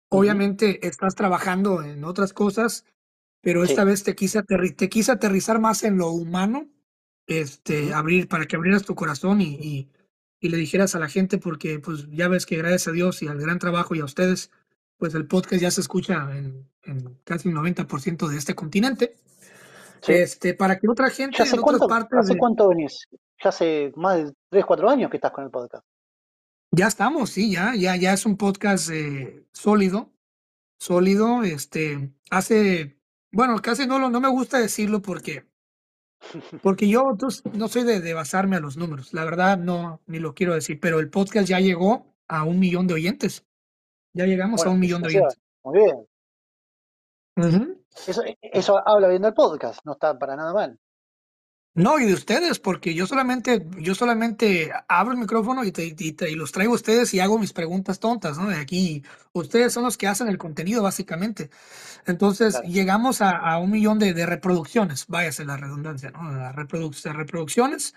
Obviamente 0.09 0.87
estás 0.87 1.15
trabajando 1.15 1.83
en 1.83 2.05
otras 2.05 2.33
cosas, 2.33 2.85
pero 3.41 3.65
sí, 3.65 3.73
esta 3.73 3.85
vez 3.85 4.03
te 4.03 4.15
quise, 4.15 4.43
te 4.43 4.89
quise 4.89 5.13
aterrizar 5.13 5.59
más 5.59 5.85
en 5.85 5.97
lo 5.97 6.11
humano, 6.11 6.69
este, 7.27 7.95
abrir, 7.95 8.29
para 8.29 8.47
que 8.47 8.57
abrieras 8.57 8.85
tu 8.85 8.95
corazón 8.95 9.41
y, 9.41 9.55
y, 9.55 9.89
y 10.41 10.49
le 10.49 10.59
dijeras 10.59 10.95
a 10.95 10.99
la 10.99 11.09
gente, 11.09 11.39
porque 11.39 11.79
pues 11.79 12.09
ya 12.11 12.29
ves 12.29 12.47
que 12.47 12.59
gracias 12.59 12.89
a 12.89 12.93
Dios 12.93 13.23
y 13.23 13.29
al 13.29 13.39
gran 13.39 13.59
trabajo 13.59 13.95
y 13.95 14.01
a 14.01 14.05
ustedes, 14.05 14.51
pues 14.99 15.15
el 15.15 15.27
podcast 15.27 15.63
ya 15.63 15.71
se 15.71 15.81
escucha 15.81 16.29
en, 16.37 16.69
en 16.83 17.19
casi 17.25 17.49
el 17.49 17.55
90% 17.55 18.29
de 18.29 18.37
este 18.37 18.55
continente. 18.55 19.17
Sí. 20.03 20.13
Este, 20.13 20.55
para 20.55 20.79
que 20.79 20.89
otra 20.89 21.09
¿Ya 21.09 21.15
gente 21.15 21.43
hace 21.43 21.57
en 21.57 21.63
otras 21.63 21.79
cuánto, 21.79 21.89
partes 21.89 22.19
hace 22.19 22.33
de, 22.35 22.39
cuánto 22.39 22.69
venís? 22.69 23.07
Ya 23.43 23.49
hace 23.49 23.93
más 23.97 24.19
de 24.19 24.35
3, 24.51 24.65
4 24.65 24.91
años 24.91 25.11
que 25.11 25.17
estás 25.17 25.33
con 25.33 25.45
el 25.45 25.51
podcast. 25.51 25.85
ya 26.71 26.87
estamos, 26.87 27.31
sí, 27.31 27.53
ya, 27.53 27.75
ya, 27.75 27.97
ya 27.97 28.13
es 28.13 28.27
un 28.27 28.37
podcast 28.37 28.91
eh, 28.91 29.45
sólido, 29.53 30.11
sólido, 30.79 31.43
este, 31.43 32.13
hace, 32.31 32.99
bueno, 33.31 33.57
casi 33.61 33.87
no 33.87 33.99
lo, 33.99 34.11
no 34.11 34.21
me 34.21 34.29
gusta 34.29 34.59
decirlo 34.59 35.03
porque, 35.03 35.47
porque 36.63 36.89
yo 36.89 37.17
pues, 37.19 37.43
no 37.55 37.69
soy 37.69 37.85
de, 37.85 38.01
de 38.01 38.15
basarme 38.15 38.57
a 38.57 38.61
los 38.61 38.77
números, 38.77 39.13
la 39.13 39.25
verdad 39.25 39.59
no, 39.59 40.01
ni 40.07 40.19
lo 40.19 40.35
quiero 40.35 40.55
decir, 40.55 40.81
pero 40.81 40.99
el 40.99 41.11
podcast 41.11 41.49
ya 41.49 41.61
llegó 41.61 42.15
a 42.29 42.45
un 42.45 42.59
millón 42.59 42.87
de 42.87 42.95
oyentes, 42.95 43.45
ya 44.15 44.27
llegamos 44.27 44.65
a 44.65 44.71
un 44.71 44.81
millón 44.81 45.03
de 45.03 45.09
oyentes. 45.09 45.39
Muy 45.65 45.79
bien. 45.79 46.07
Ujú. 47.37 47.82
Eso, 48.07 48.23
eso 48.41 48.89
habla 48.89 49.09
bien 49.09 49.23
del 49.23 49.35
podcast, 49.35 49.81
no 49.85 49.93
está 49.93 50.19
para 50.19 50.37
nada 50.37 50.53
mal. 50.53 50.79
No, 51.75 51.99
y 51.99 52.05
de 52.05 52.13
ustedes, 52.13 52.59
porque 52.59 52.93
yo 52.93 53.07
solamente, 53.07 53.67
yo 53.79 53.95
solamente 53.95 54.71
abro 54.89 55.13
el 55.15 55.19
micrófono 55.19 55.65
y, 55.65 55.73
te, 55.73 55.87
y, 55.87 56.13
te- 56.13 56.31
y 56.31 56.35
los 56.35 56.53
traigo 56.53 56.73
a 56.73 56.77
ustedes 56.77 57.15
y 57.15 57.21
hago 57.21 57.39
mis 57.39 57.55
preguntas 57.55 57.99
tontas, 57.99 58.37
¿no? 58.37 58.49
De 58.51 58.57
aquí, 58.57 59.03
ustedes 59.33 59.73
son 59.73 59.85
los 59.85 59.97
que 59.97 60.07
hacen 60.07 60.29
el 60.29 60.37
contenido, 60.37 60.83
básicamente. 60.83 61.49
Entonces, 62.07 62.57
Claro. 62.57 62.69
llegamos 62.69 63.23
a, 63.23 63.31
a 63.39 63.59
un 63.59 63.71
millón 63.71 63.99
de, 63.99 64.13
de 64.13 64.27
reproducciones, 64.27 65.07
váyase 65.09 65.47
la 65.47 65.57
redundancia, 65.57 66.11
¿no? 66.11 66.21
Reproduc- 66.53 67.03
de 67.03 67.13
reproducciones. 67.15 67.95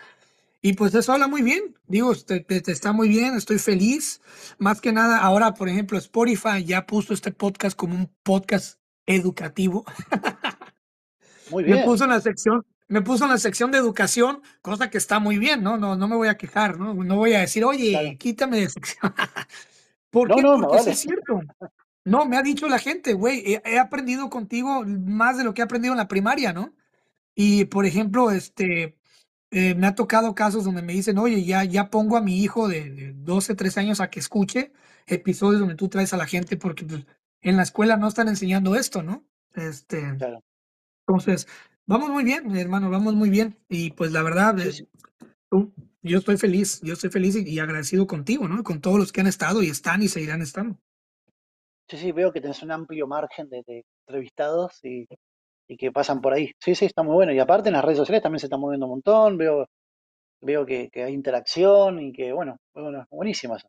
Y 0.61 0.72
pues 0.73 0.95
eso 0.95 1.11
habla 1.11 1.27
muy 1.27 1.41
bien, 1.41 1.77
digo, 1.85 2.15
te- 2.15 2.39
te 2.39 2.72
está 2.72 2.93
muy 2.93 3.09
bien, 3.09 3.35
estoy 3.35 3.59
feliz. 3.59 4.22
Más 4.57 4.80
que 4.80 4.93
nada, 4.93 5.17
ahora, 5.19 5.53
por 5.53 5.67
ejemplo, 5.67 5.97
Spotify 5.97 6.63
ya 6.63 6.85
puso 6.85 7.13
este 7.13 7.31
podcast 7.34 7.76
como 7.76 7.95
un 7.95 8.09
podcast 8.23 8.80
educativo. 9.06 9.86
Muy 11.52 11.64
Me 11.64 11.73
bien. 11.73 11.86
puso 11.86 12.03
en 12.06 12.10
la 12.11 12.22
sección, 12.22 12.65
me 12.88 13.02
puso 13.02 13.26
en 13.26 13.32
la 13.32 13.38
sección 13.38 13.72
de 13.72 13.77
educación, 13.77 14.41
cosa 14.61 14.90
que 14.90 14.98
está 14.98 15.19
muy 15.19 15.38
bien, 15.38 15.64
¿no? 15.64 15.77
No, 15.77 15.95
no 15.95 16.07
me 16.07 16.15
voy 16.15 16.27
a 16.27 16.38
quejar, 16.38 16.77
¿no? 16.80 16.94
No 16.94 17.15
voy 17.18 17.34
a 17.34 17.40
decir, 17.41 17.64
oye, 17.64 17.91
Claro. 17.91 18.18
quítame 18.18 18.60
de 18.61 18.69
sección. 18.69 19.14
¿Por 20.10 20.30
No, 20.30 20.36
qué? 20.36 20.41
no, 20.41 20.57
no 20.57 20.68
Porque 20.68 20.77
vale. 20.77 20.91
es 20.91 20.99
cierto. 20.99 21.41
No, 22.03 22.26
me 22.26 22.38
ha 22.38 22.41
dicho 22.44 22.68
la 22.68 22.80
gente, 22.80 23.14
güey, 23.14 23.40
he, 23.53 23.61
he 23.65 23.80
aprendido 23.80 24.30
contigo 24.30 24.84
más 24.86 25.38
de 25.38 25.44
lo 25.44 25.53
que 25.53 25.61
he 25.61 25.65
aprendido 25.65 25.94
en 25.94 25.98
la 25.98 26.07
primaria, 26.07 26.53
¿no? 26.53 26.73
Y, 27.36 27.65
por 27.65 27.86
ejemplo, 27.86 28.32
este, 28.32 28.98
eh, 29.52 29.76
me 29.76 29.88
ha 29.88 29.95
tocado 29.95 30.36
casos 30.36 30.64
donde 30.65 30.82
me 30.84 30.94
dicen, 30.94 31.18
oye, 31.18 31.44
ya, 31.44 31.64
ya 31.64 31.90
pongo 31.90 32.18
a 32.18 32.22
mi 32.22 32.41
hijo 32.44 32.68
de, 32.68 32.90
de 32.91 33.14
12, 33.14 33.56
13 33.56 33.80
años 33.82 33.99
a 34.02 34.10
que 34.10 34.19
escuche 34.19 34.72
episodios 35.07 35.60
donde 35.61 35.76
tú 35.76 35.90
traes 35.90 36.14
a 36.14 36.18
la 36.18 36.26
gente 36.27 36.57
porque 36.57 36.86
pues, 36.86 37.06
en 37.49 37.57
la 37.57 37.63
escuela 37.63 37.97
no 37.97 38.07
están 38.09 38.27
enseñando 38.30 38.76
esto, 38.76 39.03
¿no? 39.03 39.26
Este, 39.55 40.01
Claro. 40.17 40.41
entonces, 41.07 41.47
vamos 41.85 42.09
muy 42.09 42.23
bien, 42.23 42.55
hermano, 42.55 42.89
vamos 42.89 43.15
muy 43.15 43.30
bien. 43.30 43.57
Y 43.69 43.91
pues 43.91 44.11
la 44.11 44.23
verdad, 44.23 44.59
Sí, 44.63 44.69
eh, 44.69 44.88
tú- 45.49 45.73
yo 46.03 46.19
estoy 46.19 46.38
feliz, 46.38 46.81
yo 46.84 46.93
estoy 46.93 47.09
feliz 47.11 47.35
y, 47.35 47.49
y 47.49 47.59
agradecido 47.59 48.07
contigo, 48.07 48.47
¿no? 48.47 48.63
Con 48.63 48.81
todos 48.81 48.99
los 48.99 49.11
que 49.13 49.22
han 49.22 49.27
estado 49.27 49.63
y 49.63 49.69
están 49.69 50.03
y 50.03 50.09
seguirán 50.09 50.41
estando. 50.43 50.80
Sí, 51.89 51.97
sí, 51.97 52.11
veo 52.11 52.31
que 52.31 52.41
tenés 52.41 52.63
un 52.63 52.72
amplio 52.72 53.07
margen 53.07 53.49
de, 53.49 53.63
de 53.67 53.85
entrevistados 54.07 54.80
y, 54.84 55.07
y 55.67 55.77
que 55.77 55.91
pasan 55.91 56.22
por 56.22 56.34
ahí. 56.34 56.51
Sí, 56.59 56.76
sí, 56.76 56.85
está 56.85 57.03
muy 57.03 57.15
bueno. 57.15 57.34
Y 57.34 57.39
aparte 57.39 57.69
en 57.69 57.73
las 57.76 57.85
redes 57.85 57.99
sociales 57.99 58.23
también 58.23 58.39
se 58.39 58.47
está 58.47 58.57
moviendo 58.57 58.85
un 58.88 58.91
montón. 58.93 59.38
Veo, 59.38 59.67
veo 60.41 60.65
que, 60.65 60.89
que 60.91 61.03
hay 61.03 61.13
interacción 61.13 61.99
y 62.01 62.13
que, 62.13 62.34
bueno, 62.34 62.57
bueno, 62.76 63.05
buenísimo 63.11 63.57
eso. 63.57 63.67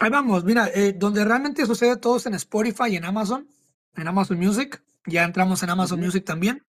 Ahí 0.00 0.10
vamos, 0.10 0.44
mira, 0.44 0.68
eh, 0.74 0.92
donde 0.92 1.24
realmente 1.24 1.66
sucede 1.66 1.96
todo 1.96 2.18
es 2.18 2.26
en 2.26 2.34
Spotify 2.34 2.84
y 2.90 2.96
en 2.96 3.04
Amazon, 3.04 3.48
en 3.96 4.06
Amazon 4.06 4.38
Music. 4.38 4.82
Ya 5.06 5.24
entramos 5.24 5.62
en 5.62 5.70
Amazon 5.70 5.98
Music 6.00 6.24
también. 6.24 6.64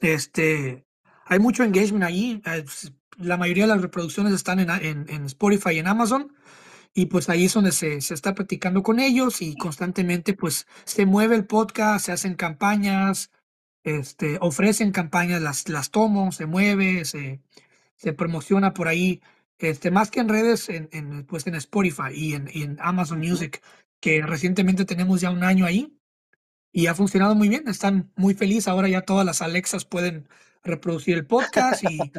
Este, 0.00 0.86
hay 1.26 1.38
mucho 1.38 1.62
engagement 1.64 2.04
allí. 2.04 2.42
eh, 2.46 2.64
s- 2.66 2.92
La 3.18 3.36
mayoría 3.36 3.64
de 3.64 3.74
las 3.74 3.82
reproducciones 3.82 4.32
están 4.32 4.60
en, 4.60 4.70
en, 4.70 5.06
en 5.08 5.24
Spotify 5.26 5.72
y 5.74 5.78
en 5.78 5.88
Amazon. 5.88 6.32
Y 6.94 7.06
pues 7.06 7.28
ahí 7.28 7.44
es 7.44 7.54
donde 7.54 7.72
se, 7.72 8.00
se 8.00 8.14
está 8.14 8.34
platicando 8.34 8.82
con 8.82 8.98
ellos 9.00 9.42
y 9.42 9.56
constantemente 9.56 10.34
pues 10.34 10.66
se 10.84 11.06
mueve 11.06 11.36
el 11.36 11.46
podcast, 11.46 12.06
se 12.06 12.12
hacen 12.12 12.34
campañas, 12.34 13.30
este, 13.84 14.38
ofrecen 14.40 14.90
campañas, 14.92 15.42
las, 15.42 15.68
las 15.68 15.90
tomo, 15.90 16.32
se 16.32 16.46
mueve, 16.46 17.04
se, 17.04 17.40
se 17.96 18.12
promociona 18.14 18.74
por 18.74 18.88
ahí, 18.88 19.22
este, 19.58 19.90
más 19.90 20.10
que 20.10 20.20
en 20.20 20.28
redes, 20.28 20.68
en, 20.68 20.88
en, 20.92 21.24
pues 21.24 21.46
en 21.46 21.54
Spotify 21.56 22.12
y 22.14 22.34
en, 22.34 22.48
y 22.52 22.62
en 22.62 22.78
Amazon. 22.80 23.18
Music, 23.18 23.62
que 24.00 24.22
recientemente 24.22 24.84
tenemos 24.84 25.20
ya 25.20 25.30
un 25.30 25.42
año 25.42 25.66
ahí 25.66 25.98
y 26.72 26.86
ha 26.86 26.94
funcionado 26.94 27.34
muy 27.34 27.48
bien, 27.48 27.66
están 27.66 28.12
muy 28.16 28.34
felices, 28.34 28.68
ahora 28.68 28.88
ya 28.88 29.02
todas 29.02 29.26
las 29.26 29.42
Alexas 29.42 29.84
pueden 29.84 30.28
reproducir 30.62 31.16
el 31.16 31.26
podcast 31.26 31.82
y 31.84 32.12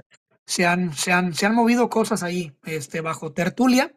se 0.46 0.66
han, 0.66 0.94
se 0.94 1.12
han, 1.12 1.34
se 1.34 1.46
han 1.46 1.56
movido 1.56 1.90
cosas 1.90 2.24
ahí, 2.24 2.54
este, 2.66 3.02
bajo 3.02 3.32
tertulia. 3.32 3.94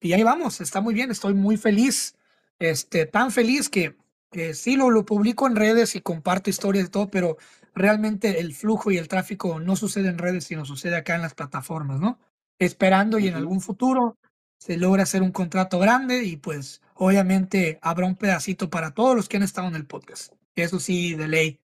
Y 0.00 0.14
ahí 0.14 0.22
vamos, 0.22 0.60
está 0.60 0.80
muy 0.80 0.94
bien, 0.94 1.10
estoy 1.10 1.34
muy 1.34 1.56
feliz, 1.56 2.16
este, 2.58 3.06
tan 3.06 3.30
feliz 3.30 3.68
que, 3.68 3.96
que 4.30 4.54
sí 4.54 4.76
lo, 4.76 4.90
lo 4.90 5.04
publico 5.04 5.46
en 5.46 5.54
redes 5.54 5.94
y 5.94 6.00
comparto 6.00 6.50
historias 6.50 6.86
y 6.86 6.90
todo, 6.90 7.10
pero 7.10 7.36
realmente 7.74 8.40
el 8.40 8.54
flujo 8.54 8.90
y 8.90 8.98
el 8.98 9.08
tráfico 9.08 9.60
no 9.60 9.76
sucede 9.76 10.08
en 10.08 10.18
redes, 10.18 10.44
sino 10.44 10.64
sucede 10.64 10.96
acá 10.96 11.14
en 11.14 11.22
las 11.22 11.34
plataformas, 11.34 12.00
¿no? 12.00 12.18
Esperando 12.62 13.18
y 13.18 13.26
en 13.26 13.34
algún 13.34 13.60
futuro 13.60 14.18
se 14.56 14.76
logra 14.76 15.02
hacer 15.02 15.22
un 15.22 15.32
contrato 15.32 15.80
grande 15.80 16.22
y 16.22 16.36
pues 16.36 16.80
obviamente 16.94 17.80
habrá 17.82 18.06
un 18.06 18.14
pedacito 18.14 18.70
para 18.70 18.92
todos 18.92 19.16
los 19.16 19.28
que 19.28 19.36
han 19.36 19.42
estado 19.42 19.66
en 19.66 19.74
el 19.74 19.86
podcast. 19.86 20.32
Eso 20.54 20.78
sí, 20.78 21.14
de 21.16 21.26
ley. 21.26 21.60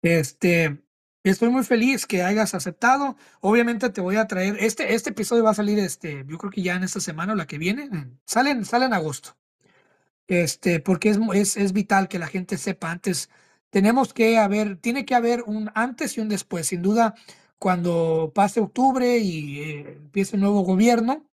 Este, 0.00 0.82
estoy 1.22 1.50
muy 1.50 1.64
feliz 1.64 2.06
que 2.06 2.22
hayas 2.22 2.54
aceptado. 2.54 3.16
Obviamente 3.40 3.90
te 3.90 4.00
voy 4.00 4.16
a 4.16 4.26
traer, 4.26 4.56
este, 4.58 4.94
este 4.94 5.10
episodio 5.10 5.44
va 5.44 5.50
a 5.50 5.54
salir, 5.54 5.78
este, 5.78 6.24
yo 6.26 6.38
creo 6.38 6.50
que 6.50 6.62
ya 6.62 6.76
en 6.76 6.84
esta 6.84 7.00
semana 7.00 7.34
o 7.34 7.36
la 7.36 7.46
que 7.46 7.58
viene, 7.58 7.90
sale, 8.24 8.64
sale 8.64 8.86
en 8.86 8.94
agosto. 8.94 9.36
Este, 10.28 10.80
porque 10.80 11.10
es, 11.10 11.18
es, 11.34 11.56
es 11.58 11.72
vital 11.74 12.08
que 12.08 12.18
la 12.18 12.26
gente 12.26 12.56
sepa 12.56 12.90
antes 12.90 13.28
tenemos 13.70 14.14
que 14.14 14.38
haber, 14.38 14.76
tiene 14.78 15.04
que 15.04 15.14
haber 15.14 15.42
un 15.42 15.70
antes 15.74 16.16
y 16.16 16.20
un 16.20 16.30
después. 16.30 16.68
Sin 16.68 16.80
duda, 16.80 17.14
cuando 17.58 18.32
pase 18.34 18.60
octubre 18.60 19.18
y 19.18 19.60
eh, 19.60 19.92
empiece 19.96 20.36
el 20.36 20.42
nuevo 20.42 20.60
gobierno, 20.62 21.26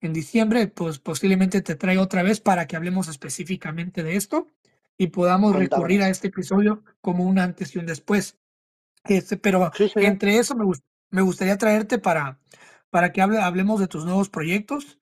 en 0.00 0.12
diciembre, 0.12 0.66
pues 0.66 0.98
posiblemente 0.98 1.62
te 1.62 1.76
traiga 1.76 2.02
otra 2.02 2.22
vez 2.22 2.40
para 2.40 2.66
que 2.66 2.76
hablemos 2.76 3.08
específicamente 3.08 4.02
de 4.02 4.16
esto 4.16 4.48
y 4.98 5.08
podamos 5.08 5.54
recurrir 5.54 6.02
a 6.02 6.08
este 6.08 6.28
episodio 6.28 6.82
como 7.00 7.24
un 7.24 7.38
antes 7.38 7.74
y 7.74 7.78
un 7.78 7.86
después. 7.86 8.38
Este, 9.04 9.36
pero 9.36 9.70
entre 9.96 10.38
eso 10.38 10.56
me, 10.56 10.64
me 11.10 11.22
gustaría 11.22 11.56
traerte 11.56 11.98
para, 11.98 12.40
para 12.90 13.12
que 13.12 13.22
hable, 13.22 13.38
hablemos 13.38 13.80
de 13.80 13.88
tus 13.88 14.04
nuevos 14.04 14.28
proyectos 14.28 14.98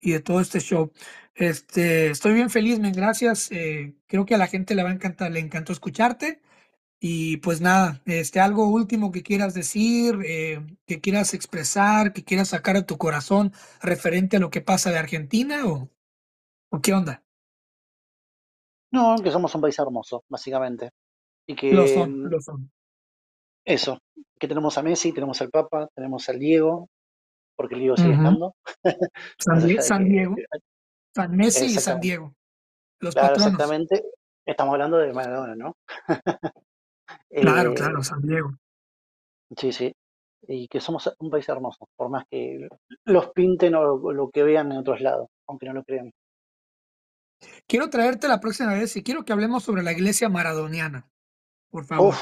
y 0.00 0.12
de 0.12 0.20
todo 0.20 0.40
este 0.40 0.60
show. 0.60 0.92
Este, 1.34 2.10
estoy 2.10 2.34
bien 2.34 2.50
feliz, 2.50 2.78
men, 2.78 2.92
gracias. 2.92 3.50
Eh, 3.52 3.94
creo 4.06 4.26
que 4.26 4.34
a 4.34 4.38
la 4.38 4.48
gente 4.48 4.74
le 4.74 4.82
va 4.82 4.90
a 4.90 4.94
encantar, 4.94 5.32
le 5.32 5.40
encantó 5.40 5.72
escucharte. 5.72 6.42
Y 7.04 7.38
pues 7.38 7.60
nada, 7.60 8.00
este, 8.04 8.38
algo 8.38 8.68
último 8.68 9.10
que 9.10 9.24
quieras 9.24 9.54
decir, 9.54 10.20
eh, 10.24 10.64
que 10.86 11.00
quieras 11.00 11.34
expresar, 11.34 12.12
que 12.12 12.22
quieras 12.22 12.50
sacar 12.50 12.76
a 12.76 12.86
tu 12.86 12.96
corazón 12.96 13.52
referente 13.82 14.36
a 14.36 14.40
lo 14.40 14.50
que 14.50 14.60
pasa 14.60 14.92
de 14.92 15.00
Argentina 15.00 15.66
o, 15.66 15.88
o 16.70 16.80
qué 16.80 16.92
onda. 16.92 17.24
No, 18.92 19.16
que 19.20 19.32
somos 19.32 19.52
un 19.52 19.62
país 19.62 19.76
hermoso, 19.80 20.22
básicamente. 20.28 20.90
Y 21.44 21.56
que 21.56 21.72
lo 21.72 21.88
son, 21.88 22.30
lo 22.30 22.40
son. 22.40 22.70
Eso, 23.64 23.98
que 24.38 24.46
tenemos 24.46 24.78
a 24.78 24.82
Messi, 24.84 25.12
tenemos 25.12 25.40
al 25.42 25.50
Papa, 25.50 25.88
tenemos 25.96 26.28
al 26.28 26.38
Diego, 26.38 26.88
porque 27.56 27.74
el 27.74 27.80
Diego 27.80 27.96
sigue 27.96 28.14
estando. 28.14 28.54
San, 29.38 30.04
Diego. 30.04 30.36
San 31.12 31.36
Messi 31.36 31.64
y 31.64 31.70
San 31.70 31.98
Diego. 31.98 32.32
Los 33.00 33.12
claro, 33.12 33.34
exactamente. 33.34 34.04
Estamos 34.46 34.74
hablando 34.74 34.98
de 34.98 35.12
Maradona, 35.12 35.56
¿no? 35.56 35.76
claro, 37.40 37.70
eh, 37.72 37.74
claro, 37.74 38.02
San 38.02 38.20
Diego. 38.22 38.50
Sí, 39.56 39.72
sí. 39.72 39.92
Y 40.48 40.66
que 40.68 40.80
somos 40.80 41.12
un 41.18 41.30
país 41.30 41.48
hermoso, 41.48 41.88
por 41.96 42.10
más 42.10 42.24
que 42.28 42.68
los 43.04 43.30
pinten 43.30 43.74
o 43.74 44.12
lo 44.12 44.30
que 44.30 44.42
vean 44.42 44.72
en 44.72 44.78
otros 44.78 45.00
lados, 45.00 45.28
aunque 45.46 45.66
no 45.66 45.74
lo 45.74 45.84
crean. 45.84 46.10
Quiero 47.66 47.90
traerte 47.90 48.28
la 48.28 48.40
próxima 48.40 48.74
vez 48.74 48.96
y 48.96 49.02
quiero 49.02 49.24
que 49.24 49.32
hablemos 49.32 49.62
sobre 49.62 49.82
la 49.82 49.92
iglesia 49.92 50.28
maradoniana. 50.28 51.08
Por 51.70 51.84
favor. 51.84 52.14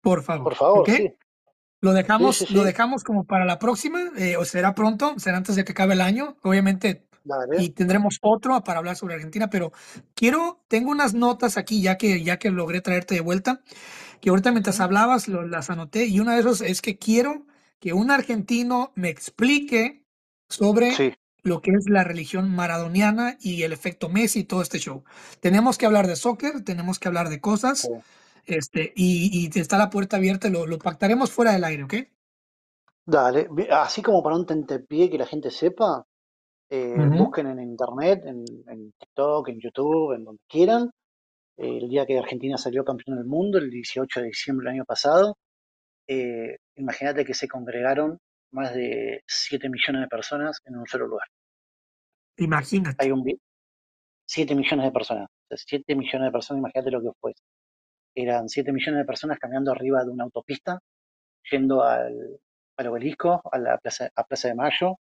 Por 0.00 0.22
favor. 0.22 0.44
Por 0.44 0.54
favor, 0.54 0.90
sí. 0.90 1.12
Lo 1.82 1.92
dejamos, 1.92 2.50
lo 2.50 2.64
dejamos 2.64 3.04
como 3.04 3.24
para 3.24 3.44
la 3.44 3.58
próxima, 3.58 4.10
eh, 4.16 4.36
o 4.36 4.44
será 4.44 4.74
pronto, 4.74 5.18
será 5.18 5.36
antes 5.36 5.56
de 5.56 5.64
que 5.64 5.72
acabe 5.72 5.94
el 5.94 6.00
año. 6.00 6.36
Obviamente 6.42 7.05
y 7.58 7.70
tendremos 7.70 8.18
otro 8.22 8.62
para 8.64 8.78
hablar 8.78 8.96
sobre 8.96 9.14
Argentina, 9.14 9.50
pero 9.50 9.72
quiero, 10.14 10.60
tengo 10.68 10.90
unas 10.90 11.14
notas 11.14 11.56
aquí 11.56 11.82
ya 11.82 11.96
que, 11.96 12.22
ya 12.22 12.38
que 12.38 12.50
logré 12.50 12.80
traerte 12.80 13.14
de 13.14 13.20
vuelta, 13.20 13.62
que 14.20 14.30
ahorita 14.30 14.52
mientras 14.52 14.80
hablabas 14.80 15.28
las 15.28 15.70
anoté 15.70 16.06
y 16.06 16.20
una 16.20 16.34
de 16.34 16.40
esos 16.40 16.60
es 16.60 16.82
que 16.82 16.98
quiero 16.98 17.46
que 17.80 17.92
un 17.92 18.10
argentino 18.10 18.92
me 18.94 19.08
explique 19.08 20.04
sobre 20.48 21.16
lo 21.42 21.60
que 21.60 21.70
es 21.72 21.88
la 21.88 22.04
religión 22.04 22.50
maradoniana 22.54 23.36
y 23.40 23.62
el 23.62 23.72
efecto 23.72 24.08
Messi 24.08 24.40
y 24.40 24.44
todo 24.44 24.62
este 24.62 24.78
show. 24.78 25.04
Tenemos 25.40 25.78
que 25.78 25.86
hablar 25.86 26.06
de 26.06 26.16
soccer, 26.16 26.64
tenemos 26.64 26.98
que 26.98 27.08
hablar 27.08 27.28
de 27.28 27.40
cosas, 27.40 27.88
este, 28.46 28.92
y, 28.96 29.50
y, 29.54 29.58
está 29.58 29.78
la 29.78 29.90
puerta 29.90 30.16
abierta, 30.16 30.48
lo, 30.48 30.66
lo 30.66 30.78
pactaremos 30.78 31.30
fuera 31.30 31.52
del 31.52 31.64
aire, 31.64 31.84
¿ok? 31.84 31.94
Dale, 33.04 33.48
así 33.70 34.02
como 34.02 34.22
para 34.22 34.34
un 34.34 34.46
tentepié 34.46 35.08
que 35.08 35.18
la 35.18 35.26
gente 35.26 35.52
sepa, 35.52 36.04
eh, 36.70 36.94
busquen 36.96 37.46
en 37.46 37.60
internet, 37.60 38.24
en, 38.26 38.92
TikTok, 38.98 39.48
en 39.48 39.60
YouTube, 39.60 40.14
en 40.14 40.24
donde 40.24 40.42
quieran. 40.48 40.90
el 41.56 41.88
día 41.88 42.06
que 42.06 42.18
Argentina 42.18 42.58
salió 42.58 42.84
campeón 42.84 43.18
del 43.18 43.26
mundo, 43.26 43.58
el 43.58 43.70
18 43.70 44.20
de 44.20 44.26
diciembre 44.26 44.66
del 44.66 44.74
año 44.76 44.84
pasado, 44.84 45.36
eh, 46.08 46.58
imagínate 46.76 47.24
que 47.24 47.34
se 47.34 47.48
congregaron 47.48 48.18
más 48.52 48.74
de 48.74 49.22
7 49.26 49.68
millones 49.68 50.02
de 50.02 50.08
personas 50.08 50.60
en 50.64 50.76
un 50.76 50.86
solo 50.86 51.06
lugar. 51.06 51.26
Imagínate. 52.38 53.04
Hay 53.04 53.10
un 53.10 53.24
7 54.26 54.54
millones 54.54 54.86
de 54.86 54.92
personas. 54.92 55.28
7 55.50 55.94
millones 55.94 56.28
de 56.28 56.32
personas, 56.32 56.60
imagínate 56.60 56.90
lo 56.90 57.00
que 57.00 57.10
fue. 57.20 57.32
Eran 58.14 58.48
7 58.48 58.72
millones 58.72 59.00
de 59.00 59.04
personas 59.04 59.38
caminando 59.38 59.72
arriba 59.72 60.04
de 60.04 60.10
una 60.10 60.24
autopista, 60.24 60.78
yendo 61.50 61.82
al, 61.82 62.40
al 62.76 62.86
obelisco, 62.86 63.40
a 63.50 63.58
la 63.58 63.78
plaza, 63.78 64.10
a 64.14 64.24
Plaza 64.24 64.48
de 64.48 64.54
Mayo, 64.54 64.98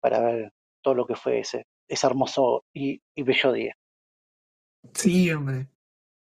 para 0.00 0.20
ver 0.20 0.52
todo 0.86 0.94
lo 0.94 1.04
que 1.04 1.16
fue 1.16 1.40
ese, 1.40 1.66
ese 1.88 2.06
hermoso 2.06 2.64
y, 2.72 3.02
bello 3.16 3.52
día. 3.52 3.76
Sí, 4.94 5.28
hombre. 5.32 5.66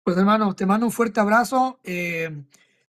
Pues 0.05 0.15
hermano, 0.15 0.55
te 0.55 0.65
mando 0.65 0.85
un 0.85 0.91
fuerte 0.93 1.19
abrazo. 1.19 1.81
Eh, 1.83 2.29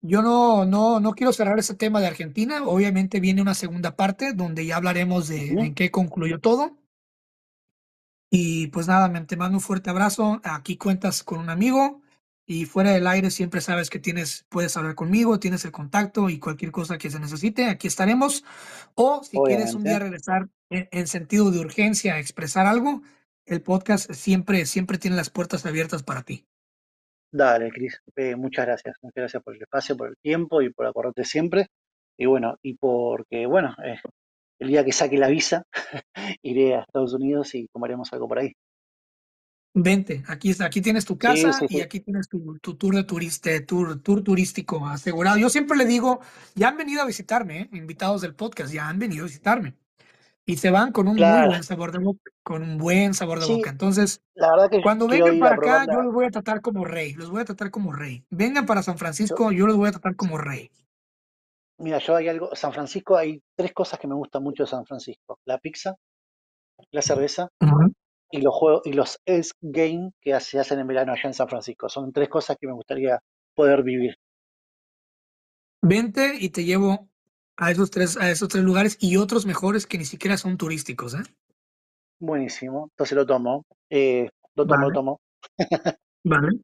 yo 0.02 0.20
no, 0.20 0.66
no, 0.66 1.00
no 1.00 1.14
quiero 1.14 1.32
cerrar 1.32 1.58
ese 1.58 1.74
tema 1.74 2.02
de 2.02 2.06
Argentina. 2.06 2.62
Obviamente 2.66 3.18
viene 3.18 3.40
una 3.40 3.54
segunda 3.54 3.96
parte 3.96 4.34
donde 4.34 4.66
ya 4.66 4.76
hablaremos 4.76 5.28
de 5.28 5.52
en 5.52 5.74
qué 5.74 5.90
concluyó 5.90 6.38
todo. 6.38 6.76
Y 8.30 8.66
pues 8.66 8.86
nada, 8.86 9.10
te 9.26 9.36
mando 9.38 9.56
un 9.56 9.62
fuerte 9.62 9.88
abrazo. 9.88 10.42
Aquí 10.44 10.76
cuentas 10.76 11.22
con 11.22 11.38
un 11.38 11.48
amigo 11.48 12.02
y 12.46 12.66
fuera 12.66 12.90
del 12.92 13.06
aire 13.06 13.30
siempre 13.30 13.60
sabes 13.60 13.88
que 13.88 13.98
tienes, 13.98 14.44
puedes 14.48 14.76
hablar 14.76 14.94
conmigo, 14.94 15.40
tienes 15.40 15.64
el 15.64 15.72
contacto 15.72 16.28
y 16.28 16.38
cualquier 16.38 16.72
cosa 16.72 16.98
que 16.98 17.10
se 17.10 17.18
necesite, 17.18 17.66
aquí 17.66 17.86
estaremos. 17.86 18.44
O 18.94 19.22
si 19.22 19.38
quieres 19.38 19.74
un 19.74 19.84
día 19.84 19.98
regresar 19.98 20.48
en, 20.70 21.06
sentido 21.06 21.50
de 21.50 21.60
urgencia 21.60 22.14
a 22.14 22.18
expresar 22.18 22.66
algo, 22.66 23.02
el 23.46 23.62
podcast 23.62 24.10
siempre, 24.12 24.66
siempre 24.66 24.98
tiene 24.98 25.16
las 25.16 25.30
puertas 25.30 25.64
abiertas 25.64 26.02
para 26.02 26.22
ti. 26.22 26.46
Dale, 27.32 27.70
Cris, 27.70 28.00
eh, 28.16 28.36
muchas 28.36 28.66
gracias. 28.66 28.96
Muchas 29.02 29.22
gracias 29.22 29.42
por 29.42 29.56
el 29.56 29.62
espacio, 29.62 29.96
por 29.96 30.08
el 30.08 30.16
tiempo 30.18 30.62
y 30.62 30.70
por 30.70 30.86
acordarte 30.86 31.24
siempre. 31.24 31.68
Y 32.16 32.26
bueno, 32.26 32.58
y 32.62 32.74
porque, 32.74 33.46
bueno, 33.46 33.74
eh, 33.84 33.98
el 34.60 34.68
día 34.68 34.84
que 34.84 34.92
saque 34.92 35.18
la 35.18 35.28
visa, 35.28 35.64
iré 36.42 36.74
a 36.74 36.80
Estados 36.80 37.14
Unidos 37.14 37.54
y 37.54 37.68
comeremos 37.68 38.12
algo 38.12 38.28
por 38.28 38.38
ahí. 38.38 38.52
Vente, 39.76 40.22
aquí, 40.28 40.54
aquí 40.60 40.80
tienes 40.80 41.04
tu 41.04 41.18
casa 41.18 41.50
y 41.68 41.80
aquí 41.80 41.98
tienes 41.98 42.28
tu, 42.28 42.58
tour 42.60 42.94
de 42.94 43.02
turista, 43.02 43.50
tour, 43.66 44.00
tour 44.00 44.22
turístico 44.22 44.86
asegurado. 44.86 45.36
Yo 45.36 45.50
siempre 45.50 45.76
le 45.76 45.84
digo, 45.84 46.20
ya 46.54 46.68
han 46.68 46.76
venido 46.76 47.02
a 47.02 47.06
visitarme, 47.06 47.62
¿eh? 47.62 47.68
invitados 47.72 48.20
del 48.20 48.36
podcast, 48.36 48.72
ya 48.72 48.88
han 48.88 49.00
venido 49.00 49.24
a 49.24 49.26
visitarme. 49.26 49.74
Y 50.46 50.58
se 50.58 50.70
van 50.70 50.92
con 50.92 51.08
un 51.08 51.16
muy 51.16 51.46
buen 51.48 51.64
sabor 51.64 51.90
de 51.90 51.98
boca, 51.98 52.30
con 52.44 52.62
un 52.62 52.78
buen 52.78 53.14
sabor 53.14 53.40
de 53.40 53.46
boca. 53.46 53.70
Entonces, 53.70 54.22
cuando 54.84 55.08
vengan 55.08 55.40
para 55.40 55.56
acá, 55.56 55.86
yo 55.92 56.02
los 56.02 56.14
voy 56.14 56.26
a 56.26 56.30
tratar 56.30 56.60
como 56.60 56.84
rey, 56.84 57.14
los 57.14 57.30
voy 57.30 57.40
a 57.40 57.44
tratar 57.44 57.72
como 57.72 57.92
rey. 57.92 58.24
Vengan 58.30 58.66
para 58.66 58.84
San 58.84 58.96
Francisco, 58.96 59.50
yo 59.50 59.66
los 59.66 59.76
voy 59.76 59.88
a 59.88 59.92
tratar 59.92 60.14
como 60.14 60.38
rey. 60.38 60.70
Mira, 61.78 61.98
yo 61.98 62.14
hay 62.14 62.28
algo, 62.28 62.54
San 62.54 62.72
Francisco 62.72 63.16
hay 63.16 63.42
tres 63.56 63.72
cosas 63.72 63.98
que 63.98 64.06
me 64.06 64.14
gustan 64.14 64.44
mucho 64.44 64.62
de 64.62 64.68
San 64.68 64.86
Francisco. 64.86 65.40
La 65.44 65.58
pizza, 65.58 65.96
la 66.92 67.02
cerveza 67.02 67.48
y 68.30 68.40
los 68.40 68.54
juegos 68.54 68.82
y 68.84 68.92
los 68.92 69.18
es 69.24 69.52
game 69.60 70.12
que 70.20 70.38
se 70.40 70.58
hacen 70.58 70.78
en 70.78 70.86
verano 70.86 71.12
allá 71.12 71.22
en 71.24 71.34
San 71.34 71.48
Francisco. 71.48 71.88
Son 71.88 72.12
tres 72.12 72.28
cosas 72.28 72.56
que 72.60 72.66
me 72.66 72.72
gustaría 72.72 73.20
poder 73.54 73.82
vivir. 73.82 74.16
Vente 75.82 76.36
y 76.40 76.48
te 76.48 76.64
llevo 76.64 77.08
a 77.56 77.70
esos 77.70 77.90
tres, 77.90 78.16
a 78.16 78.30
esos 78.30 78.48
tres 78.48 78.64
lugares 78.64 78.96
y 79.00 79.16
otros 79.16 79.46
mejores 79.46 79.86
que 79.86 79.98
ni 79.98 80.04
siquiera 80.04 80.36
son 80.36 80.56
turísticos, 80.56 81.14
¿eh? 81.14 81.22
Buenísimo. 82.18 82.88
Entonces 82.92 83.16
lo 83.16 83.26
tomo. 83.26 83.66
Eh, 83.90 84.28
lo 84.54 84.66
tomo, 84.66 84.88
lo 84.88 84.92
tomo. 84.92 85.20
vale. 86.24 86.60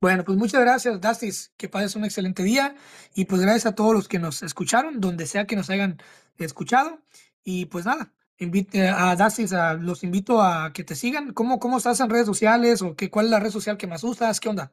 Bueno, 0.00 0.24
pues 0.24 0.38
muchas 0.38 0.60
gracias, 0.60 1.00
Dastis. 1.00 1.52
Que 1.56 1.68
pases 1.68 1.96
un 1.96 2.04
excelente 2.04 2.42
día. 2.42 2.74
Y 3.14 3.26
pues 3.26 3.42
gracias 3.42 3.66
a 3.66 3.74
todos 3.74 3.92
los 3.92 4.08
que 4.08 4.18
nos 4.18 4.42
escucharon, 4.42 5.00
donde 5.00 5.26
sea 5.26 5.46
que 5.46 5.56
nos 5.56 5.68
hayan 5.68 5.98
escuchado. 6.38 7.00
Y 7.42 7.66
pues 7.66 7.84
nada, 7.84 8.12
invite 8.40 8.88
a 8.88 9.14
Dasis, 9.16 9.52
a, 9.52 9.74
los 9.74 10.02
invito 10.02 10.40
a 10.40 10.72
que 10.72 10.84
te 10.84 10.94
sigan. 10.94 11.32
¿Cómo, 11.32 11.58
¿Cómo 11.58 11.78
estás 11.78 12.00
en 12.00 12.10
redes 12.10 12.26
sociales 12.26 12.82
o 12.82 12.96
qué, 12.96 13.10
cuál 13.10 13.26
es 13.26 13.30
la 13.30 13.40
red 13.40 13.50
social 13.50 13.76
que 13.76 13.86
más 13.86 14.02
usas? 14.02 14.40
¿Qué 14.40 14.48
onda? 14.48 14.72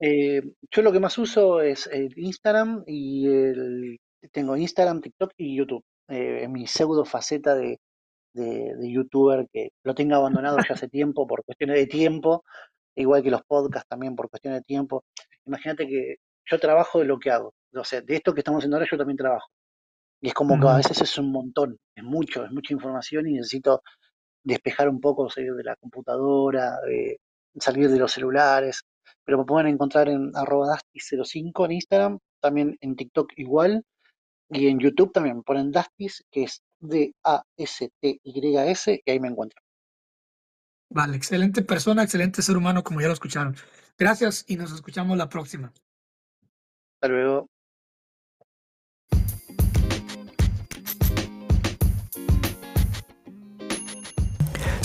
Eh, 0.00 0.42
yo 0.70 0.82
lo 0.82 0.92
que 0.92 1.00
más 1.00 1.18
uso 1.18 1.60
es 1.60 1.86
el 1.88 2.16
Instagram 2.16 2.84
y 2.86 3.26
el 3.28 3.98
tengo 4.32 4.56
Instagram, 4.56 5.00
TikTok 5.00 5.32
y 5.36 5.56
YouTube. 5.56 5.84
Eh, 6.08 6.48
mi 6.48 6.66
pseudo 6.66 7.04
faceta 7.04 7.54
de, 7.54 7.78
de, 8.34 8.90
youtuber 8.90 9.46
que 9.52 9.70
lo 9.84 9.94
tengo 9.94 10.16
abandonado 10.16 10.58
ya 10.58 10.74
hace 10.74 10.88
tiempo 10.88 11.26
por 11.26 11.44
cuestiones 11.44 11.76
de 11.76 11.86
tiempo, 11.86 12.44
igual 12.96 13.22
que 13.22 13.30
los 13.30 13.42
podcasts 13.42 13.88
también 13.88 14.16
por 14.16 14.28
cuestiones 14.30 14.60
de 14.60 14.64
tiempo. 14.64 15.04
Imagínate 15.46 15.86
que 15.86 16.16
yo 16.50 16.58
trabajo 16.58 16.98
de 17.00 17.04
lo 17.06 17.18
que 17.18 17.30
hago. 17.30 17.54
O 17.74 17.84
sea, 17.84 18.00
de 18.00 18.16
esto 18.16 18.34
que 18.34 18.40
estamos 18.40 18.58
haciendo 18.60 18.76
ahora 18.76 18.88
yo 18.90 18.98
también 18.98 19.16
trabajo. 19.16 19.48
Y 20.20 20.28
es 20.28 20.34
como 20.34 20.60
que 20.60 20.68
a 20.68 20.76
veces 20.76 21.00
es 21.00 21.16
un 21.18 21.32
montón, 21.32 21.78
es 21.94 22.04
mucho, 22.04 22.44
es 22.44 22.50
mucha 22.50 22.74
información 22.74 23.26
y 23.26 23.32
necesito 23.34 23.82
despejar 24.44 24.88
un 24.88 25.00
poco, 25.00 25.30
salir 25.30 25.54
de 25.54 25.64
la 25.64 25.76
computadora, 25.76 26.78
salir 27.58 27.88
de 27.88 27.98
los 27.98 28.12
celulares. 28.12 28.82
Pero 29.24 29.38
me 29.38 29.44
pueden 29.44 29.68
encontrar 29.68 30.08
en 30.08 30.30
arroba 30.34 30.78
05 30.94 31.64
en 31.64 31.72
Instagram, 31.72 32.18
también 32.40 32.76
en 32.80 32.96
TikTok 32.96 33.32
igual, 33.36 33.84
y 34.50 34.66
en 34.66 34.78
YouTube 34.78 35.12
también 35.12 35.36
me 35.36 35.42
ponen 35.42 35.70
Dastis, 35.70 36.24
que 36.30 36.42
es 36.44 36.62
D-A-S-T-Y-S, 36.80 37.82
y 39.04 39.10
ahí 39.10 39.20
me 39.20 39.28
encuentran. 39.28 39.62
Vale, 40.92 41.16
excelente 41.16 41.62
persona, 41.62 42.02
excelente 42.02 42.42
ser 42.42 42.56
humano, 42.56 42.82
como 42.82 43.00
ya 43.00 43.06
lo 43.06 43.12
escucharon. 43.12 43.54
Gracias 43.96 44.44
y 44.48 44.56
nos 44.56 44.72
escuchamos 44.72 45.16
la 45.16 45.28
próxima. 45.28 45.72
Hasta 46.96 47.08
luego. 47.08 47.48